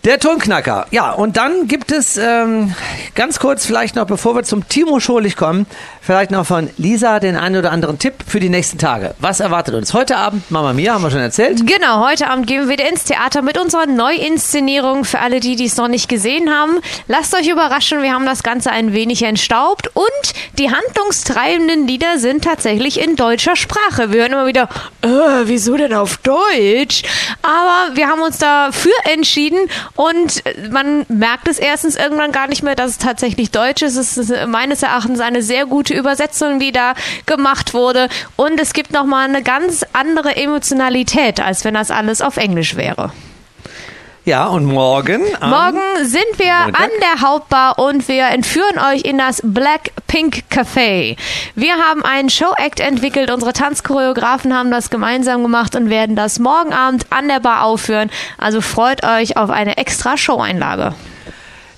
Der 0.06 0.20
Tonknacker. 0.20 0.86
Ja, 0.92 1.14
und 1.14 1.36
dann 1.36 1.68
gibt 1.68 1.92
es 1.92 2.16
ähm, 2.16 2.76
ganz 3.16 3.40
kurz 3.40 3.66
vielleicht 3.66 3.96
noch, 3.96 4.06
bevor 4.06 4.36
wir 4.36 4.44
zum 4.44 4.70
Timo 4.70 5.00
Scholich 5.00 5.36
kommen, 5.36 5.66
vielleicht 6.00 6.30
noch 6.30 6.46
von 6.46 6.70
Lisa 6.78 7.20
den 7.20 7.36
einen 7.36 7.58
oder 7.58 7.72
anderen 7.72 7.98
Tipp 7.98 8.14
für 8.28 8.40
die 8.40 8.50
nächsten 8.50 8.78
Tage. 8.78 9.16
Was 9.18 9.40
erwartet 9.40 9.74
uns 9.74 9.96
heute 9.96 10.18
Abend? 10.18 10.52
Mama 10.52 10.74
Mia, 10.74 10.94
haben 10.94 11.02
wir 11.02 11.10
schon 11.10 11.22
erzählt. 11.22 11.66
Genau, 11.66 12.08
heute 12.08 12.28
Abend 12.28 12.46
gehen 12.46 12.62
wir 12.62 12.70
wieder 12.70 12.88
ins 12.88 13.06
Theater 13.06 13.42
mit 13.42 13.58
unserer 13.58 13.88
Neuinszenierung. 13.88 15.06
Für 15.06 15.22
alle 15.22 15.40
die, 15.40 15.66
es 15.66 15.76
noch 15.78 15.88
nicht 15.88 16.08
gesehen 16.08 16.54
haben, 16.54 16.82
lasst 17.08 17.34
euch 17.34 17.48
überraschen. 17.48 18.04
Wir 18.04 18.14
haben 18.14 18.28
das 18.28 18.44
Ganze 18.44 18.70
ein 18.70 18.94
wenig 18.94 19.24
entstaubt 19.24 19.90
und 19.96 20.06
die 20.60 20.70
handlungstreibenden 20.70 21.88
Lieder 21.88 22.20
sind 22.20 22.44
tatsächlich 22.44 23.02
in 23.02 23.16
deutscher 23.16 23.56
Sprache. 23.56 24.14
Wir 24.14 24.22
hören 24.22 24.34
immer 24.34 24.46
wieder, 24.46 24.70
äh, 25.02 25.08
wieso 25.46 25.76
denn 25.78 25.96
auf 25.96 26.18
Deutsch? 26.18 27.02
Aber 27.42 27.96
wir 27.96 28.08
haben 28.08 28.22
uns 28.22 28.38
dafür 28.38 28.94
entschieden 29.12 29.68
und 29.96 30.44
man 30.72 31.06
merkt 31.08 31.48
es 31.48 31.58
erstens 31.58 31.96
irgendwann 31.96 32.32
gar 32.32 32.48
nicht 32.48 32.64
mehr, 32.64 32.76
dass 32.76 32.92
es 32.92 32.98
tatsächlich 32.98 33.52
Deutsch 33.52 33.82
ist. 33.82 33.96
Es 33.96 34.18
ist 34.18 34.34
meines 34.48 34.84
Erachtens 34.84 35.20
eine 35.20 35.42
sehr 35.42 35.66
gute 35.66 35.94
Übersetzung, 35.94 36.60
die 36.60 36.72
da 36.72 36.94
gemacht 37.26 37.74
wurde. 37.74 38.10
Und 38.36 38.60
es 38.60 38.74
gibt 38.74 38.92
nochmal 38.92 39.30
eine 39.30 39.42
ganz 39.42 39.86
andere 39.94 40.36
Emotionalität, 40.36 41.40
als 41.40 41.64
wenn 41.64 41.74
das 41.74 41.92
alles 41.92 42.22
auf 42.22 42.38
Englisch 42.38 42.76
wäre. 42.76 43.12
Ja, 44.26 44.48
und 44.48 44.66
morgen? 44.66 45.22
Morgen 45.40 45.80
sind 46.02 46.26
wir 46.38 46.52
Montag? 46.64 46.82
an 46.82 46.90
der 47.00 47.22
Hauptbar 47.22 47.78
und 47.78 48.08
wir 48.08 48.26
entführen 48.30 48.80
euch 48.92 49.04
in 49.04 49.20
das 49.20 49.40
Black 49.44 49.92
Pink 50.08 50.46
Café. 50.52 51.16
Wir 51.54 51.76
haben 51.76 52.04
einen 52.04 52.32
Show-Act 52.32 52.80
entwickelt, 52.80 53.30
unsere 53.30 53.54
Tanzchoreografen 53.54 54.52
haben 54.52 54.72
das 54.72 54.90
gemeinsam 54.90 55.44
gemacht 55.44 55.76
und 55.76 55.92
werden 55.92 56.16
das 56.16 56.40
morgen 56.40 56.74
Abend 56.74 57.06
an 57.12 57.28
der 57.28 57.40
Bar 57.40 57.66
aufführen. 57.66 58.10
Also 58.40 58.62
freut 58.62 59.06
euch 59.06 59.38
auf 59.38 59.52
eine 59.52 59.78
extra 59.78 60.18
Show-Einlage. 60.18 60.96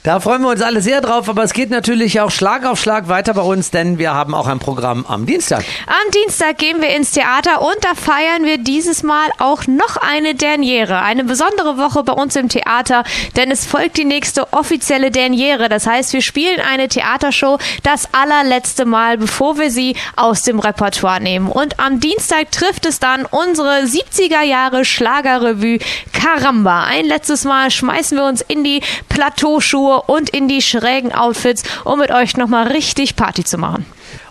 Da 0.08 0.22
freuen 0.22 0.41
wir 0.41 0.51
uns 0.51 0.62
alle 0.62 0.82
sehr 0.82 1.01
drauf, 1.01 1.28
aber 1.28 1.43
es 1.43 1.51
geht 1.51 1.70
natürlich 1.70 2.22
auch 2.22 2.32
Schlag 2.32 2.66
auf 2.66 2.80
Schlag 2.80 3.10
weiter 3.10 3.34
bei 3.34 3.41
uns, 3.41 3.72
denn 3.72 3.97
wir 3.97 4.14
haben 4.14 4.34
auch 4.34 4.47
ein 4.47 4.58
Programm 4.58 5.05
am 5.05 5.26
Dienstag. 5.26 5.66
Am 5.86 6.12
Dienstag 6.14 6.58
gehen 6.60 6.82
wir 6.82 6.95
ins 6.95 7.12
Theater 7.12 7.62
und 7.62 7.76
da 7.82 7.93
feiern 7.93 8.45
wir 8.45 8.58
dieses 8.58 9.03
Mal 9.03 9.28
auch 9.38 9.68
noch 9.68 9.97
eine 9.97 10.34
Derniere. 10.34 11.01
Eine 11.01 11.26
besondere 11.26 11.78
Woche 11.78 12.05
bei 12.05 12.14
uns 12.14 12.38
im 12.38 12.47
Theater, 12.47 13.03
denn 13.36 13.51
es 13.51 13.66
folgt 13.66 13.97
die 13.97 14.05
nächste 14.05 14.53
offizielle 14.53 15.12
Derniere. 15.12 15.68
Das 15.68 15.86
heißt, 15.86 16.14
wir 16.14 16.22
spielen 16.22 16.62
eine 16.62 16.88
Theatershow 16.88 17.58
das 17.84 18.08
allerletzte 18.14 18.86
Mal, 18.86 19.18
bevor 19.18 19.58
wir 19.58 19.72
sie 19.72 19.97
aus 20.16 20.41
dem 20.43 20.60
Repertoire 20.60 21.20
nehmen. 21.20 21.49
Und 21.49 21.82
am 21.82 21.99
Dienstag 21.99 22.53
trifft 22.53 22.86
es 22.86 23.01
dann 23.01 23.26
unsere 23.26 23.82
70er 23.82 24.43
Jahre 24.43 24.86
Schlagerrevue 24.86 25.80
Caramba. 26.14 26.86
Ein 26.86 27.08
letztes 27.08 27.43
Mal 27.43 27.72
schmeißen 27.72 28.18
wir 28.18 28.24
uns 28.24 28.39
in 28.39 28.64
die 28.64 28.82
Plateauschuhe 29.10 29.97
und 30.06 30.30
in 30.30 30.48
die 30.48 30.62
schrägen 30.62 31.12
Outfits, 31.14 31.64
um 31.84 32.00
mit 32.00 32.12
euch 32.12 32.38
nochmal 32.38 32.68
richtig 32.68 33.16
Party 33.16 33.43
zu 33.43 33.58
machen. 33.58 33.86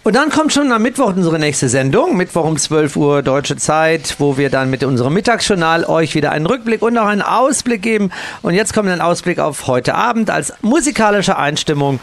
Und 0.04 0.14
dann 0.14 0.30
kommt 0.30 0.52
schon 0.52 0.70
am 0.70 0.82
Mittwoch 0.82 1.14
unsere 1.16 1.38
nächste 1.38 1.68
Sendung, 1.68 2.16
Mittwoch 2.16 2.44
um 2.44 2.56
12 2.56 2.96
Uhr 2.96 3.22
deutsche 3.22 3.56
Zeit, 3.56 4.16
wo 4.18 4.36
wir 4.36 4.50
dann 4.50 4.70
mit 4.70 4.84
unserem 4.84 5.14
Mittagsjournal 5.14 5.84
euch 5.84 6.14
wieder 6.14 6.30
einen 6.30 6.46
Rückblick 6.46 6.82
und 6.82 6.96
auch 6.96 7.06
einen 7.06 7.22
Ausblick 7.22 7.82
geben. 7.82 8.10
Und 8.42 8.54
jetzt 8.54 8.72
kommt 8.72 8.88
ein 8.88 9.00
Ausblick 9.00 9.38
auf 9.38 9.66
heute 9.66 9.94
Abend 9.94 10.30
als 10.30 10.52
musikalische 10.62 11.36
Einstimmung. 11.36 11.98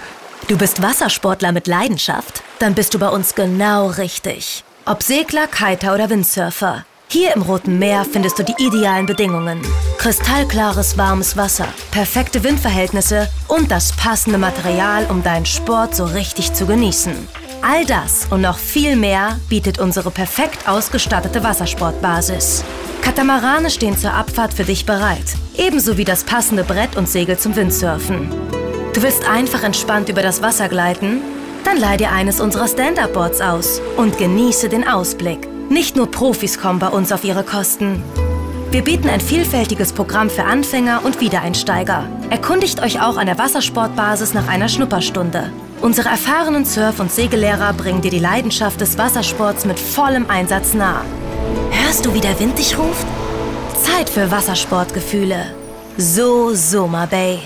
Du 0.49 0.57
bist 0.57 0.81
Wassersportler 0.81 1.53
mit 1.53 1.67
Leidenschaft? 1.67 2.43
Dann 2.59 2.73
bist 2.73 2.93
du 2.93 2.99
bei 2.99 3.07
uns 3.07 3.35
genau 3.35 3.87
richtig. 3.87 4.65
Ob 4.85 5.01
Segler, 5.01 5.47
Kiter 5.47 5.93
oder 5.93 6.09
Windsurfer. 6.09 6.85
Hier 7.13 7.35
im 7.35 7.43
Roten 7.43 7.77
Meer 7.77 8.07
findest 8.11 8.39
du 8.39 8.43
die 8.43 8.55
idealen 8.57 9.05
Bedingungen. 9.05 9.61
Kristallklares, 9.99 10.97
warmes 10.97 11.37
Wasser, 11.37 11.67
perfekte 11.91 12.43
Windverhältnisse 12.43 13.29
und 13.47 13.69
das 13.69 13.95
passende 13.95 14.39
Material, 14.39 15.05
um 15.11 15.21
deinen 15.21 15.45
Sport 15.45 15.95
so 15.95 16.05
richtig 16.05 16.53
zu 16.53 16.65
genießen. 16.65 17.13
All 17.61 17.85
das 17.85 18.25
und 18.31 18.41
noch 18.41 18.57
viel 18.57 18.95
mehr 18.95 19.39
bietet 19.47 19.77
unsere 19.77 20.09
perfekt 20.09 20.67
ausgestattete 20.67 21.43
Wassersportbasis. 21.43 22.63
Katamarane 23.03 23.69
stehen 23.69 23.95
zur 23.95 24.15
Abfahrt 24.15 24.55
für 24.55 24.63
dich 24.63 24.87
bereit, 24.87 25.35
ebenso 25.55 25.97
wie 25.97 26.05
das 26.05 26.23
passende 26.23 26.63
Brett 26.63 26.95
und 26.95 27.07
Segel 27.07 27.37
zum 27.37 27.55
Windsurfen. 27.55 28.27
Du 28.95 29.03
willst 29.03 29.29
einfach 29.29 29.61
entspannt 29.61 30.09
über 30.09 30.23
das 30.23 30.41
Wasser 30.41 30.67
gleiten? 30.67 31.21
Dann 31.63 31.77
leih 31.77 31.97
dir 31.97 32.11
eines 32.11 32.41
unserer 32.41 32.67
Stand-Up-Boards 32.67 33.39
aus 33.39 33.81
und 33.97 34.17
genieße 34.17 34.67
den 34.67 34.87
Ausblick. 34.87 35.52
Nicht 35.73 35.95
nur 35.95 36.05
Profis 36.05 36.59
kommen 36.59 36.77
bei 36.77 36.89
uns 36.89 37.11
auf 37.11 37.23
ihre 37.23 37.43
Kosten. 37.43 38.03
Wir 38.69 38.83
bieten 38.83 39.09
ein 39.09 39.19
vielfältiges 39.19 39.91
Programm 39.91 40.29
für 40.29 40.43
Anfänger 40.43 41.01
und 41.03 41.19
Wiedereinsteiger. 41.19 42.07
Erkundigt 42.29 42.79
euch 42.83 43.01
auch 43.01 43.17
an 43.17 43.25
der 43.25 43.39
Wassersportbasis 43.39 44.35
nach 44.35 44.47
einer 44.47 44.69
Schnupperstunde. 44.69 45.51
Unsere 45.81 46.09
erfahrenen 46.09 46.65
Surf- 46.65 46.99
und 46.99 47.11
Segellehrer 47.11 47.73
bringen 47.73 48.01
dir 48.01 48.11
die 48.11 48.19
Leidenschaft 48.19 48.81
des 48.81 48.99
Wassersports 48.99 49.65
mit 49.65 49.79
vollem 49.79 50.29
Einsatz 50.29 50.75
nah. 50.75 51.01
Hörst 51.71 52.05
du, 52.05 52.13
wie 52.13 52.21
der 52.21 52.39
Wind 52.39 52.59
dich 52.59 52.77
ruft? 52.77 53.07
Zeit 53.83 54.11
für 54.11 54.29
Wassersportgefühle. 54.29 55.55
So 55.97 56.53
Soma 56.53 57.07
Bay. 57.07 57.39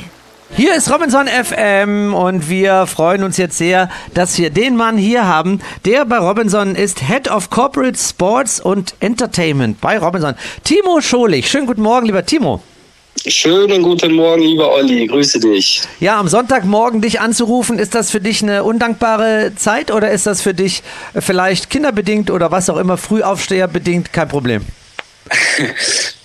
Hier 0.55 0.75
ist 0.75 0.91
Robinson 0.91 1.27
FM 1.27 2.13
und 2.15 2.49
wir 2.49 2.87
freuen 2.87 3.23
uns 3.23 3.37
jetzt 3.37 3.57
sehr, 3.57 3.89
dass 4.13 4.37
wir 4.37 4.49
den 4.49 4.75
Mann 4.75 4.97
hier 4.97 5.27
haben, 5.27 5.59
der 5.85 6.05
bei 6.05 6.17
Robinson 6.17 6.73
ist 6.75 7.07
Head 7.07 7.29
of 7.29 7.49
Corporate 7.49 7.97
Sports 7.97 8.59
und 8.59 8.95
Entertainment 8.99 9.79
bei 9.81 9.99
Robinson. 9.99 10.33
Timo 10.63 11.01
Scholich. 11.01 11.49
Schönen 11.49 11.67
guten 11.67 11.81
Morgen, 11.81 12.07
lieber 12.07 12.25
Timo. 12.25 12.61
Schönen 13.27 13.83
guten 13.83 14.13
Morgen, 14.13 14.41
lieber 14.41 14.71
Olli. 14.71 15.05
Grüße 15.05 15.39
dich. 15.39 15.81
Ja, 15.99 16.19
am 16.19 16.27
Sonntagmorgen 16.27 17.01
dich 17.01 17.19
anzurufen, 17.19 17.77
ist 17.77 17.93
das 17.93 18.09
für 18.09 18.21
dich 18.21 18.41
eine 18.41 18.63
undankbare 18.63 19.51
Zeit 19.55 19.91
oder 19.91 20.11
ist 20.11 20.25
das 20.27 20.41
für 20.41 20.53
dich 20.53 20.81
vielleicht 21.13 21.69
kinderbedingt 21.69 22.31
oder 22.31 22.51
was 22.51 22.69
auch 22.69 22.77
immer, 22.77 22.97
frühaufsteherbedingt 22.97 24.13
kein 24.13 24.27
Problem? 24.27 24.61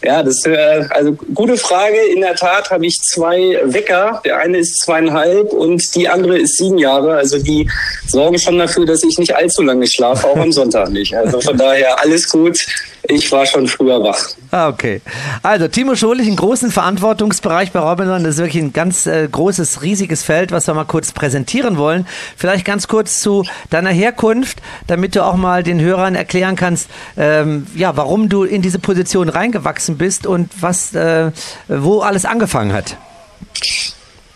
Ja, 0.05 0.23
das 0.23 0.39
ist 0.39 0.47
äh, 0.47 0.85
also 0.91 1.13
gute 1.35 1.57
Frage. 1.57 1.97
In 2.13 2.23
der 2.23 2.35
Tat 2.35 2.71
habe 2.71 2.87
ich 2.87 3.01
zwei 3.01 3.61
Wecker. 3.65 4.21
Der 4.25 4.39
eine 4.39 4.59
ist 4.59 4.81
zweieinhalb 4.81 5.53
und 5.53 5.95
die 5.95 6.09
andere 6.09 6.39
ist 6.39 6.57
sieben 6.57 6.79
Jahre. 6.79 7.15
Also 7.15 7.39
die 7.39 7.71
sorgen 8.09 8.39
schon 8.39 8.59
dafür, 8.59 8.85
dass 8.85 9.05
ich 9.05 9.19
nicht 9.19 9.35
allzu 9.35 9.63
lange 9.63 9.87
schlafe, 9.87 10.27
auch 10.27 10.37
am 10.37 10.53
Sonntag 10.53 10.91
nicht. 10.91 11.15
Also 11.15 11.41
von 11.41 11.57
daher 11.57 12.01
alles 12.01 12.29
gut. 12.29 12.67
Ich 13.09 13.31
war 13.33 13.45
schon 13.47 13.67
früher 13.67 14.01
wach. 14.03 14.29
Ah, 14.53 14.69
okay. 14.69 15.01
Also 15.43 15.67
Timo 15.67 15.97
Scholich, 15.97 16.27
einen 16.29 16.37
großen 16.37 16.71
Verantwortungsbereich 16.71 17.73
bei 17.73 17.81
Robinson. 17.81 18.23
Das 18.23 18.35
ist 18.35 18.41
wirklich 18.41 18.63
ein 18.63 18.73
ganz 18.73 19.07
äh, 19.07 19.27
großes, 19.27 19.83
riesiges 19.83 20.23
Feld, 20.23 20.53
was 20.53 20.69
wir 20.69 20.75
mal 20.75 20.85
kurz 20.85 21.11
präsentieren 21.11 21.79
wollen. 21.79 22.07
Vielleicht 22.37 22.65
ganz 22.65 22.87
kurz 22.87 23.21
zu 23.21 23.45
deiner 23.71 23.91
Herkunft, 23.91 24.63
damit 24.87 25.17
du 25.17 25.25
auch 25.25 25.37
mal 25.37 25.65
den 25.65 25.81
Hörern 25.81 26.15
erklären 26.15 26.55
kannst, 26.55 26.89
ähm, 27.17 27.67
ja, 27.75 27.97
warum 27.97 28.29
du 28.29 28.45
in 28.45 28.63
diese 28.63 28.79
Position 28.79 28.92
reingewachsen 29.29 29.99
bist 29.99 30.27
und 30.27 30.51
was, 30.61 30.95
äh, 30.95 31.31
wo 31.69 32.01
alles 32.01 32.25
angefangen 32.25 32.73
hat. 32.73 32.97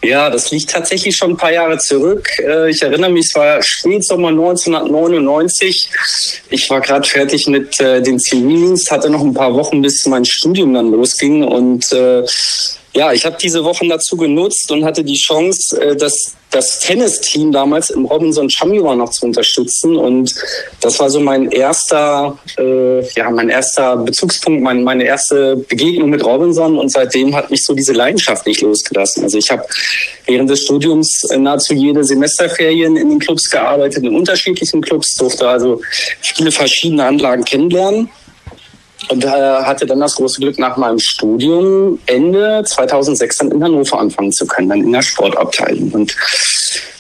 Ja, 0.03 0.31
das 0.31 0.51
liegt 0.53 0.71
tatsächlich 0.71 1.17
schon 1.17 1.31
ein 1.33 1.37
paar 1.37 1.53
Jahre 1.53 1.79
zurück. 1.79 2.29
Äh, 2.39 2.71
ich 2.71 2.83
erinnere 2.83 3.11
mich, 3.11 3.27
es 3.27 3.35
war 3.35 3.61
Spätsommer 3.63 4.29
1999. 4.29 5.91
Ich 6.51 6.71
war 6.71 6.81
gerade 6.81 7.09
fertig 7.09 7.49
mit 7.49 7.81
äh, 7.81 8.01
dem 8.03 8.19
Zivildienst, 8.19 8.91
hatte 8.91 9.11
noch 9.11 9.23
ein 9.23 9.35
paar 9.35 9.55
Wochen, 9.55 9.83
bis 9.83 10.07
mein 10.07 10.25
Studium 10.25 10.75
dann 10.75 10.93
losging. 10.93 11.43
Und 11.43 11.91
äh, 11.93 12.23
ja, 12.97 13.13
ich 13.13 13.27
habe 13.27 13.37
diese 13.41 13.63
Wochen 13.63 13.91
dazu 13.91 14.17
genutzt 14.17 14.73
und 14.73 14.83
hatte 14.83 15.05
die 15.05 15.19
Chance, 15.19 15.79
äh, 15.81 15.95
das, 15.95 16.35
das 16.51 16.81
Tennisteam 16.81 17.53
damals 17.53 17.91
im 17.91 18.07
Robinson 18.07 18.49
Chamira 18.49 18.95
noch 18.97 19.11
zu 19.11 19.27
unterstützen. 19.27 19.97
Und 19.97 20.35
das 20.81 20.99
war 20.99 21.11
so 21.11 21.21
mein 21.21 21.51
erster, 21.51 22.39
äh, 22.59 23.07
ja, 23.11 23.31
mein 23.31 23.51
erster 23.51 23.99
Bezugspunkt, 23.99 24.63
mein, 24.63 24.83
meine 24.83 25.05
erste 25.05 25.57
Begegnung 25.57 26.09
mit 26.09 26.25
Robinson. 26.25 26.79
Und 26.79 26.91
seitdem 26.91 27.37
hat 27.37 27.51
mich 27.51 27.65
so 27.65 27.75
diese 27.75 27.93
Leidenschaft 27.93 28.47
nicht 28.47 28.63
losgelassen. 28.63 29.25
Also 29.25 29.37
ich 29.37 29.51
habe 29.51 29.65
während 30.25 30.49
des 30.49 30.65
Studiums 30.65 31.23
nahezu 31.37 31.75
jede 31.75 32.03
Semesterferien 32.03 32.97
in 32.97 33.11
den 33.11 33.19
Clubs 33.19 33.51
gearbeitet, 33.51 34.05
in 34.05 34.17
unterschiedlichen 34.17 34.81
Clubs, 34.81 35.17
durfte 35.17 35.47
also 35.47 35.83
viele 36.23 36.51
verschiedene 36.51 37.05
Anlagen 37.05 37.45
kennenlernen 37.45 38.09
und 39.09 39.25
äh, 39.25 39.29
hatte 39.29 39.87
dann 39.87 40.01
das 40.01 40.15
große 40.17 40.41
Glück, 40.41 40.59
nach 40.59 40.77
meinem 40.77 40.99
Studium 40.99 41.99
Ende 42.07 42.63
2006 42.65 43.39
dann 43.39 43.51
in 43.53 43.63
Hannover 43.63 43.99
anfangen 43.99 44.33
zu 44.33 44.47
können, 44.47 44.69
dann 44.69 44.81
in 44.81 44.93
der 44.93 45.03
Sportabteilung. 45.03 45.91
Und 45.93 46.17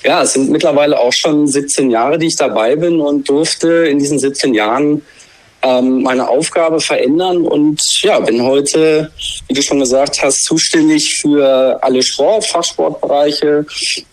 ja, 0.04 0.22
es 0.22 0.34
sind 0.34 0.50
mittlerweile 0.50 0.98
auch 0.98 1.12
schon 1.12 1.46
17 1.46 1.90
Jahre, 1.90 2.18
die 2.18 2.26
ich 2.26 2.36
dabei 2.36 2.76
bin 2.76 3.00
und 3.00 3.28
durfte 3.28 3.68
in 3.86 3.98
diesen 3.98 4.18
17 4.18 4.54
Jahren 4.54 5.02
ähm, 5.62 6.02
meine 6.02 6.28
Aufgabe 6.28 6.80
verändern 6.80 7.42
und 7.42 7.80
ja, 8.02 8.20
bin 8.20 8.42
heute, 8.42 9.10
wie 9.48 9.54
du 9.54 9.62
schon 9.62 9.80
gesagt 9.80 10.22
hast, 10.22 10.44
zuständig 10.44 11.18
für 11.20 11.78
alle 11.82 12.02
Sport, 12.02 12.44
Fachsportbereiche 12.44 13.66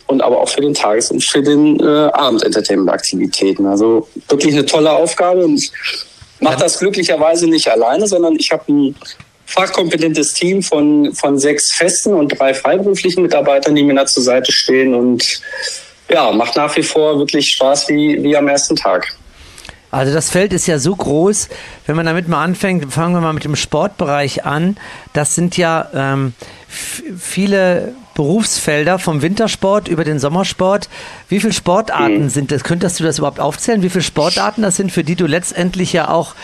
und 0.08 0.22
aber 0.22 0.40
auch 0.40 0.50
für 0.50 0.62
den 0.62 0.74
Tages- 0.74 1.12
und 1.12 1.24
für 1.24 1.44
den 1.44 1.80
äh, 1.80 2.10
Abendentertainment-Aktivitäten. 2.14 3.66
Also 3.68 4.08
wirklich 4.30 4.54
eine 4.54 4.66
tolle 4.66 4.92
Aufgabe 4.92 5.46
und 5.46 5.62
mache 6.40 6.58
das 6.58 6.80
glücklicherweise 6.80 7.48
nicht 7.48 7.68
alleine, 7.70 8.08
sondern 8.08 8.36
ich 8.36 8.52
habe 8.52 8.72
ein 8.72 8.96
fachkompetentes 9.46 10.34
Team 10.34 10.64
von, 10.64 11.14
von 11.14 11.38
sechs 11.38 11.74
festen 11.74 12.14
und 12.14 12.40
drei 12.40 12.54
freiberuflichen 12.54 13.24
Mitarbeitern, 13.24 13.76
die 13.76 13.84
mir 13.84 13.96
da 13.96 14.06
zur 14.06 14.24
Seite 14.24 14.52
stehen 14.52 14.94
und 14.94 15.42
ja, 16.10 16.32
macht 16.32 16.56
nach 16.56 16.76
wie 16.76 16.84
vor 16.84 17.18
wirklich 17.20 17.50
Spaß 17.50 17.90
wie, 17.90 18.22
wie 18.24 18.36
am 18.36 18.48
ersten 18.48 18.76
Tag. 18.76 19.16
Also 19.92 20.12
das 20.12 20.32
Feld 20.32 20.54
ist 20.54 20.66
ja 20.66 20.80
so 20.80 20.96
groß, 20.96 21.50
wenn 21.86 21.96
man 21.96 22.08
damit 22.08 22.28
mal 22.28 22.44
anfängt, 22.44 22.92
fangen 22.92 23.14
wir 23.14 23.22
mal 23.22 23.34
mit 23.34 23.44
dem 23.44 23.56
Sportbereich 23.56 24.44
an. 24.44 24.76
Das 25.14 25.36
sind 25.36 25.56
ja 25.56 25.88
ähm, 25.94 26.34
viele 26.68 27.94
Berufsfelder 28.14 29.00
vom 29.00 29.22
Wintersport 29.22 29.88
über 29.88 30.04
den 30.04 30.20
Sommersport. 30.20 30.90
Wie 31.30 31.40
viele 31.40 31.54
Sportarten 31.54 32.24
mhm. 32.24 32.30
sind 32.30 32.52
das? 32.52 32.64
Könntest 32.64 33.00
du 33.00 33.04
das 33.04 33.18
überhaupt 33.18 33.40
aufzählen? 33.40 33.82
Wie 33.82 33.90
viele 33.90 34.04
Sportarten 34.04 34.62
das 34.62 34.76
sind, 34.76 34.92
für 34.92 35.04
die 35.04 35.16
du 35.16 35.26
letztendlich 35.26 35.94
ja 35.94 36.10
auch 36.10 36.36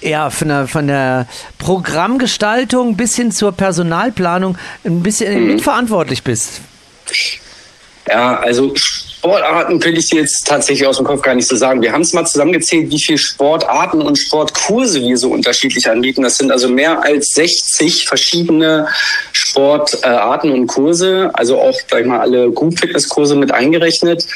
ja, 0.00 0.30
von 0.30 0.48
der, 0.48 0.66
von 0.66 0.86
der 0.86 1.26
Programmgestaltung 1.58 2.96
bis 2.96 3.14
hin 3.14 3.30
zur 3.30 3.52
Personalplanung 3.52 4.58
ein 4.84 5.02
bisschen 5.02 5.40
mhm. 5.40 5.46
mitverantwortlich 5.48 6.22
bist? 6.22 6.60
Ja, 8.08 8.38
also 8.38 8.74
Sportarten 9.22 9.78
könnte 9.78 10.00
ich 10.00 10.08
dir 10.08 10.22
jetzt 10.22 10.44
tatsächlich 10.48 10.84
aus 10.84 10.96
dem 10.96 11.06
Kopf 11.06 11.22
gar 11.22 11.36
nicht 11.36 11.46
so 11.46 11.54
sagen. 11.54 11.80
Wir 11.80 11.92
haben 11.92 12.00
es 12.00 12.12
mal 12.12 12.26
zusammengezählt, 12.26 12.90
wie 12.90 13.00
viele 13.00 13.18
Sportarten 13.18 14.02
und 14.02 14.18
Sportkurse 14.18 15.00
wir 15.00 15.16
so 15.16 15.30
unterschiedlich 15.30 15.88
anbieten. 15.88 16.22
Das 16.22 16.38
sind 16.38 16.50
also 16.50 16.68
mehr 16.68 17.04
als 17.04 17.28
60 17.28 18.08
verschiedene 18.08 18.88
Sportarten 19.30 20.50
und 20.50 20.66
Kurse, 20.66 21.30
also 21.34 21.60
auch, 21.60 21.78
sag 21.88 22.00
ich 22.00 22.06
mal, 22.06 22.18
alle 22.18 22.50
Group 22.50 22.80
Fitness 22.80 23.08
Kurse 23.08 23.36
mit 23.36 23.52
eingerechnet. 23.52 24.26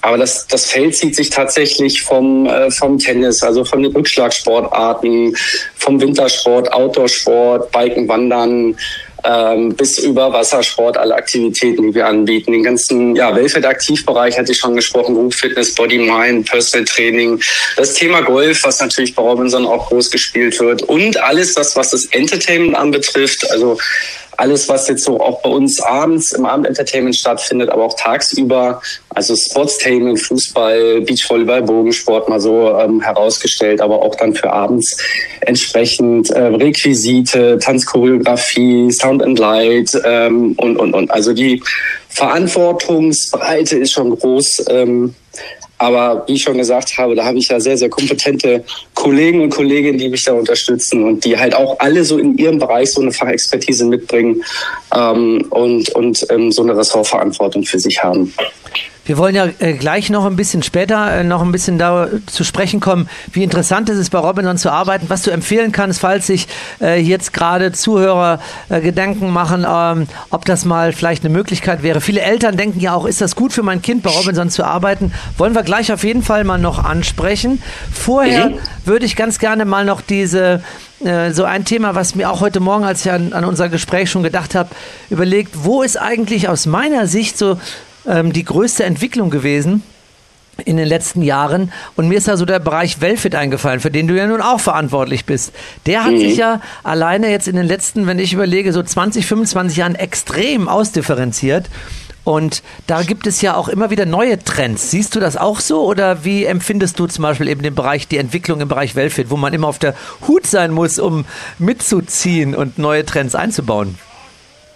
Aber 0.00 0.18
das, 0.18 0.48
das 0.48 0.66
Feld 0.66 0.96
zieht 0.96 1.14
sich 1.14 1.30
tatsächlich 1.30 2.02
vom, 2.02 2.46
äh, 2.46 2.72
vom 2.72 2.98
Tennis, 2.98 3.40
also 3.44 3.64
von 3.64 3.84
den 3.84 3.92
Rückschlagsportarten, 3.92 5.36
vom 5.76 6.00
Wintersport, 6.00 6.72
Outdoorsport, 6.72 7.70
Biken, 7.70 8.08
Wandern, 8.08 8.76
ähm, 9.24 9.74
bis 9.74 9.98
über 9.98 10.32
Wassersport, 10.32 10.96
alle 10.96 11.14
Aktivitäten, 11.14 11.82
die 11.82 11.94
wir 11.94 12.06
anbieten. 12.06 12.52
Den 12.52 12.62
ganzen 12.62 13.16
ja, 13.16 13.34
Weltweit-Aktivbereich 13.34 14.38
hatte 14.38 14.52
ich 14.52 14.58
schon 14.58 14.76
gesprochen, 14.76 15.14
Group 15.14 15.34
Fitness, 15.34 15.74
Body 15.74 15.98
Mind, 15.98 16.48
Personal 16.48 16.84
Training, 16.84 17.40
das 17.76 17.94
Thema 17.94 18.22
Golf, 18.22 18.62
was 18.64 18.80
natürlich 18.80 19.14
bei 19.14 19.22
Robinson 19.22 19.66
auch 19.66 19.88
groß 19.88 20.10
gespielt 20.10 20.58
wird. 20.60 20.82
Und 20.82 21.16
alles 21.22 21.54
das, 21.54 21.74
was 21.76 21.90
das 21.90 22.06
Entertainment 22.06 22.76
anbetrifft, 22.76 23.50
also 23.50 23.78
alles, 24.36 24.68
was 24.68 24.88
jetzt 24.88 25.04
so 25.04 25.20
auch 25.20 25.42
bei 25.42 25.50
uns 25.50 25.80
abends 25.80 26.32
im 26.32 26.44
Abendentertainment 26.44 27.16
stattfindet, 27.16 27.70
aber 27.70 27.84
auch 27.84 27.96
tagsüber, 27.96 28.80
also 29.10 29.34
Sportstainment, 29.36 30.20
Fußball, 30.20 31.00
Beachvolleyball, 31.02 31.62
Bogensport 31.62 32.28
mal 32.28 32.40
so 32.40 32.76
ähm, 32.78 33.00
herausgestellt, 33.00 33.80
aber 33.80 34.02
auch 34.02 34.14
dann 34.16 34.34
für 34.34 34.52
abends 34.52 34.96
entsprechend 35.42 36.30
äh, 36.30 36.40
Requisite, 36.40 37.58
Tanzchoreografie, 37.58 38.90
Sound 38.90 39.22
and 39.22 39.38
Light 39.38 39.90
ähm, 40.04 40.54
und, 40.58 40.76
und, 40.76 40.94
und. 40.94 41.10
Also 41.10 41.32
die 41.32 41.62
Verantwortungsbreite 42.08 43.78
ist 43.78 43.92
schon 43.92 44.16
groß. 44.16 44.64
Ähm, 44.68 45.14
aber 45.84 46.26
wie 46.26 46.34
ich 46.34 46.42
schon 46.42 46.56
gesagt 46.56 46.96
habe, 46.96 47.14
da 47.14 47.24
habe 47.24 47.36
ich 47.36 47.48
ja 47.48 47.60
sehr, 47.60 47.76
sehr 47.76 47.90
kompetente 47.90 48.64
Kollegen 48.94 49.42
und 49.42 49.50
Kolleginnen, 49.50 49.98
die 49.98 50.08
mich 50.08 50.22
da 50.22 50.32
unterstützen 50.32 51.04
und 51.04 51.24
die 51.24 51.38
halt 51.38 51.54
auch 51.54 51.78
alle 51.78 52.04
so 52.04 52.16
in 52.18 52.38
ihrem 52.38 52.58
Bereich 52.58 52.90
so 52.92 53.02
eine 53.02 53.12
Fachexpertise 53.12 53.84
mitbringen 53.84 54.42
ähm, 54.94 55.44
und, 55.50 55.90
und 55.90 56.26
ähm, 56.30 56.50
so 56.50 56.62
eine 56.62 56.76
Ressortverantwortung 56.76 57.64
für 57.64 57.78
sich 57.78 58.02
haben. 58.02 58.32
Wir 59.04 59.18
wollen 59.18 59.34
ja 59.34 59.46
äh, 59.58 59.74
gleich 59.74 60.08
noch 60.08 60.24
ein 60.24 60.36
bisschen 60.36 60.62
später 60.62 61.12
äh, 61.12 61.24
noch 61.24 61.42
ein 61.42 61.52
bisschen 61.52 61.78
da 61.78 62.08
zu 62.26 62.42
sprechen 62.42 62.80
kommen, 62.80 63.08
wie 63.32 63.42
interessant 63.42 63.88
es 63.90 63.98
ist, 63.98 64.10
bei 64.10 64.18
Robinson 64.18 64.56
zu 64.56 64.70
arbeiten, 64.70 65.06
was 65.08 65.22
du 65.22 65.30
empfehlen 65.30 65.72
kannst, 65.72 66.00
falls 66.00 66.26
sich 66.26 66.48
äh, 66.80 67.00
jetzt 67.00 67.32
gerade 67.32 67.72
Zuhörer 67.72 68.40
äh, 68.70 68.80
Gedanken 68.80 69.30
machen, 69.30 69.66
ähm, 69.68 70.06
ob 70.30 70.44
das 70.46 70.64
mal 70.64 70.92
vielleicht 70.92 71.24
eine 71.24 71.32
Möglichkeit 71.32 71.82
wäre. 71.82 72.00
Viele 72.00 72.22
Eltern 72.22 72.56
denken 72.56 72.80
ja 72.80 72.94
auch, 72.94 73.04
ist 73.04 73.20
das 73.20 73.36
gut 73.36 73.52
für 73.52 73.62
mein 73.62 73.82
Kind, 73.82 74.02
bei 74.02 74.10
Robinson 74.10 74.48
zu 74.48 74.64
arbeiten? 74.64 75.12
Wollen 75.36 75.54
wir 75.54 75.62
gleich 75.62 75.92
auf 75.92 76.02
jeden 76.04 76.22
Fall 76.22 76.44
mal 76.44 76.58
noch 76.58 76.82
ansprechen. 76.82 77.62
Vorher 77.92 78.50
mhm. 78.50 78.58
würde 78.84 79.04
ich 79.04 79.16
ganz 79.16 79.38
gerne 79.38 79.66
mal 79.66 79.84
noch 79.84 80.00
diese 80.00 80.62
äh, 81.04 81.32
so 81.32 81.44
ein 81.44 81.66
Thema, 81.66 81.94
was 81.94 82.14
mir 82.14 82.30
auch 82.30 82.40
heute 82.40 82.60
Morgen, 82.60 82.84
als 82.84 83.04
ich 83.04 83.12
an, 83.12 83.34
an 83.34 83.44
unser 83.44 83.68
Gespräch 83.68 84.10
schon 84.10 84.22
gedacht 84.22 84.54
habe, 84.54 84.70
überlegt, 85.10 85.64
wo 85.64 85.82
ist 85.82 85.96
eigentlich 86.00 86.48
aus 86.48 86.64
meiner 86.64 87.06
Sicht 87.06 87.36
so 87.36 87.58
ähm, 88.06 88.32
die 88.32 88.44
größte 88.44 88.84
Entwicklung 88.84 89.30
gewesen 89.30 89.82
in 90.64 90.76
den 90.76 90.86
letzten 90.86 91.22
Jahren. 91.22 91.72
Und 91.96 92.08
mir 92.08 92.18
ist 92.18 92.28
da 92.28 92.36
so 92.36 92.44
der 92.44 92.60
Bereich 92.60 93.00
Welfit 93.00 93.34
eingefallen, 93.34 93.80
für 93.80 93.90
den 93.90 94.06
du 94.06 94.14
ja 94.14 94.26
nun 94.26 94.40
auch 94.40 94.60
verantwortlich 94.60 95.24
bist. 95.24 95.52
Der 95.86 96.04
hat 96.04 96.12
mhm. 96.12 96.18
sich 96.18 96.36
ja 96.36 96.60
alleine 96.82 97.30
jetzt 97.30 97.48
in 97.48 97.56
den 97.56 97.66
letzten, 97.66 98.06
wenn 98.06 98.18
ich 98.18 98.32
überlege, 98.32 98.72
so 98.72 98.82
20, 98.82 99.26
25 99.26 99.76
Jahren 99.76 99.94
extrem 99.94 100.68
ausdifferenziert. 100.68 101.68
Und 102.22 102.62
da 102.86 103.02
gibt 103.02 103.26
es 103.26 103.42
ja 103.42 103.54
auch 103.54 103.68
immer 103.68 103.90
wieder 103.90 104.06
neue 104.06 104.42
Trends. 104.42 104.90
Siehst 104.90 105.14
du 105.14 105.20
das 105.20 105.36
auch 105.36 105.60
so 105.60 105.84
oder 105.84 106.24
wie 106.24 106.46
empfindest 106.46 106.98
du 106.98 107.06
zum 107.06 107.22
Beispiel 107.22 107.48
eben 107.48 107.62
den 107.62 107.74
Bereich, 107.74 108.08
die 108.08 108.16
Entwicklung 108.16 108.62
im 108.62 108.68
Bereich 108.68 108.96
Welfit, 108.96 109.28
wo 109.28 109.36
man 109.36 109.52
immer 109.52 109.68
auf 109.68 109.78
der 109.78 109.94
Hut 110.26 110.46
sein 110.46 110.72
muss, 110.72 110.98
um 110.98 111.26
mitzuziehen 111.58 112.54
und 112.54 112.78
neue 112.78 113.04
Trends 113.04 113.34
einzubauen? 113.34 113.98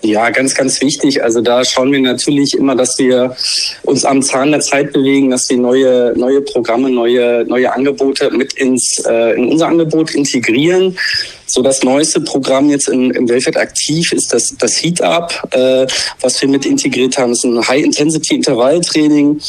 Ja, 0.01 0.30
ganz, 0.30 0.55
ganz 0.55 0.80
wichtig. 0.80 1.24
Also 1.24 1.40
da 1.40 1.64
schauen 1.64 1.90
wir 1.90 1.99
natürlich 1.99 2.55
immer, 2.55 2.76
dass 2.76 2.99
wir 2.99 3.36
uns 3.82 4.05
am 4.05 4.22
Zahn 4.22 4.53
der 4.53 4.61
Zeit 4.61 4.92
bewegen, 4.92 5.30
dass 5.30 5.51
wir 5.51 5.57
neue, 5.57 6.14
neue 6.16 6.40
Programme, 6.40 6.88
neue, 6.88 7.44
neue 7.49 7.72
Angebote 7.72 8.30
mit 8.30 8.53
ins, 8.53 9.03
äh, 9.07 9.34
in 9.34 9.49
unser 9.49 9.66
Angebot 9.66 10.14
integrieren. 10.14 10.96
So 11.46 11.62
das 11.62 11.82
neueste 11.82 12.20
Programm 12.20 12.70
jetzt 12.70 12.88
im, 12.88 13.11
im 13.11 13.28
Welfare 13.28 13.59
aktiv 13.59 14.12
ist 14.12 14.32
das, 14.32 14.55
das 14.59 14.80
Heat 14.80 15.01
Up, 15.01 15.49
äh, 15.51 15.86
was 16.20 16.40
wir 16.42 16.49
mit 16.49 16.64
integriert 16.64 17.18
haben. 17.18 17.30
Das 17.30 17.38
ist 17.38 17.44
ein 17.44 17.66
High-Intensity-Intervalltraining, 17.66 19.40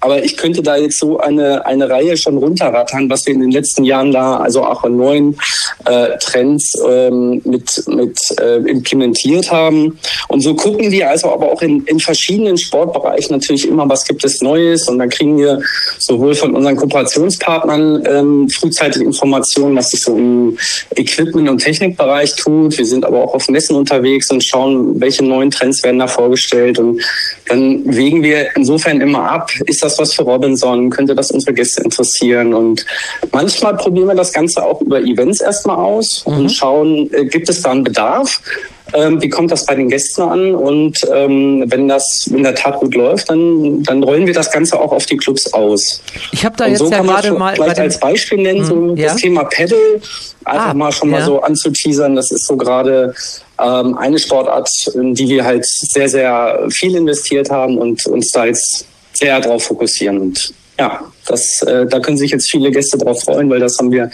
aber 0.00 0.22
ich 0.22 0.36
könnte 0.36 0.62
da 0.62 0.76
jetzt 0.76 0.98
so 0.98 1.18
eine, 1.18 1.64
eine 1.66 1.88
Reihe 1.88 2.16
schon 2.16 2.36
runterrattern, 2.38 3.10
was 3.10 3.26
wir 3.26 3.34
in 3.34 3.40
den 3.40 3.50
letzten 3.50 3.84
Jahren 3.84 4.12
da, 4.12 4.36
also 4.36 4.64
auch 4.64 4.84
an 4.84 4.96
neuen 4.96 5.36
äh, 5.84 6.16
Trends 6.18 6.72
ähm, 6.88 7.40
mit, 7.44 7.82
mit 7.88 8.18
äh, 8.40 8.56
implementiert 8.58 9.50
haben. 9.50 9.98
Und 10.28 10.40
so 10.40 10.54
gucken 10.54 10.90
wir 10.90 11.10
also 11.10 11.32
aber 11.32 11.50
auch 11.52 11.62
in, 11.62 11.84
in 11.84 11.98
verschiedenen 11.98 12.58
Sportbereichen 12.58 13.36
natürlich 13.36 13.66
immer, 13.66 13.88
was 13.88 14.04
gibt 14.04 14.24
es 14.24 14.40
Neues. 14.40 14.88
Und 14.88 14.98
dann 14.98 15.08
kriegen 15.08 15.38
wir 15.38 15.60
sowohl 15.98 16.34
von 16.34 16.54
unseren 16.54 16.76
Kooperationspartnern 16.76 18.04
ähm, 18.06 18.48
frühzeitig 18.48 19.02
Informationen, 19.02 19.76
was 19.76 19.90
sich 19.90 20.00
so 20.00 20.16
im 20.16 20.56
Equipment- 20.94 21.48
und 21.48 21.58
Technikbereich 21.58 22.36
tut. 22.36 22.78
Wir 22.78 22.86
sind 22.86 23.04
aber 23.04 23.24
auch 23.24 23.34
auf 23.34 23.48
Messen 23.48 23.76
unterwegs 23.76 24.30
und 24.30 24.44
schauen, 24.44 25.00
welche 25.00 25.24
neuen 25.24 25.50
Trends 25.50 25.82
werden 25.82 25.98
da 25.98 26.06
vorgestellt. 26.06 26.78
Und 26.78 27.00
dann 27.48 27.82
wägen 27.84 28.22
wir 28.22 28.54
insofern 28.56 29.00
immer 29.00 29.30
ab, 29.30 29.50
ist 29.66 29.82
das 29.82 29.87
das 29.88 29.98
was 29.98 30.12
für 30.14 30.22
Robinson? 30.22 30.90
Könnte 30.90 31.14
das 31.14 31.30
unsere 31.30 31.54
Gäste 31.54 31.82
interessieren? 31.82 32.54
Und 32.54 32.84
manchmal 33.32 33.76
probieren 33.76 34.08
wir 34.08 34.14
das 34.14 34.32
Ganze 34.32 34.62
auch 34.62 34.80
über 34.80 35.00
Events 35.00 35.40
erstmal 35.40 35.76
aus 35.76 36.24
mhm. 36.26 36.32
und 36.34 36.48
schauen, 36.50 37.10
äh, 37.12 37.24
gibt 37.24 37.48
es 37.48 37.62
da 37.62 37.70
einen 37.70 37.84
Bedarf? 37.84 38.40
Ähm, 38.94 39.20
wie 39.20 39.28
kommt 39.28 39.50
das 39.50 39.66
bei 39.66 39.74
den 39.74 39.90
Gästen 39.90 40.22
an? 40.22 40.54
Und 40.54 40.98
ähm, 41.14 41.64
wenn 41.66 41.88
das 41.88 42.26
in 42.26 42.42
der 42.42 42.54
Tat 42.54 42.80
gut 42.80 42.94
läuft, 42.94 43.28
dann, 43.28 43.82
dann 43.82 44.02
rollen 44.02 44.26
wir 44.26 44.32
das 44.32 44.50
Ganze 44.50 44.80
auch 44.80 44.92
auf 44.92 45.04
die 45.04 45.16
Clubs 45.16 45.52
aus. 45.52 46.00
Ich 46.32 46.44
habe 46.44 46.56
da 46.56 46.64
und 46.64 46.70
jetzt 46.70 46.78
so 46.78 46.90
ja 46.90 47.02
gerade 47.02 47.32
mal 47.32 47.54
vielleicht 47.54 47.78
als 47.78 48.00
Beispiel 48.00 48.38
nennen, 48.38 48.64
so 48.64 48.74
mhm, 48.74 48.96
ja? 48.96 49.08
das 49.08 49.16
Thema 49.16 49.44
Pedal, 49.44 50.00
einfach 50.44 50.68
ah, 50.68 50.74
mal 50.74 50.92
schon 50.92 51.10
ja. 51.10 51.18
mal 51.18 51.24
so 51.24 51.42
anzuteasern. 51.42 52.16
Das 52.16 52.30
ist 52.30 52.46
so 52.46 52.56
gerade 52.56 53.14
ähm, 53.60 53.98
eine 53.98 54.18
Sportart, 54.18 54.70
in 54.94 55.14
die 55.14 55.28
wir 55.28 55.44
halt 55.44 55.66
sehr, 55.66 56.08
sehr 56.08 56.66
viel 56.70 56.96
investiert 56.96 57.50
haben 57.50 57.76
und 57.76 58.06
uns 58.06 58.30
da 58.30 58.46
jetzt 58.46 58.86
sehr 59.18 59.40
darauf 59.40 59.64
fokussieren. 59.64 60.18
Und 60.18 60.54
ja, 60.78 61.00
das, 61.28 61.62
äh, 61.62 61.86
da 61.86 62.00
können 62.00 62.16
sich 62.16 62.30
jetzt 62.30 62.50
viele 62.50 62.70
Gäste 62.70 62.98
drauf 62.98 63.22
freuen, 63.22 63.48
weil 63.50 63.60
das 63.60 63.78
haben 63.78 63.92
wir 63.92 64.10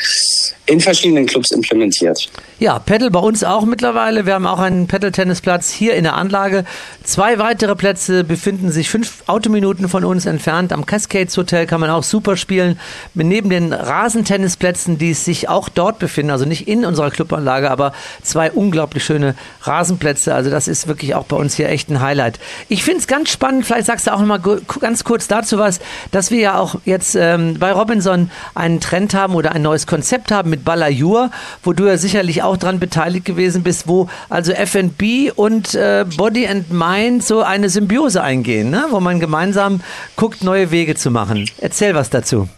in 0.66 0.80
verschiedenen 0.80 1.26
Clubs 1.26 1.50
implementiert. 1.50 2.30
Ja, 2.58 2.78
Pedal 2.78 3.10
bei 3.10 3.18
uns 3.18 3.44
auch 3.44 3.64
mittlerweile. 3.64 4.26
Wir 4.26 4.34
haben 4.34 4.46
auch 4.46 4.60
einen 4.60 4.86
Pedal-Tennisplatz 4.86 5.70
hier 5.70 5.94
in 5.94 6.04
der 6.04 6.14
Anlage. 6.14 6.64
Zwei 7.02 7.38
weitere 7.38 7.74
Plätze 7.74 8.24
befinden 8.24 8.70
sich 8.70 8.88
fünf 8.88 9.24
Autominuten 9.26 9.88
von 9.88 10.04
uns 10.04 10.24
entfernt. 10.24 10.72
Am 10.72 10.86
Cascades 10.86 11.36
Hotel 11.36 11.66
kann 11.66 11.80
man 11.80 11.90
auch 11.90 12.02
super 12.02 12.36
spielen. 12.36 12.78
Neben 13.12 13.50
den 13.50 13.72
Rasentennisplätzen, 13.72 14.96
die 14.96 15.12
sich 15.12 15.48
auch 15.48 15.68
dort 15.68 15.98
befinden, 15.98 16.30
also 16.30 16.46
nicht 16.46 16.66
in 16.66 16.84
unserer 16.84 17.10
Clubanlage, 17.10 17.70
aber 17.70 17.92
zwei 18.22 18.50
unglaublich 18.50 19.04
schöne 19.04 19.34
Rasenplätze. 19.62 20.34
Also 20.34 20.48
das 20.48 20.66
ist 20.68 20.88
wirklich 20.88 21.14
auch 21.14 21.24
bei 21.24 21.36
uns 21.36 21.54
hier 21.56 21.68
echt 21.68 21.90
ein 21.90 22.00
Highlight. 22.00 22.38
Ich 22.68 22.84
finde 22.84 23.00
es 23.00 23.06
ganz 23.06 23.30
spannend, 23.30 23.66
vielleicht 23.66 23.86
sagst 23.86 24.06
du 24.06 24.14
auch 24.14 24.20
noch 24.20 24.26
mal 24.26 24.60
ganz 24.80 25.04
kurz 25.04 25.28
dazu 25.28 25.58
was, 25.58 25.80
dass 26.10 26.30
wir 26.30 26.38
ja 26.38 26.58
auch 26.58 26.76
jetzt 26.84 27.03
jetzt 27.04 27.14
ähm, 27.14 27.58
bei 27.58 27.72
Robinson 27.72 28.30
einen 28.54 28.80
Trend 28.80 29.14
haben 29.14 29.34
oder 29.34 29.52
ein 29.52 29.62
neues 29.62 29.86
Konzept 29.86 30.32
haben 30.32 30.48
mit 30.50 30.64
Balayur, 30.64 31.30
wo 31.62 31.72
du 31.72 31.84
ja 31.86 31.98
sicherlich 31.98 32.42
auch 32.42 32.56
dran 32.56 32.80
beteiligt 32.80 33.26
gewesen 33.26 33.62
bist, 33.62 33.86
wo 33.86 34.08
also 34.30 34.52
F&B 34.52 35.30
und 35.30 35.74
äh, 35.74 36.06
Body 36.16 36.46
and 36.46 36.72
Mind 36.72 37.22
so 37.22 37.42
eine 37.42 37.68
Symbiose 37.68 38.22
eingehen, 38.22 38.70
ne? 38.70 38.86
wo 38.90 39.00
man 39.00 39.20
gemeinsam 39.20 39.80
guckt, 40.16 40.42
neue 40.42 40.70
Wege 40.70 40.94
zu 40.94 41.10
machen. 41.10 41.48
Erzähl 41.58 41.94
was 41.94 42.08
dazu 42.08 42.48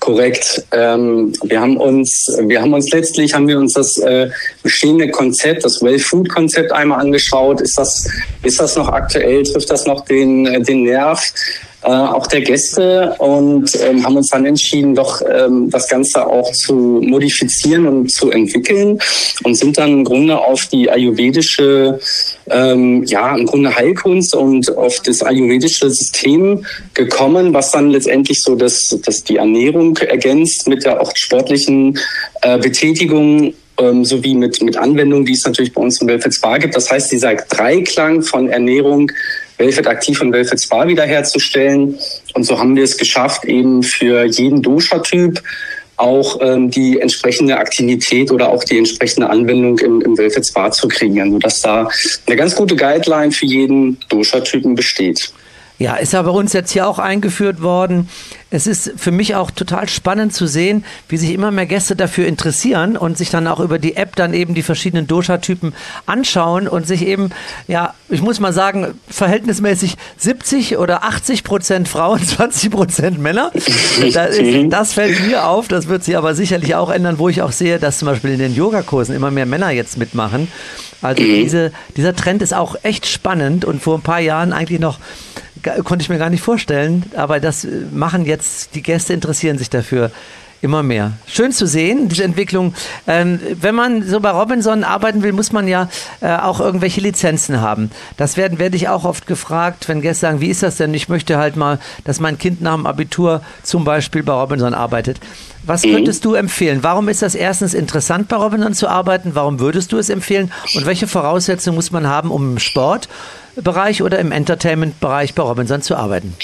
Korrekt. 0.00 0.64
Ähm, 0.72 1.32
wir 1.42 1.60
haben 1.60 1.76
uns, 1.76 2.30
wir 2.42 2.60
haben 2.60 2.72
uns 2.72 2.90
letztlich, 2.92 3.34
haben 3.34 3.48
wir 3.48 3.58
uns 3.58 3.74
das 3.74 3.98
äh, 3.98 4.30
bestehende 4.62 5.10
Konzept, 5.10 5.64
das 5.64 5.82
Well 5.82 5.98
Food 5.98 6.28
Konzept 6.28 6.72
einmal 6.72 7.00
angeschaut. 7.00 7.60
Ist 7.60 7.76
das, 7.76 8.08
ist 8.42 8.60
das 8.60 8.76
noch 8.76 8.88
aktuell? 8.88 9.42
Trifft 9.42 9.70
das 9.70 9.86
noch 9.86 10.04
den, 10.04 10.46
äh, 10.46 10.60
den 10.60 10.84
Nerv? 10.84 11.22
Äh, 11.80 11.90
auch 11.90 12.26
der 12.26 12.40
Gäste 12.40 13.14
und 13.18 13.70
ähm, 13.80 14.04
haben 14.04 14.16
uns 14.16 14.30
dann 14.30 14.44
entschieden, 14.44 14.96
doch 14.96 15.22
ähm, 15.22 15.70
das 15.70 15.88
Ganze 15.88 16.26
auch 16.26 16.50
zu 16.50 16.74
modifizieren 16.74 17.86
und 17.86 18.10
zu 18.10 18.32
entwickeln 18.32 18.98
und 19.44 19.54
sind 19.54 19.78
dann 19.78 19.92
im 19.92 20.04
Grunde 20.04 20.36
auf 20.36 20.66
die 20.66 20.90
ayurvedische, 20.90 22.00
ähm, 22.50 23.04
ja, 23.04 23.36
im 23.36 23.46
Grunde 23.46 23.76
Heilkunst 23.76 24.34
und 24.34 24.76
auf 24.76 24.98
das 25.04 25.22
ayurvedische 25.22 25.88
System 25.88 26.66
gekommen, 26.94 27.54
was 27.54 27.70
dann 27.70 27.90
letztendlich 27.90 28.42
so 28.42 28.56
das, 28.56 28.98
das 29.04 29.22
die 29.22 29.36
Ernährung 29.36 29.94
ergänzt 30.06 30.68
mit 30.68 30.84
der 30.84 31.00
auch 31.00 31.12
sportlichen 31.14 31.98
äh, 32.42 32.58
Betätigung 32.58 33.54
ähm, 33.78 34.04
sowie 34.04 34.34
mit, 34.34 34.60
mit 34.62 34.76
Anwendungen, 34.76 35.24
die 35.24 35.32
es 35.32 35.44
natürlich 35.44 35.72
bei 35.72 35.80
uns 35.80 36.00
im 36.00 36.08
Welfare 36.08 36.32
Spa 36.32 36.58
gibt. 36.58 36.76
Das 36.76 36.90
heißt, 36.90 37.10
dieser 37.12 37.34
Dreiklang 37.34 38.22
von 38.22 38.48
Ernährung, 38.48 39.10
Welfit 39.56 39.86
aktiv 39.86 40.20
und 40.20 40.32
Welfit 40.32 40.60
Spa 40.60 40.86
wiederherzustellen. 40.86 41.98
Und 42.34 42.44
so 42.44 42.58
haben 42.58 42.76
wir 42.76 42.84
es 42.84 42.96
geschafft, 42.96 43.44
eben 43.44 43.82
für 43.82 44.24
jeden 44.24 44.62
Dosha-Typ 44.62 45.42
auch 45.96 46.38
ähm, 46.40 46.70
die 46.70 47.00
entsprechende 47.00 47.56
Aktivität 47.56 48.30
oder 48.30 48.50
auch 48.50 48.62
die 48.62 48.78
entsprechende 48.78 49.28
Anwendung 49.28 49.78
im, 49.80 50.00
im 50.00 50.16
Welfit 50.16 50.46
Spa 50.46 50.70
zu 50.70 50.86
kreieren, 50.86 51.32
sodass 51.32 51.60
da 51.60 51.88
eine 52.26 52.36
ganz 52.36 52.54
gute 52.54 52.76
Guideline 52.76 53.32
für 53.32 53.46
jeden 53.46 53.98
Dosha-Typen 54.08 54.76
besteht. 54.76 55.32
Ja, 55.78 55.94
ist 55.94 56.12
ja 56.12 56.22
bei 56.22 56.30
uns 56.30 56.52
jetzt 56.52 56.72
hier 56.72 56.88
auch 56.88 56.98
eingeführt 56.98 57.62
worden. 57.62 58.08
Es 58.50 58.66
ist 58.66 58.94
für 58.96 59.12
mich 59.12 59.36
auch 59.36 59.52
total 59.52 59.88
spannend 59.88 60.34
zu 60.34 60.48
sehen, 60.48 60.84
wie 61.08 61.16
sich 61.16 61.32
immer 61.32 61.52
mehr 61.52 61.66
Gäste 61.66 61.94
dafür 61.94 62.26
interessieren 62.26 62.96
und 62.96 63.16
sich 63.16 63.30
dann 63.30 63.46
auch 63.46 63.60
über 63.60 63.78
die 63.78 63.94
App 63.94 64.16
dann 64.16 64.34
eben 64.34 64.54
die 64.54 64.62
verschiedenen 64.62 65.06
Dosha-Typen 65.06 65.74
anschauen 66.06 66.66
und 66.66 66.86
sich 66.88 67.06
eben, 67.06 67.30
ja, 67.68 67.94
ich 68.08 68.22
muss 68.22 68.40
mal 68.40 68.52
sagen, 68.52 68.98
verhältnismäßig 69.08 69.96
70 70.16 70.78
oder 70.78 71.04
80 71.04 71.44
Prozent 71.44 71.88
Frauen, 71.88 72.22
20 72.26 72.70
Prozent 72.72 73.18
Männer. 73.20 73.52
Das, 74.12 74.36
ist, 74.36 74.72
das 74.72 74.94
fällt 74.94 75.24
mir 75.26 75.46
auf. 75.46 75.68
Das 75.68 75.86
wird 75.86 76.02
sich 76.02 76.16
aber 76.16 76.34
sicherlich 76.34 76.74
auch 76.74 76.90
ändern, 76.90 77.20
wo 77.20 77.28
ich 77.28 77.42
auch 77.42 77.52
sehe, 77.52 77.78
dass 77.78 77.98
zum 77.98 78.06
Beispiel 78.06 78.30
in 78.30 78.40
den 78.40 78.54
Yogakursen 78.54 79.14
immer 79.14 79.30
mehr 79.30 79.46
Männer 79.46 79.70
jetzt 79.70 79.96
mitmachen. 79.96 80.48
Also 81.02 81.22
diese, 81.22 81.70
dieser 81.96 82.16
Trend 82.16 82.42
ist 82.42 82.54
auch 82.54 82.74
echt 82.82 83.06
spannend 83.06 83.64
und 83.64 83.80
vor 83.80 83.96
ein 83.96 84.02
paar 84.02 84.20
Jahren 84.20 84.52
eigentlich 84.52 84.80
noch 84.80 84.98
konnte 85.84 86.02
ich 86.02 86.08
mir 86.08 86.18
gar 86.18 86.30
nicht 86.30 86.42
vorstellen, 86.42 87.04
aber 87.16 87.40
das 87.40 87.64
äh, 87.64 87.68
machen 87.92 88.24
jetzt, 88.24 88.74
die 88.74 88.82
Gäste 88.82 89.12
interessieren 89.12 89.58
sich 89.58 89.70
dafür 89.70 90.10
immer 90.60 90.82
mehr. 90.82 91.12
Schön 91.26 91.52
zu 91.52 91.66
sehen, 91.66 92.08
diese 92.08 92.24
Entwicklung. 92.24 92.74
Ähm, 93.06 93.38
wenn 93.60 93.74
man 93.74 94.02
so 94.02 94.20
bei 94.20 94.30
Robinson 94.30 94.82
arbeiten 94.82 95.22
will, 95.22 95.32
muss 95.32 95.52
man 95.52 95.68
ja 95.68 95.88
äh, 96.20 96.34
auch 96.36 96.60
irgendwelche 96.60 97.00
Lizenzen 97.00 97.60
haben. 97.60 97.90
Das 98.16 98.36
werden, 98.36 98.58
werde 98.58 98.76
ich 98.76 98.88
auch 98.88 99.04
oft 99.04 99.26
gefragt, 99.26 99.88
wenn 99.88 100.00
Gäste 100.00 100.22
sagen, 100.22 100.40
wie 100.40 100.48
ist 100.48 100.62
das 100.62 100.76
denn? 100.76 100.92
Ich 100.94 101.08
möchte 101.08 101.38
halt 101.38 101.56
mal, 101.56 101.78
dass 102.04 102.18
mein 102.18 102.38
Kind 102.38 102.60
nach 102.60 102.74
dem 102.74 102.86
Abitur 102.86 103.42
zum 103.62 103.84
Beispiel 103.84 104.22
bei 104.22 104.32
Robinson 104.32 104.74
arbeitet. 104.74 105.20
Was 105.64 105.84
mhm. 105.84 105.92
könntest 105.92 106.24
du 106.24 106.34
empfehlen? 106.34 106.82
Warum 106.82 107.08
ist 107.08 107.22
das 107.22 107.34
erstens 107.34 107.74
interessant, 107.74 108.28
bei 108.28 108.36
Robinson 108.36 108.74
zu 108.74 108.88
arbeiten? 108.88 109.32
Warum 109.34 109.60
würdest 109.60 109.92
du 109.92 109.98
es 109.98 110.08
empfehlen? 110.08 110.50
Und 110.74 110.86
welche 110.86 111.06
Voraussetzungen 111.06 111.76
muss 111.76 111.92
man 111.92 112.06
haben, 112.06 112.30
um 112.30 112.52
im 112.52 112.58
Sport 112.58 113.08
Bereich 113.62 114.02
oder 114.02 114.18
im 114.18 114.32
Entertainment-Bereich 114.32 115.34
bei 115.34 115.42
Robinson 115.42 115.82
zu 115.82 115.96
arbeiten? 115.96 116.34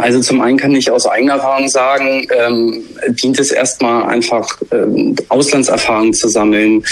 Also 0.00 0.20
zum 0.20 0.40
einen 0.40 0.56
kann 0.56 0.74
ich 0.74 0.90
aus 0.90 1.06
eigener 1.06 1.34
Erfahrung 1.34 1.68
sagen, 1.68 2.26
ähm, 2.36 2.84
dient 3.22 3.38
es 3.38 3.50
erstmal 3.50 4.04
einfach 4.04 4.46
ähm, 4.72 5.14
Auslandserfahrung 5.28 6.12
zu 6.12 6.28
sammeln, 6.28 6.84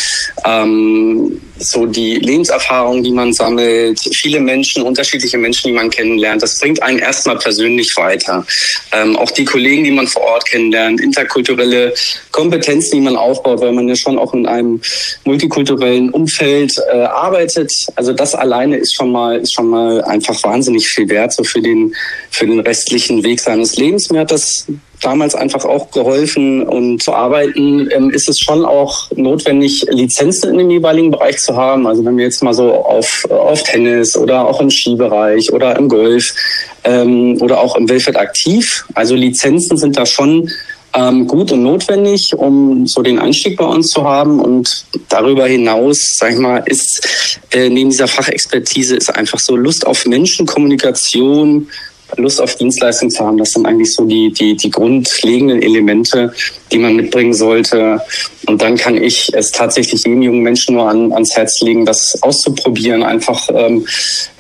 ähm, 0.45 1.41
so 1.59 1.87
die 1.87 2.17
Lebenserfahrung, 2.17 3.03
die 3.03 3.11
man 3.11 3.33
sammelt, 3.33 3.99
viele 4.15 4.41
Menschen, 4.41 4.83
unterschiedliche 4.83 5.39
Menschen, 5.39 5.69
die 5.69 5.75
man 5.75 5.91
kennenlernt, 5.91 6.43
das 6.43 6.59
bringt 6.59 6.83
einen 6.83 6.99
erstmal 6.99 7.37
persönlich 7.37 7.93
weiter. 7.97 8.47
Ähm, 8.93 9.17
auch 9.17 9.31
die 9.31 9.45
Kollegen, 9.45 9.85
die 9.85 9.91
man 9.91 10.07
vor 10.07 10.23
Ort 10.23 10.47
kennenlernt, 10.47 11.01
interkulturelle 11.01 11.95
Kompetenzen, 12.31 12.97
die 12.97 13.01
man 13.01 13.17
aufbaut, 13.17 13.61
weil 13.61 13.73
man 13.73 13.89
ja 13.89 13.97
schon 13.97 14.19
auch 14.19 14.35
in 14.35 14.47
einem 14.47 14.81
multikulturellen 15.25 16.11
Umfeld 16.11 16.73
äh, 16.93 16.99
arbeitet. 16.99 17.73
Also 17.97 18.13
das 18.13 18.35
alleine 18.35 18.77
ist 18.77 18.95
schon 18.95 19.11
mal 19.11 19.39
ist 19.39 19.55
schon 19.55 19.69
mal 19.69 20.03
einfach 20.05 20.43
wahnsinnig 20.45 20.87
viel 20.87 21.09
wert 21.09 21.33
so 21.33 21.43
für 21.43 21.61
den 21.61 21.95
für 22.31 22.47
den 22.47 22.61
restlichen 22.61 22.98
Weg 23.07 23.41
seines 23.41 23.77
Lebens. 23.77 24.11
Mir 24.11 24.21
hat 24.21 24.31
das 24.31 24.67
damals 25.01 25.35
einfach 25.35 25.65
auch 25.65 25.91
geholfen 25.91 26.63
und 26.63 27.03
zu 27.03 27.13
arbeiten, 27.13 27.89
ähm, 27.93 28.11
ist 28.11 28.29
es 28.29 28.39
schon 28.41 28.65
auch 28.65 29.11
notwendig, 29.15 29.87
Lizenzen 29.91 30.51
in 30.51 30.59
dem 30.59 30.71
jeweiligen 30.71 31.11
Bereich 31.11 31.39
zu 31.39 31.57
haben. 31.57 31.87
Also 31.87 32.05
wenn 32.05 32.17
wir 32.17 32.25
jetzt 32.25 32.43
mal 32.43 32.55
so 32.55 32.73
auf, 32.73 33.25
auf 33.31 33.63
Tennis 33.63 34.17
oder 34.17 34.47
auch 34.47 34.61
im 34.61 34.71
Skibereich 34.71 35.53
oder 35.53 35.77
im 35.77 35.89
Golf 35.89 36.35
ähm, 36.85 37.39
oder 37.41 37.61
auch 37.61 37.77
im 37.77 37.89
Welfare 37.89 38.19
aktiv. 38.19 38.85
Also 38.95 39.15
Lizenzen 39.15 39.77
sind 39.77 39.97
da 39.97 40.05
schon 40.05 40.51
ähm, 40.95 41.27
gut 41.27 41.53
und 41.53 41.63
notwendig, 41.63 42.35
um 42.35 42.87
so 42.87 43.03
den 43.03 43.19
Einstieg 43.19 43.57
bei 43.57 43.65
uns 43.65 43.89
zu 43.89 44.05
haben. 44.05 44.41
Und 44.41 44.85
darüber 45.09 45.47
hinaus, 45.47 46.15
sag 46.17 46.33
ich 46.33 46.39
mal, 46.39 46.63
ist 46.67 47.37
äh, 47.53 47.69
neben 47.69 47.91
dieser 47.91 48.09
Fachexpertise 48.09 48.97
ist 48.97 49.15
einfach 49.15 49.39
so 49.39 49.57
Lust 49.57 49.87
auf 49.87 50.07
Menschenkommunikation, 50.07 51.69
Lust 52.17 52.41
auf 52.41 52.55
Dienstleistung 52.57 53.11
zu 53.11 53.25
haben. 53.25 53.39
Das 53.39 53.51
sind 53.51 53.67
eigentlich 53.67 53.95
so 53.95 54.05
die, 54.05 54.33
die, 54.33 54.57
die 54.57 54.71
grundlegenden 54.71 55.63
Elemente, 55.63 56.33
die 56.73 56.79
man 56.79 56.97
mitbringen 56.97 57.35
sollte. 57.35 58.01
Und 58.47 58.63
dann 58.63 58.77
kann 58.77 58.97
ich 58.97 59.31
es 59.35 59.51
tatsächlich 59.51 60.05
jedem 60.05 60.23
jungen 60.23 60.43
Menschen 60.43 60.75
nur 60.75 60.89
an, 60.89 61.13
ans 61.13 61.37
Herz 61.37 61.61
legen, 61.61 61.85
das 61.85 62.23
auszuprobieren, 62.23 63.03
einfach 63.03 63.49
ähm, 63.53 63.87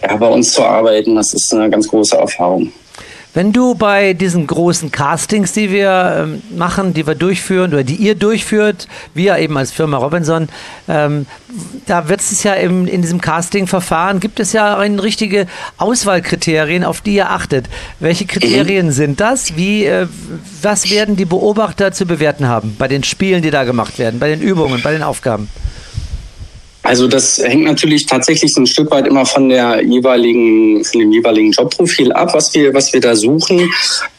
ja, 0.03 0.16
bei 0.16 0.29
uns 0.29 0.53
zu 0.53 0.62
arbeiten. 0.62 1.14
Das 1.16 1.33
ist 1.35 1.53
eine 1.53 1.71
ganz 1.71 1.89
große 1.89 2.16
Erfahrung. 2.16 2.73
Wenn 3.39 3.53
du 3.53 3.76
bei 3.76 4.14
diesen 4.14 4.49
großen 4.49 4.91
Castings, 4.91 5.53
die 5.53 5.70
wir 5.70 6.26
ähm, 6.26 6.43
machen, 6.59 6.93
die 6.93 7.07
wir 7.07 7.14
durchführen 7.14 7.72
oder 7.72 7.84
die 7.84 7.95
ihr 7.95 8.16
durchführt, 8.16 8.89
wir 9.14 9.39
eben 9.39 9.57
als 9.57 9.70
Firma 9.70 9.97
Robinson, 9.97 10.49
ähm, 10.89 11.24
da 11.86 12.09
wird 12.09 12.18
es 12.18 12.43
ja 12.43 12.55
im, 12.55 12.89
in 12.89 13.01
diesem 13.01 13.20
Casting-Verfahren, 13.20 14.18
gibt 14.18 14.41
es 14.41 14.53
ja 14.53 14.76
eine 14.76 15.01
richtige 15.01 15.47
Auswahlkriterien, 15.76 16.82
auf 16.82 17.01
die 17.01 17.14
ihr 17.14 17.30
achtet. 17.30 17.66
Welche 18.01 18.26
Kriterien 18.26 18.86
mhm. 18.86 18.91
sind 18.91 19.20
das? 19.20 19.57
Wie, 19.57 19.84
äh, 19.84 20.09
was 20.61 20.91
werden 20.91 21.14
die 21.14 21.24
Beobachter 21.24 21.93
zu 21.93 22.07
bewerten 22.07 22.49
haben 22.49 22.74
bei 22.76 22.89
den 22.89 23.05
Spielen, 23.05 23.43
die 23.43 23.53
da 23.53 23.62
gemacht 23.62 24.01
werden, 24.01 24.18
bei 24.18 24.30
den 24.30 24.41
Übungen, 24.41 24.82
bei 24.82 24.91
den 24.91 25.05
Aufgaben? 25.05 25.49
Also 26.83 27.07
das 27.07 27.39
hängt 27.39 27.64
natürlich 27.64 28.07
tatsächlich 28.07 28.55
so 28.55 28.62
ein 28.62 28.66
Stück 28.66 28.91
weit 28.91 29.07
immer 29.07 29.26
von 29.26 29.49
der 29.49 29.85
jeweiligen, 29.85 30.85
von 30.85 31.01
dem 31.01 31.12
jeweiligen 31.12 31.51
Jobprofil 31.51 32.12
ab, 32.12 32.33
was 32.33 32.55
wir, 32.55 32.72
was 32.72 32.93
wir 32.93 33.01
da 33.01 33.14
suchen. 33.14 33.68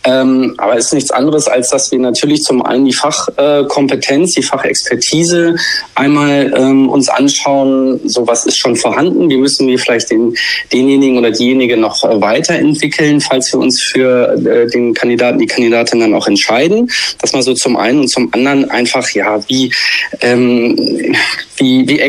Ähm, 0.03 0.55
aber 0.57 0.78
es 0.78 0.86
ist 0.86 0.93
nichts 0.93 1.12
anderes, 1.12 1.47
als 1.47 1.70
dass 1.70 1.91
wir 1.91 1.99
natürlich 1.99 2.41
zum 2.41 2.62
einen 2.62 2.86
die 2.86 2.93
Fachkompetenz, 2.93 4.34
die 4.34 4.43
Fachexpertise 4.43 5.55
einmal 5.95 6.53
ähm, 6.55 6.89
uns 6.89 7.10
anschauen, 7.10 7.99
so 8.05 8.26
was 8.28 8.45
ist 8.45 8.57
schon 8.57 8.76
vorhanden, 8.76 9.30
wie 9.30 9.38
müssen 9.38 9.68
wir 9.68 9.78
vielleicht 9.78 10.12
den, 10.12 10.36
denjenigen 10.72 11.18
oder 11.18 11.32
diejenige 11.32 11.76
noch 11.76 12.03
weiterentwickeln, 12.03 13.20
falls 13.20 13.51
wir 13.51 13.60
uns 13.60 13.82
für 13.82 14.34
äh, 14.45 14.68
den 14.68 14.93
Kandidaten, 14.93 15.39
die 15.39 15.47
Kandidatin 15.47 15.99
dann 15.99 16.14
auch 16.14 16.28
entscheiden. 16.28 16.89
Das 17.22 17.34
mal 17.34 17.41
so 17.41 17.53
zum 17.53 17.78
einen 17.78 18.01
und 18.01 18.07
zum 18.10 18.34
anderen 18.34 18.70
einfach, 18.70 19.10
ja, 19.12 19.39
wie, 19.47 19.74
ähm, 20.22 21.16
wie, 21.57 21.88
wie 21.88 21.99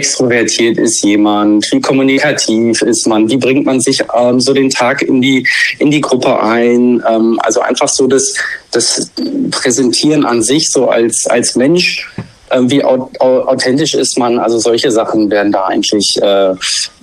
extrovertiert 0.40 0.78
ist 0.78 1.02
jemand, 1.04 1.70
wie 1.72 1.80
kommunikativ 1.80 2.82
ist 2.82 3.06
man, 3.06 3.28
wie 3.28 3.36
bringt 3.36 3.66
man 3.66 3.80
sich 3.80 4.02
ähm, 4.16 4.40
so 4.40 4.52
den 4.52 4.70
Tag 4.70 5.02
in 5.02 5.20
die, 5.20 5.46
in 5.78 5.90
die 5.90 6.00
Gruppe 6.00 6.42
ein. 6.42 7.02
Ähm, 7.08 7.38
also 7.42 7.60
einfach 7.60 7.88
so 7.88 8.06
das, 8.06 8.34
das 8.70 9.10
Präsentieren 9.50 10.24
an 10.24 10.42
sich 10.42 10.68
so 10.70 10.88
als, 10.88 11.26
als 11.26 11.56
Mensch 11.56 12.08
ähm, 12.50 12.70
wie 12.70 12.82
authentisch 12.84 13.94
ist 13.94 14.18
man. 14.18 14.38
Also 14.38 14.58
solche 14.58 14.90
Sachen 14.90 15.30
werden 15.30 15.52
da 15.52 15.66
eigentlich 15.66 16.16
äh, 16.20 16.54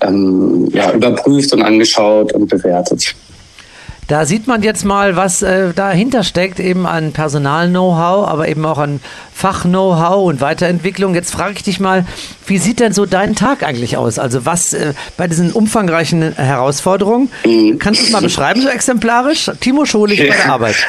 ähm, 0.01 0.69
ja, 0.73 0.91
überprüft 0.91 1.53
und 1.53 1.61
angeschaut 1.61 2.33
und 2.33 2.47
bewertet. 2.47 3.15
Da 4.07 4.25
sieht 4.25 4.47
man 4.47 4.63
jetzt 4.63 4.85
mal, 4.85 5.17
was 5.17 5.41
äh, 5.41 5.73
dahinter 5.73 6.23
steckt, 6.23 6.61
eben 6.61 6.85
an 6.87 7.11
Personal-Know-how, 7.11 8.27
aber 8.27 8.47
eben 8.47 8.65
auch 8.65 8.77
an 8.77 9.01
Fach-Know-how 9.33 10.25
und 10.25 10.39
Weiterentwicklung. 10.39 11.13
Jetzt 11.13 11.31
frage 11.31 11.55
ich 11.57 11.63
dich 11.63 11.81
mal, 11.81 12.05
wie 12.45 12.57
sieht 12.57 12.79
denn 12.79 12.93
so 12.93 13.05
dein 13.05 13.35
Tag 13.35 13.63
eigentlich 13.63 13.97
aus? 13.97 14.17
Also 14.17 14.45
was 14.45 14.73
äh, 14.73 14.93
bei 15.17 15.27
diesen 15.27 15.51
umfangreichen 15.51 16.33
Herausforderungen, 16.35 17.29
kannst 17.79 18.01
du 18.01 18.05
es 18.05 18.11
mal 18.11 18.21
beschreiben, 18.21 18.61
so 18.61 18.69
exemplarisch? 18.69 19.51
Timo 19.59 19.85
Scholich 19.85 20.19
bei 20.19 20.35
der 20.35 20.53
Arbeit. 20.53 20.75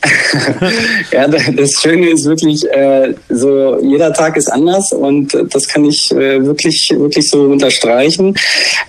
ja, 1.12 1.28
das 1.28 1.72
Schöne 1.80 2.10
ist 2.10 2.24
wirklich, 2.24 2.64
äh, 2.70 3.14
so 3.28 3.78
jeder 3.82 4.12
Tag 4.12 4.36
ist 4.36 4.50
anders 4.50 4.92
und 4.92 5.34
äh, 5.34 5.44
das 5.46 5.68
kann 5.68 5.84
ich 5.84 6.10
äh, 6.12 6.44
wirklich, 6.44 6.92
wirklich 6.96 7.28
so 7.28 7.42
unterstreichen. 7.42 8.36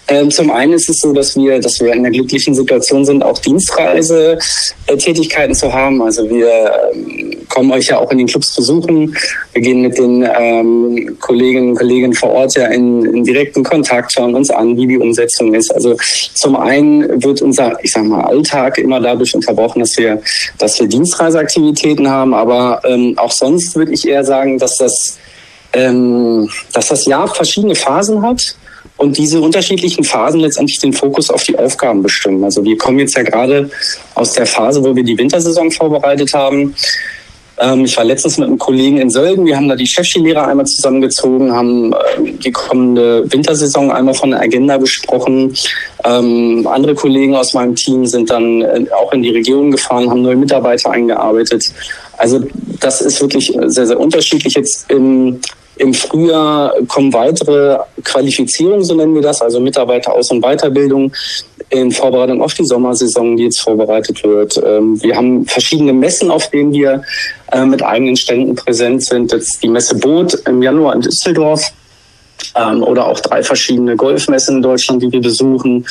Ähm, 0.08 0.32
zum 0.32 0.52
einen 0.52 0.74
ist 0.74 0.90
es 0.90 1.00
so, 1.00 1.14
dass 1.14 1.36
wir, 1.36 1.60
dass 1.60 1.80
wir 1.80 1.94
in 1.94 2.04
der 2.04 2.12
glücklichen 2.12 2.54
Situation 2.54 3.06
sind, 3.06 3.24
auch 3.24 3.40
Dienstreisetätigkeiten 3.40 5.56
zu 5.56 5.74
haben. 5.74 6.02
Also 6.02 6.30
wir 6.30 6.92
ähm, 6.94 7.38
kommen 7.48 7.72
euch 7.72 7.88
ja 7.88 7.98
auch 7.98 8.12
in 8.12 8.18
den 8.18 8.28
Clubs 8.28 8.54
besuchen. 8.56 9.16
Wir 9.54 9.62
gehen 9.62 9.82
mit 9.82 9.98
den 9.98 10.28
ähm, 10.38 11.18
Kolleginnen 11.20 11.72
und 11.72 11.78
Kollegen 11.78 12.14
vor 12.14 12.32
Ort 12.32 12.56
ja 12.56 12.68
in, 12.68 13.06
in 13.06 13.24
direkten 13.24 13.64
Kontakt, 13.64 14.14
schauen 14.14 14.36
uns 14.36 14.50
an, 14.50 14.76
wie 14.78 14.88
die 14.88 14.98
Umsetzung 14.98 15.54
ist. 15.54 15.74
Also 15.74 15.96
zum 16.34 16.56
einen 16.56 17.24
wird 17.24 17.42
unser, 17.42 17.78
ich 17.84 17.92
sag 17.92 18.06
mal, 18.06 18.22
Alltag 18.22 18.78
immer 18.78 19.00
dadurch 19.00 19.34
unterbrochen, 19.34 19.80
dass 19.80 19.98
wir, 19.98 20.22
dass 20.58 20.80
wir 20.80 20.81
Dienstreiseaktivitäten 20.88 22.10
haben, 22.10 22.34
aber 22.34 22.82
ähm, 22.86 23.14
auch 23.18 23.32
sonst 23.32 23.76
würde 23.76 23.94
ich 23.94 24.08
eher 24.08 24.24
sagen, 24.24 24.58
dass 24.58 24.78
das, 24.78 25.18
ähm, 25.74 26.50
dass 26.74 26.88
das 26.88 27.06
Jahr 27.06 27.28
verschiedene 27.28 27.76
Phasen 27.76 28.22
hat 28.22 28.56
und 28.98 29.18
diese 29.18 29.42
unterschiedlichen 29.42 30.04
Phasen 30.04 30.42
letztendlich 30.42 30.80
den 30.80 30.94
Fokus 30.94 31.30
auf 31.30 31.44
die 31.44 31.58
Aufgaben 31.58 32.04
bestimmen. 32.04 32.44
Also 32.44 32.64
wir 32.64 32.78
kommen 32.78 33.00
jetzt 33.00 33.16
ja 33.16 33.24
gerade 33.24 33.70
aus 34.16 34.34
der 34.34 34.46
Phase, 34.46 34.84
wo 34.84 34.96
wir 34.96 35.04
die 35.04 35.18
Wintersaison 35.18 35.72
vorbereitet 35.72 36.34
haben. 36.34 36.76
Ähm, 37.62 37.86
ich 37.86 37.96
war 37.96 38.04
letztens 38.04 38.38
mit 38.38 38.48
einem 38.48 38.58
Kollegen 38.58 38.98
in 38.98 39.10
Sölden. 39.10 39.46
Wir 39.46 39.56
haben 39.56 39.70
da 39.70 39.76
die 39.76 39.86
Chefskilehrer 39.86 40.48
einmal 40.48 40.66
zusammengezogen, 40.66 41.52
haben 41.52 41.94
äh, 41.94 41.98
die 42.44 42.52
kommende 42.52 43.32
Wintersaison 43.32 43.92
einmal 43.92 44.16
von 44.16 44.32
der 44.32 44.42
Agenda 44.42 44.78
besprochen. 44.78 45.56
Ähm, 46.04 46.68
andere 46.70 46.96
Kollegen 46.96 47.36
aus 47.36 47.54
meinem 47.54 47.76
Team 47.76 48.06
sind 48.08 48.30
dann 48.32 48.62
äh, 48.62 48.86
auch 48.92 49.14
in 49.14 49.22
die 49.22 49.30
Region 49.30 49.72
gefahren, 49.72 50.10
haben 50.10 50.24
neue 50.24 50.36
Mitarbeiter 50.36 50.90
eingearbeitet. 50.90 51.72
Also 52.18 52.42
das 52.80 53.02
ist 53.02 53.22
wirklich 53.22 53.54
sehr, 53.66 53.86
sehr 53.86 54.00
unterschiedlich. 54.00 54.56
Jetzt 54.56 54.90
im 54.90 55.40
im 55.78 55.94
Frühjahr 55.94 56.74
kommen 56.88 57.14
weitere 57.14 57.80
Qualifizierungen, 58.04 58.84
so 58.84 58.94
nennen 58.94 59.16
wir 59.16 59.22
das, 59.22 59.42
also 59.42 59.60
Mitarbeiter 59.60 60.14
Aus- 60.14 60.32
und 60.32 60.42
Weiterbildung 60.42 61.12
in 61.70 61.92
Vorbereitung 61.92 62.42
auf 62.42 62.54
die 62.54 62.66
Sommersaison, 62.66 63.38
die 63.38 63.46
jetzt 63.46 63.62
vorbereitet 63.62 64.24
wird. 64.24 64.62
Ähm, 64.64 65.02
wir 65.02 65.16
haben 65.16 65.46
verschiedene 65.46 65.94
Messen, 65.94 66.30
auf 66.30 66.50
denen 66.50 66.74
wir 66.74 67.04
äh, 67.52 67.66
mit 67.66 67.82
eigenen 67.82 68.18
Ständen 68.18 68.56
präsent 68.56 69.04
sind. 69.04 69.32
Jetzt 69.32 69.64
die 69.64 69.70
Messe 69.70 69.96
Boot 69.96 70.34
im 70.46 70.62
Januar 70.62 70.94
in 70.96 71.02
Düsseldorf 71.02 71.72
ähm, 72.56 72.84
oder 72.84 73.08
auch 73.08 73.20
drei 73.22 73.42
verschiedene 73.42 73.96
Golfmessen 73.96 74.58
in 74.58 74.62
Deutschland, 74.62 75.02
die 75.02 75.12
wir 75.12 75.22
besuchen. 75.22 75.86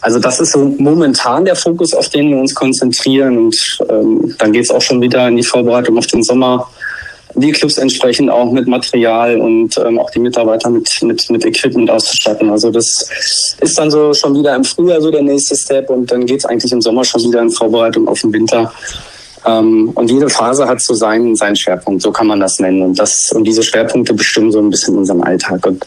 Also 0.00 0.20
das 0.20 0.38
ist 0.38 0.52
so 0.52 0.72
momentan 0.78 1.44
der 1.44 1.56
Fokus, 1.56 1.92
auf 1.92 2.08
den 2.08 2.30
wir 2.30 2.38
uns 2.38 2.54
konzentrieren. 2.54 3.36
Und 3.38 3.78
ähm, 3.90 4.36
dann 4.38 4.52
geht 4.52 4.64
es 4.64 4.70
auch 4.70 4.82
schon 4.82 5.00
wieder 5.00 5.26
in 5.26 5.36
die 5.36 5.42
Vorbereitung 5.42 5.98
auf 5.98 6.06
den 6.06 6.22
Sommer 6.22 6.68
die 7.34 7.52
Clubs 7.52 7.78
entsprechend 7.78 8.30
auch 8.30 8.50
mit 8.50 8.66
Material 8.66 9.40
und 9.40 9.76
ähm, 9.78 9.98
auch 9.98 10.10
die 10.10 10.18
Mitarbeiter 10.18 10.70
mit, 10.70 10.90
mit, 11.02 11.28
mit 11.30 11.44
Equipment 11.44 11.90
auszustatten. 11.90 12.50
Also 12.50 12.70
das 12.70 13.08
ist 13.60 13.78
dann 13.78 13.90
so 13.90 14.14
schon 14.14 14.36
wieder 14.36 14.54
im 14.54 14.64
Frühjahr 14.64 15.00
so 15.00 15.10
der 15.10 15.22
nächste 15.22 15.56
Step 15.56 15.90
und 15.90 16.10
dann 16.10 16.26
geht 16.26 16.38
es 16.38 16.44
eigentlich 16.46 16.72
im 16.72 16.80
Sommer 16.80 17.04
schon 17.04 17.22
wieder 17.22 17.42
in 17.42 17.50
Vorbereitung 17.50 18.08
auf 18.08 18.20
den 18.20 18.32
Winter. 18.32 18.72
Ähm, 19.46 19.90
und 19.94 20.10
jede 20.10 20.28
Phase 20.28 20.66
hat 20.66 20.80
so 20.80 20.94
seinen, 20.94 21.36
seinen 21.36 21.56
Schwerpunkt, 21.56 22.02
so 22.02 22.10
kann 22.10 22.26
man 22.26 22.40
das 22.40 22.58
nennen. 22.58 22.82
Und, 22.82 22.98
das, 22.98 23.32
und 23.32 23.44
diese 23.44 23.62
Schwerpunkte 23.62 24.14
bestimmen 24.14 24.50
so 24.50 24.58
ein 24.58 24.70
bisschen 24.70 24.96
unseren 24.96 25.22
Alltag. 25.22 25.64
Und 25.66 25.84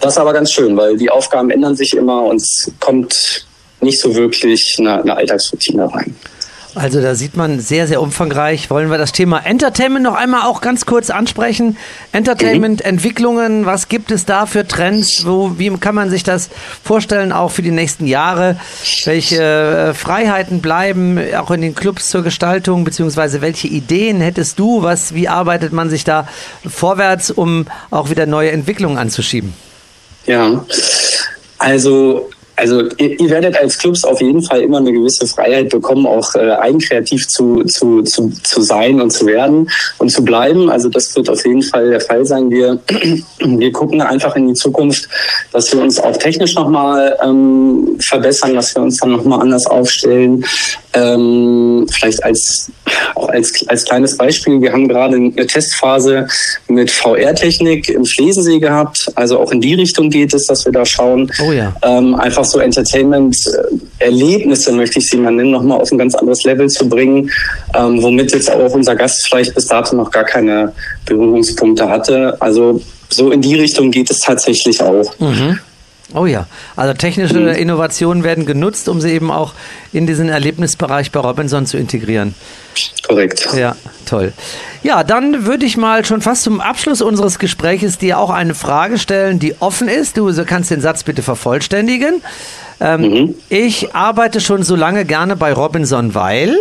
das 0.00 0.14
ist 0.14 0.18
aber 0.18 0.32
ganz 0.32 0.52
schön, 0.52 0.76
weil 0.76 0.96
die 0.96 1.10
Aufgaben 1.10 1.50
ändern 1.50 1.74
sich 1.74 1.94
immer 1.94 2.22
und 2.24 2.36
es 2.36 2.70
kommt 2.78 3.46
nicht 3.80 4.00
so 4.00 4.14
wirklich 4.14 4.76
eine, 4.78 5.02
eine 5.02 5.16
Alltagsroutine 5.16 5.92
rein. 5.92 6.14
Also 6.78 7.02
da 7.02 7.16
sieht 7.16 7.36
man 7.36 7.58
sehr, 7.58 7.88
sehr 7.88 8.00
umfangreich. 8.00 8.70
Wollen 8.70 8.88
wir 8.90 8.98
das 8.98 9.10
Thema 9.10 9.44
Entertainment 9.44 10.04
noch 10.04 10.14
einmal 10.14 10.42
auch 10.42 10.60
ganz 10.60 10.86
kurz 10.86 11.10
ansprechen? 11.10 11.76
Entertainment, 12.12 12.80
mhm. 12.80 12.90
Entwicklungen, 12.90 13.66
was 13.66 13.88
gibt 13.88 14.12
es 14.12 14.24
da 14.24 14.46
für 14.46 14.66
Trends? 14.66 15.26
Wo, 15.26 15.58
wie 15.58 15.70
kann 15.78 15.96
man 15.96 16.08
sich 16.08 16.22
das 16.22 16.50
vorstellen, 16.84 17.32
auch 17.32 17.50
für 17.50 17.62
die 17.62 17.72
nächsten 17.72 18.06
Jahre? 18.06 18.56
Welche 19.04 19.42
äh, 19.42 19.94
Freiheiten 19.94 20.60
bleiben 20.60 21.18
auch 21.36 21.50
in 21.50 21.62
den 21.62 21.74
Clubs 21.74 22.10
zur 22.10 22.22
Gestaltung, 22.22 22.84
beziehungsweise 22.84 23.40
welche 23.40 23.66
Ideen 23.66 24.20
hättest 24.20 24.58
du? 24.58 24.82
Was, 24.82 25.14
wie 25.14 25.28
arbeitet 25.28 25.72
man 25.72 25.90
sich 25.90 26.04
da 26.04 26.28
vorwärts, 26.64 27.32
um 27.32 27.66
auch 27.90 28.08
wieder 28.08 28.26
neue 28.26 28.52
Entwicklungen 28.52 28.98
anzuschieben? 28.98 29.52
Ja, 30.26 30.64
also 31.58 32.30
also 32.58 32.82
ihr, 32.96 33.20
ihr, 33.20 33.30
werdet 33.30 33.56
als 33.56 33.78
Clubs 33.78 34.04
auf 34.04 34.20
jeden 34.20 34.42
Fall 34.42 34.62
immer 34.62 34.78
eine 34.78 34.92
gewisse 34.92 35.26
Freiheit 35.26 35.68
bekommen, 35.68 36.06
auch 36.06 36.34
äh, 36.34 36.50
eigenkreativ 36.50 37.28
zu, 37.28 37.62
zu, 37.64 38.02
zu, 38.02 38.32
zu 38.42 38.62
sein 38.62 39.00
und 39.00 39.12
zu 39.12 39.26
werden 39.26 39.70
und 39.98 40.10
zu 40.10 40.24
bleiben. 40.24 40.68
Also 40.68 40.88
das 40.88 41.14
wird 41.14 41.30
auf 41.30 41.44
jeden 41.46 41.62
Fall 41.62 41.90
der 41.90 42.00
Fall 42.00 42.26
sein. 42.26 42.50
Wir, 42.50 42.80
wir 43.38 43.72
gucken 43.72 44.00
einfach 44.02 44.34
in 44.34 44.48
die 44.48 44.54
Zukunft, 44.54 45.08
dass 45.52 45.72
wir 45.72 45.80
uns 45.80 46.00
auch 46.00 46.16
technisch 46.16 46.54
nochmal 46.54 47.16
ähm, 47.22 47.96
verbessern, 48.00 48.54
dass 48.54 48.74
wir 48.74 48.82
uns 48.82 48.98
dann 48.98 49.12
nochmal 49.12 49.40
anders 49.40 49.66
aufstellen. 49.66 50.44
Ähm, 50.98 51.86
vielleicht 51.90 52.22
als, 52.24 52.72
auch 53.14 53.28
als, 53.28 53.64
als 53.68 53.84
kleines 53.84 54.16
Beispiel, 54.16 54.60
wir 54.60 54.72
haben 54.72 54.88
gerade 54.88 55.14
eine 55.16 55.46
Testphase 55.46 56.26
mit 56.66 56.90
VR-Technik 56.90 57.88
im 57.88 58.04
Schlesensee 58.04 58.58
gehabt. 58.58 59.06
Also 59.14 59.38
auch 59.38 59.52
in 59.52 59.60
die 59.60 59.74
Richtung 59.74 60.10
geht 60.10 60.34
es, 60.34 60.46
dass 60.46 60.64
wir 60.64 60.72
da 60.72 60.84
schauen. 60.84 61.30
Oh 61.46 61.52
ja. 61.52 61.72
Ähm, 61.82 62.16
einfach 62.16 62.44
so 62.44 62.58
Entertainment-Erlebnisse, 62.58 64.72
möchte 64.72 64.98
ich 64.98 65.08
sie 65.08 65.18
mal 65.18 65.32
nennen, 65.32 65.52
nochmal 65.52 65.80
auf 65.80 65.92
ein 65.92 65.98
ganz 65.98 66.16
anderes 66.16 66.42
Level 66.44 66.68
zu 66.68 66.88
bringen, 66.88 67.30
ähm, 67.74 68.02
womit 68.02 68.32
jetzt 68.32 68.50
auch 68.50 68.72
unser 68.72 68.96
Gast 68.96 69.26
vielleicht 69.26 69.54
bis 69.54 69.66
dato 69.66 69.94
noch 69.94 70.10
gar 70.10 70.24
keine 70.24 70.72
Berührungspunkte 71.06 71.88
hatte. 71.88 72.36
Also 72.40 72.80
so 73.10 73.30
in 73.30 73.40
die 73.40 73.54
Richtung 73.54 73.90
geht 73.90 74.10
es 74.10 74.20
tatsächlich 74.20 74.82
auch. 74.82 75.18
Mhm. 75.18 75.58
Oh 76.14 76.24
ja, 76.24 76.46
also 76.74 76.94
technische 76.94 77.38
mhm. 77.38 77.48
Innovationen 77.48 78.24
werden 78.24 78.46
genutzt, 78.46 78.88
um 78.88 79.00
sie 79.00 79.10
eben 79.10 79.30
auch 79.30 79.52
in 79.92 80.06
diesen 80.06 80.30
Erlebnisbereich 80.30 81.12
bei 81.12 81.20
Robinson 81.20 81.66
zu 81.66 81.76
integrieren. 81.76 82.34
Korrekt. 83.06 83.48
Ja, 83.54 83.76
toll. 84.06 84.32
Ja, 84.82 85.04
dann 85.04 85.44
würde 85.44 85.66
ich 85.66 85.76
mal 85.76 86.04
schon 86.06 86.22
fast 86.22 86.44
zum 86.44 86.60
Abschluss 86.60 87.02
unseres 87.02 87.38
Gespräches 87.38 87.98
dir 87.98 88.18
auch 88.18 88.30
eine 88.30 88.54
Frage 88.54 88.98
stellen, 88.98 89.38
die 89.38 89.60
offen 89.60 89.88
ist. 89.88 90.16
Du 90.16 90.32
kannst 90.44 90.70
den 90.70 90.80
Satz 90.80 91.02
bitte 91.02 91.22
vervollständigen. 91.22 92.22
Ähm, 92.80 93.00
mhm. 93.00 93.34
Ich 93.50 93.94
arbeite 93.94 94.40
schon 94.40 94.62
so 94.62 94.76
lange 94.76 95.04
gerne 95.04 95.36
bei 95.36 95.52
Robinson, 95.52 96.14
weil? 96.14 96.56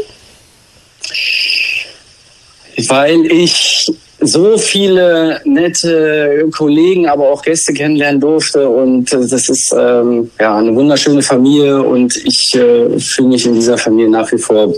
Weil 2.88 3.26
ich 3.28 3.92
so 4.20 4.58
viele 4.58 5.42
nette 5.46 6.48
Kollegen, 6.56 7.08
aber 7.08 7.30
auch 7.30 7.42
Gäste 7.42 7.74
kennenlernen 7.74 8.20
durfte. 8.20 8.68
Und 8.68 9.12
äh, 9.14 9.28
das 9.28 9.50
ist 9.50 9.74
ähm, 9.78 10.32
ja 10.40 10.58
eine 10.58 10.74
wunderschöne 10.74 11.22
Familie 11.22 11.82
und 11.82 12.16
ich 12.16 12.56
äh, 12.56 13.00
fühle 13.00 13.30
mich 13.30 13.46
in 13.46 13.54
dieser 13.54 13.78
Familie 13.78 14.10
nach 14.10 14.32
wie 14.32 14.38
vor 14.38 14.74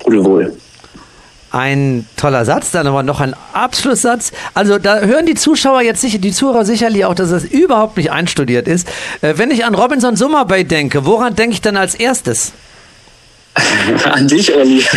pudelwohl. 0.00 0.54
Ein 1.50 2.06
toller 2.16 2.44
Satz, 2.44 2.72
dann 2.72 2.86
aber 2.86 3.02
noch 3.02 3.20
ein 3.20 3.34
Abschlusssatz. 3.54 4.32
Also 4.52 4.78
da 4.78 5.00
hören 5.00 5.24
die 5.24 5.34
Zuschauer 5.34 5.80
jetzt 5.80 6.02
sicher, 6.02 6.18
die 6.18 6.32
Zuhörer 6.32 6.66
sicherlich 6.66 7.06
auch, 7.06 7.14
dass 7.14 7.30
das 7.30 7.44
überhaupt 7.44 7.96
nicht 7.96 8.10
einstudiert 8.12 8.68
ist. 8.68 8.88
Äh, 9.20 9.34
wenn 9.36 9.50
ich 9.50 9.64
an 9.64 9.74
Robinson 9.74 10.16
Summer 10.16 10.44
Bay 10.44 10.64
denke, 10.64 11.06
woran 11.06 11.34
denke 11.34 11.54
ich 11.54 11.60
dann 11.60 11.76
als 11.76 11.94
erstes? 11.94 12.52
An 14.10 14.28
dich, 14.28 14.54
Olli. 14.54 14.82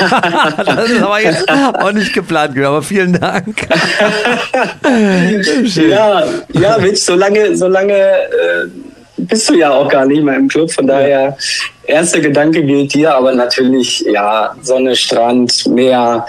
das 0.65 0.89
ist 0.89 1.01
aber 1.01 1.21
jetzt 1.21 1.49
auch 1.49 1.91
nicht 1.91 2.13
geplant, 2.13 2.57
aber 2.57 2.81
vielen 2.81 3.13
Dank. 3.13 3.67
ja, 5.75 6.23
ja, 6.53 6.77
Mensch, 6.77 6.99
so 6.99 7.15
lange, 7.15 7.55
so 7.55 7.67
lange 7.67 7.93
äh, 7.93 8.67
bist 9.17 9.49
du 9.49 9.55
ja 9.55 9.71
auch 9.71 9.89
gar 9.89 10.05
nicht 10.05 10.23
mehr 10.23 10.35
im 10.35 10.47
Club. 10.47 10.71
Von 10.71 10.87
daher, 10.87 11.37
erster 11.83 12.19
Gedanke 12.19 12.63
gilt 12.63 12.93
dir, 12.93 13.15
aber 13.15 13.33
natürlich, 13.33 14.01
ja, 14.01 14.55
Sonne, 14.61 14.95
Strand, 14.95 15.67
Meer. 15.67 16.25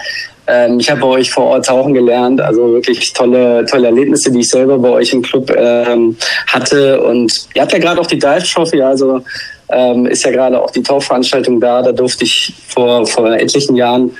Ähm, 0.52 0.80
ich 0.80 0.90
habe 0.90 1.00
bei 1.00 1.06
euch 1.06 1.30
vor 1.30 1.44
Ort 1.44 1.66
tauchen 1.66 1.94
gelernt, 1.94 2.40
also 2.40 2.72
wirklich 2.72 3.12
tolle, 3.12 3.64
tolle 3.64 3.86
Erlebnisse, 3.86 4.30
die 4.30 4.40
ich 4.40 4.50
selber 4.50 4.78
bei 4.78 4.90
euch 4.90 5.12
im 5.12 5.22
Club 5.22 5.50
ähm, 5.56 6.16
hatte. 6.46 7.00
Und 7.02 7.46
ihr 7.54 7.62
habt 7.62 7.72
ja 7.72 7.78
gerade 7.78 8.00
auch 8.00 8.06
die 8.06 8.18
Dive 8.18 8.44
Trophy, 8.52 8.82
also 8.82 9.22
ähm, 9.70 10.06
ist 10.06 10.24
ja 10.24 10.30
gerade 10.30 10.60
auch 10.60 10.70
die 10.70 10.82
Tauchveranstaltung 10.82 11.60
da. 11.60 11.80
Da 11.82 11.92
durfte 11.92 12.24
ich 12.24 12.52
vor, 12.68 13.06
vor 13.06 13.32
etlichen 13.32 13.76
Jahren 13.76 14.10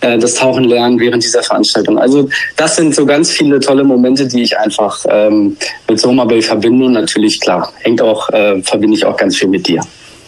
äh, 0.00 0.18
das 0.18 0.34
Tauchen 0.34 0.64
lernen 0.64 0.98
während 0.98 1.22
dieser 1.22 1.42
Veranstaltung. 1.42 1.98
Also 1.98 2.28
das 2.56 2.76
sind 2.76 2.94
so 2.94 3.06
ganz 3.06 3.30
viele 3.30 3.60
tolle 3.60 3.84
Momente, 3.84 4.26
die 4.26 4.42
ich 4.42 4.58
einfach 4.58 5.04
ähm, 5.08 5.56
mit 5.88 6.00
Sommerbay 6.00 6.42
verbinde. 6.42 6.86
Und 6.86 6.92
natürlich, 6.92 7.40
klar, 7.40 7.72
hängt 7.82 8.02
auch, 8.02 8.28
äh, 8.30 8.60
verbinde 8.62 8.96
ich 8.96 9.04
auch 9.04 9.16
ganz 9.16 9.36
viel 9.36 9.48
mit 9.48 9.68
dir. 9.68 9.80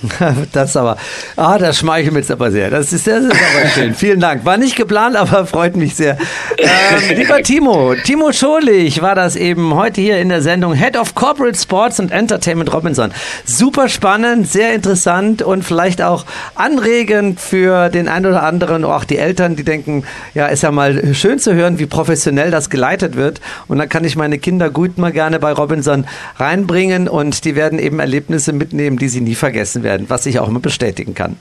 Das 0.52 0.76
aber, 0.76 0.96
ah, 1.36 1.58
das 1.58 1.78
schmeichelt 1.78 2.12
mir 2.12 2.20
jetzt 2.20 2.30
aber 2.30 2.50
sehr. 2.50 2.70
Das 2.70 2.92
ist, 2.92 3.06
das 3.06 3.24
ist 3.24 3.32
aber 3.32 3.68
schön. 3.68 3.94
Vielen 3.94 4.20
Dank. 4.20 4.44
War 4.44 4.56
nicht 4.56 4.76
geplant, 4.76 5.16
aber 5.16 5.46
freut 5.46 5.76
mich 5.76 5.94
sehr. 5.94 6.16
Ähm, 6.58 7.16
lieber 7.16 7.42
Timo, 7.42 7.94
Timo 7.94 8.32
Scholich 8.32 9.02
war 9.02 9.14
das 9.14 9.36
eben 9.36 9.74
heute 9.74 10.00
hier 10.00 10.18
in 10.18 10.28
der 10.28 10.42
Sendung 10.42 10.74
Head 10.74 10.96
of 10.96 11.14
Corporate 11.14 11.58
Sports 11.58 12.00
and 12.00 12.10
Entertainment 12.10 12.72
Robinson. 12.72 13.12
Super 13.44 13.88
spannend, 13.88 14.48
sehr 14.48 14.74
interessant 14.74 15.42
und 15.42 15.64
vielleicht 15.64 16.02
auch 16.02 16.24
anregend 16.54 17.40
für 17.40 17.88
den 17.88 18.08
einen 18.08 18.26
oder 18.26 18.42
anderen, 18.42 18.84
auch 18.84 19.04
die 19.04 19.18
Eltern, 19.18 19.56
die 19.56 19.64
denken, 19.64 20.04
ja, 20.34 20.46
ist 20.46 20.62
ja 20.62 20.70
mal 20.70 21.14
schön 21.14 21.38
zu 21.38 21.54
hören, 21.54 21.78
wie 21.78 21.86
professionell 21.86 22.50
das 22.50 22.70
geleitet 22.70 23.16
wird. 23.16 23.40
Und 23.68 23.78
dann 23.78 23.88
kann 23.88 24.04
ich 24.04 24.16
meine 24.16 24.38
Kinder 24.38 24.70
gut 24.70 24.98
mal 24.98 25.12
gerne 25.12 25.38
bei 25.38 25.52
Robinson 25.52 26.06
reinbringen 26.36 27.08
und 27.08 27.44
die 27.44 27.54
werden 27.54 27.78
eben 27.78 28.00
Erlebnisse 28.00 28.52
mitnehmen, 28.52 28.98
die 28.98 29.08
sie 29.08 29.20
nie 29.20 29.34
vergessen 29.34 29.82
werden 29.82 29.89
werden, 29.90 30.06
was 30.08 30.26
ich 30.26 30.38
auch 30.38 30.48
immer 30.48 30.60
bestätigen 30.60 31.14
kann. 31.14 31.36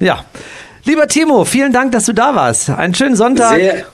Ja. 0.00 0.24
Lieber 0.84 1.06
Timo, 1.06 1.44
vielen 1.44 1.72
Dank, 1.72 1.92
dass 1.92 2.06
du 2.06 2.12
da 2.12 2.34
warst. 2.34 2.68
Einen 2.70 2.94
schönen 2.94 3.14
Sonntag. 3.14 3.56
Sehr, 3.56 3.84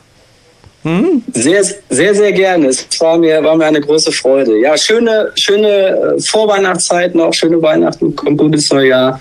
hm? 0.84 1.22
sehr, 1.34 1.62
sehr, 1.90 2.14
sehr 2.14 2.32
gerne. 2.32 2.68
Es 2.68 2.86
war 3.00 3.18
mir, 3.18 3.44
war 3.44 3.56
mir 3.56 3.66
eine 3.66 3.80
große 3.80 4.10
Freude. 4.12 4.58
Ja, 4.58 4.76
schöne, 4.78 5.30
schöne 5.34 5.68
äh, 5.68 6.20
Vorweihnachtszeit 6.22 7.14
noch, 7.14 7.34
schöne 7.34 7.60
Weihnachten, 7.60 8.16
kommt 8.16 8.38
gutes 8.38 8.70
Neujahr. 8.72 9.20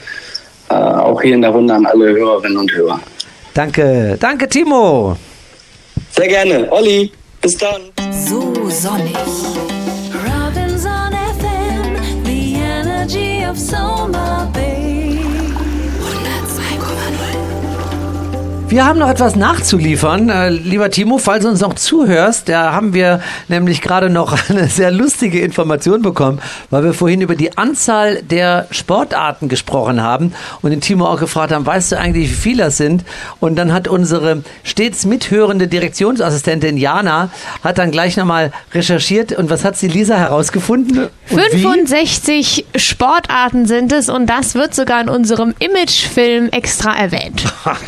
Äh, 0.70 0.76
auch 0.76 1.22
hier 1.22 1.36
in 1.36 1.42
der 1.42 1.52
Runde 1.52 1.74
an 1.74 1.86
alle 1.86 2.08
Hörerinnen 2.14 2.58
und 2.58 2.72
Hörer. 2.74 3.00
Danke, 3.54 4.18
danke 4.20 4.48
Timo. 4.48 5.18
Sehr 6.12 6.28
gerne. 6.28 6.72
Olli, 6.72 7.12
bis 7.42 7.58
dann. 7.58 7.82
So 8.12 8.54
sonnig. 8.70 9.18
Energy 13.08 13.44
of 13.44 13.58
summer, 13.58 14.52
baby. 14.54 14.87
Wir 18.70 18.86
haben 18.86 19.00
noch 19.00 19.10
etwas 19.10 19.38
nachzuliefern, 19.38 20.30
äh, 20.30 20.50
lieber 20.50 20.90
Timo, 20.92 21.20
falls 21.20 21.44
du 21.44 21.50
uns 21.50 21.62
noch 21.62 21.76
zuhörst. 21.76 22.50
Da 22.50 22.74
haben 22.74 22.94
wir 22.94 23.22
nämlich 23.48 23.82
gerade 23.82 24.10
noch 24.10 24.38
eine 24.50 24.68
sehr 24.68 24.92
lustige 24.92 25.40
Information 25.40 26.02
bekommen, 26.02 26.40
weil 26.70 26.84
wir 26.84 26.94
vorhin 26.94 27.22
über 27.22 27.36
die 27.36 27.58
Anzahl 27.58 28.22
der 28.24 28.68
Sportarten 28.72 29.48
gesprochen 29.48 30.04
haben 30.04 30.34
und 30.62 30.72
den 30.72 30.82
Timo 30.82 31.06
auch 31.06 31.18
gefragt 31.18 31.54
haben, 31.54 31.66
weißt 31.66 31.94
du 31.94 31.98
eigentlich, 31.98 32.30
wie 32.30 32.34
viele 32.34 32.64
das 32.66 32.76
sind? 32.76 33.06
Und 33.40 33.56
dann 33.56 33.72
hat 33.72 33.88
unsere 33.88 34.44
stets 34.64 35.06
mithörende 35.06 35.70
Direktionsassistentin 35.70 36.76
Jana 36.76 37.30
hat 37.64 37.78
dann 37.78 37.92
gleich 37.92 38.18
nochmal 38.18 38.52
recherchiert 38.74 39.32
und 39.32 39.50
was 39.50 39.64
hat 39.64 39.78
sie 39.78 39.88
Lisa 39.88 40.18
herausgefunden? 40.18 41.08
Und 41.30 41.40
65 41.40 42.66
wie? 42.74 42.80
Sportarten 42.80 43.66
sind 43.66 43.94
es 43.94 44.10
und 44.10 44.28
das 44.28 44.56
wird 44.56 44.76
sogar 44.76 45.00
in 45.00 45.08
unserem 45.08 45.56
Imagefilm 45.60 46.50
extra 46.50 46.94
erwähnt. 46.94 47.46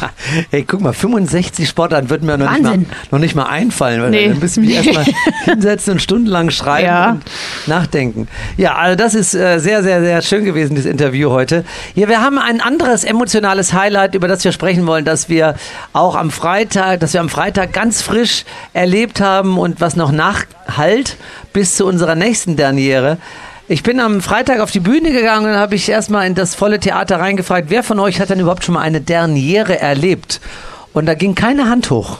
hey, 0.51 0.63
guck 0.70 0.82
mal, 0.82 0.93
65 0.93 1.67
Sportarten 1.67 2.09
würden 2.09 2.26
mir 2.26 2.38
noch 2.38 2.51
nicht, 2.51 2.63
mal, 2.63 2.80
noch 3.11 3.20
nicht 3.20 3.36
mal 3.36 3.47
einfallen. 3.47 4.09
Nee. 4.11 4.30
Dann 4.30 4.39
müssen 4.39 4.63
wir 4.63 4.76
erstmal 4.84 5.05
hinsetzen 5.43 5.93
und 5.93 6.01
stundenlang 6.01 6.51
schreiben 6.51 6.86
ja. 6.86 7.09
und 7.11 7.24
nachdenken. 7.67 8.28
Ja, 8.55 8.76
also 8.76 8.95
das 8.95 9.15
ist 9.15 9.34
äh, 9.34 9.59
sehr, 9.59 9.84
sehr, 9.84 9.99
sehr 10.01 10.22
schön 10.22 10.45
gewesen, 10.45 10.76
dieses 10.76 10.89
Interview 10.89 11.32
heute. 11.32 11.65
Ja, 11.95 12.07
wir 12.07 12.22
haben 12.22 12.38
ein 12.38 12.61
anderes 12.61 13.03
emotionales 13.03 13.74
Highlight, 13.74 14.15
über 14.15 14.28
das 14.28 14.43
wir 14.43 14.51
sprechen 14.51 14.86
wollen, 14.88 15.03
das 15.03 15.28
wir 15.28 15.55
auch 15.91 16.15
am 16.15 16.32
Freitag, 16.32 16.99
das 16.99 17.13
wir 17.13 17.20
am 17.20 17.30
Freitag 17.30 17.74
ganz 17.74 18.01
frisch 18.01 18.45
erlebt 18.74 19.20
haben 19.20 19.57
und 19.57 19.82
was 19.82 19.95
noch 19.95 20.11
nachhalt 20.11 21.17
bis 21.51 21.76
zu 21.76 21.86
unserer 21.86 22.15
nächsten 22.15 22.55
Derniere. 22.55 23.17
Ich 23.72 23.84
bin 23.84 23.99
am 23.99 24.20
Freitag 24.20 24.61
auf 24.61 24.72
die 24.72 24.80
Bühne 24.80 25.11
gegangen 25.11 25.45
und 25.45 25.55
habe 25.55 25.76
ich 25.76 25.88
erstmal 25.88 26.26
in 26.26 26.34
das 26.34 26.55
volle 26.55 26.80
Theater 26.80 27.20
reingefragt, 27.20 27.70
wer 27.70 27.84
von 27.84 27.99
euch 27.99 28.20
hat 28.20 28.32
denn 28.32 28.39
überhaupt 28.39 28.63
schon 28.63 28.74
mal 28.74 28.82
eine 28.82 28.99
Derniere 28.99 29.80
erlebt? 29.80 30.41
Und 30.91 31.05
da 31.05 31.13
ging 31.13 31.36
keine 31.36 31.70
Hand 31.70 31.91
hoch. 31.91 32.17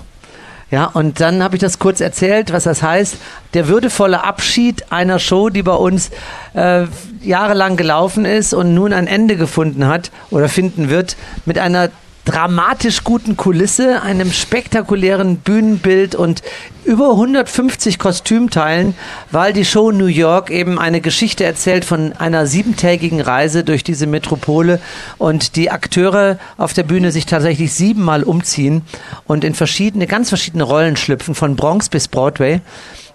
Ja, 0.70 0.86
und 0.86 1.20
dann 1.20 1.42
habe 1.42 1.56
ich 1.56 1.60
das 1.60 1.80
kurz 1.80 2.02
erzählt, 2.02 2.54
was 2.54 2.66
das 2.66 2.84
heißt. 2.84 3.16
Der 3.56 3.68
würdevolle 3.68 4.24
Abschied 4.24 4.92
einer 4.92 5.18
Show, 5.18 5.50
die 5.50 5.64
bei 5.64 5.74
uns 5.74 6.12
äh, 6.54 6.84
jahrelang 7.24 7.78
gelaufen 7.78 8.26
ist 8.26 8.54
und 8.54 8.76
nun 8.76 8.94
ein 8.94 9.08
Ende 9.08 9.36
gefunden 9.36 9.88
hat 9.88 10.12
oder 10.30 10.50
finden 10.50 10.92
wird, 10.92 11.18
mit 11.46 11.58
einer 11.58 11.90
dramatisch 12.26 13.04
guten 13.04 13.38
Kulisse, 13.38 14.02
einem 14.02 14.32
spektakulären 14.32 15.38
Bühnenbild 15.38 16.16
und 16.16 16.44
über 16.84 17.12
150 17.12 18.00
Kostümteilen, 18.00 18.96
weil 19.32 19.54
die 19.54 19.66
Show 19.66 19.92
New 19.92 20.06
York 20.06 20.50
eben 20.50 20.80
eine 20.80 21.02
Geschichte 21.02 21.44
erzählt 21.44 21.86
von 21.86 22.14
einer 22.14 22.46
siebentägigen 22.46 23.22
Reise 23.22 23.64
durch 23.64 23.84
diese 23.84 24.08
Metropole 24.08 24.80
und 25.18 25.56
die 25.56 25.72
Akteure 25.72 26.38
auf 26.58 26.74
der 26.74 26.84
Bühne 26.84 27.12
sich 27.12 27.26
tatsächlich 27.26 27.74
siebenmal 27.74 28.24
umziehen 28.24 28.84
und 29.26 29.44
in 29.44 29.54
verschiedene, 29.54 30.08
ganz 30.08 30.30
verschiedene 30.30 30.64
Rollen 30.64 30.98
schlüpfen, 30.98 31.36
von 31.36 31.56
Bronx 31.56 31.90
bis 31.90 32.08
Broadway. 32.08 32.62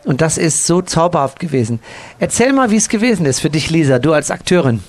Und 0.04 0.20
das 0.20 0.38
ist 0.38 0.66
so 0.66 0.82
zauberhaft 0.82 1.40
gewesen. 1.40 1.80
Erzähl 2.18 2.52
mal, 2.52 2.70
wie 2.70 2.76
es 2.76 2.88
gewesen 2.88 3.26
ist 3.26 3.40
für 3.40 3.50
dich, 3.50 3.70
Lisa, 3.70 3.98
du 3.98 4.12
als 4.12 4.30
Akteurin. 4.30 4.82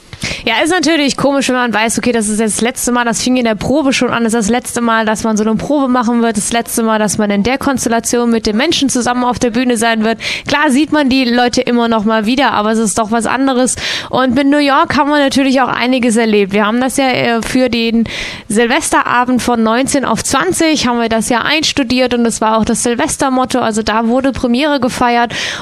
Ja, 0.45 0.55
ist 0.63 0.71
natürlich 0.71 1.17
komisch, 1.17 1.49
wenn 1.49 1.55
man 1.55 1.73
weiß, 1.73 1.97
okay, 1.97 2.11
das 2.11 2.29
ist 2.29 2.39
jetzt 2.39 2.57
das 2.57 2.61
letzte 2.61 2.91
Mal, 2.91 3.03
das 3.05 3.21
fing 3.21 3.35
in 3.35 3.45
der 3.45 3.55
Probe 3.55 3.93
schon 3.93 4.09
an, 4.09 4.23
das 4.23 4.33
ist 4.33 4.45
das 4.45 4.49
letzte 4.49 4.81
Mal, 4.81 5.05
dass 5.05 5.23
man 5.23 5.37
so 5.37 5.43
eine 5.43 5.55
Probe 5.55 5.87
machen 5.87 6.21
wird, 6.21 6.37
das 6.37 6.53
letzte 6.53 6.83
Mal, 6.83 6.99
dass 6.99 7.17
man 7.17 7.29
in 7.31 7.43
der 7.43 7.57
Konstellation 7.57 8.29
mit 8.29 8.45
den 8.45 8.55
Menschen 8.55 8.89
zusammen 8.89 9.23
auf 9.23 9.39
der 9.39 9.51
Bühne 9.51 9.77
sein 9.77 10.03
wird. 10.03 10.19
Klar 10.47 10.69
sieht 10.69 10.91
man 10.91 11.09
die 11.09 11.25
Leute 11.25 11.61
immer 11.61 11.87
noch 11.87 12.05
mal 12.05 12.25
wieder, 12.25 12.51
aber 12.51 12.71
es 12.71 12.79
ist 12.79 12.97
doch 12.97 13.11
was 13.11 13.25
anderes. 13.25 13.75
Und 14.09 14.35
mit 14.35 14.47
New 14.47 14.57
York 14.57 14.97
haben 14.97 15.09
wir 15.09 15.19
natürlich 15.19 15.61
auch 15.61 15.67
einiges 15.67 16.15
erlebt. 16.15 16.53
Wir 16.53 16.65
haben 16.65 16.79
das 16.79 16.97
ja 16.97 17.09
äh, 17.09 17.41
für 17.41 17.69
den 17.69 18.05
Silvesterabend 18.47 19.41
von 19.41 19.61
19 19.61 20.05
auf 20.05 20.23
20 20.23 20.87
haben 20.87 21.01
wir 21.01 21.09
das 21.09 21.29
ja 21.29 21.41
einstudiert 21.41 22.13
und 22.13 22.23
das 22.23 22.39
war 22.41 22.57
auch 22.57 22.65
das 22.65 22.83
Silvestermotto. 22.83 23.59
Also 23.59 23.83
da 23.83 24.07
wurde 24.07 24.31
Premiere 24.31 24.79
gefeiert 24.79 25.04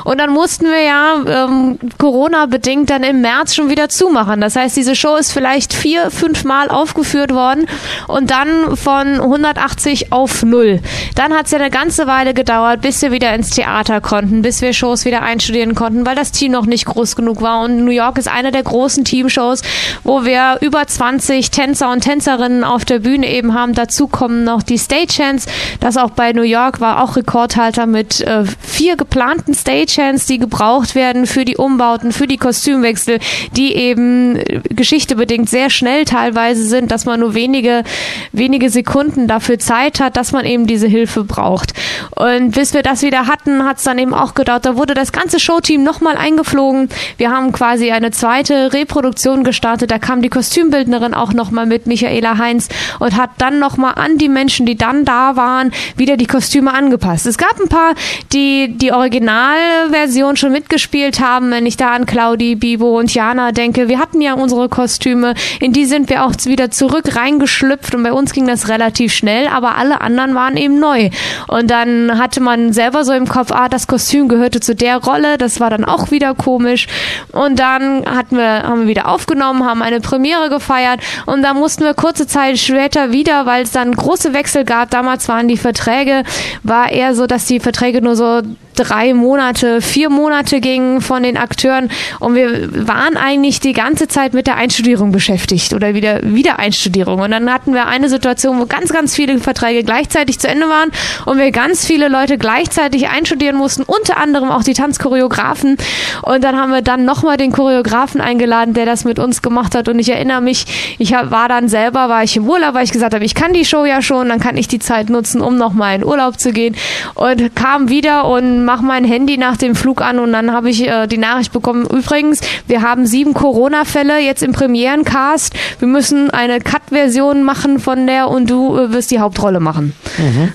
und 0.04 0.20
dann 0.20 0.32
mussten 0.32 0.66
wir 0.66 0.82
ja 0.82 1.46
ähm, 1.46 1.80
Corona-bedingt 1.98 2.90
dann 2.90 3.04
im 3.04 3.22
März 3.22 3.56
schon 3.56 3.70
wieder 3.70 3.90
zumachen. 3.90 4.42
Das 4.42 4.56
heißt, 4.56 4.76
diese 4.76 4.96
Show 4.96 5.16
ist 5.16 5.32
vielleicht 5.32 5.74
vier, 5.74 6.12
fünf 6.12 6.44
Mal 6.44 6.70
aufgeführt 6.70 7.34
worden 7.34 7.68
und 8.08 8.32
dann 8.32 8.76
von 8.76 9.20
180 9.20 10.12
auf 10.12 10.44
null. 10.44 10.80
Dann 11.16 11.34
hat 11.34 11.46
es 11.46 11.52
ja 11.52 11.60
eine 11.60 11.70
ganze 11.70 12.08
Weile 12.08 12.34
gedauert, 12.34 12.82
bis 12.82 13.02
wir 13.02 13.12
wieder 13.12 13.34
ins 13.34 13.50
Theater 13.52 14.02
konnten, 14.02 14.42
bis 14.42 14.62
wir 14.62 14.74
Shows 14.74 15.06
wieder 15.06 15.22
einstudieren 15.22 15.76
konnten, 15.76 16.06
weil 16.06 16.16
das 16.16 16.32
Team 16.32 16.52
noch 16.52 16.66
nicht 16.66 16.86
groß 16.86 17.16
genug 17.16 17.42
war. 17.42 17.64
Und 17.64 17.84
New 17.84 17.92
York 17.92 18.18
ist 18.18 18.28
eine 18.28 18.52
der 18.52 18.64
großen 18.64 19.06
Teamshows, 19.06 19.62
wo 20.04 20.26
wir 20.26 20.58
über 20.62 20.86
20 20.86 21.52
Tänzer 21.52 21.92
und 21.92 22.02
Tänzerinnen 22.02 22.64
auf 22.64 22.86
der 22.86 23.00
Bühne 23.00 23.30
eben 23.30 23.54
haben. 23.54 23.74
Dazu 23.74 24.08
kommen 24.08 24.44
noch 24.44 24.64
die 24.64 24.78
Stagehands. 24.78 25.46
Das 25.80 25.98
auch 25.98 26.12
bei 26.12 26.34
New 26.34 26.44
York 26.44 26.80
war 26.80 27.02
auch 27.02 27.16
Rekordhalter 27.16 27.86
mit 27.86 28.22
äh, 28.22 28.44
vier 28.62 28.96
geplanten 29.34 29.54
Stagehands, 29.56 30.28
die 30.28 30.38
gebraucht 30.38 30.94
werden 30.94 31.26
für 31.26 31.44
die 31.44 31.58
Umbauten, 31.58 32.12
für 32.12 32.28
die 32.28 32.38
Kostümwechsel, 32.38 33.20
die 33.56 33.74
eben 33.74 34.40
Geschichte 34.70 35.16
bedingt 35.16 35.50
sehr 35.50 35.70
schnell 35.72 36.06
teilweise 36.06 36.64
sind, 36.64 36.92
dass 36.92 37.06
man 37.06 37.20
nur 37.20 37.34
wenige, 37.34 37.84
wenige 38.32 38.70
Sekunden 38.70 39.28
dafür 39.28 39.58
Zeit 39.58 40.00
hat, 40.00 40.18
dass 40.18 40.34
man 40.34 40.46
eben 40.46 40.68
diese 40.68 40.88
Hilfe 40.88 41.24
braucht. 41.24 41.74
Und 42.16 42.52
bis 42.52 42.74
wir 42.76 42.84
das 42.84 43.02
wieder 43.02 43.26
hatten, 43.26 43.66
hat 43.66 43.78
es 43.78 43.84
dann 43.84 43.98
eben 43.98 44.14
auch 44.14 44.36
gedauert. 44.36 44.66
Da 44.66 44.78
wurde 44.78 44.94
das 44.94 45.12
ganze 45.12 45.40
Showteam 45.40 45.84
nochmal 45.84 46.16
eingeflogen. 46.16 46.90
Wir 47.18 47.32
haben 47.32 47.52
quasi 47.52 47.92
eine 47.92 48.12
zweite 48.12 48.72
Reproduktion 48.72 49.44
gestartet. 49.44 49.90
Da 49.90 49.98
kam 49.98 50.22
die 50.22 50.30
Kostümbildnerin 50.30 51.14
auch 51.16 51.34
nochmal 51.34 51.66
mit, 51.66 51.88
Michaela 51.88 52.38
Heinz, 52.38 52.70
und 53.00 53.18
hat 53.18 53.32
dann 53.40 53.60
nochmal 53.60 53.96
an 53.96 54.20
die 54.20 54.30
Menschen, 54.30 54.68
die 54.68 54.76
dann 54.76 55.06
da 55.06 55.36
waren, 55.36 55.72
wieder 55.96 56.18
die 56.18 56.28
Kostüme 56.28 56.72
angepasst. 56.72 57.26
Es 57.26 57.38
gab 57.40 57.60
ein 57.60 57.70
paar, 57.70 57.96
die 58.32 58.78
die 58.78 58.92
Originalversion 59.24 60.36
schon 60.36 60.52
mitgespielt 60.52 61.22
haben. 61.22 61.52
Wenn 61.52 61.66
ich 61.66 61.78
da 61.78 61.94
an 61.94 62.06
Claudi, 62.06 62.56
Bibo 62.56 63.00
und 63.00 63.14
Jana 63.14 63.54
denke, 63.54 63.88
wir 63.88 64.00
hatten 64.00 64.22
ja 64.22 64.34
unsere 64.34 64.68
Kostüme. 64.68 65.34
In 65.62 65.72
die 65.72 65.86
sind 65.86 66.10
wir 66.10 66.26
auch 66.26 66.34
wieder 66.44 66.72
zurück 66.72 67.16
reingeschlüpft 67.16 67.96
und 67.96 68.04
bei 68.04 68.12
uns 68.12 68.34
ging 68.34 68.48
das 68.48 68.68
relativ 68.68 69.14
schnell, 69.14 69.48
aber 69.48 69.78
alle 69.78 70.02
anderen 70.02 70.36
waren 70.36 70.58
eben 70.58 70.78
neu. 70.78 71.10
Und 71.48 71.72
dann 71.72 72.20
hatte 72.20 72.42
man 72.42 72.74
selber 72.74 73.06
so 73.06 73.14
im 73.14 73.28
Kopf, 73.28 73.52
ah, 73.52 73.70
das 73.70 73.88
Kostüm 73.88 74.28
gehörte 74.28 74.60
zu 74.60 74.76
der 74.76 74.98
Rolle, 74.98 75.38
das 75.38 75.60
war 75.60 75.70
dann 75.70 75.86
auch 75.86 76.12
wieder 76.12 76.36
komisch. 76.36 76.88
Und 77.32 77.60
dann 77.60 78.06
hatten 78.06 78.38
wir, 78.38 78.64
haben 78.64 78.82
wir 78.82 78.88
wieder 78.88 79.08
aufgenommen, 79.08 79.66
haben 79.66 79.82
eine 79.82 80.02
Premiere 80.02 80.50
gefeiert 80.50 81.00
und 81.26 81.44
da 81.44 81.54
mussten 81.54 81.84
wir 81.84 81.94
kurze 81.94 82.28
Zeit 82.28 82.60
später 82.60 83.12
wieder, 83.12 83.46
weil 83.46 83.64
es 83.64 83.72
dann 83.72 83.96
große 83.96 84.34
Wechsel 84.34 84.66
gab. 84.66 84.90
Damals 84.90 85.30
waren 85.30 85.48
die 85.48 85.58
Verträge, 85.58 86.24
war 86.64 86.92
eher 86.92 87.16
so, 87.16 87.26
dass 87.26 87.46
die 87.46 87.62
Verträge 87.62 88.02
nur 88.02 88.16
so 88.16 88.42
drei 88.76 89.14
Monate, 89.14 89.82
vier 89.82 90.10
Monate 90.10 90.62
ging 90.62 91.02
von 91.02 91.24
den 91.24 91.38
Akteuren 91.38 91.90
und 92.20 92.36
wir 92.36 92.88
waren 92.88 93.18
eigentlich 93.18 93.60
die 93.60 93.74
ganze 93.74 94.08
Zeit 94.08 94.34
mit 94.34 94.48
der 94.48 94.56
Einstudierung 94.56 95.12
beschäftigt 95.12 95.74
oder 95.74 95.94
wieder 95.94 96.20
Wiedereinstudierung. 96.24 97.20
Und 97.20 97.32
dann 97.32 97.52
hatten 97.52 97.74
wir 97.74 97.88
eine 97.88 98.10
Situation, 98.10 98.60
wo 98.60 98.66
ganz, 98.66 98.92
ganz 98.92 99.16
viele 99.16 99.38
Verträge 99.40 99.84
gleichzeitig 99.84 100.40
zu 100.40 100.48
Ende 100.48 100.68
waren 100.68 100.92
und 101.26 101.38
wir 101.38 101.52
ganz 101.52 101.86
viele 101.86 102.08
Leute 102.08 102.38
gleichzeitig 102.38 103.10
einstudieren 103.10 103.56
mussten, 103.56 103.84
unter 103.84 104.18
anderem 104.18 104.50
auch 104.50 104.64
die 104.64 104.74
Tanzchoreografen. 104.74 105.78
Und 106.22 106.44
dann 106.44 106.58
haben 106.58 106.72
wir 106.72 106.82
dann 106.82 107.06
nochmal 107.06 107.38
den 107.38 107.52
Choreografen 107.52 108.22
eingeladen, 108.22 108.74
der 108.74 108.86
das 108.86 109.06
mit 109.06 109.20
uns 109.20 109.42
gemacht 109.42 109.76
hat. 109.76 109.88
Und 109.90 110.00
ich 110.00 110.10
erinnere 110.10 110.42
mich, 110.42 110.96
ich 110.98 111.12
war 111.12 111.48
dann 111.48 111.70
selber, 111.70 112.10
war 112.10 112.24
ich 112.24 112.36
im 112.38 112.48
Urlaub, 112.48 112.74
weil 112.74 112.84
ich 112.84 112.92
gesagt 112.92 113.14
habe, 113.14 113.26
ich 113.26 113.36
kann 113.36 113.54
die 113.54 113.66
Show 113.66 113.86
ja 113.86 114.02
schon, 114.02 114.30
dann 114.30 114.40
kann 114.40 114.58
ich 114.58 114.68
die 114.68 114.80
Zeit 114.80 115.10
nutzen, 115.10 115.42
um 115.42 115.58
nochmal 115.58 115.96
in 115.96 116.04
Urlaub 116.04 116.40
zu 116.40 116.52
gehen. 116.52 116.76
Und 117.16 117.56
kam 117.56 117.90
wieder 117.90 118.26
und 118.26 118.63
mach 118.66 118.82
mein 118.82 119.04
Handy 119.04 119.38
nach 119.38 119.58
dem 119.58 119.76
Flug 119.76 120.02
an 120.02 120.20
und 120.20 120.34
dann 120.34 120.52
habe 120.52 120.70
ich 120.70 120.88
äh, 120.88 121.08
die 121.08 121.18
Nachricht 121.18 121.52
bekommen, 121.52 121.86
übrigens, 121.86 122.42
wir 122.68 122.82
haben 122.82 123.06
sieben 123.06 123.34
Corona-Fälle 123.34 124.20
jetzt 124.20 124.44
im 124.44 124.52
Premierencast. 124.52 125.54
Wir 125.80 125.88
müssen 125.88 126.30
eine 126.30 126.60
Cut-Version 126.60 127.44
machen 127.44 127.80
von 127.80 128.08
der 128.08 128.30
und 128.30 128.50
du 128.50 128.78
äh, 128.78 128.92
wirst 128.94 129.12
die 129.12 129.20
Hauptrolle 129.20 129.60
machen. 129.60 129.94
Mhm. 130.18 130.54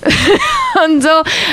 und 0.85 1.03
so 1.03 1.09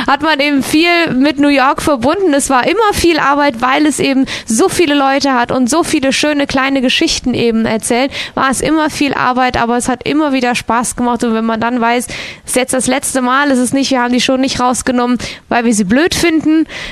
hat 0.06 0.22
man 0.22 0.40
eben 0.40 0.62
viel 0.62 1.12
mit 1.12 1.38
New 1.38 1.48
York 1.48 1.82
verbunden. 1.82 2.34
Es 2.34 2.50
war 2.50 2.66
immer 2.66 2.92
viel 2.92 3.18
Arbeit, 3.18 3.60
weil 3.60 3.86
es 3.86 3.98
eben 4.00 4.26
so 4.46 4.68
viele 4.68 4.94
Leute 4.94 5.34
hat 5.34 5.52
und 5.52 5.68
so 5.68 5.82
viele 5.82 6.12
schöne 6.12 6.46
kleine 6.46 6.80
Geschichten 6.80 7.34
eben 7.34 7.66
erzählt, 7.66 8.10
war 8.34 8.50
es 8.50 8.60
immer 8.60 8.90
viel 8.90 9.14
Arbeit, 9.14 9.56
aber 9.56 9.76
es 9.76 9.88
hat 9.88 10.06
immer 10.06 10.32
wieder 10.32 10.54
Spaß 10.54 10.96
gemacht. 10.96 11.24
Und 11.24 11.34
wenn 11.34 11.44
man 11.44 11.60
dann 11.60 11.80
weiß, 11.80 12.06
es 12.06 12.50
ist 12.50 12.56
jetzt 12.56 12.74
das 12.74 12.86
letzte 12.86 13.22
Mal, 13.22 13.50
ist 13.50 13.58
es 13.58 13.72
nicht, 13.72 13.90
wir 13.90 14.02
haben 14.02 14.12
die 14.12 14.20
schon 14.20 14.40
nicht 14.40 14.60
rausgenommen, 14.60 15.18
weil 15.48 15.64
wir 15.64 15.74
sie 15.74 15.84
blöd 15.84 16.14
finden, 16.14 16.45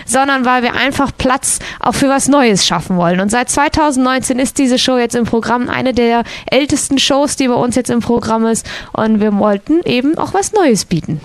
sondern 0.06 0.44
weil 0.44 0.62
wir 0.62 0.74
einfach 0.74 1.10
Platz 1.16 1.58
auch 1.80 1.94
für 1.94 2.08
was 2.08 2.28
Neues 2.28 2.66
schaffen 2.66 2.96
wollen. 2.96 3.20
Und 3.20 3.30
seit 3.30 3.50
2019 3.50 4.38
ist 4.38 4.58
diese 4.58 4.78
Show 4.78 4.98
jetzt 4.98 5.14
im 5.14 5.24
Programm 5.24 5.68
eine 5.68 5.94
der 5.94 6.24
ältesten 6.46 6.98
Shows, 6.98 7.36
die 7.36 7.48
bei 7.48 7.54
uns 7.54 7.76
jetzt 7.76 7.90
im 7.90 8.00
Programm 8.00 8.46
ist. 8.46 8.66
Und 8.92 9.20
wir 9.20 9.36
wollten 9.38 9.80
eben 9.84 10.18
auch 10.18 10.34
was 10.34 10.52
Neues 10.52 10.84
bieten. 10.84 11.20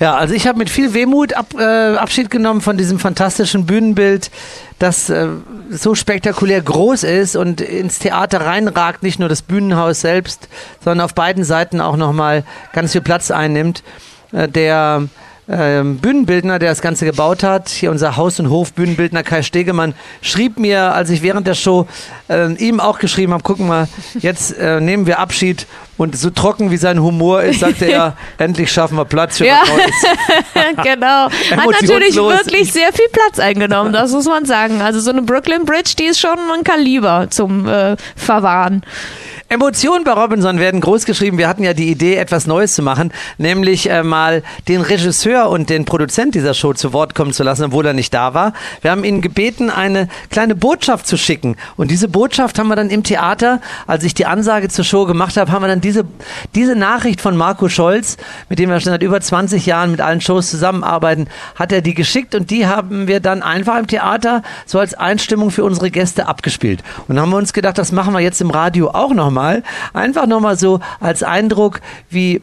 Ja, 0.00 0.16
also 0.16 0.34
ich 0.34 0.46
habe 0.46 0.58
mit 0.58 0.70
viel 0.70 0.92
Wehmut 0.92 1.34
ab, 1.34 1.54
äh, 1.58 1.96
Abschied 1.96 2.30
genommen 2.30 2.60
von 2.60 2.76
diesem 2.76 2.98
fantastischen 2.98 3.64
Bühnenbild, 3.64 4.30
das 4.78 5.08
äh, 5.08 5.28
so 5.70 5.94
spektakulär 5.94 6.60
groß 6.60 7.04
ist 7.04 7.36
und 7.36 7.60
ins 7.60 8.00
Theater 8.00 8.40
reinragt, 8.40 9.02
nicht 9.02 9.20
nur 9.20 9.28
das 9.28 9.42
Bühnenhaus 9.42 10.00
selbst, 10.00 10.48
sondern 10.82 11.04
auf 11.04 11.14
beiden 11.14 11.44
Seiten 11.44 11.80
auch 11.80 11.96
nochmal 11.96 12.44
ganz 12.72 12.92
viel 12.92 13.02
Platz 13.02 13.30
einnimmt. 13.30 13.82
Äh, 14.32 14.48
der 14.48 15.04
ähm, 15.48 15.98
Bühnenbildner, 15.98 16.58
der 16.58 16.70
das 16.70 16.80
Ganze 16.80 17.04
gebaut 17.04 17.42
hat, 17.42 17.68
hier 17.68 17.90
unser 17.90 18.16
Haus- 18.16 18.40
und 18.40 18.48
Hof-Bühnenbildner 18.48 19.22
Kai 19.22 19.42
Stegemann, 19.42 19.94
schrieb 20.22 20.58
mir, 20.58 20.94
als 20.94 21.10
ich 21.10 21.22
während 21.22 21.46
der 21.46 21.54
Show 21.54 21.86
äh, 22.28 22.52
ihm 22.54 22.80
auch 22.80 22.98
geschrieben 22.98 23.32
habe, 23.32 23.42
gucken 23.42 23.66
mal, 23.66 23.88
jetzt 24.18 24.56
äh, 24.58 24.80
nehmen 24.80 25.06
wir 25.06 25.18
Abschied 25.18 25.66
und 25.96 26.16
so 26.16 26.30
trocken 26.30 26.70
wie 26.70 26.76
sein 26.76 27.00
Humor 27.00 27.42
ist, 27.42 27.60
sagte 27.60 27.84
er, 27.84 28.16
endlich 28.38 28.72
schaffen 28.72 28.96
wir 28.96 29.04
Platz 29.04 29.38
für 29.38 29.46
ja. 29.46 29.62
genau. 30.82 31.28
Hat 31.50 31.70
natürlich 31.80 32.16
wirklich 32.16 32.72
sehr 32.72 32.92
viel 32.92 33.08
Platz 33.12 33.38
eingenommen, 33.38 33.92
das 33.92 34.12
muss 34.12 34.26
man 34.26 34.46
sagen. 34.46 34.80
Also 34.82 35.00
so 35.00 35.10
eine 35.10 35.22
Brooklyn 35.22 35.64
Bridge, 35.64 35.94
die 35.98 36.04
ist 36.04 36.20
schon 36.20 36.38
ein 36.56 36.64
Kaliber 36.64 37.28
zum 37.30 37.68
äh, 37.68 37.96
Verwahren. 38.16 38.82
Emotionen 39.54 40.02
bei 40.02 40.10
Robinson 40.10 40.58
werden 40.58 40.80
groß 40.80 41.04
geschrieben. 41.04 41.38
Wir 41.38 41.46
hatten 41.46 41.62
ja 41.62 41.74
die 41.74 41.88
Idee, 41.88 42.16
etwas 42.16 42.48
Neues 42.48 42.74
zu 42.74 42.82
machen, 42.82 43.12
nämlich 43.38 43.88
äh, 43.88 44.02
mal 44.02 44.42
den 44.66 44.80
Regisseur 44.80 45.48
und 45.48 45.70
den 45.70 45.84
Produzent 45.84 46.34
dieser 46.34 46.54
Show 46.54 46.72
zu 46.72 46.92
Wort 46.92 47.14
kommen 47.14 47.32
zu 47.32 47.44
lassen, 47.44 47.66
obwohl 47.66 47.86
er 47.86 47.92
nicht 47.92 48.12
da 48.12 48.34
war. 48.34 48.52
Wir 48.82 48.90
haben 48.90 49.04
ihn 49.04 49.20
gebeten, 49.20 49.70
eine 49.70 50.08
kleine 50.28 50.56
Botschaft 50.56 51.06
zu 51.06 51.16
schicken. 51.16 51.54
Und 51.76 51.92
diese 51.92 52.08
Botschaft 52.08 52.58
haben 52.58 52.66
wir 52.66 52.74
dann 52.74 52.90
im 52.90 53.04
Theater, 53.04 53.60
als 53.86 54.02
ich 54.02 54.12
die 54.12 54.26
Ansage 54.26 54.70
zur 54.70 54.84
Show 54.84 55.06
gemacht 55.06 55.36
habe, 55.36 55.52
haben 55.52 55.62
wir 55.62 55.68
dann 55.68 55.80
diese, 55.80 56.04
diese 56.56 56.74
Nachricht 56.74 57.20
von 57.20 57.36
Marco 57.36 57.68
Scholz, 57.68 58.16
mit 58.48 58.58
dem 58.58 58.70
wir 58.70 58.80
schon 58.80 58.90
seit 58.90 59.04
über 59.04 59.20
20 59.20 59.66
Jahren 59.66 59.92
mit 59.92 60.00
allen 60.00 60.20
Shows 60.20 60.50
zusammenarbeiten, 60.50 61.28
hat 61.54 61.70
er 61.70 61.80
die 61.80 61.94
geschickt 61.94 62.34
und 62.34 62.50
die 62.50 62.66
haben 62.66 63.06
wir 63.06 63.20
dann 63.20 63.40
einfach 63.40 63.78
im 63.78 63.86
Theater 63.86 64.42
so 64.66 64.80
als 64.80 64.94
Einstimmung 64.94 65.52
für 65.52 65.62
unsere 65.62 65.92
Gäste 65.92 66.26
abgespielt. 66.26 66.82
Und 67.06 67.14
dann 67.14 67.22
haben 67.22 67.30
wir 67.30 67.38
uns 67.38 67.52
gedacht, 67.52 67.78
das 67.78 67.92
machen 67.92 68.12
wir 68.14 68.20
jetzt 68.20 68.40
im 68.40 68.50
Radio 68.50 68.90
auch 68.90 69.14
nochmal 69.14 69.43
nochmal. 69.44 69.62
Einfach 69.92 70.26
nochmal 70.26 70.56
so 70.56 70.80
als 71.00 71.22
Eindruck, 71.22 71.80
wie 72.10 72.42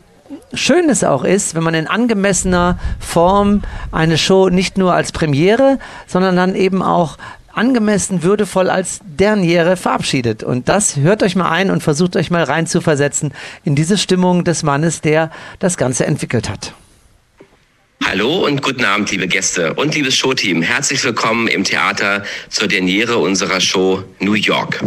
schön 0.54 0.90
es 0.90 1.04
auch 1.04 1.24
ist, 1.24 1.56
wenn 1.56 1.64
man 1.64 1.74
in 1.74 1.88
angemessener 1.88 2.80
Form 3.00 3.64
eine 3.92 4.18
Show 4.18 4.50
nicht 4.50 4.78
nur 4.78 4.94
als 4.94 5.12
Premiere, 5.12 5.80
sondern 6.08 6.36
dann 6.36 6.56
eben 6.56 6.82
auch 6.82 7.18
angemessen 7.54 8.24
würdevoll 8.24 8.70
als 8.70 9.02
Derniere 9.04 9.76
verabschiedet. 9.76 10.42
Und 10.42 10.70
das 10.70 10.96
hört 10.96 11.22
euch 11.22 11.36
mal 11.36 11.50
ein 11.50 11.70
und 11.70 11.84
versucht 11.84 12.16
euch 12.16 12.32
mal 12.32 12.44
rein 12.44 12.66
zu 12.66 12.80
versetzen 12.80 13.34
in 13.66 13.76
diese 13.76 13.98
Stimmung 13.98 14.46
des 14.46 14.64
Mannes, 14.64 15.02
der 15.02 15.32
das 15.60 15.76
Ganze 15.76 16.06
entwickelt 16.06 16.50
hat. 16.50 16.74
Hallo 18.06 18.46
und 18.46 18.62
guten 18.62 18.86
Abend, 18.86 19.12
liebe 19.12 19.28
Gäste 19.28 19.74
und 19.74 19.94
liebes 19.94 20.16
Showteam. 20.16 20.62
Herzlich 20.62 21.04
willkommen 21.04 21.48
im 21.48 21.66
Theater 21.66 22.24
zur 22.50 22.68
Derniere 22.68 23.18
unserer 23.18 23.60
Show 23.60 24.04
New 24.20 24.34
York. 24.34 24.82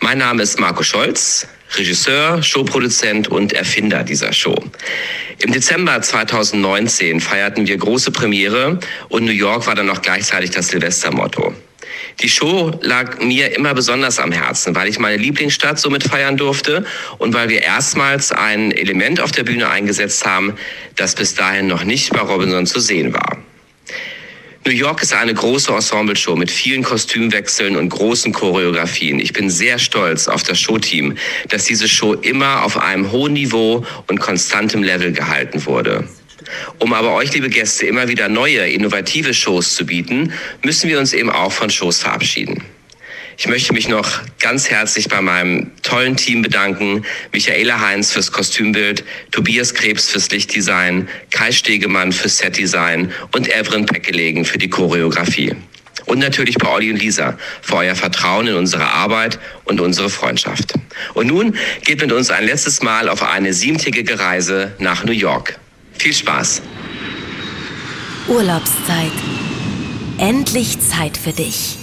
Mein 0.00 0.18
Name 0.18 0.42
ist 0.42 0.58
Marco 0.58 0.82
Scholz, 0.82 1.46
Regisseur, 1.76 2.42
Showproduzent 2.42 3.28
und 3.28 3.52
Erfinder 3.52 4.02
dieser 4.02 4.32
Show. 4.32 4.56
Im 5.38 5.52
Dezember 5.52 6.00
2019 6.00 7.20
feierten 7.20 7.66
wir 7.66 7.76
große 7.76 8.10
Premiere 8.10 8.78
und 9.08 9.24
New 9.24 9.32
York 9.32 9.66
war 9.66 9.74
dann 9.74 9.86
noch 9.86 10.02
gleichzeitig 10.02 10.50
das 10.50 10.68
Silvestermotto. 10.68 11.54
Die 12.20 12.28
Show 12.28 12.72
lag 12.82 13.20
mir 13.20 13.56
immer 13.56 13.72
besonders 13.72 14.18
am 14.18 14.32
Herzen, 14.32 14.74
weil 14.74 14.88
ich 14.88 14.98
meine 14.98 15.16
Lieblingsstadt 15.16 15.78
somit 15.78 16.04
feiern 16.04 16.36
durfte 16.36 16.84
und 17.18 17.34
weil 17.34 17.48
wir 17.48 17.62
erstmals 17.62 18.32
ein 18.32 18.72
Element 18.72 19.20
auf 19.20 19.32
der 19.32 19.44
Bühne 19.44 19.70
eingesetzt 19.70 20.26
haben, 20.26 20.56
das 20.96 21.14
bis 21.14 21.34
dahin 21.34 21.66
noch 21.66 21.84
nicht 21.84 22.12
bei 22.12 22.20
Robinson 22.20 22.66
zu 22.66 22.80
sehen 22.80 23.14
war. 23.14 23.38
New 24.66 24.72
York 24.72 25.00
ist 25.02 25.14
eine 25.14 25.32
große 25.32 25.72
Ensemble-Show 25.72 26.36
mit 26.36 26.50
vielen 26.50 26.82
Kostümwechseln 26.82 27.76
und 27.76 27.88
großen 27.88 28.30
Choreografien. 28.34 29.18
Ich 29.18 29.32
bin 29.32 29.48
sehr 29.48 29.78
stolz 29.78 30.28
auf 30.28 30.42
das 30.42 30.60
Showteam, 30.60 31.16
dass 31.48 31.64
diese 31.64 31.88
Show 31.88 32.12
immer 32.12 32.62
auf 32.62 32.76
einem 32.76 33.10
hohen 33.10 33.32
Niveau 33.32 33.86
und 34.06 34.20
konstantem 34.20 34.82
Level 34.82 35.12
gehalten 35.12 35.64
wurde. 35.64 36.06
Um 36.78 36.92
aber 36.92 37.14
euch, 37.14 37.32
liebe 37.32 37.48
Gäste, 37.48 37.86
immer 37.86 38.08
wieder 38.08 38.28
neue, 38.28 38.68
innovative 38.68 39.32
Shows 39.32 39.74
zu 39.74 39.86
bieten, 39.86 40.34
müssen 40.62 40.90
wir 40.90 40.98
uns 40.98 41.14
eben 41.14 41.30
auch 41.30 41.52
von 41.52 41.70
Shows 41.70 42.00
verabschieden. 42.00 42.62
Ich 43.40 43.48
möchte 43.48 43.72
mich 43.72 43.88
noch 43.88 44.20
ganz 44.38 44.68
herzlich 44.68 45.08
bei 45.08 45.22
meinem 45.22 45.70
tollen 45.82 46.14
Team 46.14 46.42
bedanken. 46.42 47.06
Michaela 47.32 47.80
Heinz 47.80 48.12
fürs 48.12 48.32
Kostümbild, 48.32 49.02
Tobias 49.30 49.72
Krebs 49.72 50.10
fürs 50.10 50.30
Lichtdesign, 50.30 51.08
Kai 51.30 51.50
Stegemann 51.50 52.12
fürs 52.12 52.36
Setdesign 52.36 53.14
und 53.32 53.48
Evren 53.48 53.86
Peckelegen 53.86 54.44
für 54.44 54.58
die 54.58 54.68
Choreografie. 54.68 55.56
Und 56.04 56.18
natürlich 56.18 56.56
bei 56.56 56.68
Olli 56.68 56.90
und 56.90 56.98
Lisa 56.98 57.38
für 57.62 57.76
euer 57.76 57.94
Vertrauen 57.94 58.46
in 58.46 58.56
unsere 58.56 58.84
Arbeit 58.84 59.38
und 59.64 59.80
unsere 59.80 60.10
Freundschaft. 60.10 60.74
Und 61.14 61.28
nun 61.28 61.56
geht 61.86 62.02
mit 62.02 62.12
uns 62.12 62.30
ein 62.30 62.44
letztes 62.44 62.82
Mal 62.82 63.08
auf 63.08 63.22
eine 63.22 63.54
siebentägige 63.54 64.18
Reise 64.18 64.72
nach 64.78 65.04
New 65.04 65.12
York. 65.12 65.58
Viel 65.96 66.12
Spaß! 66.12 66.60
Urlaubszeit. 68.28 69.12
Endlich 70.18 70.78
Zeit 70.78 71.16
für 71.16 71.32
dich. 71.32 71.79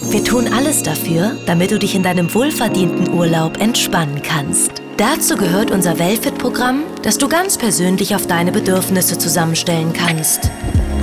Wir 0.00 0.24
tun 0.24 0.48
alles 0.52 0.82
dafür, 0.82 1.36
damit 1.46 1.70
du 1.70 1.78
dich 1.78 1.94
in 1.94 2.02
deinem 2.02 2.32
wohlverdienten 2.32 3.12
Urlaub 3.12 3.60
entspannen 3.60 4.22
kannst. 4.22 4.70
Dazu 4.96 5.36
gehört 5.36 5.70
unser 5.70 5.98
Wellfit-Programm, 5.98 6.84
das 7.02 7.18
du 7.18 7.28
ganz 7.28 7.58
persönlich 7.58 8.14
auf 8.14 8.26
deine 8.26 8.52
Bedürfnisse 8.52 9.18
zusammenstellen 9.18 9.92
kannst. 9.92 10.50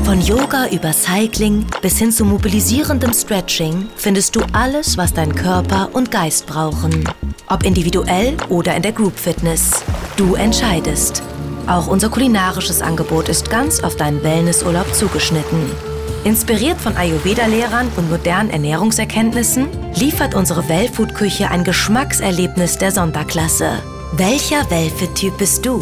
Von 0.03 0.21
Yoga 0.21 0.67
über 0.69 0.93
Cycling 0.93 1.65
bis 1.81 1.97
hin 1.97 2.11
zu 2.11 2.25
mobilisierendem 2.25 3.13
Stretching 3.13 3.89
findest 3.95 4.35
du 4.35 4.41
alles, 4.53 4.97
was 4.97 5.13
dein 5.13 5.35
Körper 5.35 5.89
und 5.93 6.09
Geist 6.09 6.45
brauchen. 6.45 7.07
Ob 7.47 7.63
individuell 7.63 8.37
oder 8.49 8.75
in 8.75 8.81
der 8.81 8.91
Group 8.91 9.17
Fitness. 9.17 9.71
Du 10.15 10.35
entscheidest. 10.35 11.21
Auch 11.67 11.87
unser 11.87 12.09
kulinarisches 12.09 12.81
Angebot 12.81 13.29
ist 13.29 13.49
ganz 13.49 13.83
auf 13.83 13.95
deinen 13.95 14.23
Wellnessurlaub 14.23 14.93
zugeschnitten. 14.93 15.94
Inspiriert 16.25 16.81
von 16.81 16.97
Ayurveda-Lehrern 16.97 17.87
und 17.97 18.09
modernen 18.09 18.49
Ernährungserkenntnissen 18.49 19.67
liefert 19.93 20.33
unsere 20.33 20.67
Wellfood-Küche 20.67 21.51
ein 21.51 21.63
Geschmackserlebnis 21.63 22.79
der 22.79 22.91
Sonderklasse. 22.91 23.73
Welcher 24.13 24.67
Wellfood-Typ 24.71 25.37
bist 25.37 25.63
du? 25.67 25.79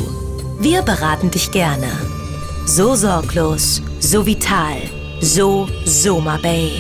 Wir 0.60 0.82
beraten 0.82 1.32
dich 1.32 1.50
gerne. 1.52 1.88
So 2.66 2.94
sorglos, 2.94 3.82
so 4.02 4.26
vital, 4.26 4.82
so 5.22 5.70
Soma 5.86 6.38
Bay. 6.42 6.74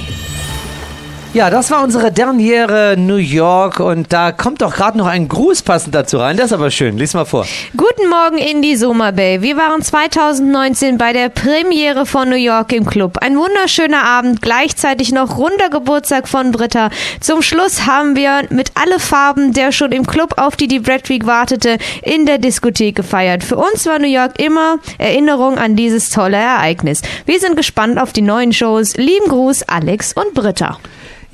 Ja, 1.33 1.49
das 1.49 1.71
war 1.71 1.83
unsere 1.83 2.11
Derniere 2.11 2.93
New 2.95 3.15
York 3.15 3.79
und 3.79 4.13
da 4.13 4.31
kommt 4.31 4.61
doch 4.61 4.75
gerade 4.75 4.99
noch 4.99 5.07
ein 5.07 5.27
Gruß 5.27 5.63
passend 5.63 5.95
dazu 5.95 6.19
rein. 6.19 6.37
Das 6.37 6.47
ist 6.47 6.53
aber 6.53 6.69
schön. 6.69 6.95
Lies 6.95 7.15
mal 7.15 7.25
vor. 7.25 7.47
Guten 7.75 8.07
Morgen 8.07 8.37
in 8.37 8.61
die 8.61 8.75
Soma 8.75 9.09
Bay. 9.09 9.41
Wir 9.41 9.57
waren 9.57 9.81
2019 9.81 10.99
bei 10.99 11.11
der 11.11 11.29
Premiere 11.29 12.05
von 12.05 12.29
New 12.29 12.35
York 12.35 12.71
im 12.73 12.85
Club. 12.85 13.17
Ein 13.17 13.35
wunderschöner 13.35 14.03
Abend, 14.03 14.43
gleichzeitig 14.43 15.11
noch 15.11 15.39
runder 15.39 15.71
Geburtstag 15.71 16.27
von 16.27 16.51
Britta. 16.51 16.91
Zum 17.19 17.41
Schluss 17.41 17.87
haben 17.87 18.15
wir 18.15 18.43
mit 18.51 18.69
alle 18.75 18.99
Farben, 18.99 19.53
der 19.53 19.71
schon 19.71 19.91
im 19.91 20.05
Club 20.05 20.35
auf 20.37 20.55
die 20.55 20.77
Red 20.77 21.09
Week 21.09 21.25
wartete, 21.25 21.79
in 22.03 22.27
der 22.27 22.37
Diskothek 22.37 22.95
gefeiert. 22.95 23.43
Für 23.43 23.57
uns 23.57 23.87
war 23.87 23.97
New 23.97 24.05
York 24.05 24.39
immer 24.39 24.77
Erinnerung 24.99 25.57
an 25.57 25.75
dieses 25.75 26.11
tolle 26.11 26.37
Ereignis. 26.37 27.01
Wir 27.25 27.39
sind 27.39 27.57
gespannt 27.57 27.97
auf 27.97 28.13
die 28.13 28.21
neuen 28.21 28.53
Shows. 28.53 28.97
Lieben 28.97 29.29
Gruß, 29.29 29.63
Alex 29.63 30.13
und 30.13 30.35
Britta. 30.35 30.77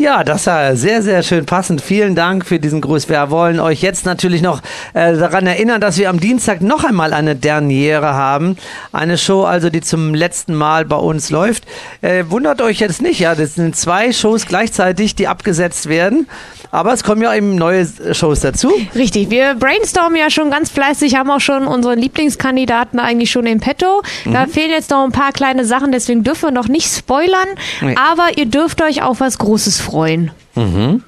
Ja, 0.01 0.23
das 0.23 0.47
war 0.47 0.77
sehr, 0.77 1.01
sehr 1.01 1.23
schön 1.23 1.45
passend. 1.45 1.81
Vielen 1.81 2.15
Dank 2.15 2.45
für 2.45 2.57
diesen 2.57 2.79
Gruß. 2.79 3.09
Wir 3.09 3.29
wollen 3.31 3.59
euch 3.59 3.81
jetzt 3.81 4.05
natürlich 4.05 4.41
noch 4.41 4.61
äh, 4.93 5.17
daran 5.17 5.45
erinnern, 5.45 5.81
dass 5.81 5.97
wir 5.97 6.09
am 6.09 6.21
Dienstag 6.21 6.61
noch 6.61 6.85
einmal 6.85 7.11
eine 7.11 7.35
Derniere 7.35 8.13
haben. 8.13 8.55
Eine 8.93 9.17
Show, 9.17 9.43
also 9.43 9.69
die 9.69 9.81
zum 9.81 10.13
letzten 10.13 10.55
Mal 10.55 10.85
bei 10.85 10.95
uns 10.95 11.31
läuft. 11.31 11.65
Äh, 11.99 12.23
wundert 12.29 12.61
euch 12.61 12.79
jetzt 12.79 13.01
nicht, 13.01 13.19
ja, 13.19 13.35
das 13.35 13.55
sind 13.55 13.75
zwei 13.75 14.13
Shows 14.13 14.45
gleichzeitig, 14.45 15.15
die 15.15 15.27
abgesetzt 15.27 15.89
werden. 15.89 16.27
Aber 16.71 16.93
es 16.93 17.03
kommen 17.03 17.21
ja 17.21 17.33
eben 17.33 17.55
neue 17.55 17.87
Shows 18.11 18.41
dazu. 18.41 18.71
Richtig, 18.95 19.29
wir 19.29 19.55
brainstormen 19.55 20.17
ja 20.17 20.29
schon 20.29 20.51
ganz 20.51 20.69
fleißig, 20.69 21.15
haben 21.15 21.31
auch 21.31 21.39
schon 21.39 21.65
unseren 21.65 21.97
Lieblingskandidaten 21.97 22.99
eigentlich 22.99 23.31
schon 23.31 23.45
in 23.45 23.59
petto. 23.59 24.03
Da 24.25 24.45
mhm. 24.45 24.49
fehlen 24.49 24.69
jetzt 24.69 24.91
noch 24.91 25.03
ein 25.03 25.11
paar 25.11 25.31
kleine 25.31 25.65
Sachen, 25.65 25.91
deswegen 25.91 26.23
dürfen 26.23 26.49
wir 26.49 26.51
noch 26.51 26.67
nicht 26.67 26.93
spoilern. 26.93 27.47
Nee. 27.81 27.95
Aber 27.95 28.37
ihr 28.37 28.45
dürft 28.45 28.81
euch 28.81 29.01
auf 29.01 29.19
was 29.19 29.39
Großes 29.39 29.81
freuen. 29.81 30.31
Mhm. 30.59 31.03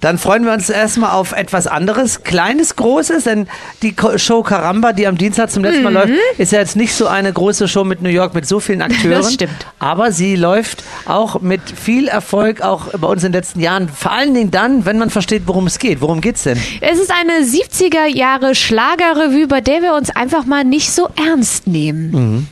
Dann 0.00 0.18
freuen 0.18 0.44
wir 0.44 0.52
uns 0.52 0.68
erstmal 0.68 1.10
auf 1.10 1.32
etwas 1.32 1.66
anderes, 1.66 2.24
kleines, 2.24 2.76
großes, 2.76 3.24
denn 3.24 3.48
die 3.82 3.94
Show 4.16 4.42
Caramba, 4.42 4.92
die 4.92 5.06
am 5.06 5.16
Dienstag 5.16 5.50
zum 5.50 5.62
letzten 5.62 5.84
Mal 5.84 5.90
mhm. 5.90 5.96
läuft, 5.96 6.12
ist 6.38 6.52
ja 6.52 6.58
jetzt 6.58 6.76
nicht 6.76 6.94
so 6.94 7.06
eine 7.06 7.32
große 7.32 7.68
Show 7.68 7.84
mit 7.84 8.02
New 8.02 8.08
York 8.08 8.34
mit 8.34 8.46
so 8.46 8.60
vielen 8.60 8.82
Akteuren. 8.82 9.22
Das 9.22 9.34
stimmt. 9.34 9.66
Aber 9.78 10.12
sie 10.12 10.36
läuft 10.36 10.82
auch 11.06 11.40
mit 11.40 11.60
viel 11.70 12.08
Erfolg, 12.08 12.62
auch 12.62 12.86
bei 12.98 13.06
uns 13.06 13.22
in 13.22 13.32
den 13.32 13.38
letzten 13.38 13.60
Jahren. 13.60 13.88
Vor 13.88 14.12
allen 14.12 14.34
Dingen 14.34 14.50
dann, 14.50 14.84
wenn 14.84 14.98
man 14.98 15.10
versteht, 15.10 15.42
worum 15.46 15.66
es 15.66 15.78
geht. 15.78 16.00
Worum 16.00 16.20
geht 16.20 16.36
es 16.36 16.42
denn? 16.42 16.58
Es 16.80 16.98
ist 16.98 17.12
eine 17.12 17.44
70er 17.44 18.06
Jahre 18.06 18.54
Schlagerrevue, 18.54 19.46
bei 19.46 19.60
der 19.60 19.82
wir 19.82 19.94
uns 19.94 20.10
einfach 20.10 20.44
mal 20.46 20.64
nicht 20.64 20.90
so 20.90 21.08
ernst 21.16 21.66
nehmen. 21.66 22.10
Mhm. 22.10 22.46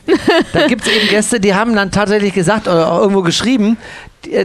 Da 0.53 0.67
gibt 0.67 0.85
es 0.85 0.93
eben 0.93 1.09
Gäste, 1.09 1.39
die 1.39 1.53
haben 1.53 1.75
dann 1.75 1.91
tatsächlich 1.91 2.33
gesagt 2.33 2.67
oder 2.67 2.91
auch 2.91 2.99
irgendwo 2.99 3.21
geschrieben, 3.21 3.77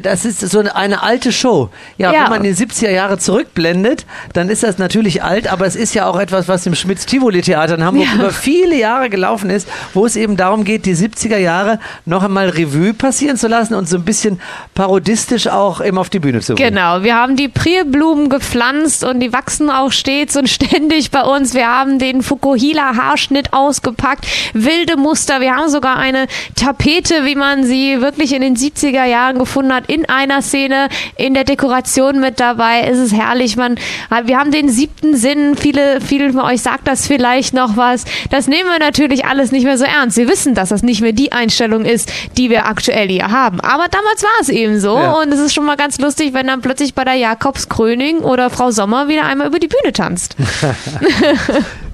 das 0.02 0.24
ist 0.24 0.40
so 0.40 0.60
eine 0.60 1.02
alte 1.02 1.32
Show. 1.32 1.70
Ja, 1.98 2.12
ja, 2.12 2.24
wenn 2.24 2.30
man 2.30 2.42
die 2.42 2.54
70er 2.54 2.90
Jahre 2.90 3.18
zurückblendet, 3.18 4.06
dann 4.32 4.48
ist 4.48 4.62
das 4.62 4.78
natürlich 4.78 5.22
alt, 5.22 5.46
aber 5.48 5.66
es 5.66 5.76
ist 5.76 5.94
ja 5.94 6.06
auch 6.06 6.18
etwas, 6.18 6.48
was 6.48 6.66
im 6.66 6.74
Schmitz-Tivoli-Theater 6.74 7.74
in 7.74 7.84
Hamburg 7.84 8.06
ja. 8.06 8.14
über 8.14 8.30
viele 8.30 8.76
Jahre 8.76 9.10
gelaufen 9.10 9.50
ist, 9.50 9.68
wo 9.94 10.06
es 10.06 10.16
eben 10.16 10.36
darum 10.36 10.64
geht, 10.64 10.86
die 10.86 10.94
70er 10.94 11.38
Jahre 11.38 11.78
noch 12.06 12.22
einmal 12.22 12.48
Revue 12.48 12.94
passieren 12.94 13.36
zu 13.36 13.48
lassen 13.48 13.74
und 13.74 13.88
so 13.88 13.96
ein 13.96 14.04
bisschen 14.04 14.40
parodistisch 14.74 15.48
auch 15.48 15.84
eben 15.84 15.98
auf 15.98 16.10
die 16.10 16.18
Bühne 16.18 16.40
zu 16.40 16.54
bringen. 16.54 16.74
Genau, 16.74 17.02
wir 17.02 17.16
haben 17.16 17.36
die 17.36 17.48
Prierblumen 17.48 18.28
gepflanzt 18.28 19.04
und 19.04 19.20
die 19.20 19.32
wachsen 19.32 19.70
auch 19.70 19.92
stets 19.92 20.36
und 20.36 20.48
ständig 20.50 21.10
bei 21.10 21.22
uns. 21.22 21.54
Wir 21.54 21.66
haben 21.66 21.98
den 21.98 22.22
Fukuhila-Haarschnitt 22.22 23.52
ausgepackt, 23.52 24.26
wilde 24.52 24.96
Muster. 24.96 25.40
Wir 25.40 25.56
haben 25.56 25.68
sogar 25.68 25.96
eine 25.96 26.26
Tapete, 26.54 27.24
wie 27.24 27.34
man 27.34 27.64
sie 27.64 28.00
wirklich 28.00 28.32
in 28.32 28.42
den 28.42 28.56
70er 28.56 29.04
Jahren 29.04 29.38
gefunden 29.38 29.71
hat, 29.72 29.88
in 29.88 30.08
einer 30.08 30.42
Szene 30.42 30.88
in 31.16 31.34
der 31.34 31.44
Dekoration 31.44 32.20
mit 32.20 32.40
dabei. 32.40 32.82
Es 32.82 32.98
ist 32.98 33.12
herrlich. 33.12 33.56
Man, 33.56 33.76
wir 34.24 34.38
haben 34.38 34.50
den 34.50 34.68
siebten 34.68 35.16
Sinn. 35.16 35.56
Viele, 35.56 36.00
viele 36.00 36.32
von 36.32 36.42
euch 36.42 36.62
sagt 36.62 36.86
das 36.86 37.06
vielleicht 37.06 37.54
noch 37.54 37.76
was. 37.76 38.04
Das 38.30 38.48
nehmen 38.48 38.68
wir 38.68 38.78
natürlich 38.78 39.24
alles 39.24 39.52
nicht 39.52 39.64
mehr 39.64 39.78
so 39.78 39.84
ernst. 39.84 40.16
Wir 40.16 40.28
wissen, 40.28 40.54
dass 40.54 40.70
das 40.70 40.82
nicht 40.82 41.00
mehr 41.00 41.12
die 41.12 41.32
Einstellung 41.32 41.84
ist, 41.84 42.12
die 42.36 42.50
wir 42.50 42.66
aktuell 42.66 43.08
hier 43.08 43.30
haben. 43.30 43.60
Aber 43.60 43.86
damals 43.88 44.22
war 44.22 44.40
es 44.40 44.48
eben 44.48 44.80
so. 44.80 44.96
Ja. 44.96 45.12
Und 45.12 45.32
es 45.32 45.40
ist 45.40 45.54
schon 45.54 45.64
mal 45.64 45.76
ganz 45.76 45.98
lustig, 45.98 46.34
wenn 46.34 46.46
dann 46.46 46.60
plötzlich 46.60 46.94
bei 46.94 47.04
der 47.04 47.14
Jakobskröning 47.14 48.18
oder 48.18 48.50
Frau 48.50 48.70
Sommer 48.70 49.08
wieder 49.08 49.24
einmal 49.24 49.46
über 49.46 49.58
die 49.58 49.68
Bühne 49.68 49.92
tanzt. 49.92 50.36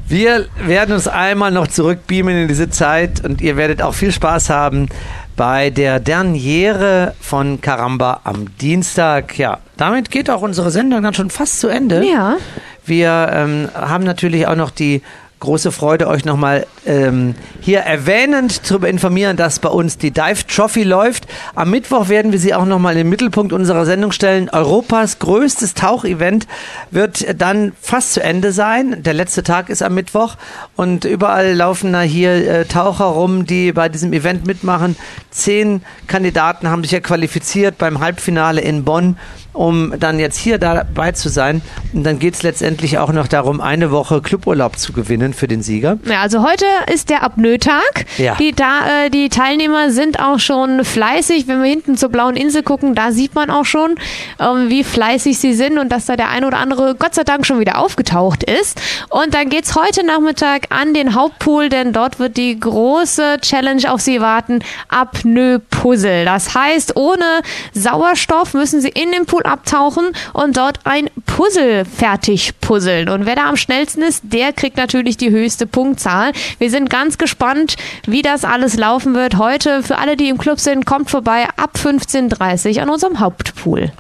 Wir 0.09 0.47
werden 0.65 0.95
uns 0.95 1.07
einmal 1.07 1.51
noch 1.51 1.67
zurückbeamen 1.67 2.35
in 2.35 2.49
diese 2.49 2.71
Zeit 2.71 3.23
und 3.23 3.43
ihr 3.43 3.59
werdet 3.59 3.83
auch 3.83 3.93
viel 3.93 4.11
Spaß 4.11 4.49
haben 4.49 4.89
bei 5.39 5.71
der 5.71 6.01
Derniere 6.01 7.15
von 7.21 7.61
Karamba 7.61 8.23
am 8.25 8.47
Dienstag. 8.57 9.39
Ja, 9.39 9.61
damit 9.77 10.11
geht 10.11 10.29
auch 10.29 10.43
unsere 10.43 10.73
Sendung 10.73 11.05
dann 11.05 11.15
schon 11.15 11.31
fast 11.31 11.61
zu 11.61 11.69
Ende. 11.69 12.05
Ja. 12.05 12.37
Wir 12.85 13.31
ähm, 13.33 13.69
haben 13.73 14.03
natürlich 14.03 14.49
auch 14.49 14.57
noch 14.57 14.71
die 14.71 15.01
große 15.41 15.73
Freude, 15.73 16.09
euch 16.09 16.25
nochmal 16.25 16.67
ähm, 16.87 17.35
hier 17.61 17.81
erwähnend 17.81 18.67
zu 18.67 18.79
informieren, 18.79 19.37
dass 19.37 19.59
bei 19.59 19.69
uns 19.69 19.99
die 19.99 20.11
Dive 20.11 20.47
Trophy 20.47 20.83
läuft. 20.83 21.27
Am 21.55 21.71
Mittwoch 21.71 22.09
werden 22.09 22.33
wir 22.33 22.39
sie 22.39 22.55
auch 22.55 22.65
nochmal 22.65 22.93
in 22.93 22.99
den 22.99 23.09
Mittelpunkt 23.09 23.53
unserer 23.53 23.87
Sendung 23.87 24.13
stellen. 24.13 24.49
Europas 24.49 25.19
größtes 25.19 25.75
Tauchevent 25.75 26.47
wird 26.91 27.41
dann 27.41 27.73
fast 27.81 28.15
zu 28.15 28.23
Ende 28.23 28.53
sein. 28.53 29.03
Der 29.03 29.15
letzte 29.15 29.43
Tag 29.43 29.69
ist 29.69 29.83
am 29.83 29.95
Mittwoch 29.95 30.37
und 30.77 31.05
überall 31.05 31.55
laufen 31.55 31.93
da 31.93 32.03
hier 32.03 32.33
äh, 32.33 32.65
Taucher 32.65 33.07
rum, 33.07 33.47
die 33.47 33.73
bei 33.73 33.89
diesem 33.89 34.13
Event 34.13 34.47
mitmachen. 34.47 34.97
Zehn 35.31 35.83
Kandidaten 36.07 36.69
haben 36.69 36.83
sich 36.83 36.93
ja 36.93 37.01
qualifiziert 37.01 37.79
beim 37.79 38.01
Halbfinale 38.01 38.61
in 38.61 38.85
Bonn 38.85 39.17
um 39.59 39.93
dann 39.99 40.21
jetzt 40.21 40.39
hier 40.39 40.59
dabei 40.59 41.13
zu 41.13 41.29
sein. 41.29 41.63
Und 41.93 42.05
dann 42.05 42.21
geht 42.21 42.35
es 42.35 42.43
letztendlich 42.45 42.99
auch 42.99 43.13
noch 43.13 43.27
darum, 43.27 43.61
eine 43.61 43.91
Woche 43.91 44.23
Cluburlaub 44.23 44.79
zu 44.79 44.93
gewinnen 44.93 45.35
für 45.35 45.49
den 45.49 45.63
Sieger. 45.63 45.99
Ja, 46.05 46.21
also 46.21 46.45
heute 46.45 46.65
ist 46.93 47.11
der 47.11 47.25
Apnoe-Tag. 47.25 48.07
Ja. 48.19 48.37
Die, 48.37 48.53
da, 48.53 49.07
äh, 49.07 49.11
die 49.11 49.29
Teilnehmer 49.29 49.91
sind 49.91 50.21
auch 50.21 50.39
schon 50.39 50.85
fleißig. 50.85 51.49
Wenn 51.49 51.61
wir 51.61 51.69
hinten 51.69 51.97
zur 51.97 52.09
blauen 52.09 52.37
Insel 52.37 52.63
gucken, 52.63 52.95
da 52.95 53.11
sieht 53.11 53.35
man 53.35 53.51
auch 53.51 53.65
schon, 53.65 53.97
ähm, 54.39 54.71
wie 54.71 54.85
fleißig 54.85 55.39
sie 55.39 55.55
sind 55.55 55.79
und 55.79 55.91
dass 55.91 56.07
da 56.07 56.15
der 56.15 56.29
ein 56.29 56.45
oder 56.45 56.59
andere 56.59 56.95
Gott 56.95 57.17
sei 57.17 57.25
Dank 57.25 57.45
schon 57.45 57.59
wieder 57.59 57.79
aufgetaucht 57.79 58.45
ist. 58.45 58.81
Und 59.09 59.35
dann 59.35 59.49
geht 59.49 59.65
es 59.65 59.75
heute 59.75 60.07
Nachmittag 60.07 60.67
an 60.71 60.95
den 60.95 61.17
Hauptpool, 61.17 61.69
denn 61.69 61.93
dort 61.93 62.21
wird 62.21 62.37
die 62.37 62.61
große 62.61 63.39
Challenge 63.41 63.93
auf 63.93 64.01
sie 64.01 64.21
warten, 64.21 64.61
Apnoe-Puzzle. 64.89 66.25
Das 66.25 66.55
heißt, 66.55 66.95
ohne 66.95 67.41
Sauerstoff 67.75 68.55
müssen 68.55 68.81
sie 68.81 68.91
in 68.91 69.11
den 69.11 69.27
Pool 69.27 69.43
abtauchen 69.49 70.13
und 70.33 70.57
dort 70.57 70.81
ein 70.85 71.11
Puzzle 71.27 71.85
fertig 71.85 72.53
puzzeln. 72.61 73.09
Und 73.09 73.27
wer 73.27 73.37
da 73.37 73.49
am 73.49 73.57
schnellsten 73.57 74.03
ist, 74.03 74.23
der 74.25 74.53
kriegt 74.53 74.77
natürlich 74.77 75.17
die 75.17 75.31
höchste 75.31 75.67
Punktzahl. 75.67 76.33
Wir 76.59 76.71
sind 76.71 76.91
ganz 76.91 77.19
gespannt, 77.19 77.77
wie 78.07 78.23
das 78.23 78.45
alles 78.45 78.77
laufen 78.77 79.15
wird. 79.15 79.39
Heute 79.39 79.83
für 79.83 79.99
alle, 79.99 80.17
die 80.17 80.29
im 80.29 80.39
Club 80.39 80.61
sind, 80.61 80.87
kommt 80.87 81.11
vorbei 81.11 81.49
ab 81.57 81.75
15.30 81.77 82.77
Uhr 82.77 82.83
an 82.83 82.91
unserem 82.91 83.21
Hauptpool. 83.21 83.93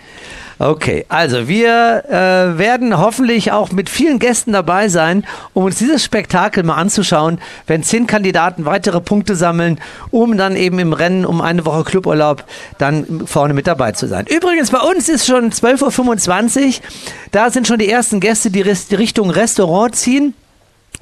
Okay, 0.61 1.05
also 1.09 1.47
wir 1.47 2.05
äh, 2.09 2.59
werden 2.59 2.99
hoffentlich 2.99 3.53
auch 3.53 3.71
mit 3.71 3.89
vielen 3.89 4.19
Gästen 4.19 4.53
dabei 4.53 4.89
sein, 4.89 5.25
um 5.55 5.65
uns 5.65 5.79
dieses 5.79 6.03
Spektakel 6.03 6.65
mal 6.65 6.75
anzuschauen, 6.75 7.39
wenn 7.69 7.85
zehn 7.85 8.09
Kandidaten 8.09 8.65
weitere 8.65 9.01
Punkte 9.01 9.37
sammeln, 9.37 9.81
um 10.11 10.37
dann 10.37 10.57
eben 10.57 10.81
im 10.81 10.93
Rennen 10.93 11.25
um 11.25 11.41
eine 11.41 11.65
Woche 11.65 11.85
Cluburlaub 11.85 12.43
dann 12.79 13.27
vorne 13.27 13.55
mit 13.55 13.69
dabei 13.69 13.93
zu 13.93 14.09
sein. 14.09 14.27
Übrigens, 14.27 14.73
bei 14.73 14.81
uns 14.81 15.09
ist 15.09 15.27
schon 15.27 15.53
12.25 15.53 16.67
Uhr, 16.67 16.73
da 17.31 17.51
sind 17.51 17.69
schon 17.69 17.79
die 17.79 17.89
ersten 17.89 18.19
Gäste, 18.19 18.51
die 18.51 18.63
Richtung 18.63 19.31
Restaurant 19.31 19.95
ziehen 19.95 20.35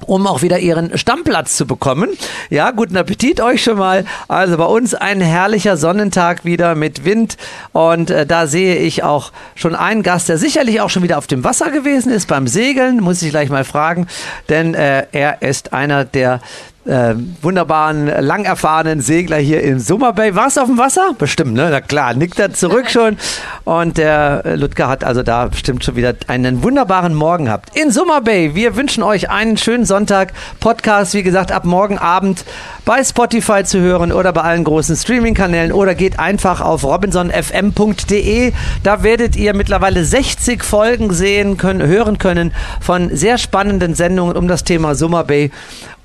um 0.05 0.27
auch 0.27 0.41
wieder 0.41 0.59
ihren 0.59 0.97
Stammplatz 0.97 1.57
zu 1.57 1.65
bekommen. 1.65 2.09
Ja, 2.49 2.71
guten 2.71 2.97
Appetit 2.97 3.41
euch 3.41 3.63
schon 3.63 3.77
mal. 3.77 4.05
Also 4.27 4.57
bei 4.57 4.65
uns 4.65 4.93
ein 4.93 5.21
herrlicher 5.21 5.77
Sonnentag 5.77 6.45
wieder 6.45 6.75
mit 6.75 7.03
Wind 7.05 7.37
und 7.73 8.09
äh, 8.09 8.25
da 8.25 8.47
sehe 8.47 8.77
ich 8.77 9.03
auch 9.03 9.31
schon 9.55 9.75
einen 9.75 10.03
Gast, 10.03 10.29
der 10.29 10.37
sicherlich 10.37 10.81
auch 10.81 10.89
schon 10.89 11.03
wieder 11.03 11.17
auf 11.17 11.27
dem 11.27 11.43
Wasser 11.43 11.71
gewesen 11.71 12.11
ist 12.11 12.27
beim 12.27 12.47
Segeln, 12.47 12.99
muss 12.99 13.21
ich 13.21 13.31
gleich 13.31 13.49
mal 13.49 13.63
fragen, 13.63 14.07
denn 14.49 14.73
äh, 14.75 15.07
er 15.11 15.41
ist 15.41 15.73
einer 15.73 16.05
der 16.05 16.41
äh, 16.87 17.15
wunderbaren, 17.41 18.07
lang 18.07 18.45
erfahrenen 18.45 19.01
Segler 19.01 19.37
hier 19.37 19.61
in 19.61 19.79
Summer 19.79 20.13
Bay. 20.13 20.35
Warst 20.35 20.57
du 20.57 20.61
auf 20.61 20.67
dem 20.67 20.77
Wasser? 20.77 21.11
Bestimmt, 21.17 21.53
ne? 21.53 21.67
Na 21.69 21.81
klar, 21.81 22.13
nickt 22.13 22.39
er 22.39 22.53
zurück 22.53 22.89
schon. 22.89 23.17
Und 23.65 23.97
der 23.97 24.43
äh, 24.45 24.55
Ludger 24.55 24.87
hat 24.87 25.03
also 25.03 25.23
da 25.23 25.47
bestimmt 25.47 25.83
schon 25.83 25.95
wieder 25.95 26.13
einen 26.27 26.63
wunderbaren 26.63 27.13
Morgen 27.13 27.45
gehabt. 27.45 27.77
In 27.77 27.91
Summer 27.91 28.21
Bay, 28.21 28.55
wir 28.55 28.75
wünschen 28.75 29.03
euch 29.03 29.29
einen 29.29 29.57
schönen 29.57 29.85
Sonntag. 29.85 30.33
Podcast, 30.59 31.13
wie 31.13 31.23
gesagt, 31.23 31.51
ab 31.51 31.65
morgen 31.65 31.97
Abend 31.97 32.45
bei 32.85 33.03
Spotify 33.03 33.63
zu 33.65 33.79
hören 33.79 34.13
oder 34.13 34.31
bei 34.31 34.41
allen 34.41 34.63
großen 34.63 34.95
Streaming-Kanälen 34.95 35.73
oder 35.73 35.93
geht 35.93 36.19
einfach 36.19 36.61
auf 36.61 36.85
robinsonfm.de. 36.85 38.53
Da 38.83 39.03
werdet 39.03 39.35
ihr 39.35 39.53
mittlerweile 39.53 40.05
60 40.05 40.63
Folgen 40.63 41.11
sehen 41.11 41.57
können, 41.57 41.85
hören 41.85 42.17
können 42.17 42.53
von 42.79 43.13
sehr 43.13 43.37
spannenden 43.37 43.93
Sendungen 43.93 44.37
um 44.37 44.47
das 44.47 44.63
Thema 44.63 44.95
Summer 44.95 45.25
Bay. 45.25 45.51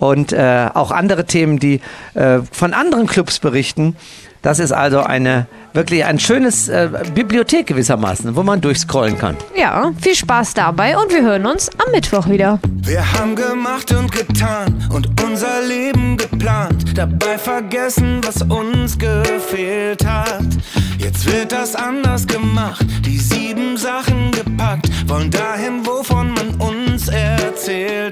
Und 0.02 0.32
äh, 0.32 0.68
auch 0.74 0.90
andere 0.90 1.26
Themen, 1.26 1.60
die 1.60 1.80
äh, 2.14 2.40
von 2.50 2.74
anderen 2.74 3.06
Clubs 3.06 3.38
berichten. 3.38 3.94
Das 4.42 4.58
ist 4.58 4.72
also 4.72 4.98
eine 4.98 5.46
wirklich 5.74 6.04
ein 6.04 6.18
schönes 6.18 6.68
äh, 6.68 6.88
Bibliothek 7.14 7.68
gewissermaßen, 7.68 8.34
wo 8.34 8.42
man 8.42 8.60
durchscrollen 8.60 9.16
kann. 9.16 9.36
Ja, 9.56 9.92
viel 10.00 10.16
Spaß 10.16 10.54
dabei 10.54 10.98
und 10.98 11.12
wir 11.12 11.22
hören 11.22 11.46
uns 11.46 11.70
am 11.78 11.92
Mittwoch 11.92 12.28
wieder. 12.28 12.58
Wir 12.82 13.12
haben 13.12 13.36
gemacht 13.36 13.92
und 13.92 14.10
getan 14.10 14.84
und 14.92 15.08
unser 15.22 15.62
Leben 15.62 16.16
geplant, 16.16 16.98
dabei 16.98 17.38
vergessen, 17.38 18.20
was 18.26 18.42
uns 18.42 18.98
gefehlt 18.98 20.04
hat. 20.04 20.42
Jetzt 20.98 21.26
wird 21.26 21.52
das 21.52 21.76
anders 21.76 22.26
gemacht, 22.26 22.84
die 23.06 23.18
sieben 23.18 23.76
Sachen 23.76 24.32
gepackt, 24.32 24.88
wollen 25.08 25.30
dahin, 25.30 25.86
wovon 25.86 26.32
man 26.32 26.54
uns 26.56 27.06
erzählt 27.06 28.11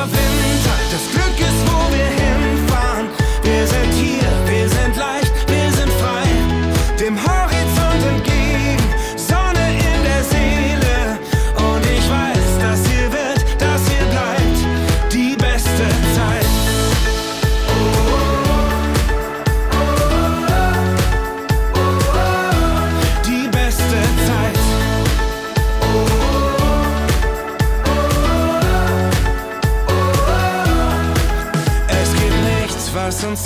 Sommer 0.00 0.39